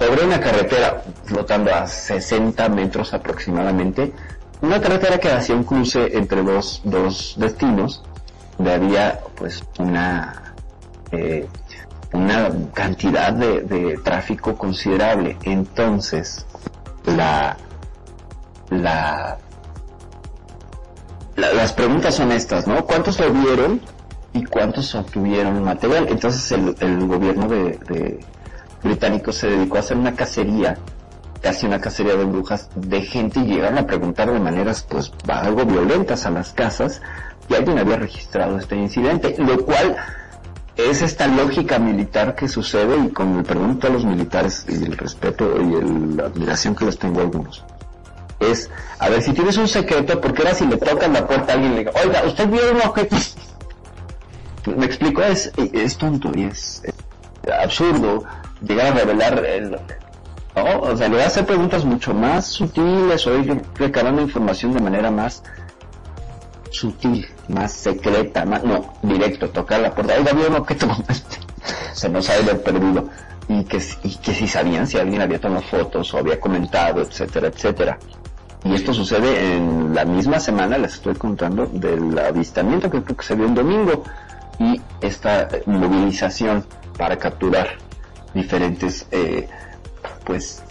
Sobre 0.06 0.26
una 0.26 0.40
carretera 0.40 1.02
flotando 1.26 1.74
a 1.74 1.88
60 1.88 2.68
metros 2.70 3.14
aproximadamente. 3.14 4.12
Una 4.62 4.82
carretera 4.82 5.18
que 5.18 5.32
hacía 5.32 5.56
un 5.56 5.64
cruce 5.64 6.18
entre 6.18 6.42
dos, 6.44 6.82
dos 6.84 7.36
destinos, 7.38 8.04
donde 8.58 8.74
había 8.74 9.20
pues 9.36 9.64
una 9.80 10.54
eh, 11.12 11.48
una 12.12 12.50
cantidad 12.74 13.32
de, 13.34 13.98
tráfico 14.04 14.56
considerable. 14.58 15.38
Entonces, 15.44 16.46
la, 17.06 17.56
la, 18.70 19.38
la- 21.36 21.54
las 21.54 21.74
preguntas 21.74 22.16
son 22.16 22.32
estas, 22.32 22.68
¿no? 22.68 22.86
¿Cuántos 22.86 23.20
lo 23.20 23.32
vieron 23.32 23.82
y 24.34 24.44
cuántos 24.46 24.94
obtuvieron 24.96 25.64
material? 25.64 26.08
Entonces 26.10 26.52
el, 26.52 27.08
gobierno 27.08 27.48
de 27.48 28.20
británico 28.84 29.32
se 29.32 29.48
dedicó 29.48 29.78
a 29.78 29.80
hacer 29.80 29.98
una 29.98 30.14
cacería, 30.16 30.78
casi 31.42 31.66
una 31.66 31.80
cacería 31.80 32.16
de 32.16 32.26
brujas 32.26 32.70
de 32.76 33.02
gente 33.02 33.40
y 33.40 33.46
llegaron 33.46 33.78
a 33.78 33.88
preguntar 33.88 34.32
de 34.32 34.40
maneras 34.40 34.86
pues 34.88 35.12
algo 35.28 35.66
violentas 35.66 36.26
a 36.26 36.30
las 36.30 36.54
casas 36.54 37.02
y 37.50 37.56
alguien 37.56 37.80
había 37.80 37.98
registrado 37.98 38.58
este 38.58 38.76
incidente, 38.76 39.36
lo 39.38 39.66
cual 39.66 39.96
es 40.76 41.02
esta 41.02 41.28
lógica 41.28 41.78
militar 41.80 42.36
que 42.36 42.48
sucede 42.48 42.98
y 42.98 43.10
con 43.10 43.38
el 43.38 43.44
perdón 43.44 43.80
todos 43.80 43.94
los 43.96 44.06
militares 44.06 44.66
y 44.68 44.84
el 44.84 44.98
respeto 44.98 45.62
y 45.62 46.16
la 46.16 46.26
admiración 46.26 46.76
que 46.76 46.86
les 46.86 46.98
tengo 46.98 47.20
a 47.20 47.24
algunos. 47.24 47.64
Es, 48.40 48.70
a 49.00 49.10
ver, 49.10 49.22
si 49.22 49.34
tienes 49.34 49.58
un 49.58 49.68
secreto, 49.68 50.20
porque 50.20 50.42
ahora 50.42 50.56
si 50.56 50.66
le 50.66 50.78
tocan 50.78 51.14
la 51.14 51.26
puerta 51.28 51.54
a 51.54 51.56
alguien 51.56 51.74
le 51.74 51.80
diga, 51.80 51.92
oiga, 52.04 52.24
¿usted 52.26 52.50
vio 52.50 52.62
un 52.72 52.82
objeto? 52.82 53.16
Me 54.78 54.86
explico, 54.86 55.22
es, 55.22 55.52
es 55.58 55.98
tonto 55.98 56.32
y 56.34 56.44
es 56.44 56.82
absurdo 57.62 58.24
llegar 58.64 58.88
a 58.88 58.92
revelar 58.92 59.46
el, 59.46 59.72
¿no? 59.72 59.80
O 60.56 60.96
sea, 60.96 61.10
le 61.10 61.18
va 61.18 61.24
a 61.24 61.28
hacer 61.28 61.46
preguntas 61.46 61.84
mucho 61.84 62.14
más 62.14 62.46
sutiles 62.46 63.26
o 63.26 63.38
ir 63.38 63.62
recabando 63.76 64.22
información 64.22 64.74
de 64.74 64.82
manera 64.82 65.10
más 65.10 65.44
sutil, 66.70 67.28
más 67.48 67.72
secreta, 67.72 68.46
más, 68.46 68.64
no, 68.64 68.94
directo, 69.02 69.50
tocar 69.50 69.80
la 69.80 69.94
puerta. 69.94 70.14
Oiga, 70.18 70.32
un 70.34 70.56
objeto 70.56 70.88
como 70.88 71.04
este. 71.10 71.38
Se 71.94 72.10
nos 72.10 72.30
ha 72.30 72.40
ido 72.40 72.62
perdido. 72.62 73.10
Y 73.48 73.66
que, 73.66 73.82
y 74.04 74.16
que 74.18 74.34
si 74.34 74.48
sabían 74.48 74.88
si 74.88 74.98
alguien 74.98 75.22
había 75.22 75.40
tomado 75.40 75.62
fotos 75.64 76.14
o 76.14 76.18
había 76.18 76.40
comentado, 76.40 77.02
etcétera, 77.02 77.48
etcétera. 77.48 78.00
Y 78.64 78.74
esto 78.74 78.94
sucede 78.94 79.58
en 79.58 79.94
la 79.94 80.06
misma 80.06 80.40
semana, 80.40 80.78
les 80.78 80.94
estoy 80.94 81.16
contando, 81.16 81.66
del 81.66 82.18
avistamiento 82.18 82.90
que 82.90 83.04
creo 83.04 83.18
que 83.18 83.26
se 83.26 83.36
dio 83.36 83.46
el 83.46 83.54
domingo. 83.54 84.04
Y 84.60 84.80
esta 85.02 85.50
movilización 85.66 86.66
para 86.98 87.18
capturar 87.18 87.70
diferentes, 88.34 89.08
eh, 89.12 89.48
pues, 90.26 90.64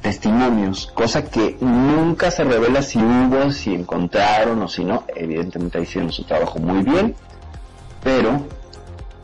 testimonios, 0.00 0.86
cosa 0.94 1.24
que 1.24 1.56
nunca 1.60 2.30
se 2.30 2.44
revela 2.44 2.82
si 2.82 2.98
hubo, 2.98 3.50
si 3.52 3.74
encontraron 3.74 4.62
o 4.62 4.68
si 4.68 4.84
no. 4.84 5.04
Evidentemente 5.14 5.80
hicieron 5.80 6.12
su 6.12 6.24
trabajo 6.24 6.58
muy 6.58 6.82
bien, 6.82 7.14
pero 8.02 8.40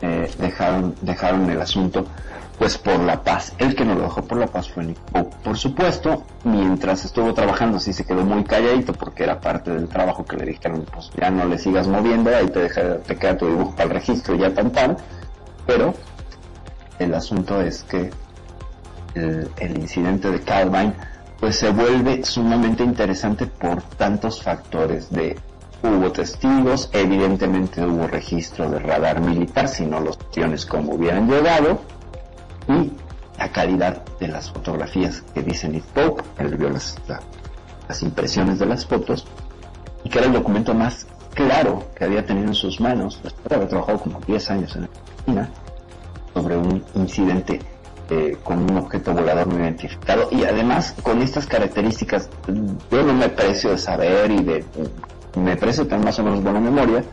eh, 0.01 0.29
dejaron, 0.37 0.95
dejaron 1.01 1.49
el 1.49 1.61
asunto 1.61 2.05
pues 2.61 2.77
por 2.77 2.99
la 2.99 3.23
paz. 3.23 3.53
El 3.57 3.75
que 3.75 3.83
no 3.83 3.95
lo 3.95 4.03
dejó 4.03 4.21
por 4.21 4.37
la 4.37 4.45
paz 4.45 4.69
fue 4.69 4.83
Nick 4.83 4.99
Pope. 4.99 5.35
Por 5.43 5.57
supuesto, 5.57 6.25
mientras 6.43 7.03
estuvo 7.05 7.33
trabajando 7.33 7.79
sí 7.79 7.91
se 7.91 8.05
quedó 8.05 8.23
muy 8.23 8.43
calladito 8.43 8.93
porque 8.93 9.23
era 9.23 9.41
parte 9.41 9.71
del 9.71 9.87
trabajo 9.87 10.23
que 10.25 10.37
le 10.37 10.45
dijeron, 10.45 10.85
pues 10.93 11.09
ya 11.19 11.31
no 11.31 11.45
le 11.45 11.57
sigas 11.57 11.87
moviendo, 11.87 12.29
ahí 12.29 12.45
te, 12.49 12.59
deja, 12.59 12.97
te 12.99 13.15
queda 13.15 13.35
tu 13.35 13.47
dibujo 13.47 13.71
para 13.71 13.85
el 13.85 13.89
registro 13.95 14.35
y 14.35 14.39
ya 14.41 14.53
tan 14.53 14.71
tan. 14.71 14.95
Pero 15.65 15.95
el 17.03 17.13
asunto 17.13 17.61
es 17.61 17.83
que 17.83 18.09
el, 19.15 19.77
incidente 19.77 20.31
de 20.31 20.39
Calvin 20.41 20.93
pues 21.39 21.57
se 21.57 21.69
vuelve 21.71 22.23
sumamente 22.23 22.83
interesante 22.83 23.45
por 23.47 23.81
tantos 23.81 24.41
factores 24.41 25.09
de 25.09 25.37
hubo 25.83 26.11
testigos, 26.11 26.89
evidentemente 26.93 27.83
hubo 27.83 28.05
registro 28.07 28.69
de 28.69 28.77
radar 28.79 29.19
militar, 29.19 29.67
si 29.67 29.85
no 29.85 29.99
los 29.99 30.17
aviones 30.31 30.65
como 30.65 30.93
hubieran 30.93 31.27
llegado, 31.27 31.81
y 32.67 32.91
la 33.39 33.51
calidad 33.51 34.03
de 34.19 34.27
las 34.27 34.51
fotografías 34.51 35.23
que 35.33 35.41
dice 35.41 35.67
Nick 35.67 35.83
Pope, 35.85 36.21
él 36.37 36.55
vio 36.55 36.69
las, 36.69 36.95
la- 37.07 37.19
las 37.89 38.03
impresiones 38.03 38.59
de 38.59 38.67
las 38.67 38.85
fotos, 38.85 39.25
y 40.03 40.09
que 40.09 40.19
era 40.19 40.27
el 40.27 40.33
documento 40.33 40.75
más 40.75 41.07
claro 41.33 41.83
que 41.95 42.05
había 42.05 42.23
tenido 42.23 42.49
en 42.49 42.53
sus 42.55 42.79
manos, 42.79 43.19
después 43.23 43.49
de 43.49 43.55
haber 43.55 43.67
trabajado 43.67 43.97
como 43.99 44.19
10 44.27 44.51
años 44.51 44.75
en 44.75 44.83
Argentina, 44.83 45.49
sobre 46.33 46.57
un 46.57 46.83
incidente 46.95 47.59
eh, 48.09 48.37
con 48.43 48.59
un 48.59 48.77
objeto 48.77 49.13
volador 49.13 49.47
no 49.47 49.59
identificado. 49.59 50.27
Y 50.31 50.43
además 50.43 50.95
con 51.01 51.21
estas 51.21 51.47
características 51.47 52.29
yo 52.91 53.03
no 53.03 53.13
me 53.13 53.29
precio 53.29 53.71
de 53.71 53.77
saber 53.77 54.31
y 54.31 54.43
de 54.43 54.65
me 55.35 55.55
precio 55.55 55.87
tener 55.87 56.03
más 56.05 56.19
o 56.19 56.23
menos 56.23 56.43
buena 56.43 56.59
memoria 56.59 57.03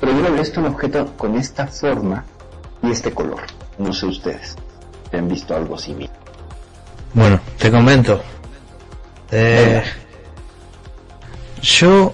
pero 0.00 0.12
yo 0.12 0.26
he 0.26 0.38
visto 0.38 0.60
un 0.60 0.66
objeto 0.66 1.12
con 1.16 1.36
esta 1.36 1.66
forma 1.66 2.24
y 2.82 2.90
este 2.90 3.12
color. 3.12 3.42
No 3.78 3.92
sé 3.92 4.06
ustedes 4.06 4.56
si 5.10 5.16
han 5.16 5.28
visto 5.28 5.56
algo 5.56 5.76
similar. 5.76 6.14
Bueno, 7.14 7.40
te 7.58 7.70
comento. 7.70 8.20
Eh, 9.30 9.82
yo 11.60 12.12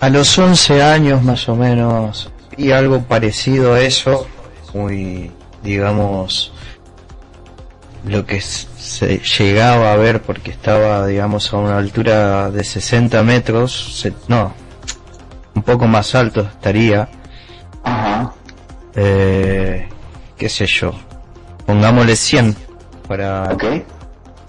a 0.00 0.08
los 0.08 0.38
11 0.38 0.82
años 0.82 1.22
más 1.22 1.48
o 1.48 1.54
menos 1.54 2.30
vi 2.56 2.72
algo 2.72 3.02
parecido 3.02 3.74
a 3.74 3.80
eso, 3.80 4.26
muy, 4.76 5.30
digamos, 5.62 6.52
lo 8.04 8.24
que 8.26 8.40
se 8.40 9.18
llegaba 9.18 9.92
a 9.92 9.96
ver 9.96 10.22
porque 10.22 10.50
estaba, 10.50 11.06
digamos, 11.06 11.52
a 11.52 11.56
una 11.56 11.78
altura 11.78 12.50
de 12.50 12.62
60 12.62 13.22
metros, 13.22 13.98
se- 14.00 14.12
no, 14.28 14.52
un 15.54 15.62
poco 15.62 15.86
más 15.86 16.14
alto 16.14 16.42
estaría. 16.42 17.08
Ajá. 17.82 18.32
Eh, 18.94 19.88
qué 20.36 20.48
sé 20.48 20.66
yo, 20.66 20.92
pongámosle 21.66 22.16
100 22.16 22.54
para, 23.08 23.48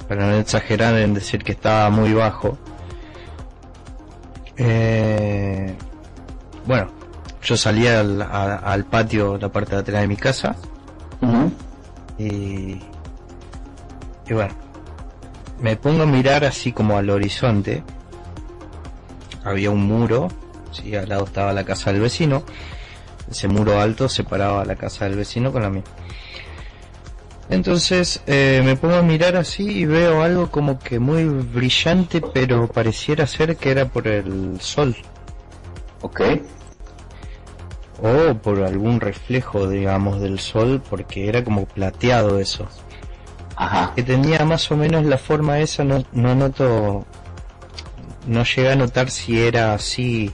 para 0.07 0.27
no 0.27 0.35
exagerar 0.35 0.95
en 0.95 1.13
decir 1.13 1.43
que 1.43 1.53
estaba 1.53 1.89
muy 1.89 2.13
bajo. 2.13 2.57
Eh, 4.57 5.73
bueno, 6.65 6.87
yo 7.47 7.55
salía 7.55 8.01
al, 8.01 8.21
a- 8.21 8.57
al 8.57 8.83
patio, 8.85 9.37
la 9.37 9.49
parte 9.49 9.75
de 9.75 9.81
atrás 9.81 10.01
de 10.01 10.07
mi 10.07 10.17
casa, 10.17 10.55
y, 12.19 12.79
y 14.27 14.33
bueno, 14.33 14.53
me 15.61 15.75
pongo 15.77 16.03
a 16.03 16.05
mirar 16.05 16.43
así 16.43 16.71
como 16.73 16.97
al 16.97 17.09
horizonte. 17.09 17.83
Había 19.45 19.71
un 19.71 19.83
muro, 19.85 20.27
sí, 20.71 20.93
al 20.95 21.07
lado 21.07 21.23
estaba 21.23 21.53
la 21.53 21.63
casa 21.63 21.91
del 21.93 22.01
vecino. 22.01 22.43
Ese 23.31 23.47
muro 23.47 23.79
alto 23.79 24.09
separaba 24.09 24.65
la 24.65 24.75
casa 24.75 25.05
del 25.05 25.15
vecino 25.15 25.51
con 25.53 25.61
la 25.61 25.69
mía. 25.69 25.83
Entonces 27.49 28.21
eh, 28.27 28.61
me 28.65 28.75
pongo 28.75 28.95
a 28.95 29.01
mirar 29.01 29.37
así 29.37 29.63
y 29.69 29.85
veo 29.85 30.21
algo 30.21 30.51
como 30.51 30.79
que 30.79 30.99
muy 30.99 31.23
brillante, 31.23 32.19
pero 32.19 32.67
pareciera 32.67 33.25
ser 33.25 33.55
que 33.55 33.71
era 33.71 33.85
por 33.85 34.07
el 34.07 34.59
sol. 34.59 34.95
Ok. 36.01 36.21
O 38.01 38.35
por 38.35 38.61
algún 38.63 38.99
reflejo, 38.99 39.67
digamos, 39.67 40.21
del 40.21 40.39
sol, 40.39 40.81
porque 40.87 41.27
era 41.27 41.43
como 41.43 41.65
plateado 41.65 42.39
eso. 42.39 42.67
Ajá. 43.55 43.93
Que 43.95 44.03
tenía 44.03 44.45
más 44.45 44.69
o 44.71 44.77
menos 44.77 45.03
la 45.05 45.17
forma 45.17 45.59
esa, 45.59 45.83
no, 45.83 46.03
no 46.11 46.35
noto, 46.35 47.05
no 48.27 48.43
llegué 48.43 48.71
a 48.71 48.75
notar 48.75 49.09
si 49.09 49.41
era 49.41 49.73
así 49.73 50.31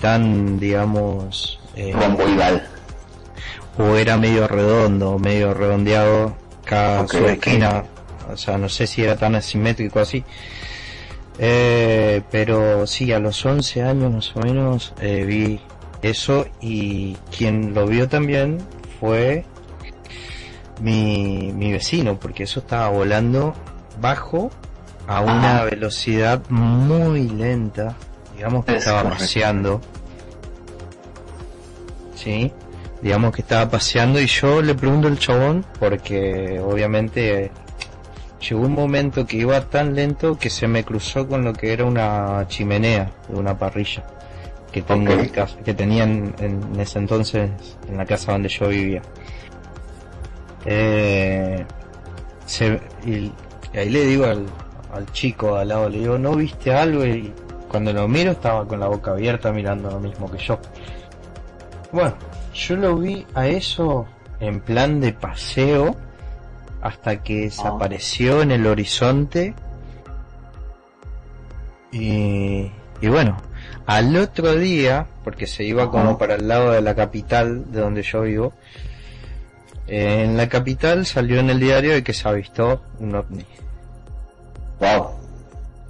tan, 0.00 0.58
digamos, 0.58 1.60
eh, 1.76 1.92
Romboidal. 1.92 2.66
o 3.78 3.96
era 3.96 4.16
medio 4.16 4.48
redondo, 4.48 5.18
medio 5.18 5.52
redondeado 5.54 6.36
cada 6.64 7.06
su 7.06 7.18
esquina. 7.26 7.84
O 8.32 8.36
sea, 8.36 8.56
no 8.56 8.68
sé 8.68 8.86
si 8.86 9.02
era 9.02 9.16
tan 9.16 9.34
asimétrico 9.34 10.00
así. 10.00 10.24
Eh, 11.38 12.22
pero 12.30 12.86
sí, 12.86 13.12
a 13.12 13.18
los 13.18 13.44
11 13.44 13.82
años 13.82 14.12
más 14.12 14.36
o 14.36 14.40
menos 14.40 14.92
eh, 15.00 15.24
vi 15.24 15.60
eso 16.02 16.46
y 16.60 17.16
quien 17.36 17.74
lo 17.74 17.86
vio 17.86 18.08
también 18.08 18.58
fue 19.00 19.44
mi, 20.80 21.52
mi 21.54 21.72
vecino, 21.72 22.18
porque 22.18 22.42
eso 22.44 22.60
estaba 22.60 22.88
volando 22.88 23.54
bajo 24.00 24.50
a 25.06 25.20
una 25.20 25.56
Ajá. 25.58 25.64
velocidad 25.64 26.42
muy 26.48 27.28
lenta. 27.28 27.94
Digamos 28.36 28.64
que 28.64 28.72
Es 28.72 28.78
estaba 28.78 29.02
correcto. 29.02 29.22
paseando. 29.24 29.80
Sí, 32.14 32.52
digamos 33.00 33.34
que 33.34 33.42
estaba 33.42 33.68
paseando 33.70 34.20
y 34.20 34.26
yo 34.26 34.62
le 34.62 34.74
pregunto 34.74 35.08
al 35.08 35.18
chabón 35.18 35.64
porque 35.78 36.60
obviamente 36.64 37.50
llegó 38.40 38.62
un 38.62 38.72
momento 38.74 39.26
que 39.26 39.38
iba 39.38 39.60
tan 39.62 39.94
lento 39.94 40.38
que 40.38 40.50
se 40.50 40.68
me 40.68 40.84
cruzó 40.84 41.26
con 41.26 41.44
lo 41.44 41.52
que 41.52 41.72
era 41.72 41.84
una 41.84 42.44
chimenea 42.48 43.10
de 43.28 43.36
una 43.36 43.58
parrilla 43.58 44.04
que 44.72 44.82
tengo 44.82 45.12
Ok. 45.12 45.18
en 45.20 45.28
casa- 45.28 45.58
que 45.64 45.74
tenía 45.74 46.04
en, 46.04 46.34
en 46.38 46.80
ese 46.80 46.98
entonces 46.98 47.50
en 47.88 47.96
la 47.98 48.06
casa 48.06 48.32
donde 48.32 48.48
yo 48.48 48.68
vivía. 48.68 49.02
Eh, 50.64 51.64
se- 52.46 52.80
y, 53.04 53.32
y 53.72 53.78
ahí 53.78 53.90
le 53.90 54.04
digo 54.06 54.24
al, 54.24 54.46
al 54.92 55.10
chico 55.12 55.56
al 55.56 55.68
lado, 55.68 55.88
le 55.88 55.98
digo, 55.98 56.18
¿no 56.18 56.34
viste 56.36 56.72
algo? 56.74 57.04
Y 57.04 57.32
cuando 57.68 57.92
lo 57.92 58.06
miro 58.08 58.32
estaba 58.32 58.66
con 58.66 58.80
la 58.80 58.86
boca 58.88 59.10
abierta 59.12 59.52
mirando 59.52 59.90
lo 59.90 60.00
mismo 60.00 60.30
que 60.30 60.38
yo. 60.38 60.58
Bueno, 61.92 62.14
yo 62.54 62.76
lo 62.76 62.96
vi 62.96 63.26
a 63.34 63.46
eso 63.48 64.06
en 64.40 64.60
plan 64.60 65.00
de 65.00 65.12
paseo 65.12 65.96
hasta 66.80 67.22
que 67.22 67.42
desapareció 67.42 68.42
en 68.42 68.50
el 68.52 68.66
horizonte. 68.66 69.54
Y, 71.90 72.70
y 73.00 73.08
bueno, 73.08 73.36
al 73.86 74.16
otro 74.16 74.54
día, 74.54 75.06
porque 75.24 75.46
se 75.46 75.64
iba 75.64 75.90
como 75.90 76.18
para 76.18 76.36
el 76.36 76.48
lado 76.48 76.72
de 76.72 76.80
la 76.80 76.94
capital 76.94 77.70
de 77.72 77.80
donde 77.80 78.02
yo 78.02 78.22
vivo, 78.22 78.52
eh, 79.86 80.22
en 80.24 80.36
la 80.36 80.48
capital 80.48 81.06
salió 81.06 81.40
en 81.40 81.50
el 81.50 81.60
diario 81.60 81.92
de 81.92 82.02
que 82.02 82.12
se 82.12 82.28
avistó 82.28 82.82
un 82.98 83.14
ovni. 83.14 83.44
Wow. 84.80 85.10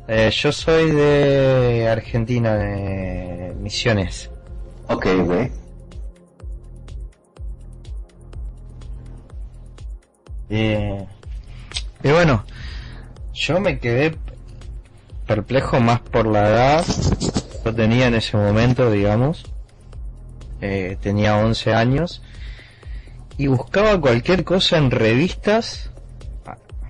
Eh, 0.09 0.31
yo 0.31 0.53
soy 0.53 0.91
de 0.91 1.89
Argentina, 1.89 2.55
de 2.55 3.55
Misiones. 3.61 4.31
Ok, 4.89 5.07
güey. 5.25 5.51
Eh, 10.51 11.07
y 12.03 12.11
bueno, 12.11 12.45
yo 13.33 13.61
me 13.61 13.79
quedé 13.79 14.15
perplejo 15.27 15.81
más 15.81 16.01
por 16.01 16.27
la 16.27 16.49
edad 16.49 16.85
yo 17.65 17.75
tenía 17.75 18.07
en 18.09 18.15
ese 18.15 18.37
momento, 18.37 18.91
digamos. 18.91 19.45
Eh, 20.61 20.97
tenía 21.01 21.37
11 21.39 21.75
años 21.75 22.23
y 23.37 23.49
buscaba 23.49 24.01
cualquier 24.01 24.45
cosa 24.45 24.79
en 24.79 24.91
revistas. 24.91 25.91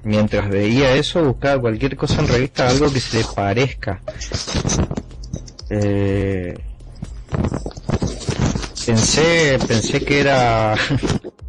Mientras 0.05 0.49
veía 0.49 0.94
eso, 0.94 1.23
buscaba 1.23 1.61
cualquier 1.61 1.97
cosa 1.97 2.20
en 2.20 2.28
revistas, 2.28 2.73
algo 2.73 2.93
que 2.93 3.01
se 3.01 3.19
le 3.19 3.24
parezca. 3.35 4.01
Eh, 5.70 6.55
pensé, 8.85 9.59
pensé 9.66 10.05
que 10.05 10.20
era 10.20 10.74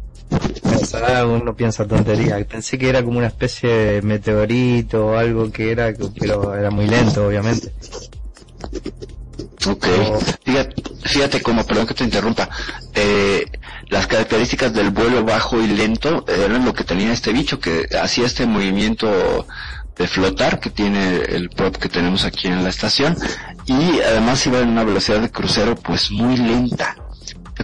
pensar, 0.62 1.26
uno 1.26 1.54
piensa 1.54 1.86
tontería. 1.86 2.42
Pensé 2.46 2.78
que 2.78 2.88
era 2.88 3.04
como 3.04 3.18
una 3.18 3.26
especie 3.26 3.68
de 3.68 4.02
meteorito 4.02 5.08
o 5.08 5.16
algo 5.16 5.50
que 5.50 5.72
era, 5.72 5.92
pero 6.18 6.54
era 6.54 6.70
muy 6.70 6.86
lento, 6.86 7.26
obviamente. 7.26 7.72
Ok. 9.66 9.86
Fíjate, 10.44 10.74
fíjate 11.02 11.42
como, 11.42 11.64
perdón 11.64 11.86
que 11.86 11.94
te 11.94 12.04
interrumpa, 12.04 12.48
eh, 12.94 13.46
las 13.88 14.06
características 14.06 14.72
del 14.72 14.90
vuelo 14.90 15.24
bajo 15.24 15.60
y 15.60 15.66
lento 15.66 16.24
eran 16.28 16.64
lo 16.64 16.72
que 16.72 16.84
tenía 16.84 17.12
este 17.12 17.32
bicho, 17.32 17.60
que 17.60 17.86
hacía 18.00 18.26
este 18.26 18.46
movimiento 18.46 19.46
de 19.96 20.08
flotar 20.08 20.58
que 20.60 20.70
tiene 20.70 21.18
el 21.18 21.50
prop 21.50 21.76
que 21.76 21.88
tenemos 21.88 22.24
aquí 22.24 22.48
en 22.48 22.64
la 22.64 22.70
estación 22.70 23.16
y 23.64 24.00
además 24.00 24.44
iba 24.46 24.58
en 24.58 24.70
una 24.70 24.82
velocidad 24.82 25.20
de 25.20 25.30
crucero 25.30 25.76
pues 25.76 26.10
muy 26.10 26.36
lenta. 26.36 26.96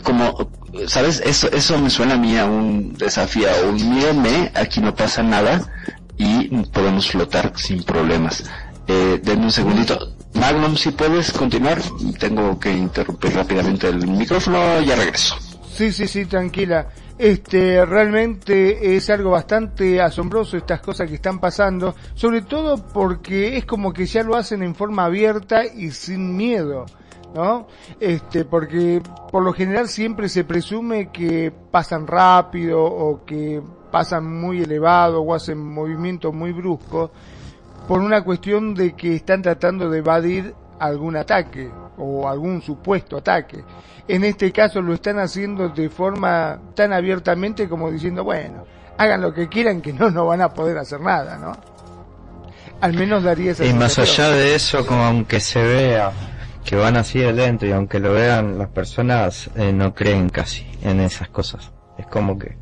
Como, 0.04 0.48
¿sabes? 0.86 1.20
Eso, 1.24 1.50
eso 1.50 1.76
me 1.78 1.90
suena 1.90 2.14
a 2.14 2.18
mí 2.18 2.38
a 2.38 2.44
un 2.44 2.94
desafío, 2.94 3.48
un 3.68 4.50
aquí 4.54 4.80
no 4.80 4.94
pasa 4.94 5.22
nada 5.22 5.72
y 6.16 6.48
podemos 6.66 7.10
flotar 7.10 7.52
sin 7.56 7.82
problemas. 7.82 8.44
Eh, 8.86 9.20
denme 9.22 9.46
un 9.46 9.52
segundito. 9.52 10.14
Magnum, 10.34 10.76
si 10.76 10.90
puedes 10.92 11.32
continuar, 11.32 11.78
tengo 12.18 12.58
que 12.58 12.72
interrumpir 12.72 13.34
rápidamente 13.34 13.88
el 13.88 14.06
micrófono, 14.06 14.80
ya 14.80 14.96
regreso. 14.96 15.36
Sí, 15.72 15.92
sí, 15.92 16.06
sí, 16.06 16.26
tranquila. 16.26 16.88
Este, 17.18 17.84
realmente 17.84 18.96
es 18.96 19.10
algo 19.10 19.30
bastante 19.30 20.00
asombroso 20.00 20.56
estas 20.56 20.80
cosas 20.80 21.08
que 21.08 21.16
están 21.16 21.38
pasando, 21.38 21.94
sobre 22.14 22.42
todo 22.42 22.76
porque 22.76 23.58
es 23.58 23.66
como 23.66 23.92
que 23.92 24.06
ya 24.06 24.22
lo 24.22 24.36
hacen 24.36 24.62
en 24.62 24.74
forma 24.74 25.04
abierta 25.04 25.64
y 25.64 25.90
sin 25.90 26.36
miedo. 26.36 26.86
¿no? 27.34 27.66
Este, 28.00 28.44
porque 28.44 29.02
por 29.30 29.42
lo 29.42 29.52
general 29.52 29.88
siempre 29.88 30.28
se 30.28 30.44
presume 30.44 31.10
que 31.10 31.52
pasan 31.70 32.06
rápido 32.06 32.82
o 32.82 33.24
que 33.24 33.62
pasan 33.90 34.40
muy 34.40 34.62
elevado 34.62 35.20
o 35.20 35.34
hacen 35.34 35.58
movimientos 35.58 36.32
muy 36.32 36.52
bruscos 36.52 37.10
por 37.86 38.00
una 38.00 38.22
cuestión 38.22 38.74
de 38.74 38.94
que 38.94 39.16
están 39.16 39.42
tratando 39.42 39.90
de 39.90 39.98
evadir 39.98 40.54
algún 40.78 41.16
ataque 41.16 41.70
o 41.98 42.28
algún 42.28 42.62
supuesto 42.62 43.18
ataque. 43.18 43.62
En 44.08 44.24
este 44.24 44.50
caso 44.50 44.80
lo 44.80 44.94
están 44.94 45.18
haciendo 45.18 45.68
de 45.68 45.88
forma 45.88 46.58
tan 46.74 46.92
abiertamente 46.92 47.68
como 47.68 47.90
diciendo, 47.90 48.24
bueno, 48.24 48.64
hagan 48.96 49.20
lo 49.20 49.32
que 49.32 49.48
quieran 49.48 49.80
que 49.80 49.92
no, 49.92 50.10
no 50.10 50.26
van 50.26 50.40
a 50.40 50.52
poder 50.52 50.78
hacer 50.78 51.00
nada, 51.00 51.38
¿no? 51.38 51.52
Al 52.80 52.94
menos 52.94 53.22
daría 53.22 53.52
esa 53.52 53.64
Y 53.64 53.74
más 53.74 53.98
allá 53.98 54.30
de 54.30 54.54
eso, 54.54 54.86
como 54.86 55.04
aunque 55.04 55.38
se 55.38 55.62
vea 55.62 56.12
que 56.64 56.76
van 56.76 56.96
así 56.96 57.18
de 57.18 57.32
lento 57.32 57.66
y 57.66 57.72
aunque 57.72 57.98
lo 57.98 58.12
vean 58.12 58.58
las 58.58 58.68
personas, 58.68 59.50
eh, 59.56 59.72
no 59.72 59.94
creen 59.94 60.28
casi 60.28 60.66
en 60.82 61.00
esas 61.00 61.28
cosas. 61.28 61.72
Es 61.98 62.06
como 62.06 62.38
que, 62.38 62.56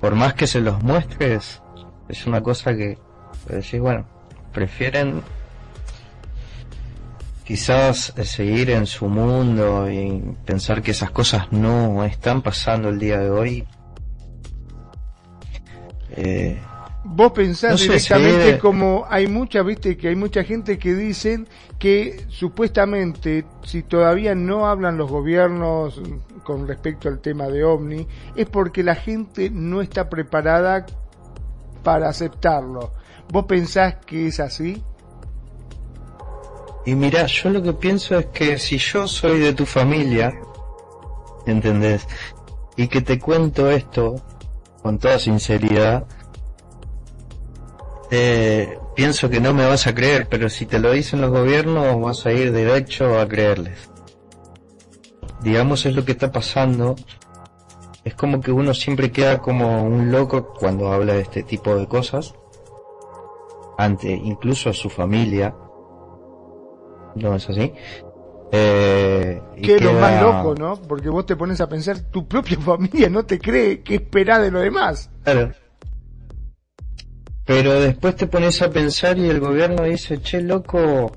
por 0.00 0.14
más 0.14 0.34
que 0.34 0.46
se 0.46 0.60
los 0.60 0.82
muestres, 0.82 1.62
es 2.08 2.26
una 2.26 2.42
cosa 2.42 2.74
que 2.74 2.98
decís, 3.48 3.80
bueno, 3.80 4.06
prefieren 4.52 5.22
quizás 7.44 8.12
eh, 8.16 8.24
seguir 8.24 8.70
en 8.70 8.86
su 8.86 9.06
mundo 9.08 9.90
y 9.90 10.22
pensar 10.44 10.82
que 10.82 10.92
esas 10.92 11.10
cosas 11.10 11.52
no 11.52 12.04
están 12.04 12.42
pasando 12.42 12.88
el 12.88 12.98
día 12.98 13.18
de 13.18 13.30
hoy. 13.30 13.64
Eh, 16.16 16.58
Vos 17.06 17.32
pensás 17.32 17.72
No 17.72 17.78
sé, 17.78 17.84
directamente 17.88 18.58
como 18.58 19.04
hay 19.10 19.26
mucha, 19.26 19.62
viste, 19.62 19.96
que 19.98 20.08
hay 20.08 20.16
mucha 20.16 20.42
gente 20.42 20.78
que 20.78 20.94
dicen 20.94 21.46
que 21.78 22.24
supuestamente 22.28 23.44
si 23.62 23.82
todavía 23.82 24.34
no 24.34 24.66
hablan 24.66 24.96
los 24.96 25.10
gobiernos 25.10 26.00
con 26.44 26.66
respecto 26.66 27.08
al 27.08 27.20
tema 27.20 27.48
de 27.48 27.62
OVNI, 27.62 28.06
es 28.36 28.46
porque 28.46 28.82
la 28.82 28.94
gente 28.94 29.50
no 29.50 29.82
está 29.82 30.08
preparada 30.08 30.86
para 31.82 32.08
aceptarlo. 32.08 32.94
¿Vos 33.30 33.46
pensás 33.46 33.96
que 34.06 34.28
es 34.28 34.40
así? 34.40 34.82
Y 36.86 36.94
mira, 36.94 37.26
yo 37.26 37.50
lo 37.50 37.62
que 37.62 37.72
pienso 37.72 38.18
es 38.18 38.26
que 38.26 38.58
si 38.58 38.78
yo 38.78 39.08
soy 39.08 39.38
de 39.40 39.54
tu 39.54 39.64
familia, 39.64 40.34
¿entendés? 41.46 42.06
Y 42.76 42.88
que 42.88 43.00
te 43.00 43.18
cuento 43.18 43.70
esto 43.70 44.16
con 44.82 44.98
toda 44.98 45.18
sinceridad, 45.18 46.06
eh, 48.10 48.78
pienso 48.94 49.30
que 49.30 49.40
no 49.40 49.54
me 49.54 49.66
vas 49.66 49.86
a 49.86 49.94
creer, 49.94 50.28
pero 50.28 50.50
si 50.50 50.66
te 50.66 50.78
lo 50.78 50.92
dicen 50.92 51.22
los 51.22 51.30
gobiernos 51.30 52.00
vas 52.00 52.26
a 52.26 52.32
ir 52.32 52.52
derecho 52.52 53.18
a 53.18 53.26
creerles. 53.26 53.90
Digamos 55.42 55.86
es 55.86 55.94
lo 55.94 56.04
que 56.04 56.12
está 56.12 56.30
pasando. 56.30 56.96
Es 58.04 58.14
como 58.14 58.40
que 58.40 58.52
uno 58.52 58.74
siempre 58.74 59.10
queda 59.10 59.38
como 59.38 59.82
un 59.82 60.12
loco 60.12 60.52
cuando 60.52 60.92
habla 60.92 61.14
de 61.14 61.22
este 61.22 61.42
tipo 61.42 61.74
de 61.76 61.86
cosas. 61.86 62.34
Ante 63.78 64.10
incluso 64.12 64.70
a 64.70 64.72
su 64.72 64.88
familia. 64.88 65.54
No 67.16 67.34
es 67.34 67.48
así. 67.48 67.72
Eh, 68.52 69.40
Que 69.62 69.76
es 69.76 69.82
lo 69.82 69.94
más 69.94 70.22
loco, 70.22 70.54
¿no? 70.54 70.80
Porque 70.82 71.08
vos 71.08 71.26
te 71.26 71.34
pones 71.34 71.60
a 71.60 71.68
pensar, 71.68 71.98
tu 72.10 72.26
propia 72.28 72.58
familia 72.60 73.08
no 73.08 73.24
te 73.24 73.38
cree, 73.38 73.82
¿qué 73.82 73.96
esperá 73.96 74.38
de 74.38 74.50
lo 74.50 74.60
demás? 74.60 75.10
Claro. 75.24 75.52
Pero 77.46 77.80
después 77.80 78.16
te 78.16 78.26
pones 78.26 78.62
a 78.62 78.70
pensar 78.70 79.18
y 79.18 79.28
el 79.28 79.40
gobierno 79.40 79.84
dice, 79.84 80.20
che, 80.22 80.40
loco, 80.40 81.12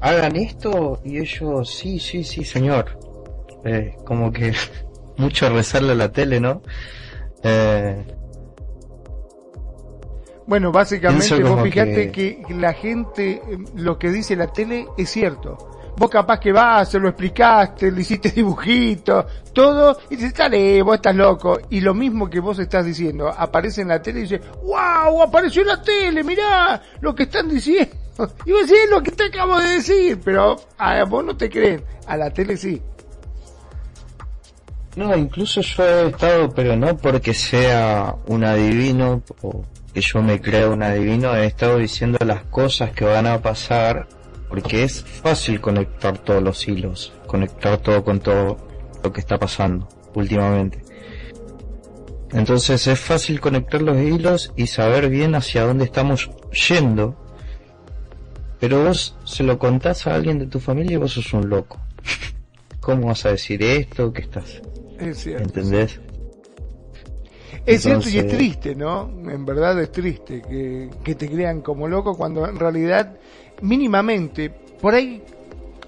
hagan 0.00 0.36
esto. 0.36 1.00
Y 1.04 1.18
ellos, 1.18 1.70
sí, 1.72 1.98
sí, 1.98 2.24
sí, 2.24 2.44
señor. 2.44 2.98
Eh, 3.64 3.94
como 4.04 4.32
que 4.32 4.52
mucho 5.16 5.48
rezarle 5.50 5.92
a 5.92 5.96
la 5.96 6.10
tele, 6.10 6.40
¿no? 6.40 6.62
Eh, 7.42 8.04
Bueno, 10.50 10.72
básicamente 10.72 11.44
vos 11.44 11.62
fijate 11.62 12.10
que... 12.10 12.42
la 12.58 12.72
gente, 12.72 13.34
eh, 13.34 13.58
lo 13.76 13.96
que 14.00 14.10
dice 14.10 14.34
la 14.34 14.48
tele 14.48 14.84
es 14.98 15.08
cierto. 15.08 15.92
Vos 15.96 16.10
capaz 16.10 16.40
que 16.40 16.50
vas, 16.50 16.90
se 16.90 16.98
lo 16.98 17.08
explicaste, 17.08 17.92
le 17.92 18.00
hiciste 18.00 18.30
dibujitos, 18.34 19.26
todo, 19.52 19.96
y 20.10 20.16
dices, 20.16 20.34
dale, 20.34 20.82
vos 20.82 20.96
estás 20.96 21.14
loco. 21.14 21.60
Y 21.70 21.80
lo 21.80 21.94
mismo 21.94 22.28
que 22.28 22.40
vos 22.40 22.58
estás 22.58 22.84
diciendo, 22.84 23.28
aparece 23.28 23.82
en 23.82 23.88
la 23.88 24.02
tele 24.02 24.18
y 24.18 24.22
dice, 24.22 24.40
wow, 24.64 25.22
apareció 25.22 25.62
en 25.62 25.68
la 25.68 25.80
tele, 25.80 26.24
mirá 26.24 26.82
lo 27.00 27.14
que 27.14 27.22
están 27.22 27.48
diciendo. 27.48 27.94
Y 28.44 28.50
vos 28.50 28.62
decís 28.62 28.90
lo 28.90 29.04
que 29.04 29.12
te 29.12 29.26
acabo 29.26 29.56
de 29.56 29.68
decir, 29.68 30.18
pero 30.24 30.56
a 30.78 31.04
vos 31.04 31.24
no 31.24 31.36
te 31.36 31.48
creen, 31.48 31.84
a 32.08 32.16
la 32.16 32.28
tele 32.32 32.56
sí. 32.56 32.82
no, 34.96 35.16
incluso 35.16 35.60
yo 35.60 35.84
he 35.84 36.08
estado, 36.08 36.50
pero 36.50 36.76
no 36.76 36.96
porque 36.96 37.32
sea 37.34 38.16
un 38.26 38.44
adivino 38.44 39.22
o 39.42 39.64
que 39.92 40.00
yo 40.00 40.22
me 40.22 40.40
crea 40.40 40.68
un 40.68 40.82
adivino, 40.82 41.34
he 41.36 41.46
estado 41.46 41.78
diciendo 41.78 42.18
las 42.24 42.42
cosas 42.44 42.92
que 42.92 43.04
van 43.04 43.26
a 43.26 43.40
pasar 43.40 44.06
porque 44.48 44.82
es 44.82 45.02
fácil 45.04 45.60
conectar 45.60 46.18
todos 46.18 46.42
los 46.42 46.66
hilos, 46.66 47.12
conectar 47.26 47.78
todo 47.78 48.02
con 48.04 48.20
todo 48.20 48.56
lo 49.02 49.12
que 49.12 49.20
está 49.20 49.38
pasando 49.38 49.88
últimamente. 50.14 50.82
Entonces 52.32 52.86
es 52.86 52.98
fácil 52.98 53.40
conectar 53.40 53.82
los 53.82 53.96
hilos 53.98 54.52
y 54.56 54.66
saber 54.66 55.08
bien 55.08 55.34
hacia 55.34 55.64
dónde 55.64 55.84
estamos 55.84 56.30
yendo. 56.68 57.16
Pero 58.58 58.84
vos 58.84 59.16
se 59.24 59.42
lo 59.42 59.58
contás 59.58 60.06
a 60.06 60.14
alguien 60.14 60.38
de 60.38 60.46
tu 60.46 60.60
familia 60.60 60.94
y 60.94 60.96
vos 60.96 61.12
sos 61.12 61.32
un 61.32 61.48
loco. 61.48 61.80
¿Cómo 62.80 63.08
vas 63.08 63.24
a 63.26 63.30
decir 63.30 63.62
esto? 63.62 64.12
que 64.12 64.22
estás? 64.22 64.60
Es 64.98 65.18
cierto. 65.18 65.44
¿Entendés? 65.44 66.00
Es 67.66 67.82
cierto 67.82 68.08
y 68.08 68.18
es 68.18 68.26
triste, 68.26 68.74
¿no? 68.74 69.10
En 69.28 69.44
verdad 69.44 69.80
es 69.80 69.92
triste 69.92 70.42
que, 70.42 70.88
que 71.04 71.14
te 71.14 71.28
crean 71.28 71.60
como 71.60 71.86
loco 71.88 72.16
cuando 72.16 72.46
en 72.48 72.58
realidad, 72.58 73.16
mínimamente, 73.62 74.50
por 74.80 74.94
ahí, 74.94 75.22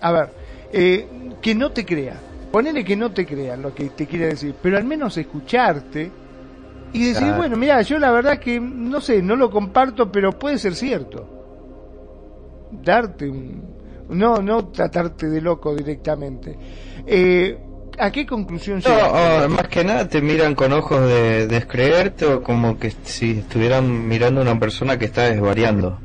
a 0.01 0.13
ver, 0.13 0.29
eh, 0.73 1.07
que 1.41 1.55
no 1.55 1.73
te 1.73 1.85
crea. 1.85 2.21
Ponele 2.53 2.85
que 2.85 2.97
no 2.97 3.11
te 3.13 3.25
crean 3.25 3.63
lo 3.63 3.75
que 3.75 3.89
te 3.91 4.07
quiere 4.07 4.27
decir, 4.27 4.55
pero 4.63 4.77
al 4.77 4.85
menos 4.85 5.17
escucharte 5.17 6.11
y 6.93 7.07
decir, 7.07 7.23
Claro. 7.23 7.39
bueno, 7.39 7.57
mira, 7.57 7.81
yo 7.81 7.99
la 7.99 8.11
verdad 8.11 8.39
que, 8.39 8.61
no 8.61 9.01
sé, 9.01 9.23
no 9.23 9.35
lo 9.37 9.51
comparto, 9.51 10.13
pero 10.13 10.33
puede 10.33 10.59
ser 10.59 10.75
cierto. 10.75 11.27
Darte 12.71 13.29
un... 13.29 13.63
No, 14.11 14.37
no 14.43 14.69
tratarte 14.69 15.31
de 15.31 15.41
loco 15.41 15.75
directamente. 15.75 16.55
Eh, 17.07 17.59
¿A 17.99 18.11
qué 18.11 18.27
conclusión 18.27 18.81
No, 18.85 18.91
llegas? 18.91 19.45
oh, 19.45 19.49
más 19.49 19.69
que 19.69 19.85
nada 19.85 20.09
te 20.09 20.21
miran 20.23 20.55
con 20.55 20.73
ojos 20.73 21.01
de 21.07 21.47
descreerte 21.47 22.27
o 22.27 22.43
como 22.43 22.79
que 22.79 22.91
si 23.05 23.39
estuvieran 23.39 24.09
mirando 24.09 24.41
a 24.41 24.45
una 24.45 24.59
persona 24.59 24.99
que 24.99 25.05
está 25.07 25.23
desvariando. 25.25 25.99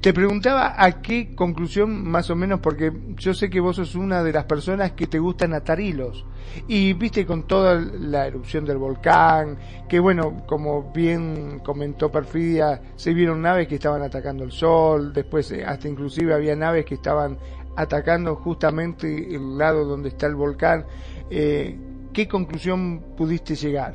Te 0.00 0.12
preguntaba 0.14 0.74
a 0.80 1.02
qué 1.02 1.34
conclusión 1.34 2.08
más 2.08 2.30
o 2.30 2.36
menos, 2.36 2.60
porque 2.60 2.92
yo 3.16 3.34
sé 3.34 3.50
que 3.50 3.58
vos 3.58 3.74
sos 3.76 3.96
una 3.96 4.22
de 4.22 4.32
las 4.32 4.44
personas 4.44 4.92
que 4.92 5.08
te 5.08 5.18
gustan 5.18 5.54
atar 5.54 5.80
hilos. 5.80 6.24
Y 6.68 6.92
viste 6.92 7.26
con 7.26 7.48
toda 7.48 7.74
la 7.74 8.26
erupción 8.28 8.64
del 8.64 8.78
volcán, 8.78 9.58
que 9.88 9.98
bueno, 9.98 10.44
como 10.46 10.92
bien 10.92 11.58
comentó 11.64 12.12
Perfidia, 12.12 12.80
se 12.94 13.12
vieron 13.12 13.42
naves 13.42 13.66
que 13.66 13.74
estaban 13.74 14.00
atacando 14.02 14.44
el 14.44 14.52
sol, 14.52 15.12
después 15.12 15.50
eh, 15.50 15.64
hasta 15.64 15.88
inclusive 15.88 16.32
había 16.32 16.54
naves 16.54 16.84
que 16.84 16.94
estaban 16.94 17.36
atacando 17.78 18.34
justamente 18.34 19.06
el 19.34 19.56
lado 19.56 19.84
donde 19.84 20.08
está 20.08 20.26
el 20.26 20.34
volcán. 20.34 20.84
Eh, 21.30 21.78
¿Qué 22.12 22.26
conclusión 22.26 23.00
pudiste 23.16 23.54
llegar? 23.54 23.94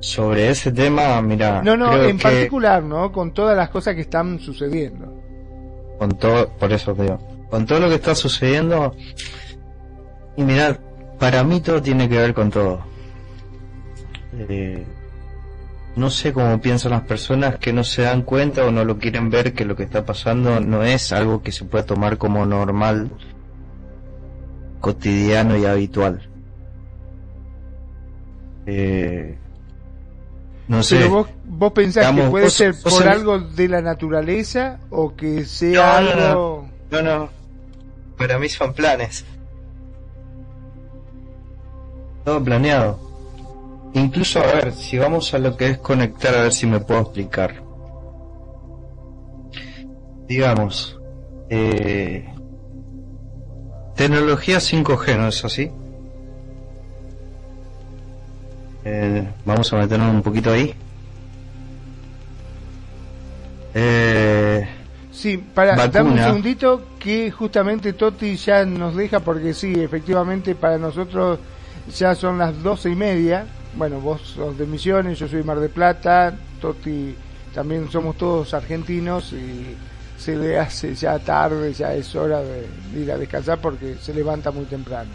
Sobre 0.00 0.50
ese 0.50 0.70
tema, 0.72 1.22
mira, 1.22 1.62
No, 1.62 1.74
no, 1.74 1.90
creo 1.90 2.08
en 2.10 2.18
que 2.18 2.22
particular, 2.22 2.82
¿no? 2.82 3.10
Con 3.10 3.32
todas 3.32 3.56
las 3.56 3.70
cosas 3.70 3.94
que 3.94 4.02
están 4.02 4.38
sucediendo. 4.38 5.12
con 5.98 6.10
todo, 6.18 6.50
por 6.58 6.70
eso 6.70 6.94
te 6.94 7.04
digo, 7.04 7.18
con 7.48 7.64
todo 7.64 7.80
lo 7.80 7.88
que 7.88 7.94
está 7.94 8.14
sucediendo, 8.14 8.94
y 10.36 10.42
mirad, 10.44 10.76
para 11.18 11.42
mí 11.44 11.62
todo 11.62 11.80
tiene 11.80 12.10
que 12.10 12.18
ver 12.18 12.34
con 12.34 12.50
todo. 12.50 12.80
Eh, 14.34 14.84
no 15.96 16.10
sé 16.10 16.32
cómo 16.32 16.60
piensan 16.60 16.92
las 16.92 17.02
personas 17.02 17.58
que 17.58 17.72
no 17.72 17.82
se 17.82 18.02
dan 18.02 18.22
cuenta 18.22 18.64
o 18.64 18.70
no 18.70 18.84
lo 18.84 18.98
quieren 18.98 19.30
ver 19.30 19.54
que 19.54 19.64
lo 19.64 19.74
que 19.76 19.82
está 19.82 20.04
pasando 20.04 20.60
no 20.60 20.82
es 20.82 21.10
algo 21.12 21.42
que 21.42 21.52
se 21.52 21.64
puede 21.64 21.84
tomar 21.84 22.18
como 22.18 22.44
normal, 22.46 23.10
cotidiano 24.80 25.56
y 25.56 25.64
habitual. 25.64 26.28
Eh, 28.66 29.38
no 30.68 30.82
sé. 30.82 30.96
Pero 30.98 31.10
vos, 31.10 31.28
vos 31.44 31.72
pensás 31.72 32.12
que 32.14 32.22
puede 32.24 32.44
vos- 32.46 32.52
ser 32.52 32.74
por 32.82 33.08
algo 33.08 33.38
de 33.38 33.68
la 33.68 33.80
naturaleza 33.80 34.78
o 34.90 35.14
que 35.16 35.44
sea 35.44 36.00
No, 36.00 36.14
no, 36.14 36.22
algo... 36.26 36.68
No, 36.90 37.02
no. 37.02 37.28
Para 38.18 38.38
mí 38.38 38.48
son 38.48 38.74
planes. 38.74 39.24
Todo 42.24 42.42
planeado. 42.42 42.98
Incluso, 43.96 44.40
a 44.40 44.46
ver, 44.46 44.72
si 44.72 44.98
vamos 44.98 45.32
a 45.32 45.38
lo 45.38 45.56
que 45.56 45.70
es 45.70 45.78
conectar, 45.78 46.34
a 46.34 46.42
ver 46.42 46.52
si 46.52 46.66
me 46.66 46.80
puedo 46.80 47.00
explicar. 47.00 47.62
Digamos, 50.28 51.00
eh, 51.48 52.28
tecnología 53.94 54.58
5G, 54.60 55.16
¿no 55.16 55.28
es 55.28 55.42
así? 55.46 55.70
Eh, 58.84 59.26
vamos 59.46 59.72
a 59.72 59.76
meternos 59.78 60.14
un 60.14 60.22
poquito 60.22 60.52
ahí. 60.52 60.74
Eh, 63.72 64.68
Sí, 65.10 65.38
para, 65.38 65.74
Vacuna. 65.74 65.88
dame 65.88 66.10
un 66.10 66.18
segundito 66.18 66.82
que 66.98 67.30
justamente 67.30 67.94
Toti 67.94 68.36
ya 68.36 68.66
nos 68.66 68.94
deja 68.94 69.20
porque 69.20 69.54
sí, 69.54 69.72
efectivamente 69.74 70.54
para 70.54 70.76
nosotros 70.76 71.38
ya 71.96 72.14
son 72.14 72.36
las 72.36 72.62
doce 72.62 72.90
y 72.90 72.94
media. 72.94 73.46
Bueno, 73.76 74.00
vos 74.00 74.22
sos 74.22 74.56
de 74.56 74.66
Misiones, 74.66 75.18
yo 75.18 75.28
soy 75.28 75.42
Mar 75.42 75.60
de 75.60 75.68
Plata, 75.68 76.34
Toti 76.60 77.14
también 77.54 77.90
somos 77.90 78.16
todos 78.16 78.54
argentinos 78.54 79.32
y 79.32 79.76
se 80.18 80.34
le 80.34 80.58
hace 80.58 80.94
ya 80.94 81.18
tarde, 81.18 81.72
ya 81.72 81.94
es 81.94 82.14
hora 82.14 82.40
de, 82.40 82.66
de 82.92 83.00
ir 83.00 83.12
a 83.12 83.18
descansar 83.18 83.58
porque 83.60 83.96
se 84.00 84.14
levanta 84.14 84.50
muy 84.50 84.64
temprano. 84.64 85.10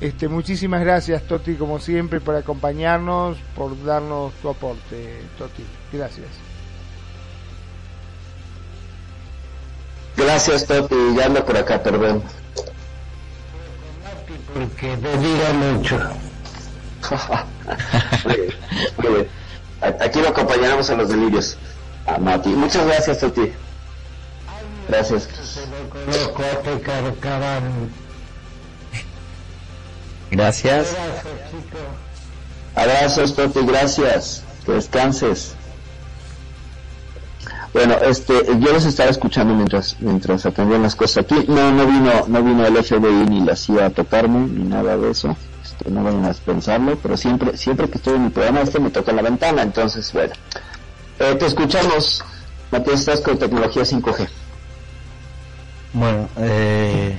Este, 0.00 0.28
muchísimas 0.28 0.80
gracias 0.82 1.22
Toti 1.24 1.54
como 1.54 1.80
siempre 1.80 2.20
por 2.20 2.36
acompañarnos, 2.36 3.38
por 3.56 3.82
darnos 3.82 4.32
tu 4.34 4.50
aporte, 4.50 5.22
Toti. 5.38 5.64
Gracias. 5.92 6.28
Gracias, 10.18 10.66
Toti. 10.66 10.96
Ya 11.16 11.26
ando 11.26 11.44
por 11.44 11.56
acá, 11.56 11.82
perdón. 11.82 12.22
Porque 14.52 14.96
delira 14.96 15.52
mucho. 15.52 16.27
Muy 18.24 18.34
bien, 18.36 18.54
muy 18.98 19.08
bien. 19.14 19.28
A- 19.80 20.04
Aquí 20.04 20.20
lo 20.20 20.28
acompañaremos 20.28 20.90
a 20.90 20.94
los 20.94 21.08
delirios. 21.08 21.56
A 22.06 22.18
Mati. 22.18 22.48
Muchas 22.50 22.86
gracias, 22.86 23.18
Toti. 23.20 23.52
Gracias. 24.88 25.28
Gracias. 30.30 30.88
Abrazos, 32.74 33.34
Toti. 33.34 33.60
Gracias. 33.66 34.42
Que 34.66 34.72
descanses. 34.72 35.54
Bueno, 37.72 37.94
este, 38.02 38.32
yo 38.58 38.72
los 38.72 38.84
estaba 38.86 39.10
escuchando 39.10 39.54
mientras 39.54 39.96
mientras 40.00 40.44
atendían 40.46 40.82
las 40.82 40.96
cosas 40.96 41.24
aquí. 41.24 41.44
No, 41.48 41.70
no 41.70 41.86
vino, 41.86 42.10
no 42.26 42.42
vino 42.42 42.66
el 42.66 42.76
FBI 42.82 43.26
ni 43.28 43.40
la 43.44 43.54
CIA 43.54 43.86
a 43.86 43.90
tocarme 43.90 44.40
ni 44.48 44.64
nada 44.64 44.96
de 44.96 45.10
eso. 45.10 45.36
Este, 45.78 45.90
no 45.90 46.02
vayan 46.02 46.24
a 46.24 46.32
pensarlo, 46.32 46.98
pero 47.02 47.16
siempre, 47.16 47.56
siempre 47.56 47.88
que 47.88 47.98
estoy 47.98 48.16
en 48.16 48.24
mi 48.24 48.30
programa 48.30 48.60
este 48.60 48.80
me 48.80 48.90
toca 48.90 49.12
la 49.12 49.22
ventana, 49.22 49.62
entonces 49.62 50.12
bueno. 50.12 50.34
Eh, 51.18 51.34
te 51.38 51.46
escuchamos, 51.46 52.24
Matías, 52.70 53.00
estás 53.00 53.20
con 53.20 53.38
tecnología 53.38 53.82
5G. 53.82 54.28
Bueno, 55.92 56.28
eh, 56.36 57.18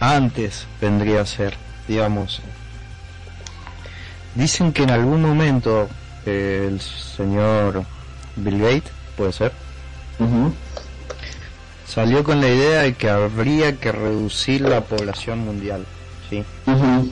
antes 0.00 0.66
vendría 0.80 1.20
a 1.20 1.26
ser, 1.26 1.56
digamos, 1.86 2.40
dicen 4.34 4.72
que 4.72 4.84
en 4.84 4.90
algún 4.90 5.22
momento 5.22 5.88
eh, 6.26 6.68
el 6.68 6.80
señor 6.80 7.84
Bill 8.36 8.60
Gates, 8.60 8.92
puede 9.16 9.32
ser, 9.32 9.52
salió 11.86 12.24
con 12.24 12.40
la 12.40 12.48
idea 12.48 12.82
de 12.82 12.94
que 12.94 13.10
habría 13.10 13.76
que 13.76 13.92
reducir 13.92 14.62
la 14.62 14.80
población 14.80 15.40
mundial, 15.40 15.84
¿sí? 16.40 16.44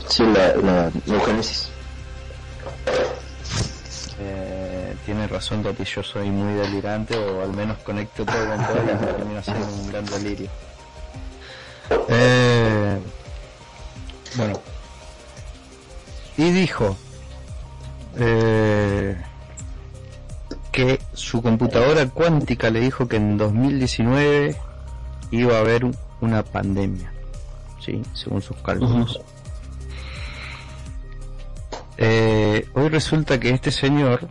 Sí, 0.09 0.22
la, 0.24 0.55
la, 0.56 0.90
la 1.06 1.14
eugénesis. 1.14 1.68
Eh, 4.18 4.94
tiene 5.06 5.26
razón 5.26 5.62
Toti, 5.62 5.84
yo 5.84 6.02
soy 6.02 6.30
muy 6.30 6.52
delirante 6.55 7.16
o 7.16 7.42
al 7.42 7.52
menos 7.52 7.78
conecto 7.78 8.24
todo 8.24 8.47
con 8.47 8.66
todo 8.66 8.76
y 8.84 9.14
termina 9.16 9.42
siendo 9.42 9.66
un 9.66 9.88
gran 9.88 10.05
delirio. 10.06 10.48
Eh, 12.09 12.98
bueno, 14.36 14.59
y 16.36 16.51
dijo 16.51 16.97
eh, 18.16 19.16
que 20.70 21.01
su 21.14 21.42
computadora 21.42 22.06
cuántica 22.09 22.70
le 22.70 22.80
dijo 22.80 23.09
que 23.09 23.16
en 23.16 23.36
2019 23.38 24.56
iba 25.30 25.56
a 25.56 25.60
haber 25.60 25.84
un- 25.84 25.97
una 26.20 26.42
pandemia, 26.42 27.09
sí, 27.90 28.02
según 28.14 28.42
sus 28.42 28.56
cálculos. 28.58 29.20
Eh, 31.96 32.66
hoy 32.74 32.88
resulta 32.88 33.38
que 33.38 33.50
este 33.50 33.70
señor 33.70 34.28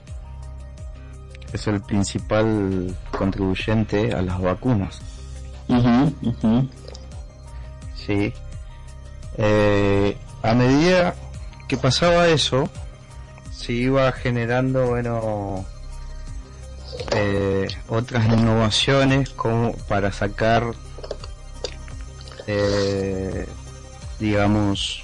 es 1.53 1.67
el 1.67 1.81
principal 1.81 2.95
contribuyente 3.15 4.13
a 4.13 4.21
las 4.21 4.41
vacunas. 4.41 4.99
Sí. 7.95 8.33
Eh, 9.37 10.17
a 10.41 10.53
medida 10.53 11.13
que 11.67 11.77
pasaba 11.77 12.27
eso, 12.27 12.69
se 13.51 13.73
iba 13.73 14.11
generando, 14.11 14.87
bueno, 14.87 15.65
eh, 17.11 17.67
otras 17.87 18.25
innovaciones 18.25 19.29
como 19.29 19.73
para 19.87 20.11
sacar, 20.11 20.73
eh, 22.51 23.45
digamos, 24.19 25.03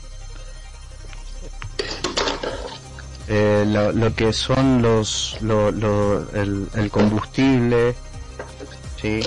eh, 3.27 3.65
lo, 3.67 3.91
lo 3.91 4.13
que 4.15 4.33
son 4.33 4.81
los 4.81 5.37
lo, 5.41 5.71
lo- 5.71 6.29
el, 6.33 6.67
el 6.75 6.89
combustible 6.91 7.95
sí 9.01 9.19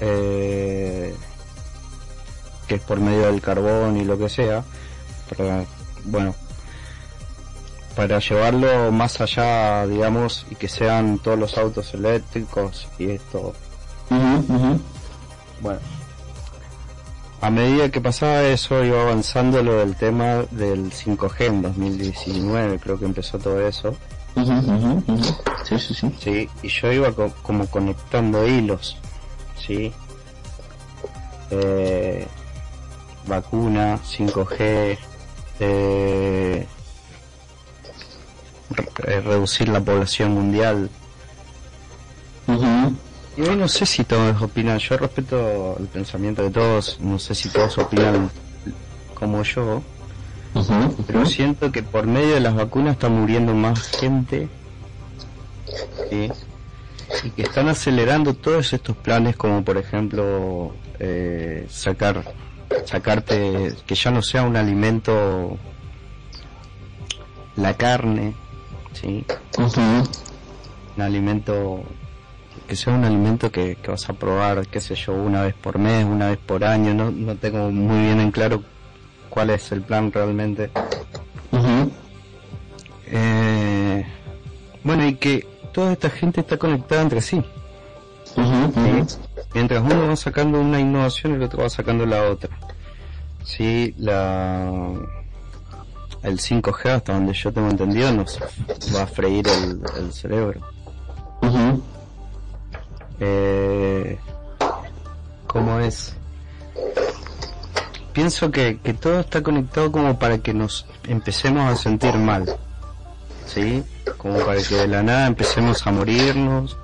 Eh, 0.00 1.14
que 2.68 2.74
es 2.76 2.82
por 2.82 3.00
medio 3.00 3.26
del 3.26 3.40
carbón 3.40 3.96
y 3.96 4.04
lo 4.04 4.18
que 4.18 4.28
sea 4.28 4.62
para, 5.36 5.64
bueno 6.04 6.34
para 7.96 8.18
llevarlo 8.18 8.92
más 8.92 9.20
allá 9.22 9.86
digamos 9.86 10.46
y 10.50 10.54
que 10.56 10.68
sean 10.68 11.18
todos 11.18 11.38
los 11.38 11.56
autos 11.58 11.94
eléctricos 11.94 12.86
y 12.98 13.10
esto. 13.10 13.54
Bueno 15.62 15.80
a 17.40 17.50
medida 17.50 17.90
que 17.90 18.00
pasaba 18.00 18.42
eso 18.44 18.82
iba 18.84 19.02
avanzando 19.02 19.62
lo 19.62 19.78
del 19.78 19.94
tema 19.96 20.44
del 20.50 20.90
5G 20.92 21.46
en 21.46 21.62
2019 21.62 22.78
creo 22.80 22.98
que 22.98 23.04
empezó 23.04 23.38
todo 23.38 23.60
eso 23.66 23.94
Sí, 25.64 25.78
sí, 25.78 25.94
sí. 25.94 26.14
Sí, 26.20 26.48
y 26.62 26.68
yo 26.68 26.92
iba 26.92 27.12
co- 27.12 27.32
como 27.42 27.66
conectando 27.66 28.46
hilos, 28.46 28.96
¿sí? 29.58 29.92
Eh, 31.50 32.26
vacuna, 33.26 33.98
5G, 34.04 34.98
eh, 35.60 36.66
re- 38.70 38.88
eh, 39.06 39.20
reducir 39.20 39.68
la 39.68 39.80
población 39.80 40.32
mundial. 40.34 40.90
Y 43.36 43.42
hoy 43.42 43.56
no 43.56 43.68
sé 43.68 43.84
si 43.84 44.04
todos 44.04 44.40
opinan, 44.40 44.78
yo 44.78 44.96
respeto 44.96 45.76
el 45.78 45.86
pensamiento 45.86 46.42
de 46.42 46.50
todos, 46.50 46.98
no 47.00 47.18
sé 47.18 47.34
si 47.34 47.50
todos 47.50 47.76
opinan 47.76 48.30
como 49.14 49.42
yo, 49.42 49.82
pero 51.06 51.26
siento 51.26 51.70
que 51.70 51.82
por 51.82 52.06
medio 52.06 52.34
de 52.34 52.40
las 52.40 52.54
vacunas 52.54 52.94
está 52.94 53.08
muriendo 53.08 53.54
más 53.54 53.82
gente 53.98 54.48
¿sí? 56.10 56.30
y 57.24 57.30
que 57.30 57.42
están 57.42 57.68
acelerando 57.68 58.32
todos 58.34 58.72
estos 58.72 58.96
planes 58.96 59.36
como 59.36 59.62
por 59.62 59.76
ejemplo 59.76 60.74
eh, 60.98 61.66
sacar 61.68 62.22
sacarte 62.86 63.74
que 63.86 63.94
ya 63.94 64.10
no 64.10 64.22
sea 64.22 64.44
un 64.44 64.56
alimento 64.56 65.58
la 67.56 67.74
carne 67.74 68.34
¿sí? 68.94 69.26
un 69.58 71.02
alimento 71.02 71.82
que 72.66 72.76
sea 72.76 72.94
un 72.94 73.04
alimento 73.04 73.50
que, 73.50 73.76
que 73.76 73.90
vas 73.90 74.08
a 74.08 74.12
probar 74.12 74.66
qué 74.66 74.80
sé 74.80 74.94
yo 74.94 75.12
una 75.12 75.42
vez 75.42 75.54
por 75.54 75.78
mes 75.78 76.04
una 76.04 76.30
vez 76.30 76.38
por 76.38 76.64
año 76.64 76.94
no, 76.94 77.10
no 77.10 77.36
tengo 77.36 77.70
muy 77.70 78.00
bien 78.00 78.20
en 78.20 78.30
claro 78.30 78.62
cuál 79.30 79.50
es 79.50 79.70
el 79.72 79.82
plan 79.82 80.10
realmente 80.12 80.70
eh, 83.08 84.04
bueno, 84.82 85.06
y 85.06 85.14
que 85.14 85.46
toda 85.72 85.92
esta 85.92 86.10
gente 86.10 86.40
está 86.40 86.56
conectada 86.56 87.02
entre 87.02 87.20
sí. 87.20 87.42
¿sí? 88.24 88.40
Mientras 89.54 89.82
uno 89.82 90.08
va 90.08 90.16
sacando 90.16 90.60
una 90.60 90.80
innovación, 90.80 91.34
el 91.34 91.42
otro 91.42 91.62
va 91.62 91.70
sacando 91.70 92.04
la 92.06 92.24
otra. 92.24 92.56
Sí, 93.44 93.94
la 93.96 94.70
el 96.22 96.38
5G, 96.38 96.90
hasta 96.90 97.12
donde 97.12 97.32
yo 97.32 97.52
tengo 97.52 97.70
entendido, 97.70 98.12
nos 98.12 98.38
va 98.94 99.02
a 99.02 99.06
freír 99.06 99.46
el, 99.46 99.80
el 99.98 100.12
cerebro. 100.12 100.60
Eh, 103.20 104.18
¿Cómo 105.46 105.80
es? 105.80 106.12
pienso 108.12 108.50
que, 108.50 108.78
que 108.82 108.94
todo 108.94 109.20
está 109.20 109.42
conectado 109.42 109.92
como 109.92 110.18
para 110.18 110.38
que 110.38 110.54
nos 110.54 110.86
empecemos 111.06 111.70
a 111.70 111.76
sentir 111.76 112.14
mal. 112.14 112.56
¿Sí? 113.46 113.82
Como 114.16 114.38
para 114.38 114.62
que 114.62 114.74
de 114.74 114.88
la 114.88 115.02
nada 115.02 115.26
empecemos 115.26 115.86
a 115.86 115.92
morirnos. 115.92 116.76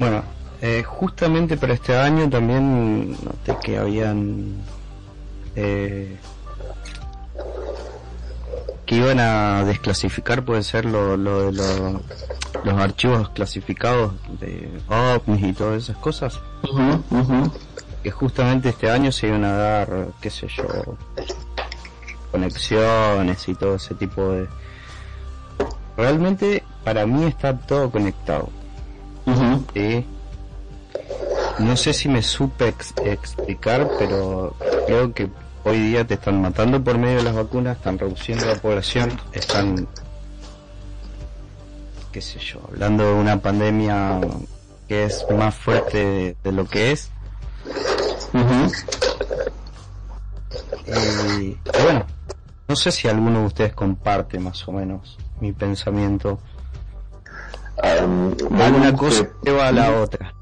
Bueno, 0.00 0.22
eh, 0.60 0.82
justamente 0.84 1.56
para 1.56 1.74
este 1.74 1.96
año 1.96 2.28
también 2.28 3.12
noté 3.12 3.56
que 3.62 3.78
habían... 3.78 4.56
Eh, 5.54 6.16
que 8.86 8.96
iban 8.96 9.20
a 9.20 9.64
desclasificar, 9.64 10.44
puede 10.44 10.62
ser, 10.64 10.84
lo, 10.84 11.16
lo 11.16 11.46
de 11.46 11.52
lo- 11.52 12.02
los 12.62 12.74
archivos 12.80 13.28
clasificados 13.30 14.12
de 14.40 14.70
ovnis 14.88 15.42
y 15.42 15.52
todas 15.52 15.82
esas 15.82 15.96
cosas. 15.96 16.38
Que 18.02 18.10
justamente 18.10 18.68
este 18.68 18.90
año 18.90 19.10
se 19.10 19.28
iban 19.28 19.44
a 19.44 19.52
dar, 19.56 20.06
qué 20.20 20.28
sé 20.30 20.46
yo, 20.48 20.64
conexiones 22.30 23.48
y 23.48 23.54
todo 23.54 23.76
ese 23.76 23.94
tipo 23.94 24.28
de... 24.30 24.46
Realmente 25.96 26.62
para 26.84 27.06
mí 27.06 27.24
está 27.24 27.56
todo 27.56 27.90
conectado. 27.90 28.48
¿sí? 29.72 30.04
No 31.60 31.76
sé 31.76 31.92
si 31.92 32.08
me 32.08 32.22
supe 32.22 32.68
ex- 32.68 32.94
explicar, 33.04 33.88
pero 33.98 34.54
creo 34.86 35.14
que 35.14 35.30
hoy 35.64 35.78
día 35.78 36.04
te 36.06 36.14
están 36.14 36.42
matando 36.42 36.82
por 36.82 36.98
medio 36.98 37.18
de 37.18 37.22
las 37.22 37.34
vacunas, 37.34 37.76
están 37.78 37.98
reduciendo 37.98 38.44
la 38.46 38.56
población, 38.56 39.18
están, 39.32 39.86
qué 42.14 42.20
sé 42.20 42.38
yo, 42.38 42.60
hablando 42.68 43.04
de 43.04 43.12
una 43.12 43.40
pandemia 43.40 44.20
que 44.86 45.02
es 45.02 45.26
más 45.36 45.52
fuerte 45.52 46.36
de, 46.44 46.52
lo 46.52 46.64
que 46.64 46.92
es. 46.92 47.10
Y, 50.86 51.48
y 51.48 51.58
bueno, 51.82 52.06
no 52.68 52.76
sé 52.76 52.92
si 52.92 53.08
alguno 53.08 53.40
de 53.40 53.46
ustedes 53.46 53.74
comparte 53.74 54.38
más 54.38 54.68
o 54.68 54.70
menos 54.70 55.18
mi 55.40 55.50
pensamiento. 55.50 56.38
Una 58.48 58.94
cosa 58.94 59.26
lleva 59.42 59.66
a 59.66 59.72
la 59.72 60.00
otra. 60.00 60.32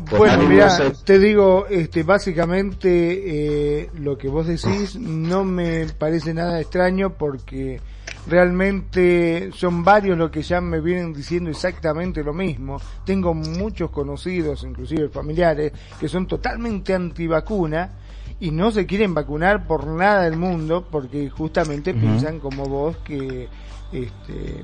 Bueno, 0.00 0.34
Ánimo, 0.34 0.50
mira, 0.50 0.92
te 1.04 1.18
digo, 1.18 1.66
este, 1.68 2.04
básicamente 2.04 3.80
eh, 3.80 3.90
lo 3.98 4.16
que 4.16 4.28
vos 4.28 4.46
decís 4.46 4.94
no 4.94 5.42
me 5.42 5.86
parece 5.86 6.32
nada 6.32 6.60
extraño 6.60 7.14
porque 7.14 7.80
realmente 8.28 9.50
son 9.52 9.82
varios 9.82 10.16
los 10.16 10.30
que 10.30 10.42
ya 10.42 10.60
me 10.60 10.80
vienen 10.80 11.12
diciendo 11.12 11.50
exactamente 11.50 12.22
lo 12.22 12.32
mismo. 12.32 12.80
Tengo 13.04 13.34
muchos 13.34 13.90
conocidos, 13.90 14.62
inclusive 14.62 15.08
familiares, 15.08 15.72
que 15.98 16.08
son 16.08 16.28
totalmente 16.28 16.94
antivacuna 16.94 17.90
y 18.38 18.52
no 18.52 18.70
se 18.70 18.86
quieren 18.86 19.14
vacunar 19.14 19.66
por 19.66 19.84
nada 19.88 20.22
del 20.22 20.36
mundo 20.36 20.86
porque 20.88 21.28
justamente 21.28 21.92
piensan 21.92 22.38
como 22.38 22.66
vos 22.66 22.98
que 22.98 23.48
este, 23.90 24.62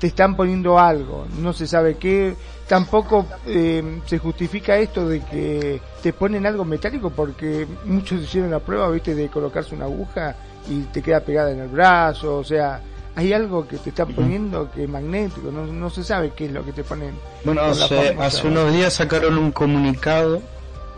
te 0.00 0.06
están 0.08 0.34
poniendo 0.34 0.78
algo, 0.78 1.26
no 1.38 1.52
se 1.52 1.66
sabe 1.66 1.96
qué, 1.98 2.34
tampoco 2.66 3.26
eh, 3.46 4.00
se 4.06 4.18
justifica 4.18 4.76
esto 4.78 5.06
de 5.08 5.20
que 5.20 5.80
te 6.02 6.12
ponen 6.14 6.46
algo 6.46 6.64
metálico 6.64 7.10
porque 7.10 7.66
muchos 7.84 8.22
hicieron 8.22 8.50
la 8.50 8.60
prueba, 8.60 8.88
viste, 8.90 9.14
de 9.14 9.28
colocarse 9.28 9.74
una 9.74 9.84
aguja 9.84 10.34
y 10.68 10.80
te 10.84 11.02
queda 11.02 11.20
pegada 11.20 11.52
en 11.52 11.60
el 11.60 11.68
brazo, 11.68 12.38
o 12.38 12.44
sea, 12.44 12.80
hay 13.14 13.32
algo 13.34 13.68
que 13.68 13.76
te 13.76 13.90
están 13.90 14.08
poniendo 14.14 14.70
que 14.70 14.84
es 14.84 14.88
magnético, 14.88 15.50
no, 15.52 15.66
no 15.66 15.90
se 15.90 16.02
sabe 16.02 16.32
qué 16.34 16.46
es 16.46 16.52
lo 16.52 16.64
que 16.64 16.72
te 16.72 16.82
ponen. 16.82 17.12
Bueno, 17.44 17.60
hace, 17.62 18.16
hace 18.18 18.46
unos 18.48 18.72
días 18.72 18.94
sacaron 18.94 19.36
un 19.36 19.52
comunicado 19.52 20.40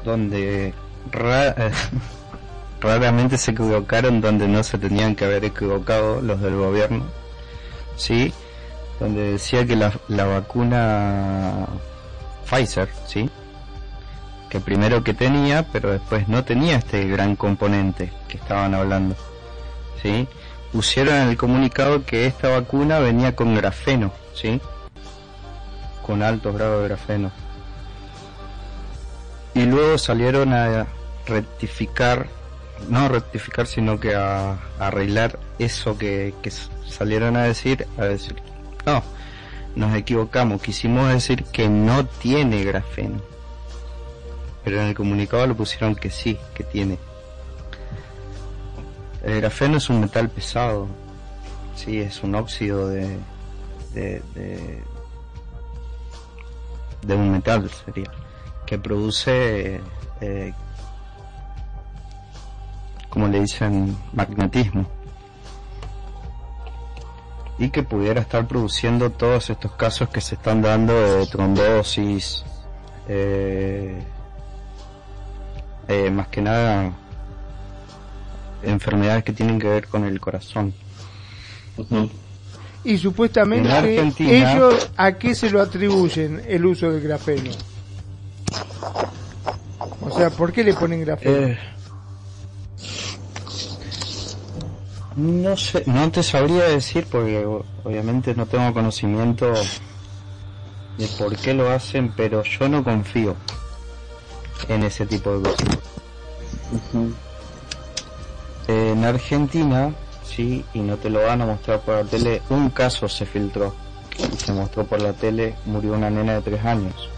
donde 0.05 0.75
ra- 1.11 1.57
raramente 2.81 3.39
se 3.39 3.53
equivocaron 3.53 4.21
donde 4.21 4.47
no 4.49 4.63
se 4.63 4.79
tenían 4.79 5.15
que 5.17 5.25
haber 5.25 5.45
equivocado 5.45 6.21
los 6.21 6.41
del 6.41 6.57
gobierno, 6.57 7.05
sí, 7.97 8.33
donde 9.03 9.33
decía 9.33 9.67
que 9.67 9.75
la, 9.75 9.93
la 10.07 10.25
vacuna 10.27 11.67
Pfizer, 12.49 12.89
sí, 13.05 13.29
que 14.49 14.61
primero 14.61 15.03
que 15.03 15.13
tenía, 15.13 15.67
pero 15.73 15.91
después 15.91 16.29
no 16.29 16.45
tenía 16.45 16.77
este 16.77 17.09
gran 17.09 17.35
componente 17.35 18.13
que 18.29 18.37
estaban 18.37 18.77
hablando, 18.77 19.17
sí, 20.01 20.29
pusieron 20.71 21.17
en 21.17 21.29
el 21.31 21.37
comunicado 21.37 22.05
que 22.07 22.27
esta 22.27 22.49
vacuna 22.51 23.01
venía 23.01 23.35
con 23.35 23.57
grafeno, 23.57 24.13
sí, 24.35 24.61
con 26.07 26.23
altos 26.23 26.55
grados 26.55 26.83
de 26.83 26.89
grafeno. 26.89 27.33
Y 29.55 29.65
luego 29.65 29.99
salieron 29.99 30.53
a 30.53 30.87
rectificar, 31.27 32.29
no 32.89 33.09
rectificar, 33.09 33.67
sino 33.67 33.99
que 33.99 34.15
a, 34.15 34.53
a 34.53 34.59
arreglar 34.79 35.41
eso 35.59 35.99
que, 35.99 36.35
que 36.41 36.53
salieron 36.89 37.37
a 37.37 37.43
decir, 37.43 37.89
a 37.99 38.05
decir, 38.05 38.37
no, 38.87 39.03
nos 39.77 39.95
equivocamos, 39.95 40.61
quisimos 40.61 41.09
decir 41.09 41.45
que 41.45 41.69
no 41.69 42.07
tiene 42.07 42.65
grafeno. 42.65 43.21
Pero 44.65 44.81
en 44.81 44.89
el 44.89 44.95
comunicado 44.95 45.47
lo 45.47 45.57
pusieron 45.57 45.95
que 45.95 46.11
sí, 46.11 46.39
que 46.55 46.65
tiene. 46.65 46.99
El 49.23 49.41
grafeno 49.41 49.79
es 49.79 49.89
un 49.89 50.01
metal 50.01 50.29
pesado, 50.29 50.89
sí, 51.77 52.01
es 52.01 52.23
un 52.23 52.35
óxido 52.35 52.89
de, 52.89 53.19
de, 53.95 54.23
de, 57.03 57.15
un 57.15 57.31
metal 57.31 57.71
sería 57.85 58.11
que 58.67 58.79
produce 58.79 59.81
eh, 60.21 60.53
como 63.11 63.29
le 63.29 63.41
dicen 63.41 63.97
magnetismo 64.13 64.87
y 67.59 67.71
que 67.71 67.83
pudiera 67.83 68.21
estar 68.21 68.47
produciendo 68.47 69.11
todos 69.11 69.51
estos 69.51 69.73
casos 69.73 70.09
que 70.09 70.21
se 70.21 70.35
están 70.37 70.63
dando 70.63 70.95
de 71.19 71.27
trombosis 71.27 72.45
eh, 73.09 74.03
eh, 75.89 76.11
más 76.11 76.29
que 76.29 76.41
nada 76.41 76.93
enfermedades 78.63 79.25
que 79.25 79.33
tienen 79.33 79.59
que 79.59 79.69
ver 79.69 79.89
con 79.89 80.05
el 80.05 80.21
corazón 80.21 80.73
Y 82.85 82.99
supuestamente 82.99 84.01
ellos 84.19 84.91
a 84.97 85.13
qué 85.13 85.35
se 85.35 85.51
lo 85.51 85.61
atribuyen 85.61 86.43
el 86.47 86.67
uso 86.67 86.91
del 86.91 87.01
grafeno. 87.01 87.51
O 90.01 90.11
sea, 90.11 90.31
¿por 90.31 90.53
qué 90.53 90.65
le 90.65 90.75
ponen 90.75 91.01
grafeno? 91.03 91.47
Eh, 91.47 91.59
No 95.17 95.57
sé, 95.57 95.83
no 95.87 96.11
te 96.11 96.23
sabría 96.23 96.65
decir 96.65 97.07
porque 97.11 97.47
obviamente 97.85 98.35
no 98.35 98.47
tengo 98.47 98.73
conocimiento 98.73 99.53
de 100.97 101.07
por 101.19 101.37
qué 101.37 101.53
lo 101.55 101.71
hacen, 101.71 102.13
pero 102.17 102.43
yo 102.43 102.69
no 102.69 102.83
confío 102.83 103.37
en 104.69 104.85
ese 104.85 105.07
tipo 105.07 105.39
de 105.39 105.51
cosas. 105.51 105.79
En 108.69 109.05
Argentina, 109.05 109.93
sí, 110.25 110.65
y 110.73 110.81
no 110.81 110.97
te 110.97 111.11
lo 111.11 111.23
van 111.23 111.43
a 111.43 111.47
mostrar 111.47 111.81
por 111.81 111.97
la 111.97 112.05
tele, 112.05 112.41
un 112.49 112.71
caso 112.71 113.09
se 113.09 113.27
filtró. 113.27 113.75
y 114.19 114.37
Se 114.37 114.53
mostró 114.53 114.85
por 114.85 115.03
la 115.03 115.13
tele, 115.13 115.57
murió 115.67 115.93
una 115.93 116.09
nena 116.09 116.35
de 116.35 116.43
tres 116.43 116.65
años. 116.65 117.11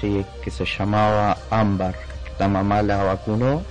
Sí, 0.00 0.24
que 0.42 0.50
se 0.50 0.64
llamaba 0.64 1.36
Ámbar. 1.50 1.94
La 2.38 2.48
mamá 2.48 2.82
la 2.82 3.02
vacunó 3.02 3.62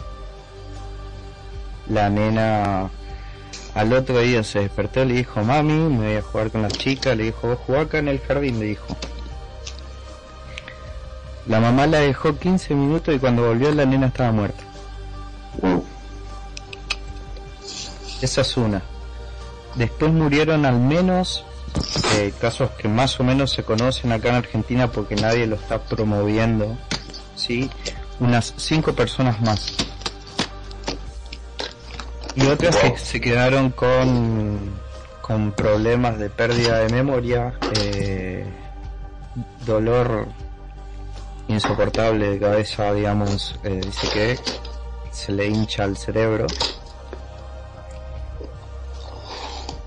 la 1.87 2.09
nena 2.09 2.89
al 3.73 3.91
otro 3.93 4.19
día 4.19 4.43
se 4.43 4.59
despertó 4.59 5.03
le 5.03 5.15
dijo, 5.15 5.43
mami, 5.43 5.73
me 5.73 6.07
voy 6.07 6.15
a 6.17 6.21
jugar 6.21 6.51
con 6.51 6.61
las 6.61 6.73
chicas, 6.73 7.17
le 7.17 7.23
dijo, 7.23 7.47
vos 7.47 7.59
jugá 7.65 7.81
acá 7.81 7.97
en 7.97 8.07
el 8.07 8.19
jardín, 8.19 8.59
le 8.59 8.65
dijo. 8.65 8.85
La 11.47 11.59
mamá 11.59 11.87
la 11.87 11.99
dejó 11.99 12.37
15 12.37 12.75
minutos 12.75 13.13
y 13.13 13.19
cuando 13.19 13.47
volvió 13.47 13.71
la 13.73 13.85
nena 13.85 14.07
estaba 14.07 14.31
muerta. 14.31 14.63
Esa 18.21 18.41
es 18.41 18.57
una. 18.57 18.81
Después 19.75 20.13
murieron 20.13 20.65
al 20.65 20.79
menos 20.79 21.43
eh, 22.15 22.31
casos 22.39 22.69
que 22.71 22.87
más 22.87 23.19
o 23.19 23.23
menos 23.23 23.51
se 23.51 23.63
conocen 23.63 24.11
acá 24.11 24.29
en 24.29 24.35
Argentina 24.35 24.91
porque 24.91 25.15
nadie 25.15 25.47
lo 25.47 25.55
está 25.55 25.79
promoviendo, 25.79 26.77
¿sí? 27.35 27.69
Unas 28.19 28.53
cinco 28.55 28.93
personas 28.93 29.41
más 29.41 29.75
y 32.35 32.45
otras 32.47 32.75
que 32.75 32.97
se 32.97 33.21
quedaron 33.21 33.71
con 33.71 34.81
con 35.21 35.51
problemas 35.51 36.19
de 36.19 36.29
pérdida 36.29 36.79
de 36.79 36.89
memoria 36.89 37.53
eh, 37.77 38.45
dolor 39.65 40.27
insoportable 41.47 42.29
de 42.29 42.39
cabeza 42.39 42.93
digamos 42.93 43.59
eh, 43.63 43.81
dice 43.83 44.07
que 44.13 44.39
se 45.11 45.31
le 45.31 45.47
hincha 45.47 45.85
el 45.85 45.95
cerebro 45.95 46.47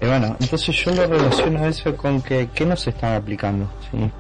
Y 0.01 0.07
bueno, 0.07 0.37
entonces 0.39 0.77
yo 0.77 0.91
lo 0.93 1.07
relaciono 1.07 1.67
eso 1.67 1.97
con 1.97 2.21
que, 2.21 2.51
¿qué 2.55 2.67
nos 2.67 2.87
están 2.87 3.15
aplicando? 3.15 3.69
¿Sí? 3.91 4.11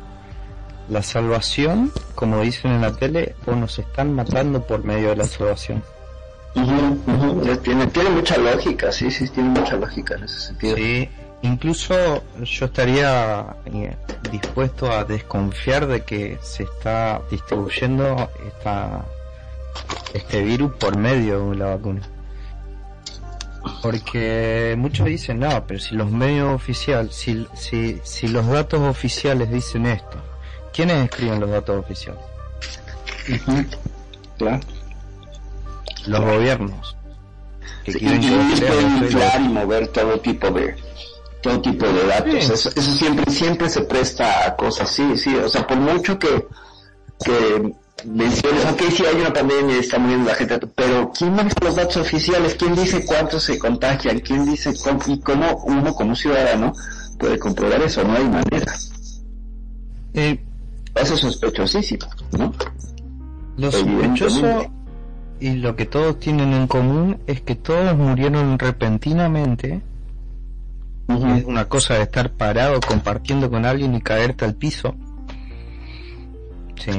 La 0.88 1.02
salvación, 1.02 1.92
como 2.14 2.40
dicen 2.40 2.72
en 2.72 2.80
la 2.80 2.92
tele, 2.92 3.34
o 3.46 3.54
nos 3.54 3.78
están 3.78 4.14
matando 4.14 4.62
por 4.62 4.84
medio 4.84 5.10
de 5.10 5.16
la 5.16 5.24
salvación. 5.24 5.82
Tiene, 7.62 7.86
tiene 7.88 8.10
mucha 8.10 8.38
lógica, 8.38 8.90
sí, 8.90 9.10
sí, 9.10 9.28
tiene 9.28 9.50
mucha 9.50 9.76
lógica 9.76 10.14
en 10.14 10.24
ese 10.24 10.38
sentido. 10.38 10.76
Sí, 10.76 11.08
incluso 11.42 12.22
yo 12.42 12.66
estaría 12.66 13.56
eh, 13.66 13.94
dispuesto 14.30 14.90
a 14.90 15.04
desconfiar 15.04 15.86
de 15.86 16.02
que 16.02 16.38
se 16.42 16.62
está 16.62 17.20
distribuyendo 17.30 18.30
esta, 18.46 19.04
este 20.14 20.42
virus 20.42 20.72
por 20.76 20.96
medio 20.96 21.50
de 21.50 21.56
la 21.56 21.66
vacuna. 21.66 22.02
Porque 23.82 24.74
muchos 24.78 25.06
dicen, 25.06 25.40
no, 25.40 25.66
pero 25.66 25.78
si 25.78 25.94
los 25.94 26.10
medios 26.10 26.54
oficiales, 26.54 27.14
si, 27.14 27.46
si, 27.54 28.00
si 28.02 28.28
los 28.28 28.46
datos 28.46 28.80
oficiales 28.80 29.50
dicen 29.50 29.86
esto, 29.86 30.18
¿quiénes 30.72 31.04
escriben 31.04 31.40
los 31.40 31.50
datos 31.50 31.80
oficiales? 31.84 32.22
Claro. 34.38 34.60
Los 36.06 36.20
gobiernos. 36.20 36.96
Que 37.84 37.92
Sí, 37.92 37.98
quieren 38.00 38.22
y 38.22 38.26
ellos 38.26 38.60
pueden 38.60 38.96
inflar 38.98 39.40
y 39.40 39.48
mover 39.48 39.88
todo 39.88 40.18
tipo 40.20 40.50
de 40.50 40.76
todo 41.42 41.60
tipo 41.60 41.86
de 41.86 42.06
datos. 42.06 42.44
Sí. 42.44 42.52
Eso, 42.52 42.68
eso 42.74 42.92
siempre 42.94 43.32
siempre 43.32 43.68
se 43.68 43.82
presta 43.82 44.46
a 44.46 44.56
cosas, 44.56 44.90
sí, 44.90 45.16
sí. 45.16 45.34
O 45.36 45.48
sea, 45.48 45.66
por 45.66 45.76
mucho 45.76 46.18
que 46.18 46.46
que 47.24 47.74
menciones, 48.04 48.64
ok, 48.66 48.82
sí 48.94 49.04
hay 49.06 49.20
una 49.20 49.32
pandemia 49.32 49.76
y 49.76 49.78
está 49.80 49.98
muriendo 49.98 50.28
la 50.28 50.34
gente, 50.34 50.58
pero 50.74 51.10
¿quién 51.16 51.34
maneja 51.34 51.56
los 51.62 51.76
datos 51.76 51.96
oficiales? 51.96 52.54
¿Quién 52.54 52.74
dice 52.74 53.04
cuántos 53.06 53.44
se 53.44 53.58
contagian? 53.58 54.20
¿Quién 54.20 54.44
dice 54.44 54.74
cómo, 54.82 55.00
y 55.06 55.18
cómo 55.20 55.62
uno 55.64 55.94
como 55.94 56.14
ciudadano 56.14 56.72
puede 57.18 57.38
comprobar 57.38 57.82
eso? 57.82 58.04
No 58.04 58.14
hay 58.14 58.24
manera. 58.24 58.74
Eh, 60.14 60.44
eso 60.94 61.14
es 61.14 61.20
sospechosísimo, 61.20 62.06
¿no? 62.32 62.52
Lo 63.56 63.72
sospechoso 63.72 64.70
y 65.40 65.54
lo 65.54 65.76
que 65.76 65.86
todos 65.86 66.18
tienen 66.18 66.52
en 66.52 66.66
común 66.66 67.18
es 67.26 67.40
que 67.42 67.54
todos 67.54 67.96
murieron 67.96 68.58
repentinamente. 68.58 69.82
Es 71.08 71.44
una 71.44 71.66
cosa 71.66 71.94
de 71.94 72.02
estar 72.02 72.30
parado 72.32 72.80
compartiendo 72.80 73.48
con 73.48 73.64
alguien 73.64 73.94
y 73.94 74.00
caerte 74.00 74.44
al 74.44 74.54
piso. 74.54 74.94
Sí. 76.76 76.90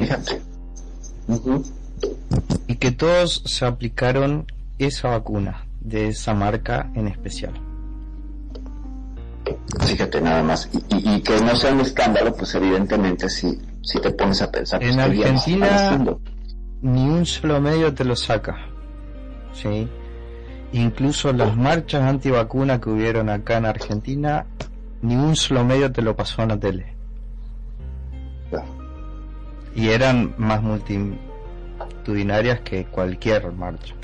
Y 2.66 2.76
que 2.76 2.90
todos 2.92 3.42
se 3.44 3.64
aplicaron 3.66 4.46
esa 4.78 5.08
vacuna 5.10 5.66
de 5.80 6.08
esa 6.08 6.32
marca 6.34 6.90
en 6.94 7.08
especial. 7.08 7.52
Fíjate 9.86 10.20
nada 10.20 10.42
más. 10.42 10.68
Y, 10.72 10.94
y- 10.96 11.14
y 11.16 11.20
que 11.22 11.40
no 11.40 11.56
sea 11.56 11.72
un 11.72 11.80
escándalo, 11.80 12.34
pues 12.34 12.54
evidentemente 12.54 13.28
si, 13.28 13.58
si 13.82 14.00
te 14.00 14.10
pones 14.10 14.42
a 14.42 14.50
pensar. 14.50 14.80
pues, 14.80 14.92
En 14.94 14.98
¿qué 15.04 15.10
digamos 15.10 15.46
están 15.48 15.62
Argentina? 15.62 16.16
Ni 16.82 17.08
un 17.08 17.26
solo 17.26 17.60
medio 17.60 17.92
te 17.94 18.04
lo 18.04 18.14
saca. 18.16 18.56
¿sí? 19.52 19.88
Incluso 20.72 21.32
las 21.32 21.56
marchas 21.56 22.02
antivacuna 22.02 22.80
que 22.80 22.90
hubieron 22.90 23.28
acá 23.30 23.56
en 23.56 23.66
Argentina, 23.66 24.46
ni 25.02 25.16
un 25.16 25.34
solo 25.36 25.64
medio 25.64 25.90
te 25.90 26.02
lo 26.02 26.14
pasó 26.14 26.42
en 26.42 26.48
la 26.48 26.58
tele. 26.60 26.94
Y 29.74 29.88
eran 29.88 30.34
más 30.38 30.62
multitudinarias 30.62 32.60
que 32.60 32.84
cualquier 32.86 33.52
marcha. 33.52 33.94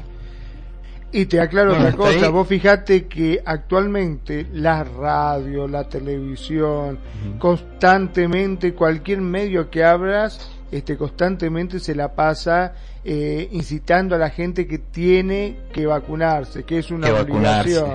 Y 1.10 1.26
te 1.26 1.40
aclaro 1.40 1.70
Bueno, 1.70 1.84
otra 1.86 1.96
cosa, 1.96 2.26
ahí- 2.26 2.32
vos 2.32 2.46
fijate 2.48 3.06
que 3.06 3.40
actualmente 3.44 4.46
la 4.52 4.82
radio, 4.84 5.66
la 5.68 5.88
televisión, 5.88 6.98
constantemente 7.38 8.74
cualquier 8.74 9.20
medio 9.20 9.70
que 9.70 9.84
abras, 9.84 10.50
este 10.76 10.96
constantemente 10.96 11.78
se 11.80 11.94
la 11.94 12.14
pasa 12.14 12.72
eh, 13.04 13.48
incitando 13.52 14.14
a 14.14 14.18
la 14.18 14.30
gente 14.30 14.66
que 14.66 14.78
tiene 14.78 15.56
que 15.72 15.86
vacunarse, 15.86 16.64
que 16.64 16.78
es 16.78 16.90
una 16.90 17.06
Que 17.08 17.12
obligación. 17.12 17.90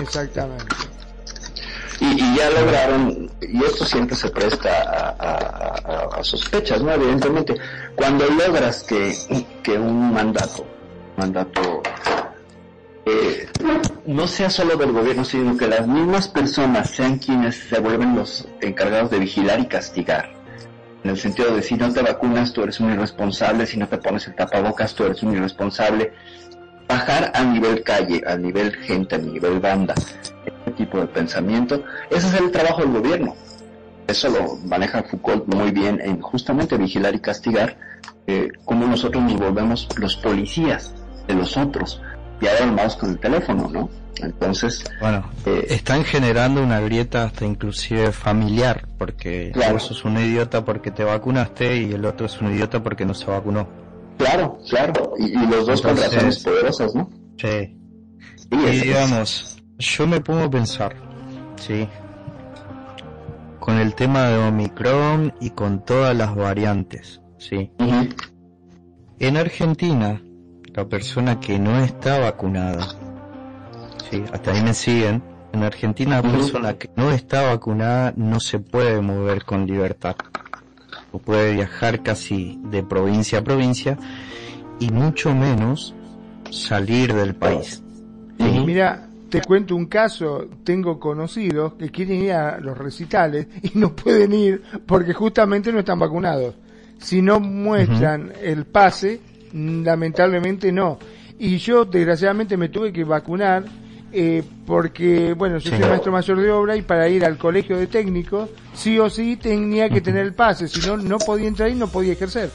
Exactamente. 0.00 0.64
Y, 2.00 2.20
y 2.20 2.36
ya 2.36 2.50
lograron, 2.50 3.30
y 3.40 3.62
esto 3.64 3.84
siempre 3.84 4.16
se 4.16 4.28
presta 4.30 4.68
a, 4.70 5.08
a- 5.10 6.08
a- 6.14 6.20
a 6.20 6.24
sospechas, 6.24 6.82
¿no? 6.82 6.90
Evidentemente, 6.92 7.54
cuando 7.94 8.26
logras 8.26 8.82
que, 8.82 9.14
que 9.62 9.78
un 9.78 10.12
mandato, 10.12 10.66
mandato, 11.16 11.80
eh, 13.06 13.46
no 14.06 14.26
sea 14.26 14.50
solo 14.50 14.76
del 14.76 14.92
gobierno, 14.92 15.24
sino 15.24 15.56
que 15.56 15.68
las 15.68 15.86
mismas 15.86 16.26
personas 16.28 16.90
sean 16.90 17.18
quienes 17.18 17.56
se 17.56 17.78
vuelven 17.80 18.16
los 18.16 18.48
encargados 18.60 19.10
de 19.10 19.18
vigilar 19.20 19.60
y 19.60 19.66
castigar. 19.66 20.41
En 21.04 21.10
el 21.10 21.18
sentido 21.18 21.54
de 21.54 21.62
si 21.62 21.74
no 21.74 21.92
te 21.92 22.02
vacunas, 22.02 22.52
tú 22.52 22.62
eres 22.62 22.78
un 22.80 22.92
irresponsable, 22.92 23.66
si 23.66 23.76
no 23.76 23.88
te 23.88 23.98
pones 23.98 24.26
el 24.28 24.34
tapabocas, 24.34 24.94
tú 24.94 25.04
eres 25.04 25.22
un 25.22 25.36
irresponsable. 25.36 26.12
Bajar 26.88 27.32
a 27.34 27.42
nivel 27.42 27.82
calle, 27.82 28.22
a 28.26 28.36
nivel 28.36 28.74
gente, 28.76 29.16
a 29.16 29.18
nivel 29.18 29.58
banda, 29.58 29.94
este 30.44 30.70
tipo 30.72 30.98
de 30.98 31.06
pensamiento, 31.06 31.82
ese 32.10 32.28
es 32.28 32.34
el 32.34 32.50
trabajo 32.50 32.82
del 32.82 32.92
gobierno. 32.92 33.34
Eso 34.06 34.28
lo 34.28 34.56
maneja 34.66 35.02
Foucault 35.02 35.46
muy 35.46 35.70
bien 35.70 36.00
en 36.00 36.20
justamente 36.20 36.76
vigilar 36.76 37.14
y 37.14 37.20
castigar, 37.20 37.76
eh, 38.26 38.48
nosotros 38.68 39.22
nos 39.22 39.38
volvemos 39.38 39.88
los 39.96 40.16
policías 40.16 40.94
de 41.26 41.34
los 41.34 41.56
otros, 41.56 42.00
y 42.40 42.46
ahora 42.46 42.64
armados 42.64 42.96
con 42.96 43.10
el 43.10 43.18
teléfono, 43.18 43.68
¿no? 43.72 43.88
Entonces, 44.22 44.84
Bueno, 45.00 45.28
están 45.68 46.04
generando 46.04 46.62
una 46.62 46.80
grieta 46.80 47.24
hasta 47.24 47.44
inclusive 47.44 48.12
familiar, 48.12 48.88
porque 48.98 49.50
Claro. 49.52 49.74
vos 49.74 49.82
sos 49.84 50.04
un 50.04 50.16
idiota 50.18 50.64
porque 50.64 50.90
te 50.90 51.02
vacunaste 51.04 51.76
y 51.76 51.92
el 51.92 52.04
otro 52.04 52.26
es 52.26 52.40
un 52.40 52.52
idiota 52.52 52.82
porque 52.82 53.04
no 53.04 53.14
se 53.14 53.26
vacunó. 53.26 53.68
claro, 54.18 54.58
claro, 54.70 55.14
y, 55.18 55.32
y 55.32 55.46
los 55.46 55.66
dos 55.66 55.80
con 55.82 55.90
Entonces- 55.92 56.14
razones 56.14 56.38
poderosas, 56.44 56.94
¿no? 56.94 57.10
Sí. 57.38 57.76
Y 58.52 58.64
es- 58.66 58.82
digamos, 58.82 59.62
yo 59.78 60.06
me 60.06 60.20
pongo 60.20 60.42
a 60.44 60.50
pensar, 60.50 60.94
sí, 61.56 61.88
con 63.58 63.78
el 63.78 63.94
tema 63.94 64.28
de 64.28 64.38
Omicron 64.38 65.34
y 65.40 65.50
con 65.50 65.84
todas 65.84 66.16
las 66.16 66.34
variantes, 66.36 67.20
sí. 67.38 67.70
En 69.18 69.36
Argentina, 69.36 70.20
la 70.74 70.84
persona 70.88 71.38
que 71.40 71.58
no 71.58 71.78
está 71.84 72.18
vacunada, 72.18 72.86
sí, 74.10 74.22
hasta 74.32 74.52
ahí 74.52 74.62
me 74.62 74.74
siguen, 74.74 75.22
en 75.52 75.62
Argentina 75.62 76.20
la 76.20 76.30
persona 76.30 76.74
que 76.74 76.90
no 76.96 77.10
está 77.10 77.42
vacunada 77.42 78.12
no 78.16 78.40
se 78.40 78.58
puede 78.58 79.00
mover 79.00 79.44
con 79.44 79.66
libertad, 79.66 80.16
o 81.12 81.18
puede 81.18 81.54
viajar 81.54 82.02
casi 82.02 82.58
de 82.64 82.82
provincia 82.82 83.40
a 83.40 83.44
provincia, 83.44 83.98
y 84.80 84.90
mucho 84.90 85.34
menos 85.34 85.94
salir 86.50 87.14
del 87.14 87.34
país. 87.34 87.82
Mira, 88.38 89.08
te 89.28 89.40
cuento 89.40 89.74
un 89.76 89.86
caso, 89.86 90.46
tengo 90.64 90.98
conocidos 91.00 91.74
que 91.74 91.90
quieren 91.90 92.22
ir 92.22 92.32
a 92.32 92.58
los 92.60 92.76
recitales 92.76 93.46
y 93.62 93.78
no 93.78 93.94
pueden 93.94 94.32
ir 94.34 94.62
porque 94.84 95.14
justamente 95.14 95.72
no 95.72 95.78
están 95.78 95.98
vacunados. 95.98 96.54
Si 96.98 97.22
no 97.22 97.40
muestran 97.40 98.32
el 98.42 98.66
pase, 98.66 99.20
lamentablemente 99.52 100.70
no. 100.70 100.98
Y 101.38 101.56
yo 101.56 101.84
desgraciadamente 101.84 102.56
me 102.56 102.68
tuve 102.68 102.92
que 102.92 103.04
vacunar 103.04 103.64
eh, 104.12 104.42
porque, 104.66 105.32
bueno, 105.34 105.58
yo 105.58 105.70
Sí. 105.70 105.76
soy 105.78 105.88
maestro 105.88 106.12
mayor 106.12 106.40
de 106.40 106.50
obra 106.50 106.76
y 106.76 106.82
para 106.82 107.08
ir 107.08 107.24
al 107.24 107.38
colegio 107.38 107.76
de 107.78 107.86
técnicos, 107.86 108.50
sí 108.74 108.98
o 108.98 109.08
sí 109.10 109.36
tenía 109.36 109.88
que 109.88 110.00
tener 110.00 110.24
el 110.26 110.34
pase, 110.34 110.68
si 110.68 110.80
no, 110.86 110.96
no 110.96 111.18
podía 111.18 111.48
entrar 111.48 111.70
y 111.70 111.74
no 111.74 111.88
podía 111.88 112.12
ejercer. 112.12 112.50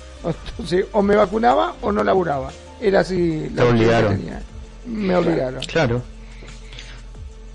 Entonces, 0.51 0.85
o 0.91 1.01
me 1.01 1.15
vacunaba 1.15 1.75
o 1.81 1.91
no 1.91 2.03
laburaba. 2.03 2.51
Era 2.79 2.99
así 3.01 3.49
Te 3.55 3.61
opción 3.61 3.67
que 3.67 3.73
obligaron. 3.85 4.17
tenía. 4.17 4.41
Me 4.85 5.15
obligaron. 5.15 5.61
Claro. 5.63 6.01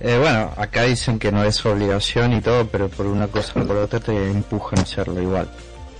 Eh, 0.00 0.18
bueno, 0.20 0.50
acá 0.56 0.82
dicen 0.82 1.18
que 1.20 1.30
no 1.30 1.44
es 1.44 1.64
obligación 1.64 2.32
y 2.32 2.40
todo, 2.40 2.66
pero 2.66 2.88
por 2.88 3.06
una 3.06 3.28
cosa 3.28 3.60
o 3.60 3.64
por 3.64 3.76
otra 3.76 4.00
te 4.00 4.30
empujan 4.30 4.80
a 4.80 4.82
hacerlo 4.82 5.22
igual. 5.22 5.48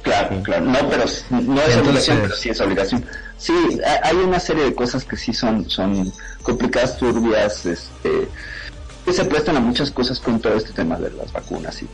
Claro, 0.03 0.43
claro. 0.43 0.65
No, 0.65 0.79
pero 0.91 1.05
no 1.05 1.05
es 1.05 1.25
Entonces- 1.31 1.77
obligación, 1.79 2.19
pero 2.23 2.35
sí 2.35 2.49
es 2.51 2.61
obligación. 2.61 3.05
Sí, 3.43 3.53
ha- 3.85 4.07
hay 4.09 4.17
una 4.17 4.39
serie 4.39 4.65
de 4.67 4.75
cosas 4.75 5.05
que 5.05 5.17
sí 5.17 5.33
son, 5.33 5.69
son 5.69 6.13
complicadas, 6.45 6.97
turbias, 6.97 7.67
este, 7.67 8.29
que 9.05 9.13
se 9.13 9.25
prestan 9.25 9.57
a 9.57 9.61
muchas 9.61 9.91
cosas 9.91 10.21
con 10.21 10.39
todo 10.41 10.55
este 10.55 10.73
tema 10.73 10.97
de 10.97 11.11
las 11.11 11.33
vacunas 11.33 11.83
y 11.83 11.89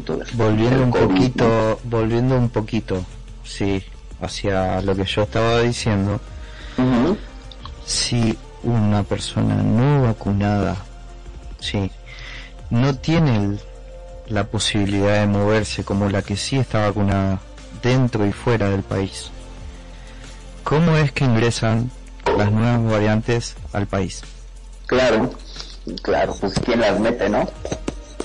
todo 0.00 0.22
el- 0.22 0.28
Volviendo 0.32 0.76
el 0.78 0.82
un 0.82 0.90
COVID, 0.90 1.02
¿no? 1.04 1.08
poquito, 1.14 1.80
volviendo 1.84 2.36
un 2.36 2.48
poquito, 2.48 3.04
sí, 3.44 3.80
hacia 4.20 4.80
lo 4.82 4.96
que 4.96 5.04
yo 5.04 5.22
estaba 5.22 5.60
diciendo. 5.60 6.20
Si 7.84 8.36
una 8.64 9.02
persona 9.04 9.54
no 9.62 10.02
vacunada, 10.02 10.76
sí, 11.60 11.90
no 12.70 12.94
tiene 12.96 13.36
el- 13.36 13.60
la 14.28 14.44
posibilidad 14.44 15.20
de 15.20 15.26
moverse 15.26 15.84
como 15.84 16.08
la 16.08 16.22
que 16.22 16.36
sí 16.36 16.56
está 16.58 16.86
vacunada 16.86 17.40
dentro 17.82 18.26
y 18.26 18.32
fuera 18.32 18.68
del 18.70 18.82
país, 18.82 19.30
¿cómo 20.64 20.96
es 20.96 21.12
que 21.12 21.24
ingresan 21.24 21.90
las 22.36 22.50
nuevas 22.50 22.84
variantes 22.90 23.56
al 23.72 23.86
país? 23.86 24.22
Claro, 24.86 25.30
Claro, 26.02 26.34
pues 26.40 26.54
quién 26.64 26.80
las 26.80 26.98
mete, 27.00 27.28
¿no? 27.28 27.42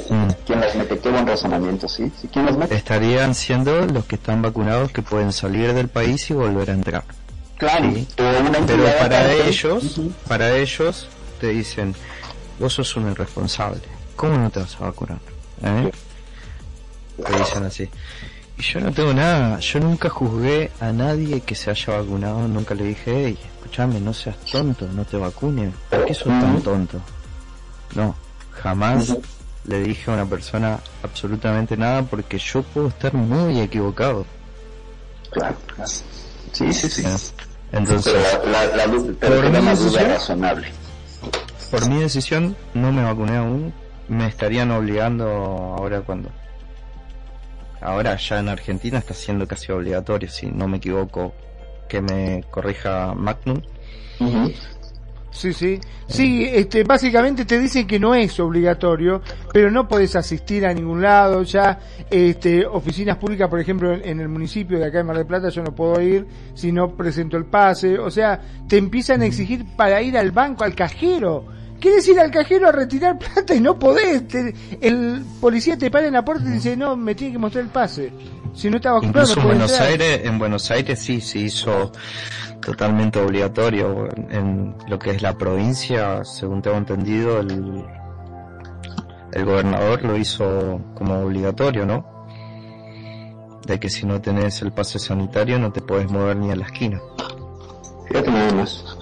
Mm. 0.09 0.27
¿Quién 0.45 0.61
las 0.61 0.75
mete? 0.75 0.99
Qué 0.99 1.09
buen 1.09 1.25
razonamiento, 1.25 1.87
¿sí? 1.87 2.11
¿Sí? 2.21 2.29
¿Quién 2.31 2.45
las 2.45 2.57
mete? 2.57 2.75
Estarían 2.75 3.33
siendo 3.33 3.85
los 3.87 4.05
que 4.05 4.15
están 4.15 4.41
vacunados 4.41 4.91
que 4.91 5.01
pueden 5.01 5.33
salir 5.33 5.73
del 5.73 5.87
país 5.87 6.29
y 6.29 6.33
volver 6.33 6.69
a 6.69 6.73
entrar. 6.73 7.03
Claro, 7.57 7.91
Sí. 7.91 8.07
una 8.17 8.59
Pero 8.67 8.83
para 8.99 9.31
ellos, 9.33 9.99
para 10.27 10.55
ellos 10.55 11.07
te 11.41 11.47
dicen, 11.47 11.95
vos 12.59 12.73
sos 12.73 12.95
un 12.95 13.11
irresponsable. 13.11 13.81
¿Cómo 14.15 14.37
no 14.37 14.49
te 14.51 14.59
vas 14.59 14.75
a 14.79 14.85
vacunar? 14.85 15.17
¿Eh? 15.63 15.91
Te 17.25 17.37
dicen 17.39 17.63
así. 17.63 17.89
Y 18.59 18.63
yo 18.63 18.79
no 18.79 18.91
tengo 18.91 19.13
nada, 19.13 19.59
yo 19.59 19.79
nunca 19.79 20.09
juzgué 20.09 20.71
a 20.79 20.91
nadie 20.91 21.41
que 21.41 21.53
se 21.53 21.69
haya 21.69 21.97
vacunado, 21.99 22.47
nunca 22.47 22.73
le 22.73 22.85
dije, 22.85 23.25
hey, 23.25 23.37
escúchame, 23.57 23.99
no 23.99 24.13
seas 24.13 24.35
tonto, 24.51 24.87
no 24.93 25.05
te 25.05 25.15
vacunes. 25.17 25.73
¿Por 25.91 26.05
qué 26.05 26.13
sos 26.15 26.27
tan 26.27 26.59
tonto? 26.63 26.99
No, 27.95 28.15
jamás 28.51 29.15
le 29.65 29.83
dije 29.83 30.09
a 30.09 30.15
una 30.15 30.25
persona 30.25 30.79
absolutamente 31.03 31.77
nada 31.77 32.01
porque 32.01 32.39
yo 32.39 32.63
puedo 32.63 32.87
estar 32.87 33.13
muy 33.13 33.59
equivocado. 33.59 34.25
Claro, 35.29 35.55
claro. 35.67 35.89
Sí, 36.51 36.73
sí, 36.73 36.89
sí. 36.89 37.03
Entonces, 37.71 38.13
Pero 38.41 38.49
la, 38.51 38.65
la, 38.65 38.75
la 38.77 38.87
duda- 38.87 39.13
pero 39.19 39.35
por 39.41 39.51
mi 39.51 39.67
decisión, 39.67 40.09
razonable. 40.09 40.67
por 41.69 41.89
mi 41.89 41.99
decisión, 41.99 42.55
no 42.73 42.91
me 42.91 43.03
vacuné 43.03 43.37
aún. 43.37 43.73
Me 44.07 44.25
estarían 44.27 44.71
obligando 44.71 45.25
ahora 45.77 45.99
cuando. 46.01 46.29
Ahora 47.81 48.15
ya 48.17 48.39
en 48.39 48.49
Argentina 48.49 48.97
está 48.97 49.13
siendo 49.13 49.47
casi 49.47 49.71
obligatorio, 49.71 50.29
si 50.29 50.47
no 50.47 50.67
me 50.67 50.77
equivoco, 50.77 51.33
que 51.87 52.01
me 52.01 52.43
corrija 52.49 53.13
Magnum. 53.13 53.61
Sí, 55.31 55.53
sí. 55.53 55.79
Sí, 56.07 56.49
este, 56.51 56.83
básicamente 56.83 57.45
te 57.45 57.59
dicen 57.59 57.85
que 57.85 57.99
no 57.99 58.15
es 58.15 58.39
obligatorio, 58.39 59.21
pero 59.53 59.69
no 59.69 59.87
podés 59.87 60.15
asistir 60.15 60.65
a 60.65 60.73
ningún 60.73 61.01
lado. 61.01 61.43
Ya, 61.43 61.79
este, 62.09 62.65
oficinas 62.65 63.17
públicas, 63.17 63.47
por 63.47 63.59
ejemplo, 63.59 63.93
en, 63.93 64.03
en 64.03 64.19
el 64.19 64.29
municipio 64.29 64.79
de 64.79 64.85
acá 64.85 64.97
de 64.97 65.03
Mar 65.03 65.17
del 65.17 65.27
Plata, 65.27 65.49
yo 65.49 65.61
no 65.61 65.75
puedo 65.75 66.01
ir 66.01 66.25
si 66.55 66.71
no 66.71 66.95
presento 66.95 67.37
el 67.37 67.45
pase. 67.45 67.99
O 67.99 68.09
sea, 68.09 68.41
te 68.67 68.77
empiezan 68.77 69.21
a 69.21 69.27
exigir 69.27 69.63
para 69.75 70.01
ir 70.01 70.17
al 70.17 70.31
banco, 70.31 70.63
al 70.63 70.73
cajero. 70.73 71.45
¿Quieres 71.79 72.07
ir 72.07 72.19
al 72.19 72.31
cajero 72.31 72.67
a 72.67 72.71
retirar 72.71 73.17
plata 73.33 73.53
y 73.55 73.59
no 73.59 73.77
podés? 73.77 74.27
Te- 74.27 74.53
el 74.81 75.23
policía 75.39 75.77
te 75.77 75.91
para 75.91 76.07
en 76.07 76.13
la 76.13 76.25
puerta 76.25 76.43
y 76.47 76.53
dice, 76.53 76.75
no, 76.77 76.95
me 76.97 77.15
tiene 77.15 77.33
que 77.33 77.39
mostrar 77.39 77.63
el 77.63 77.69
pase. 77.69 78.11
Si 78.53 78.69
no 78.69 78.77
vacunado, 78.79 79.03
Incluso 79.05 79.35
no 79.35 79.41
en 79.41 79.47
Buenos 79.49 79.71
entrar. 79.71 79.89
Aires, 79.89 80.21
en 80.23 80.39
Buenos 80.39 80.71
Aires 80.71 80.99
sí 80.99 81.21
se 81.21 81.39
hizo 81.39 81.91
totalmente 82.61 83.19
obligatorio. 83.19 84.07
En 84.31 84.75
lo 84.87 84.97
que 84.97 85.11
es 85.11 85.21
la 85.21 85.37
provincia, 85.37 86.23
según 86.25 86.61
tengo 86.63 86.77
entendido, 86.77 87.39
el, 87.41 87.83
el 89.33 89.45
gobernador 89.45 90.01
lo 90.03 90.17
hizo 90.17 90.81
como 90.95 91.19
obligatorio, 91.21 91.85
¿no? 91.85 92.25
De 93.67 93.79
que 93.79 93.89
si 93.89 94.05
no 94.07 94.19
tenés 94.21 94.61
el 94.63 94.71
pase 94.71 94.97
sanitario 94.97 95.59
no 95.59 95.71
te 95.71 95.81
podés 95.81 96.09
mover 96.09 96.37
ni 96.37 96.49
a 96.51 96.55
la 96.55 96.65
esquina. 96.65 96.99
Fíjate 98.07 98.31
nada 98.31 98.53
más. 98.53 98.96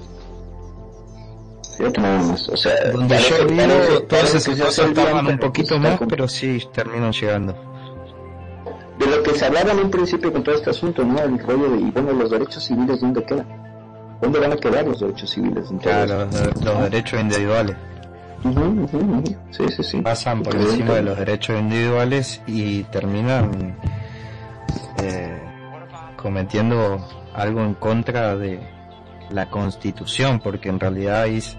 Más. 1.97 2.49
O 2.49 2.57
sea, 2.57 2.91
Donde 2.91 3.17
yo 3.17 3.45
vivo, 3.47 3.57
parece- 3.63 4.01
todas 4.07 4.35
esas 4.35 4.55
que 4.55 4.61
cosas 4.61 4.93
tardan 4.93 5.27
un 5.27 5.37
poquito 5.39 5.79
más, 5.79 5.99
pero 6.07 6.27
sí 6.27 6.61
terminan 6.73 7.11
llegando. 7.11 7.53
De 8.99 9.05
lo 9.07 9.23
que 9.23 9.31
se 9.31 9.45
hablaba 9.45 9.71
en 9.71 9.79
un 9.79 9.91
principio 9.91 10.31
con 10.31 10.43
todo 10.43 10.55
este 10.55 10.69
asunto, 10.69 11.03
¿no? 11.03 11.19
El 11.19 11.37
rollo 11.39 11.69
de, 11.71 11.79
y 11.81 11.91
bueno, 11.91 12.13
los 12.13 12.31
derechos 12.31 12.63
civiles, 12.63 13.01
¿dónde 13.01 13.23
quedan? 13.25 13.47
¿Dónde 14.21 14.39
van 14.39 14.53
a 14.53 14.55
quedar 14.57 14.85
los 14.87 14.99
derechos 15.01 15.29
civiles? 15.29 15.67
Claro, 15.81 16.25
los, 16.25 16.63
los 16.63 16.81
derechos 16.83 17.19
individuales. 17.19 17.75
Sí, 19.51 19.63
sí, 19.75 19.83
sí. 19.83 20.01
pasan 20.01 20.43
por 20.43 20.55
encima 20.55 20.93
de 20.93 21.01
los 21.01 21.17
derechos 21.17 21.59
individuales 21.59 22.41
y 22.45 22.83
terminan 22.83 23.75
eh, 25.01 25.41
cometiendo 26.15 27.03
algo 27.33 27.61
en 27.61 27.73
contra 27.73 28.35
de 28.35 28.59
la 29.31 29.49
constitución 29.49 30.39
porque 30.39 30.69
en 30.69 30.79
realidad 30.79 31.25
es, 31.27 31.57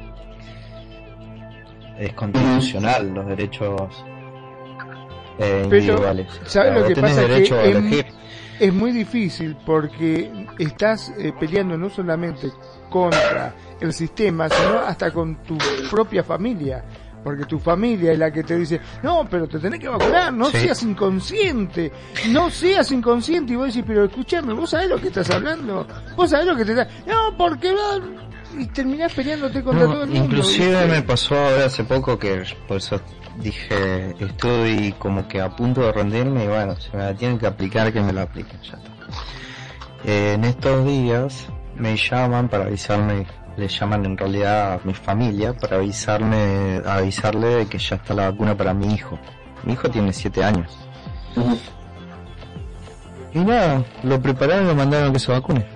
es 1.99 2.13
constitucional 2.15 3.15
los 3.15 3.27
derechos 3.27 3.81
eh, 5.39 5.67
Pero, 5.69 5.75
individuales 5.77 6.27
¿sabes 6.45 6.47
O 6.47 6.51
sea, 6.51 6.79
lo 6.81 6.87
que 6.87 6.97
pasa? 7.01 7.21
a 7.23 7.27
que 7.27 7.99
es, 8.01 8.07
es 8.59 8.73
muy 8.73 8.93
difícil 8.93 9.57
porque 9.67 10.47
estás 10.59 11.13
eh, 11.19 11.33
peleando 11.39 11.77
no 11.77 11.91
solamente 11.91 12.51
contra 12.91 13.55
el 13.81 13.93
sistema, 13.93 14.49
sino 14.49 14.79
hasta 14.79 15.11
con 15.13 15.37
tu 15.43 15.59
propia 15.91 16.23
familia. 16.25 16.83
Porque 17.23 17.45
tu 17.45 17.59
familia 17.59 18.13
es 18.13 18.19
la 18.21 18.31
que 18.31 18.45
te 18.45 18.57
dice, 18.57 18.81
no, 19.03 19.27
pero 19.29 19.49
te 19.49 19.59
tenés 19.59 19.81
que 19.81 19.89
vacunar, 19.89 20.33
no 20.33 20.47
Sí. 20.47 20.59
seas 20.59 20.83
inconsciente, 20.85 21.91
no 22.29 22.49
seas 22.51 22.93
inconsciente. 22.93 23.53
Y 23.53 23.57
vos 23.57 23.67
decís, 23.67 23.83
pero 23.85 24.05
escúchame, 24.05 24.53
¿vos 24.53 24.71
sabés 24.71 24.89
lo 24.89 25.01
que 25.01 25.09
estás 25.09 25.29
hablando? 25.31 25.85
¿Vos 26.17 26.31
sabés 26.31 26.47
lo 26.47 26.55
que 26.55 26.65
te 26.65 26.73
está...? 26.73 26.87
No, 27.05 27.37
porque. 27.37 27.75
Y 28.59 28.67
terminás 28.67 29.13
peleándote 29.13 29.63
contra 29.63 29.85
No, 29.87 29.93
todo 29.93 30.03
el 30.05 30.09
mundo. 30.11 30.25
inclusive 30.25 30.69
¿viste? 30.71 30.87
me 30.87 31.03
pasó 31.03 31.37
ahora 31.39 31.67
hace 31.67 31.85
poco 31.85 32.19
que 32.19 32.43
por 32.69 32.79
eso 32.79 33.01
dije 33.39 34.15
estoy 34.19 34.95
como 34.99 35.29
que 35.29 35.41
a 35.41 35.51
punto 35.55 35.83
de 35.83 35.93
rendirme 35.93 36.45
y 36.45 36.47
bueno 36.49 36.75
se 36.77 36.97
me 36.97 37.03
la 37.05 37.15
tienen 37.15 37.39
que 37.39 37.47
aplicar 37.47 37.93
que 37.93 38.01
me 38.01 38.13
la 38.13 38.23
apliquen 38.23 38.59
ya 38.63 38.77
está 38.79 38.91
Eh, 40.05 40.33
en 40.35 40.45
estos 40.45 40.87
días 40.87 41.47
me 41.75 41.97
llaman 41.97 42.49
para 42.49 42.65
avisarme 42.65 43.27
le 43.59 43.69
llaman 43.69 44.05
en 44.07 44.17
realidad 44.17 44.75
a 44.75 44.81
mi 44.85 44.95
familia 44.95 45.53
para 45.55 45.77
avisarme 45.77 46.81
avisarle 46.87 47.49
de 47.49 47.67
que 47.67 47.79
ya 47.79 47.97
está 47.97 48.15
la 48.15 48.31
vacuna 48.31 48.57
para 48.57 48.73
mi 48.73 48.95
hijo 48.95 49.19
mi 49.65 49.73
hijo 49.75 49.91
tiene 49.91 50.13
7 50.15 50.43
años 50.45 50.71
y 53.35 53.39
nada 53.41 53.85
lo 54.03 54.21
prepararon 54.21 54.65
y 54.65 54.69
lo 54.69 54.75
mandaron 54.75 55.11
a 55.11 55.13
que 55.13 55.19
se 55.19 55.31
vacune 55.33 55.67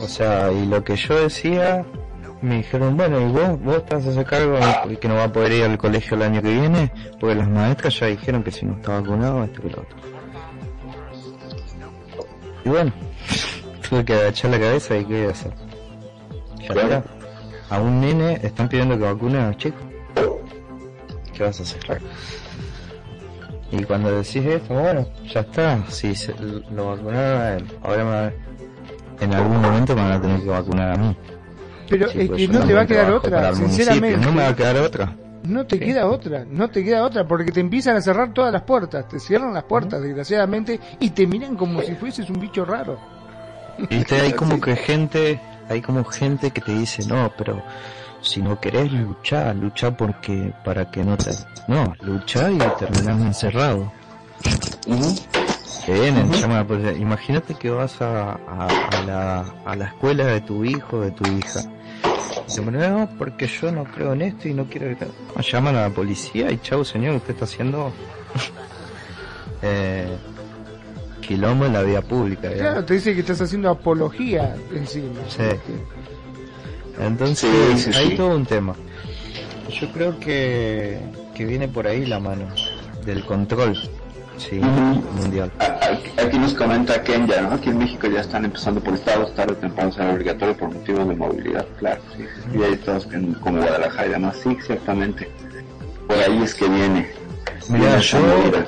o 0.00 0.08
sea, 0.08 0.50
y 0.52 0.66
lo 0.66 0.82
que 0.84 0.96
yo 0.96 1.18
decía, 1.20 1.84
me 2.42 2.58
dijeron, 2.58 2.96
bueno, 2.96 3.20
¿y 3.20 3.24
vos, 3.32 3.60
vos 3.62 3.84
te 3.86 3.94
vas 3.96 4.06
a 4.06 4.10
hacer 4.10 4.24
cargo 4.26 4.58
de 4.88 4.98
que 4.98 5.08
no 5.08 5.14
va 5.14 5.24
a 5.24 5.32
poder 5.32 5.52
ir 5.52 5.64
al 5.64 5.78
colegio 5.78 6.16
el 6.16 6.22
año 6.22 6.42
que 6.42 6.52
viene? 6.52 6.92
Porque 7.18 7.34
las 7.34 7.48
maestras 7.48 7.98
ya 7.98 8.06
dijeron 8.06 8.42
que 8.42 8.50
si 8.50 8.66
no 8.66 8.74
está 8.74 9.00
vacunado, 9.00 9.44
esto 9.44 9.62
que 9.62 9.70
lo 9.70 9.80
otro. 9.82 9.96
Y 12.64 12.68
bueno, 12.68 12.92
tuve 13.88 14.04
que 14.04 14.14
agachar 14.14 14.50
la 14.50 14.58
cabeza 14.60 14.96
y 14.96 15.04
qué 15.04 15.14
voy 15.20 15.26
a 15.28 15.30
hacer. 15.30 15.52
Ya 16.60 16.74
está. 16.82 17.04
A 17.70 17.80
un 17.80 18.00
nene 18.00 18.38
están 18.42 18.68
pidiendo 18.68 18.96
que 18.96 19.04
vacune 19.04 19.38
a 19.38 19.48
los 19.48 19.56
chicos. 19.56 19.80
¿Qué 21.32 21.42
vas 21.42 21.58
a 21.60 21.62
hacer? 21.64 22.00
Y 23.72 23.82
cuando 23.82 24.10
decís 24.10 24.44
esto, 24.44 24.74
bueno, 24.74 25.06
ya 25.32 25.40
está, 25.40 25.84
si 25.88 26.14
se, 26.14 26.32
lo 26.70 26.90
vacunaron 26.96 27.40
a 27.40 27.54
él, 27.54 27.66
ahora 27.82 28.04
me 28.04 28.10
va- 28.10 28.32
en 29.20 29.34
algún 29.34 29.60
momento 29.60 29.94
me 29.94 30.02
van 30.02 30.12
a 30.12 30.20
tener 30.20 30.40
que 30.40 30.48
vacunar 30.48 30.92
a 30.92 30.96
mí. 30.96 31.16
Pero 31.88 32.08
Sí, 32.08 32.20
es 32.20 32.28
pues 32.28 32.40
que 32.40 32.48
no 32.48 32.66
te 32.66 32.74
va 32.74 32.80
a 32.82 32.86
quedar 32.86 33.10
otra, 33.12 33.54
sinceramente. 33.54 34.16
No 34.18 34.32
me 34.32 34.42
va 34.42 34.48
a 34.48 34.56
quedar 34.56 34.76
otra. 34.76 35.14
No 35.44 35.64
te 35.64 35.78
queda 35.78 36.08
otra, 36.08 36.44
no 36.44 36.68
te 36.68 36.84
queda 36.84 37.04
otra, 37.04 37.26
porque 37.26 37.52
te 37.52 37.60
empiezan 37.60 37.96
a 37.96 38.00
cerrar 38.00 38.34
todas 38.34 38.52
las 38.52 38.62
puertas, 38.62 39.06
te 39.08 39.20
cierran 39.20 39.54
las 39.54 39.62
puertas, 39.62 40.02
desgraciadamente, 40.02 40.80
y 40.98 41.10
te 41.10 41.24
miran 41.26 41.54
como 41.54 41.82
si 41.82 41.94
fueses 41.94 42.28
un 42.28 42.40
bicho 42.40 42.64
raro. 42.64 42.98
Viste, 43.88 44.20
hay 44.20 44.32
como 44.34 44.60
que 44.60 44.74
gente, 44.74 45.40
hay 45.68 45.80
como 45.82 46.04
gente 46.04 46.50
que 46.50 46.60
te 46.60 46.72
dice, 46.72 47.06
no, 47.06 47.32
pero 47.38 47.62
si 48.22 48.42
no 48.42 48.58
querés 48.58 48.90
luchar, 48.90 49.54
lucha 49.54 49.96
porque, 49.96 50.52
para 50.64 50.90
que 50.90 51.04
no 51.04 51.16
te, 51.16 51.30
no, 51.68 51.94
lucha 52.00 52.50
y 52.50 52.58
terminás 52.78 53.20
encerrado. 53.20 53.92
Vienen, 55.86 56.32
a 56.44 56.48
la 56.48 56.66
policía. 56.66 56.92
Imagínate 56.94 57.54
que 57.54 57.70
vas 57.70 58.00
a, 58.02 58.32
a, 58.32 58.66
a 58.92 59.02
la, 59.04 59.40
a 59.64 59.76
la 59.76 59.86
escuela 59.86 60.26
de 60.26 60.40
tu 60.40 60.64
hijo, 60.64 61.00
de 61.00 61.10
tu 61.12 61.24
hija. 61.30 61.60
No, 62.72 63.08
porque 63.18 63.46
yo 63.46 63.70
no 63.72 63.84
creo 63.84 64.12
en 64.12 64.22
esto 64.22 64.48
y 64.48 64.54
no 64.54 64.66
quiero 64.66 64.96
que... 64.98 65.04
No, 65.04 65.42
llaman 65.42 65.76
a 65.76 65.82
la 65.82 65.90
policía 65.90 66.50
y 66.50 66.58
chau 66.58 66.84
señor, 66.84 67.16
usted 67.16 67.30
está 67.34 67.44
haciendo 67.44 67.92
eh, 69.62 70.16
quilombo 71.20 71.66
en 71.66 71.72
la 71.72 71.82
vía 71.82 72.02
pública. 72.02 72.50
Claro, 72.52 72.84
te 72.84 72.94
dice 72.94 73.14
que 73.14 73.20
estás 73.20 73.40
haciendo 73.40 73.70
apología 73.70 74.56
encima. 74.74 75.20
Sí. 75.28 75.42
Entonces, 77.00 77.50
Sí, 77.82 77.92
sí, 77.92 77.98
hay 77.98 78.10
sí. 78.10 78.16
todo 78.16 78.36
un 78.36 78.46
tema. 78.46 78.74
Yo 79.80 79.92
creo 79.92 80.18
que, 80.20 80.98
que 81.34 81.44
viene 81.44 81.68
por 81.68 81.86
ahí 81.86 82.06
la 82.06 82.20
mano 82.20 82.46
del 83.04 83.24
control 83.24 83.76
sí, 84.38 84.60
mundial. 84.60 85.50
Aquí- 85.58 86.38
nos 86.38 86.54
comenta 86.54 87.02
Kenya, 87.02 87.40
¿no? 87.42 87.52
Aquí 87.54 87.70
en 87.70 87.78
México 87.78 88.06
ya 88.08 88.20
están 88.20 88.44
empezando 88.44 88.80
por 88.80 88.94
estados, 88.94 89.34
tarde 89.34 89.52
o 89.54 89.56
temprano 89.56 89.92
será 89.92 90.12
obligatorio 90.12 90.56
por 90.56 90.72
motivos 90.72 91.08
de 91.08 91.14
movilidad, 91.14 91.66
claro. 91.78 92.00
Sí, 92.16 92.22
sí, 92.22 92.42
sí. 92.52 92.58
Y 92.58 92.62
hay 92.62 92.72
estados 92.74 93.06
que- 93.06 93.32
como 93.40 93.58
Guadalajara 93.58 94.06
y 94.06 94.10
demás, 94.10 94.36
sí, 94.42 94.56
ciertamente. 94.66 95.28
Por 96.06 96.16
ahí 96.18 96.42
es 96.42 96.54
que 96.54 96.68
viene. 96.68 97.08
Mira, 97.68 97.98
yo 97.98 98.18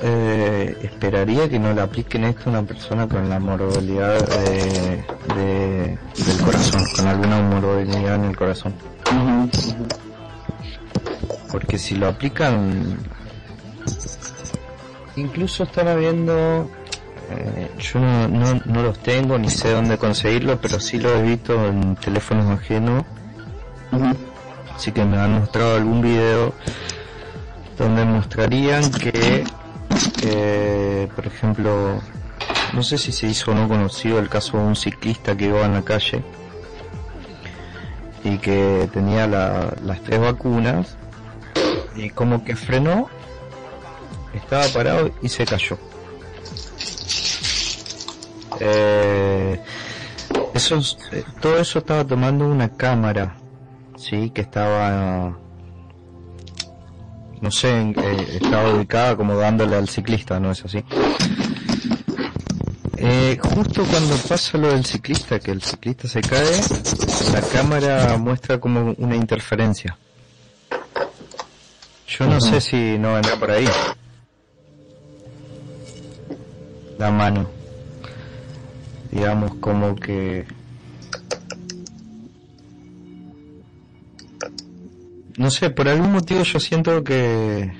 eh, 0.02 0.76
esperaría 0.82 1.48
que 1.48 1.58
no 1.58 1.72
le 1.72 1.80
apliquen 1.82 2.24
esto 2.24 2.44
a 2.46 2.52
una 2.54 2.62
persona 2.64 3.06
con 3.06 3.28
la 3.28 3.38
morbilidad 3.38 4.18
de, 4.18 5.04
de- 5.36 5.98
del 6.26 6.40
corazón, 6.44 6.82
con 6.96 7.06
alguna 7.06 7.40
morbilidad 7.42 8.14
en 8.16 8.24
el 8.24 8.36
corazón. 8.36 8.72
Porque 11.52 11.78
si 11.78 11.94
lo 11.96 12.08
aplican, 12.08 12.98
incluso 15.18 15.64
están 15.64 15.88
habiendo, 15.88 16.70
eh, 17.30 17.70
yo 17.78 18.00
no, 18.00 18.28
no, 18.28 18.60
no 18.64 18.82
los 18.82 18.98
tengo 19.00 19.38
ni 19.38 19.50
sé 19.50 19.70
dónde 19.72 19.98
conseguirlo, 19.98 20.58
pero 20.60 20.80
sí 20.80 20.98
lo 20.98 21.14
he 21.16 21.22
visto 21.22 21.66
en 21.66 21.96
teléfonos 21.96 22.46
ajenos. 22.58 23.04
Así 24.74 24.92
que 24.92 25.04
me 25.04 25.18
han 25.18 25.40
mostrado 25.40 25.76
algún 25.76 26.00
video 26.02 26.52
donde 27.76 28.04
mostrarían 28.04 28.90
que, 28.92 29.44
eh, 30.22 31.08
por 31.14 31.26
ejemplo, 31.26 32.00
no 32.74 32.82
sé 32.82 32.98
si 32.98 33.12
se 33.12 33.26
hizo 33.26 33.50
o 33.50 33.54
no 33.54 33.66
conocido 33.68 34.18
el 34.18 34.28
caso 34.28 34.58
de 34.58 34.64
un 34.64 34.76
ciclista 34.76 35.36
que 35.36 35.46
iba 35.46 35.64
en 35.64 35.74
la 35.74 35.82
calle 35.82 36.22
y 38.24 38.38
que 38.38 38.88
tenía 38.92 39.26
la- 39.26 39.74
las 39.84 40.00
tres 40.02 40.20
vacunas 40.20 40.96
y 41.96 42.10
como 42.10 42.44
que 42.44 42.54
frenó, 42.56 43.08
estaba 44.38 44.64
parado 44.68 45.10
y 45.22 45.28
se 45.28 45.44
cayó. 45.46 45.78
Eh, 48.60 49.60
eso, 50.54 50.76
es- 50.76 50.96
eh, 51.12 51.24
todo 51.40 51.58
eso 51.58 51.78
estaba 51.80 52.04
tomando 52.04 52.46
una 52.46 52.68
cámara, 52.70 53.36
sí, 53.96 54.30
que 54.30 54.40
estaba, 54.42 55.38
no 57.40 57.50
sé, 57.50 57.90
eh, 57.96 58.40
estaba 58.42 58.70
ubicada 58.74 59.16
como 59.16 59.36
dándole 59.36 59.76
al 59.76 59.88
ciclista, 59.88 60.40
¿no 60.40 60.50
es 60.50 60.64
así? 60.64 60.82
Eh, 62.96 63.38
justo 63.54 63.84
cuando 63.84 64.16
pasa 64.28 64.58
lo 64.58 64.72
del 64.72 64.84
ciclista, 64.84 65.38
que 65.38 65.52
el 65.52 65.62
ciclista 65.62 66.08
se 66.08 66.20
cae, 66.20 66.60
la 67.32 67.40
cámara 67.42 68.16
muestra 68.18 68.58
como 68.58 68.92
una 68.98 69.14
interferencia. 69.14 69.96
Yo 72.08 72.26
no 72.26 72.40
sé 72.40 72.60
si 72.60 72.98
no 72.98 73.14
vendrá 73.14 73.36
por 73.36 73.50
ahí. 73.52 73.68
La 76.98 77.10
mano. 77.10 77.46
Digamos 79.10 79.54
como 79.56 79.94
que... 79.96 80.44
No 85.36 85.50
sé, 85.50 85.70
por 85.70 85.88
algún 85.88 86.12
motivo 86.12 86.42
yo 86.42 86.58
siento 86.58 87.02
que... 87.04 87.72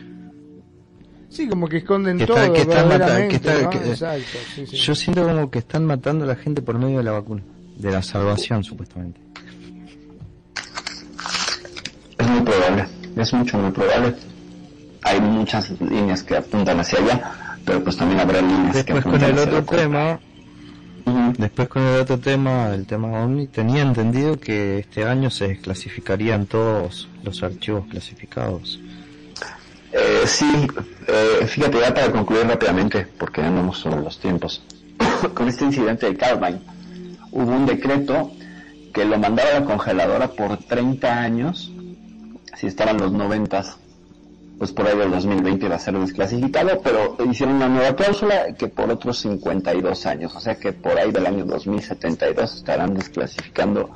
Sí, 1.28 1.49
como 1.49 1.69
que 1.69 1.78
esconden 1.78 2.19
que 2.19 2.27
todo. 2.27 2.36
está- 2.39 2.53
que 2.53 2.61
están 2.62 2.89
mata- 2.89 2.89
que 2.89 2.99
verdaderamente, 2.99 3.36
está- 3.36 3.62
¿no? 3.62 3.70
que- 3.70 3.90
Exacto, 3.90 4.39
sí, 4.55 4.66
sí. 4.66 4.77
Yo 4.77 4.95
siento 4.95 5.24
como 5.27 5.51
que 5.51 5.59
están 5.59 5.85
matando 5.85 6.24
a 6.24 6.28
la 6.28 6.36
gente 6.36 6.62
por 6.62 6.78
medio 6.78 6.99
de 6.99 7.05
la 7.05 7.12
vacuna. 7.12 7.43
De 7.77 7.90
la 7.93 8.03
salvación, 8.03 8.65
supuestamente. 8.65 9.20
Es 12.19 12.27
muy 12.28 12.40
probable, 12.40 12.86
es 13.16 13.32
mucho 13.35 13.59
muy 13.59 13.70
probable. 13.70 14.15
Hay 15.03 15.20
muchas 15.20 15.70
líneas 15.81 16.23
que 16.24 16.36
apuntan 16.36 16.81
hacia 16.81 16.99
allá, 16.99 17.47
pero 17.69 17.85
pues 17.85 17.99
también 17.99 18.20
habrá 18.20 18.40
líneas 18.40 18.82
que 18.82 18.95
Después 18.95 19.05
con 19.05 19.15
apuntan 19.16 19.31
el 19.31 19.39
otro 19.39 19.65
tema, 19.65 20.20
después 21.36 21.69
con 21.69 21.82
el 21.82 22.01
otro 22.01 22.19
tema, 22.19 22.74
el 22.74 22.86
tema 22.86 23.24
OVNI, 23.24 23.47
tenía 23.49 23.82
entendido 23.82 24.40
que 24.40 24.78
este 24.78 25.05
año 25.05 25.28
se 25.28 25.49
desclasificarían 25.49 26.47
todos 26.47 27.09
los 27.23 27.43
archivos 27.43 27.85
clasificados. 27.90 28.81
Eh, 29.93 30.23
sí, 30.24 30.51
eh, 31.09 31.47
fíjate 31.47 31.78
ya 31.78 31.93
para 31.93 32.11
concluir 32.11 32.47
rápidamente, 32.47 33.07
porque 33.19 33.43
andamos 33.43 33.78
sobre 33.78 34.01
los 34.01 34.19
tiempos. 34.19 34.62
Con 35.35 35.49
este 35.49 35.66
incidente 35.66 36.07
de 36.07 36.16
Carbine, 36.16 36.61
hubo 37.32 37.53
un 37.53 37.66
decreto 37.66 38.32
que 38.95 39.05
lo 39.05 39.19
mandaba 39.19 39.51
a 39.51 39.61
la 39.61 39.66
congeladora 39.66 40.28
por 40.28 40.57
30 40.57 41.20
años, 41.20 41.70
si 42.57 42.66
estaban 42.66 42.97
los 42.97 43.12
90, 43.12 43.77
pues 44.59 44.72
por 44.72 44.86
ahí 44.86 44.97
del 44.98 45.10
2020 45.10 45.66
iba 45.66 45.76
a 45.76 45.78
ser 45.78 45.98
desclasificado, 45.98 46.80
pero 46.82 47.16
hicieron 47.30 47.56
una 47.56 47.68
nueva 47.68 47.94
cláusula 47.94 48.55
que 48.55 48.68
por 48.68 48.90
otros 48.90 49.18
52 49.20 50.06
años, 50.06 50.35
o 50.35 50.40
sea 50.40 50.56
que 50.56 50.72
por 50.72 50.98
ahí 50.98 51.12
del 51.12 51.26
año 51.26 51.44
2072 51.44 52.56
estarán 52.56 52.94
desclasificando 52.94 53.90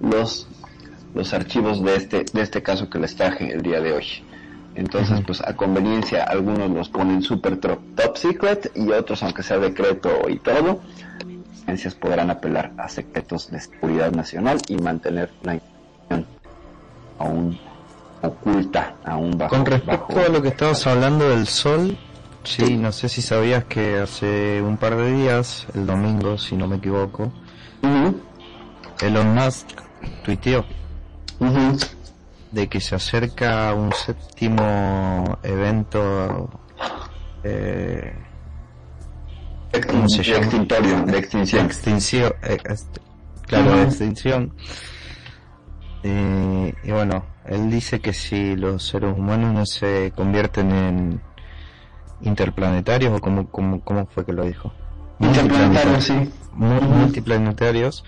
los 0.00 0.48
los 1.14 1.34
archivos 1.34 1.82
de 1.82 1.96
este 1.96 2.24
de 2.32 2.42
este 2.42 2.62
caso 2.62 2.88
que 2.88 2.98
les 2.98 3.14
traje 3.16 3.52
el 3.52 3.62
día 3.62 3.80
de 3.80 3.92
hoy. 3.92 4.06
Entonces, 4.74 5.20
pues 5.26 5.42
a 5.42 5.54
conveniencia, 5.54 6.24
algunos 6.24 6.70
los 6.70 6.88
ponen 6.88 7.20
super 7.22 7.58
top 7.58 8.16
secret 8.16 8.72
y 8.74 8.90
otros, 8.90 9.22
aunque 9.22 9.42
sea 9.42 9.58
decreto 9.58 10.10
y 10.30 10.38
todo, 10.38 10.80
agencias 11.64 11.94
podrán 11.94 12.30
apelar 12.30 12.72
a 12.78 12.88
secretos 12.88 13.50
de 13.50 13.60
seguridad 13.60 14.12
nacional 14.12 14.58
y 14.68 14.76
mantener 14.76 15.30
la 15.42 15.54
información 15.56 16.26
aún 17.18 17.58
oculta, 18.22 18.96
aún 19.04 19.30
bajo. 19.36 19.54
Con 19.56 19.66
respecto 19.66 20.14
bajo- 20.14 20.26
a 20.26 20.28
lo 20.28 20.42
que 20.42 20.48
estabas 20.48 20.86
hablando 20.86 21.28
del 21.28 21.46
sol, 21.46 21.96
sí, 22.44 22.76
no 22.76 22.92
sé 22.92 23.08
si 23.08 23.22
sabías 23.22 23.64
que 23.64 23.98
hace 23.98 24.62
un 24.62 24.76
par 24.76 24.96
de 24.96 25.12
días, 25.12 25.66
el 25.74 25.86
domingo, 25.86 26.38
si 26.38 26.56
no 26.56 26.66
me 26.68 26.76
equivoco, 26.76 27.32
Elon 29.00 29.34
Musk 29.34 29.66
tuiteó 30.24 30.64
de 32.52 32.68
que 32.68 32.80
se 32.80 32.94
acerca 32.94 33.72
un 33.74 33.92
séptimo 33.92 35.38
evento 35.42 36.48
eh, 37.42 38.14
¿cómo 39.90 40.08
se 40.08 40.22
llama? 40.22 40.46
de 41.06 41.18
extinción. 41.18 41.66
Extinción, 41.66 42.32
eh, 42.42 42.58
est- 42.64 42.98
claro, 43.46 43.70
de 43.70 43.76
Ujú. 43.78 43.84
extinción. 43.88 44.52
Eh, 46.04 46.74
y 46.84 46.90
bueno, 46.92 47.24
él 47.46 47.70
dice 47.70 48.00
que 48.00 48.12
si 48.12 48.56
los 48.56 48.86
seres 48.86 49.16
humanos 49.16 49.52
no 49.52 49.66
se 49.66 50.12
convierten 50.14 50.70
en 50.72 51.20
interplanetarios, 52.22 53.12
o 53.16 53.20
como, 53.20 53.48
como, 53.48 53.80
¿cómo 53.80 54.06
fue 54.06 54.24
que 54.24 54.32
lo 54.32 54.44
dijo? 54.44 54.72
Interplanetarios, 55.18 56.04
sí. 56.04 56.14
Mu- 56.54 56.80
Multiplanetarios, 56.80 58.04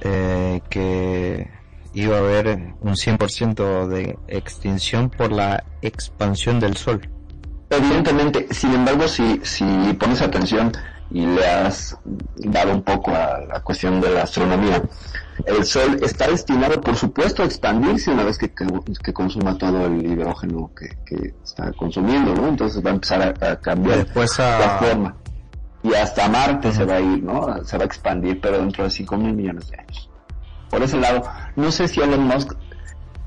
eh, 0.00 0.60
que 0.68 1.48
iba 1.92 2.16
a 2.16 2.20
haber 2.20 2.48
un 2.80 2.94
100% 2.96 3.86
de 3.88 4.18
extinción 4.28 5.10
por 5.10 5.32
la 5.32 5.64
expansión 5.82 6.60
del 6.60 6.76
Sol. 6.76 7.08
Evidentemente, 7.70 8.46
sin 8.52 8.74
embargo, 8.74 9.06
si, 9.06 9.40
si 9.44 9.64
pones 9.98 10.22
atención 10.22 10.72
y 11.10 11.26
le 11.26 11.46
has 11.46 11.96
dado 12.36 12.72
un 12.72 12.82
poco 12.82 13.10
a 13.10 13.40
la 13.40 13.60
cuestión 13.60 14.00
de 14.00 14.10
la 14.10 14.22
astronomía, 14.22 14.82
el 15.46 15.64
Sol 15.64 15.98
está 16.02 16.28
destinado, 16.28 16.80
por 16.80 16.96
supuesto, 16.96 17.42
a 17.42 17.46
expandirse 17.46 18.10
una 18.10 18.24
vez 18.24 18.36
que, 18.38 18.50
que, 18.52 18.66
que 19.02 19.12
consuma 19.12 19.56
todo 19.56 19.86
el 19.86 20.04
hidrógeno 20.04 20.70
que, 20.78 20.98
que 21.06 21.34
está 21.42 21.72
consumiendo, 21.72 22.34
¿no? 22.34 22.48
Entonces 22.48 22.84
va 22.84 22.90
a 22.90 22.94
empezar 22.94 23.22
a, 23.40 23.50
a 23.52 23.56
cambiar 23.56 24.00
a- 24.00 24.04
la 24.60 24.78
forma. 24.78 25.16
Y 25.82 25.94
hasta 25.94 26.28
Marte 26.28 26.72
se 26.72 26.84
va 26.84 26.96
a 26.96 27.00
ir, 27.00 27.22
¿no? 27.22 27.64
Se 27.64 27.78
va 27.78 27.84
a 27.84 27.86
expandir, 27.86 28.38
pero 28.40 28.58
dentro 28.58 28.84
de 28.84 28.90
5 28.90 29.16
mil 29.16 29.32
millones 29.32 29.70
de 29.70 29.78
años. 29.78 30.10
Por 30.68 30.82
ese 30.82 30.98
lado, 30.98 31.22
no 31.56 31.72
sé 31.72 31.88
si 31.88 32.00
Elon 32.00 32.22
Musk 32.24 32.52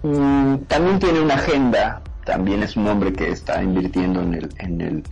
mm, 0.04 0.56
también 0.68 1.00
tiene 1.00 1.20
una 1.20 1.34
agenda, 1.34 2.02
también 2.26 2.62
es 2.64 2.78
un 2.78 2.88
hombre 2.88 3.12
que 3.12 3.32
está 3.32 3.62
invirtiendo 3.64 4.22
en 4.22 4.34
el, 4.36 4.50
en 4.60 4.82
el, 4.82 5.04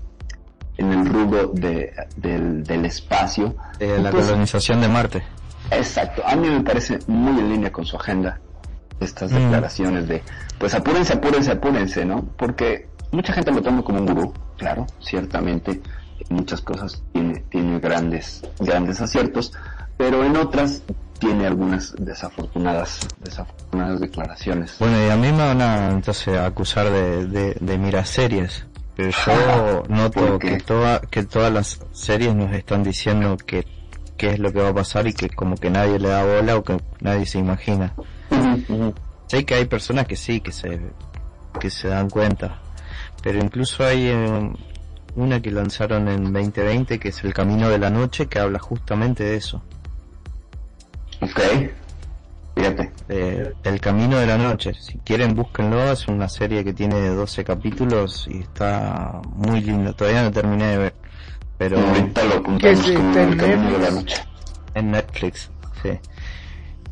en 0.81 0.91
el 0.93 1.05
rubro 1.05 1.47
de, 1.53 1.93
del, 2.17 2.63
del 2.63 2.85
espacio. 2.85 3.55
Eh, 3.79 3.97
la 4.01 4.11
Pues, 4.11 4.25
colonización 4.27 4.81
de 4.81 4.87
Marte. 4.87 5.23
Exacto, 5.71 6.21
a 6.25 6.35
mí 6.35 6.49
me 6.49 6.61
parece 6.61 6.99
muy 7.07 7.39
en 7.39 7.49
línea 7.49 7.71
con 7.71 7.85
su 7.85 7.95
agenda 7.95 8.39
estas 8.99 9.31
Mm. 9.31 9.35
declaraciones 9.35 10.07
de, 10.07 10.21
pues 10.59 10.73
apúrense, 10.75 11.13
apúrense, 11.13 11.51
apúrense, 11.51 12.05
¿no? 12.05 12.23
Porque 12.37 12.87
mucha 13.11 13.33
gente 13.33 13.51
lo 13.51 13.61
toma 13.61 13.81
como 13.83 13.99
un 13.99 14.05
gurú, 14.05 14.33
claro, 14.57 14.85
ciertamente, 14.99 15.81
en 16.29 16.35
muchas 16.35 16.61
cosas 16.61 17.01
tiene, 17.13 17.39
tiene 17.49 17.79
grandes, 17.79 18.41
grandes 18.59 19.01
aciertos, 19.01 19.53
pero 19.97 20.23
en 20.23 20.35
otras 20.37 20.83
tiene 21.19 21.45
algunas 21.47 21.93
desafortunadas, 21.99 22.99
desafortunadas 23.23 23.99
declaraciones. 23.99 24.75
Bueno, 24.79 24.97
y 25.05 25.09
a 25.09 25.15
mí 25.15 25.31
me 25.31 25.37
van 25.45 25.61
a 25.61 25.89
entonces 25.91 26.35
acusar 26.37 26.89
de, 26.89 27.27
de, 27.27 27.55
de 27.59 27.77
mirar 27.77 28.05
series. 28.07 28.65
Pero 28.95 29.09
yo 29.09 29.83
noto 29.89 30.39
que, 30.39 30.57
toda, 30.57 31.01
que 31.01 31.23
todas 31.23 31.51
las 31.51 31.81
series 31.91 32.35
nos 32.35 32.53
están 32.53 32.83
diciendo 32.83 33.37
que 33.37 33.65
qué 34.17 34.31
es 34.31 34.39
lo 34.39 34.53
que 34.53 34.61
va 34.61 34.69
a 34.69 34.73
pasar 34.73 35.07
y 35.07 35.13
que 35.13 35.29
como 35.29 35.55
que 35.55 35.69
nadie 35.69 35.97
le 35.97 36.09
da 36.09 36.23
bola 36.23 36.57
o 36.57 36.63
que 36.63 36.77
nadie 36.99 37.25
se 37.25 37.39
imagina. 37.39 37.95
Sé 39.27 39.45
que 39.45 39.55
hay 39.55 39.65
personas 39.65 40.05
que 40.07 40.15
sí, 40.15 40.41
que 40.41 40.51
se, 40.51 40.79
que 41.59 41.69
se 41.69 41.87
dan 41.87 42.09
cuenta. 42.09 42.59
Pero 43.23 43.39
incluso 43.39 43.83
hay 43.85 44.07
eh, 44.07 44.51
una 45.15 45.41
que 45.41 45.51
lanzaron 45.51 46.07
en 46.07 46.31
2020 46.31 46.99
que 46.99 47.09
es 47.09 47.23
El 47.23 47.33
Camino 47.33 47.69
de 47.69 47.79
la 47.79 47.89
Noche 47.89 48.27
que 48.27 48.39
habla 48.39 48.59
justamente 48.59 49.23
de 49.23 49.37
eso. 49.37 49.63
Ok. 51.21 51.39
Fíjate. 52.55 52.91
Eh, 53.09 53.53
El 53.63 53.79
Camino 53.79 54.17
de 54.17 54.25
la 54.27 54.37
Noche. 54.37 54.73
Si 54.73 54.97
quieren, 54.99 55.35
búsquenlo. 55.35 55.91
Es 55.91 56.07
una 56.07 56.27
serie 56.29 56.63
que 56.63 56.73
tiene 56.73 56.99
12 57.09 57.43
capítulos 57.43 58.27
y 58.29 58.39
está 58.39 59.21
muy 59.35 59.61
linda. 59.61 59.93
Todavía 59.93 60.23
no 60.23 60.31
terminé 60.31 60.65
de 60.67 60.77
ver. 60.77 60.95
Pero. 61.57 61.79
Ahorita 61.79 62.23
lo 62.25 62.29
¿Qué 62.31 62.37
apuntamos 62.37 62.87
es 62.89 62.91
como 62.97 63.09
este, 63.09 63.23
el 63.23 63.37
camino 63.37 63.71
de 63.71 63.79
la 63.79 63.91
Netflix? 63.91 63.93
noche. 63.95 64.23
En 64.73 64.91
Netflix, 64.91 65.51
sí. 65.81 65.99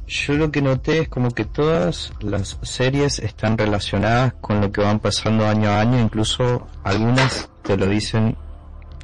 Yo 0.07 0.33
lo 0.33 0.49
que 0.51 0.61
noté 0.61 0.99
es 0.99 1.09
como 1.09 1.31
que 1.31 1.45
todas 1.45 2.13
las 2.19 2.57
series 2.63 3.19
están 3.19 3.57
relacionadas 3.57 4.33
con 4.41 4.59
lo 4.59 4.71
que 4.71 4.81
van 4.81 4.99
pasando 4.99 5.47
año 5.47 5.69
a 5.69 5.81
año, 5.81 5.99
incluso 5.99 6.67
algunas 6.83 7.49
te 7.63 7.77
lo 7.77 7.85
dicen 7.85 8.35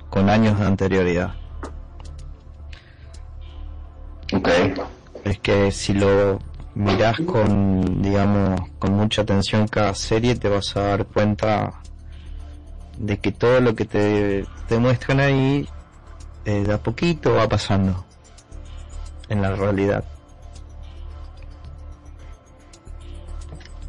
con 0.09 0.29
años 0.29 0.59
de 0.59 0.65
anterioridad. 0.65 1.35
Ok. 4.33 4.49
Es 5.25 5.39
que 5.39 5.71
si 5.71 5.93
lo 5.93 6.39
miras 6.75 7.19
con, 7.21 8.01
digamos, 8.01 8.61
con 8.77 8.93
mucha 8.93 9.23
atención 9.23 9.67
cada 9.67 9.95
serie, 9.95 10.35
te 10.35 10.47
vas 10.49 10.77
a 10.77 10.81
dar 10.81 11.05
cuenta 11.07 11.81
de 12.99 13.17
que 13.17 13.31
todo 13.31 13.59
lo 13.59 13.75
que 13.75 13.85
te, 13.85 14.45
te 14.67 14.77
muestran 14.77 15.19
ahí, 15.19 15.67
eh, 16.45 16.63
de 16.63 16.73
a 16.73 16.77
poquito 16.77 17.33
va 17.33 17.49
pasando 17.49 18.05
en 19.27 19.41
la 19.41 19.55
realidad. 19.55 20.03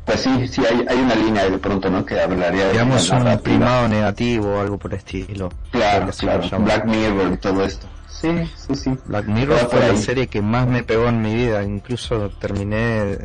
Pues 0.06 0.20
sí, 0.20 0.48
sí, 0.48 0.62
hay, 0.64 0.86
hay 0.88 0.98
una 0.98 1.16
línea 1.16 1.50
de 1.50 1.58
pronto, 1.58 1.90
¿no? 1.90 2.02
Que 2.06 2.18
hablaría 2.18 2.66
de... 2.66 2.72
Digamos 2.72 3.10
un 3.10 3.38
primado 3.40 3.88
negativo 3.88 4.54
o 4.54 4.60
algo 4.60 4.78
por 4.78 4.92
el 4.92 4.98
estilo. 4.98 5.50
Claro, 5.70 6.08
claro. 6.16 6.60
Black 6.60 6.86
Mirror 6.86 7.32
y 7.34 7.36
todo 7.36 7.62
esto. 7.62 7.86
Sí, 8.20 8.28
sí, 8.56 8.74
sí. 8.74 8.98
Black 9.06 9.26
Mirror 9.26 9.58
fue 9.70 9.80
la 9.80 9.86
ahí. 9.86 9.96
serie 9.98 10.26
que 10.26 10.40
más 10.40 10.66
me 10.66 10.82
pegó 10.82 11.08
en 11.08 11.20
mi 11.22 11.34
vida, 11.34 11.62
incluso 11.62 12.30
terminé 12.30 13.18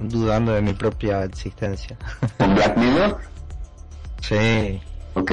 dudando 0.00 0.52
de 0.52 0.62
mi 0.62 0.72
propia 0.72 1.24
existencia. 1.24 1.96
¿Con 2.38 2.54
Black 2.54 2.76
Mirror? 2.76 3.18
Sí. 4.20 4.80
Ok, 5.14 5.32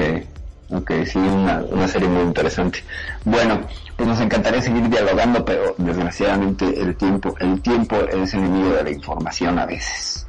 ok, 0.70 0.90
sí, 1.04 1.18
una, 1.18 1.62
una 1.68 1.88
serie 1.88 2.08
muy 2.08 2.22
interesante. 2.22 2.84
Bueno, 3.24 3.60
pues 3.96 4.08
nos 4.08 4.20
encantaría 4.20 4.62
seguir 4.62 4.88
dialogando, 4.88 5.44
pero 5.44 5.74
desgraciadamente 5.78 6.80
el 6.80 6.96
tiempo, 6.96 7.34
el 7.40 7.60
tiempo 7.62 7.96
es 7.96 8.34
enemigo 8.34 8.70
de 8.70 8.84
la 8.84 8.90
información 8.90 9.58
a 9.58 9.66
veces. 9.66 10.26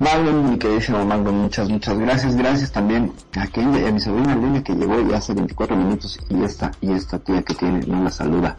Magnum, 0.00 0.50
mi 0.50 0.58
queridísimo 0.58 1.04
Magnum, 1.04 1.42
muchas, 1.42 1.68
muchas 1.68 1.98
gracias. 1.98 2.36
Gracias 2.36 2.70
también 2.70 3.12
a, 3.36 3.48
Kenia, 3.48 3.88
a 3.88 3.90
mi 3.90 3.98
sobrina 3.98 4.36
Lenia 4.36 4.62
que 4.62 4.72
llegó 4.74 5.00
ya 5.08 5.16
hace 5.16 5.34
24 5.34 5.76
minutos 5.76 6.18
y 6.28 6.42
esta, 6.44 6.70
y 6.80 6.92
esta 6.92 7.18
tía 7.18 7.42
que 7.42 7.54
tiene, 7.54 7.80
no 7.84 8.04
la 8.04 8.10
saluda. 8.10 8.56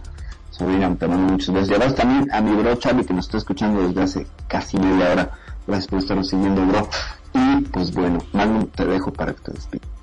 Sobrina, 0.52 0.94
te 0.96 1.08
mando 1.08 1.32
muchos 1.32 1.56
besos. 1.56 1.92
Y 1.92 1.96
también 1.96 2.30
a 2.34 2.42
mi 2.42 2.54
bro 2.56 2.76
Charlie 2.76 3.06
que 3.06 3.14
nos 3.14 3.28
está 3.28 3.38
escuchando 3.38 3.88
desde 3.88 4.02
hace 4.02 4.28
casi 4.50 4.78
media 4.78 5.14
hora. 5.14 5.32
Gracias 5.66 5.88
por 5.88 6.00
estarnos 6.00 6.28
siguiendo, 6.28 6.66
bro. 6.66 6.90
Y 7.34 7.62
pues 7.68 7.94
bueno, 7.94 8.20
Magnum, 8.34 8.66
te 8.68 8.86
dejo 8.86 9.14
para 9.14 9.34
que 9.34 9.40
te 9.40 9.52
despidas. 9.54 9.99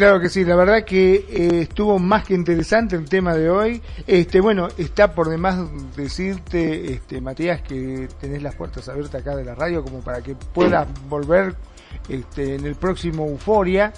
Claro 0.00 0.18
que 0.18 0.30
sí, 0.30 0.46
la 0.46 0.56
verdad 0.56 0.82
que 0.82 1.26
eh, 1.28 1.60
estuvo 1.60 1.98
más 1.98 2.24
que 2.24 2.32
interesante 2.32 2.96
el 2.96 3.06
tema 3.06 3.34
de 3.34 3.50
hoy. 3.50 3.82
Este, 4.06 4.40
bueno, 4.40 4.68
está 4.78 5.14
por 5.14 5.28
demás 5.28 5.58
decirte, 5.94 6.94
este, 6.94 7.20
Matías, 7.20 7.60
que 7.60 8.08
tenés 8.18 8.42
las 8.42 8.54
puertas 8.54 8.88
abiertas 8.88 9.20
acá 9.20 9.36
de 9.36 9.44
la 9.44 9.54
radio 9.54 9.84
como 9.84 10.00
para 10.00 10.22
que 10.22 10.34
puedas 10.34 10.88
volver 11.06 11.54
este, 12.08 12.54
en 12.54 12.64
el 12.64 12.76
próximo 12.76 13.26
Euforia, 13.26 13.92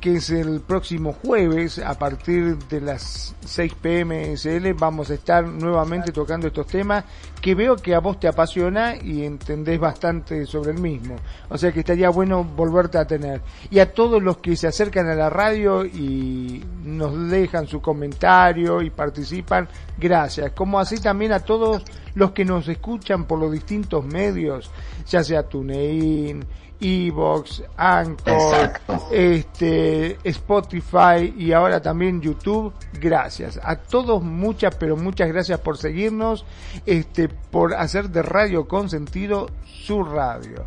que 0.00 0.16
es 0.16 0.30
el 0.30 0.60
próximo 0.60 1.12
jueves 1.12 1.78
a 1.78 1.96
partir 1.96 2.58
de 2.68 2.80
las 2.80 3.36
6 3.46 3.74
pm 3.80 4.36
SL. 4.36 4.72
Vamos 4.72 5.10
a 5.10 5.14
estar 5.14 5.46
nuevamente 5.46 6.10
tocando 6.10 6.48
estos 6.48 6.66
temas 6.66 7.04
que 7.40 7.54
veo 7.54 7.76
que 7.76 7.94
a 7.94 8.00
vos 8.00 8.18
te 8.18 8.26
apasiona 8.26 8.96
y 8.96 9.24
entendés 9.24 9.78
bastante 9.78 10.46
sobre 10.46 10.72
el 10.72 10.80
mismo. 10.80 11.16
O 11.48 11.56
sea 11.56 11.70
que 11.70 11.80
estaría 11.80 12.10
bueno 12.10 12.42
volverte 12.42 12.98
a 12.98 13.06
tener. 13.06 13.40
Y 13.70 13.78
a 13.78 13.92
todos 13.92 14.20
los 14.20 14.38
que 14.38 14.56
se 14.56 14.66
acercan 14.66 15.08
a 15.08 15.14
la 15.14 15.30
radio 15.30 15.84
y 15.84 16.64
nos 16.84 17.30
dejan 17.30 17.68
su 17.68 17.80
comentario 17.80 18.82
y 18.82 18.90
participan, 18.90 19.68
gracias. 19.96 20.52
Como 20.52 20.80
así 20.80 21.00
también 21.00 21.32
a 21.32 21.40
todos 21.40 21.84
los 22.14 22.32
que 22.32 22.44
nos 22.44 22.66
escuchan 22.66 23.26
por 23.26 23.38
los 23.38 23.52
distintos 23.52 24.04
medios, 24.04 24.70
ya 25.08 25.22
sea 25.22 25.44
TuneIn, 25.44 26.44
Evox, 26.82 27.62
Anchor, 27.76 28.72
este, 29.12 30.18
Spotify 30.24 31.32
y 31.36 31.52
ahora 31.52 31.80
también 31.80 32.20
YouTube. 32.20 32.72
Gracias. 33.00 33.60
A 33.62 33.76
todos 33.76 34.22
muchas, 34.22 34.74
pero 34.74 34.96
muchas 34.96 35.28
gracias 35.28 35.60
por 35.60 35.78
seguirnos, 35.78 36.44
este, 36.84 37.28
por 37.28 37.74
hacer 37.74 38.10
de 38.10 38.22
Radio 38.22 38.66
Consentido 38.66 39.48
su 39.64 40.02
radio. 40.02 40.66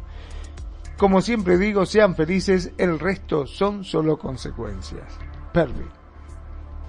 Como 0.97 1.21
siempre 1.21 1.57
digo, 1.57 1.85
sean 1.85 2.15
felices, 2.15 2.71
el 2.77 2.99
resto 2.99 3.45
son 3.45 3.83
solo 3.83 4.17
consecuencias. 4.17 5.03
Perry. 5.51 5.85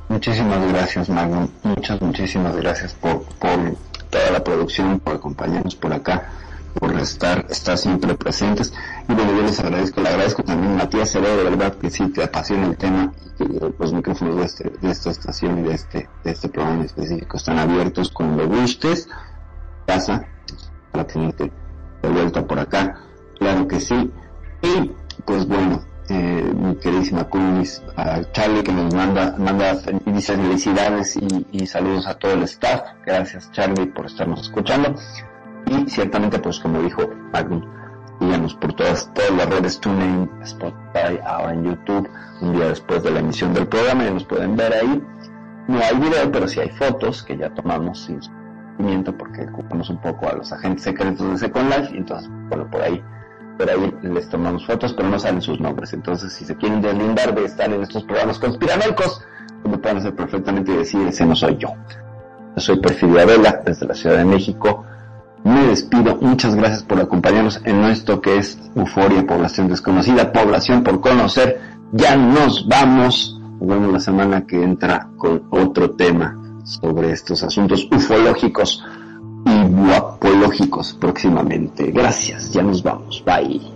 Muchísimas 0.08 0.72
gracias, 0.72 1.08
Magnum. 1.08 1.48
Muchas, 1.64 2.00
muchísimas 2.00 2.54
gracias 2.56 2.94
por, 2.94 3.24
por 3.24 3.76
toda 4.08 4.30
la 4.30 4.44
producción, 4.44 5.00
por 5.00 5.16
acompañarnos 5.16 5.74
por 5.74 5.92
acá, 5.92 6.30
por 6.78 6.94
estar, 6.98 7.46
estar 7.48 7.76
siempre 7.78 8.14
presentes. 8.14 8.72
Y 9.08 9.14
bueno, 9.14 9.32
yo 9.36 9.42
les 9.42 9.58
agradezco, 9.60 10.00
le 10.00 10.08
agradezco 10.08 10.42
también 10.42 10.72
a 10.74 10.76
Matías 10.84 11.10
Cero, 11.12 11.26
de 11.36 11.44
verdad 11.44 11.74
que 11.76 11.90
sí 11.90 12.08
te 12.08 12.22
apasiona 12.24 12.66
el 12.66 12.76
tema 12.76 13.12
y 13.24 13.44
que 13.44 13.72
los 13.78 13.92
micrófonos 13.92 14.36
de, 14.36 14.44
este, 14.44 14.72
de 14.80 14.90
esta 14.90 15.10
estación 15.10 15.58
y 15.58 15.62
de 15.68 15.74
este, 15.74 16.08
de 16.24 16.30
este 16.30 16.48
programa 16.48 16.84
específico 16.84 17.36
están 17.36 17.58
abiertos 17.58 18.10
cuando 18.10 18.46
gustes. 18.48 19.08
Casa, 19.86 20.24
para 20.92 21.06
tenerte 21.06 21.52
de 22.02 22.08
vuelta 22.08 22.44
por 22.46 22.58
acá, 22.58 23.00
claro 23.38 23.68
que 23.68 23.80
sí. 23.80 24.10
Y 24.62 24.90
pues 25.24 25.46
bueno, 25.46 25.80
eh, 26.08 26.52
mi 26.56 26.74
queridísima 26.76 27.24
Kunis, 27.24 27.82
a 27.96 28.20
Charlie 28.32 28.62
que 28.64 28.72
nos 28.72 28.92
manda, 28.94 29.34
manda 29.38 29.74
fel- 29.76 30.00
dice 30.06 30.36
felicidades 30.36 31.16
y, 31.16 31.46
y 31.52 31.66
saludos 31.66 32.06
a 32.08 32.14
todo 32.14 32.32
el 32.32 32.42
staff. 32.44 32.80
Gracias 33.04 33.50
Charlie 33.52 33.86
por 33.86 34.06
estarnos 34.06 34.40
escuchando. 34.42 34.94
Y 35.66 35.90
ciertamente 35.90 36.38
pues 36.38 36.58
como 36.60 36.82
dijo 36.82 37.02
Magnum, 37.32 37.62
síganos 38.20 38.54
por 38.54 38.72
todas, 38.74 39.12
todas 39.14 39.30
las 39.32 39.48
redes 39.48 39.80
TuneIn, 39.80 40.30
Spotify, 40.42 41.18
ahora 41.24 41.52
en 41.52 41.64
YouTube, 41.64 42.08
un 42.40 42.52
día 42.54 42.68
después 42.68 43.02
de 43.02 43.10
la 43.10 43.20
emisión 43.20 43.52
del 43.52 43.66
programa, 43.66 44.04
ya 44.04 44.10
nos 44.10 44.24
pueden 44.24 44.56
ver 44.56 44.72
ahí. 44.72 45.02
No 45.68 45.78
hay 45.78 45.96
video, 45.98 46.30
pero 46.30 46.46
sí 46.46 46.60
hay 46.60 46.70
fotos 46.70 47.22
que 47.22 47.36
ya 47.36 47.52
tomamos 47.52 48.04
sin 48.04 48.20
seguimiento 48.22 49.16
porque 49.16 49.42
ocupamos 49.42 49.90
un 49.90 50.00
poco 50.00 50.28
a 50.28 50.34
los 50.34 50.52
agentes 50.52 50.84
secretos 50.84 51.28
de 51.28 51.38
Second 51.38 51.68
Life 51.68 51.94
y 51.94 51.98
entonces, 51.98 52.30
bueno, 52.48 52.70
por 52.70 52.82
ahí 52.82 53.02
por 53.56 53.70
ahí 53.70 53.94
les 54.02 54.28
tomamos 54.28 54.66
fotos, 54.66 54.92
pero 54.92 55.08
no 55.08 55.18
salen 55.18 55.40
sus 55.40 55.60
nombres. 55.60 55.92
Entonces, 55.92 56.32
si 56.32 56.44
se 56.44 56.56
quieren 56.56 56.82
deslindar 56.82 57.34
de 57.34 57.44
estar 57.44 57.72
en 57.72 57.82
estos 57.82 58.04
programas 58.04 58.38
conspiranoicos, 58.38 59.22
pues 59.62 59.74
lo 59.74 59.80
pueden 59.80 59.98
hacer 59.98 60.14
perfectamente 60.14 60.72
y 60.72 60.76
decir, 60.76 61.06
ese 61.06 61.24
no 61.24 61.34
soy 61.34 61.56
yo. 61.56 61.68
Yo 62.54 62.60
soy 62.60 62.78
Perfidia 62.80 63.24
Vela, 63.24 63.62
desde 63.64 63.86
la 63.86 63.94
Ciudad 63.94 64.18
de 64.18 64.24
México. 64.24 64.84
Me 65.46 65.68
despido. 65.68 66.16
Muchas 66.20 66.56
gracias 66.56 66.82
por 66.82 66.98
acompañarnos 66.98 67.60
en 67.64 67.84
esto 67.84 68.20
que 68.20 68.38
es 68.38 68.58
Euforia, 68.74 69.24
Población 69.24 69.68
Desconocida, 69.68 70.32
Población 70.32 70.82
por 70.82 71.00
Conocer. 71.00 71.60
Ya 71.92 72.16
nos 72.16 72.66
vamos. 72.66 73.40
Nos 73.60 73.68
vemos 73.68 73.92
la 73.92 74.00
semana 74.00 74.44
que 74.44 74.60
entra 74.60 75.08
con 75.16 75.44
otro 75.50 75.92
tema 75.92 76.36
sobre 76.64 77.12
estos 77.12 77.44
asuntos 77.44 77.86
ufológicos 77.92 78.84
y 79.44 79.68
guapológicos 79.68 80.94
próximamente. 80.94 81.92
Gracias, 81.92 82.52
ya 82.52 82.62
nos 82.62 82.82
vamos. 82.82 83.22
Bye. 83.24 83.75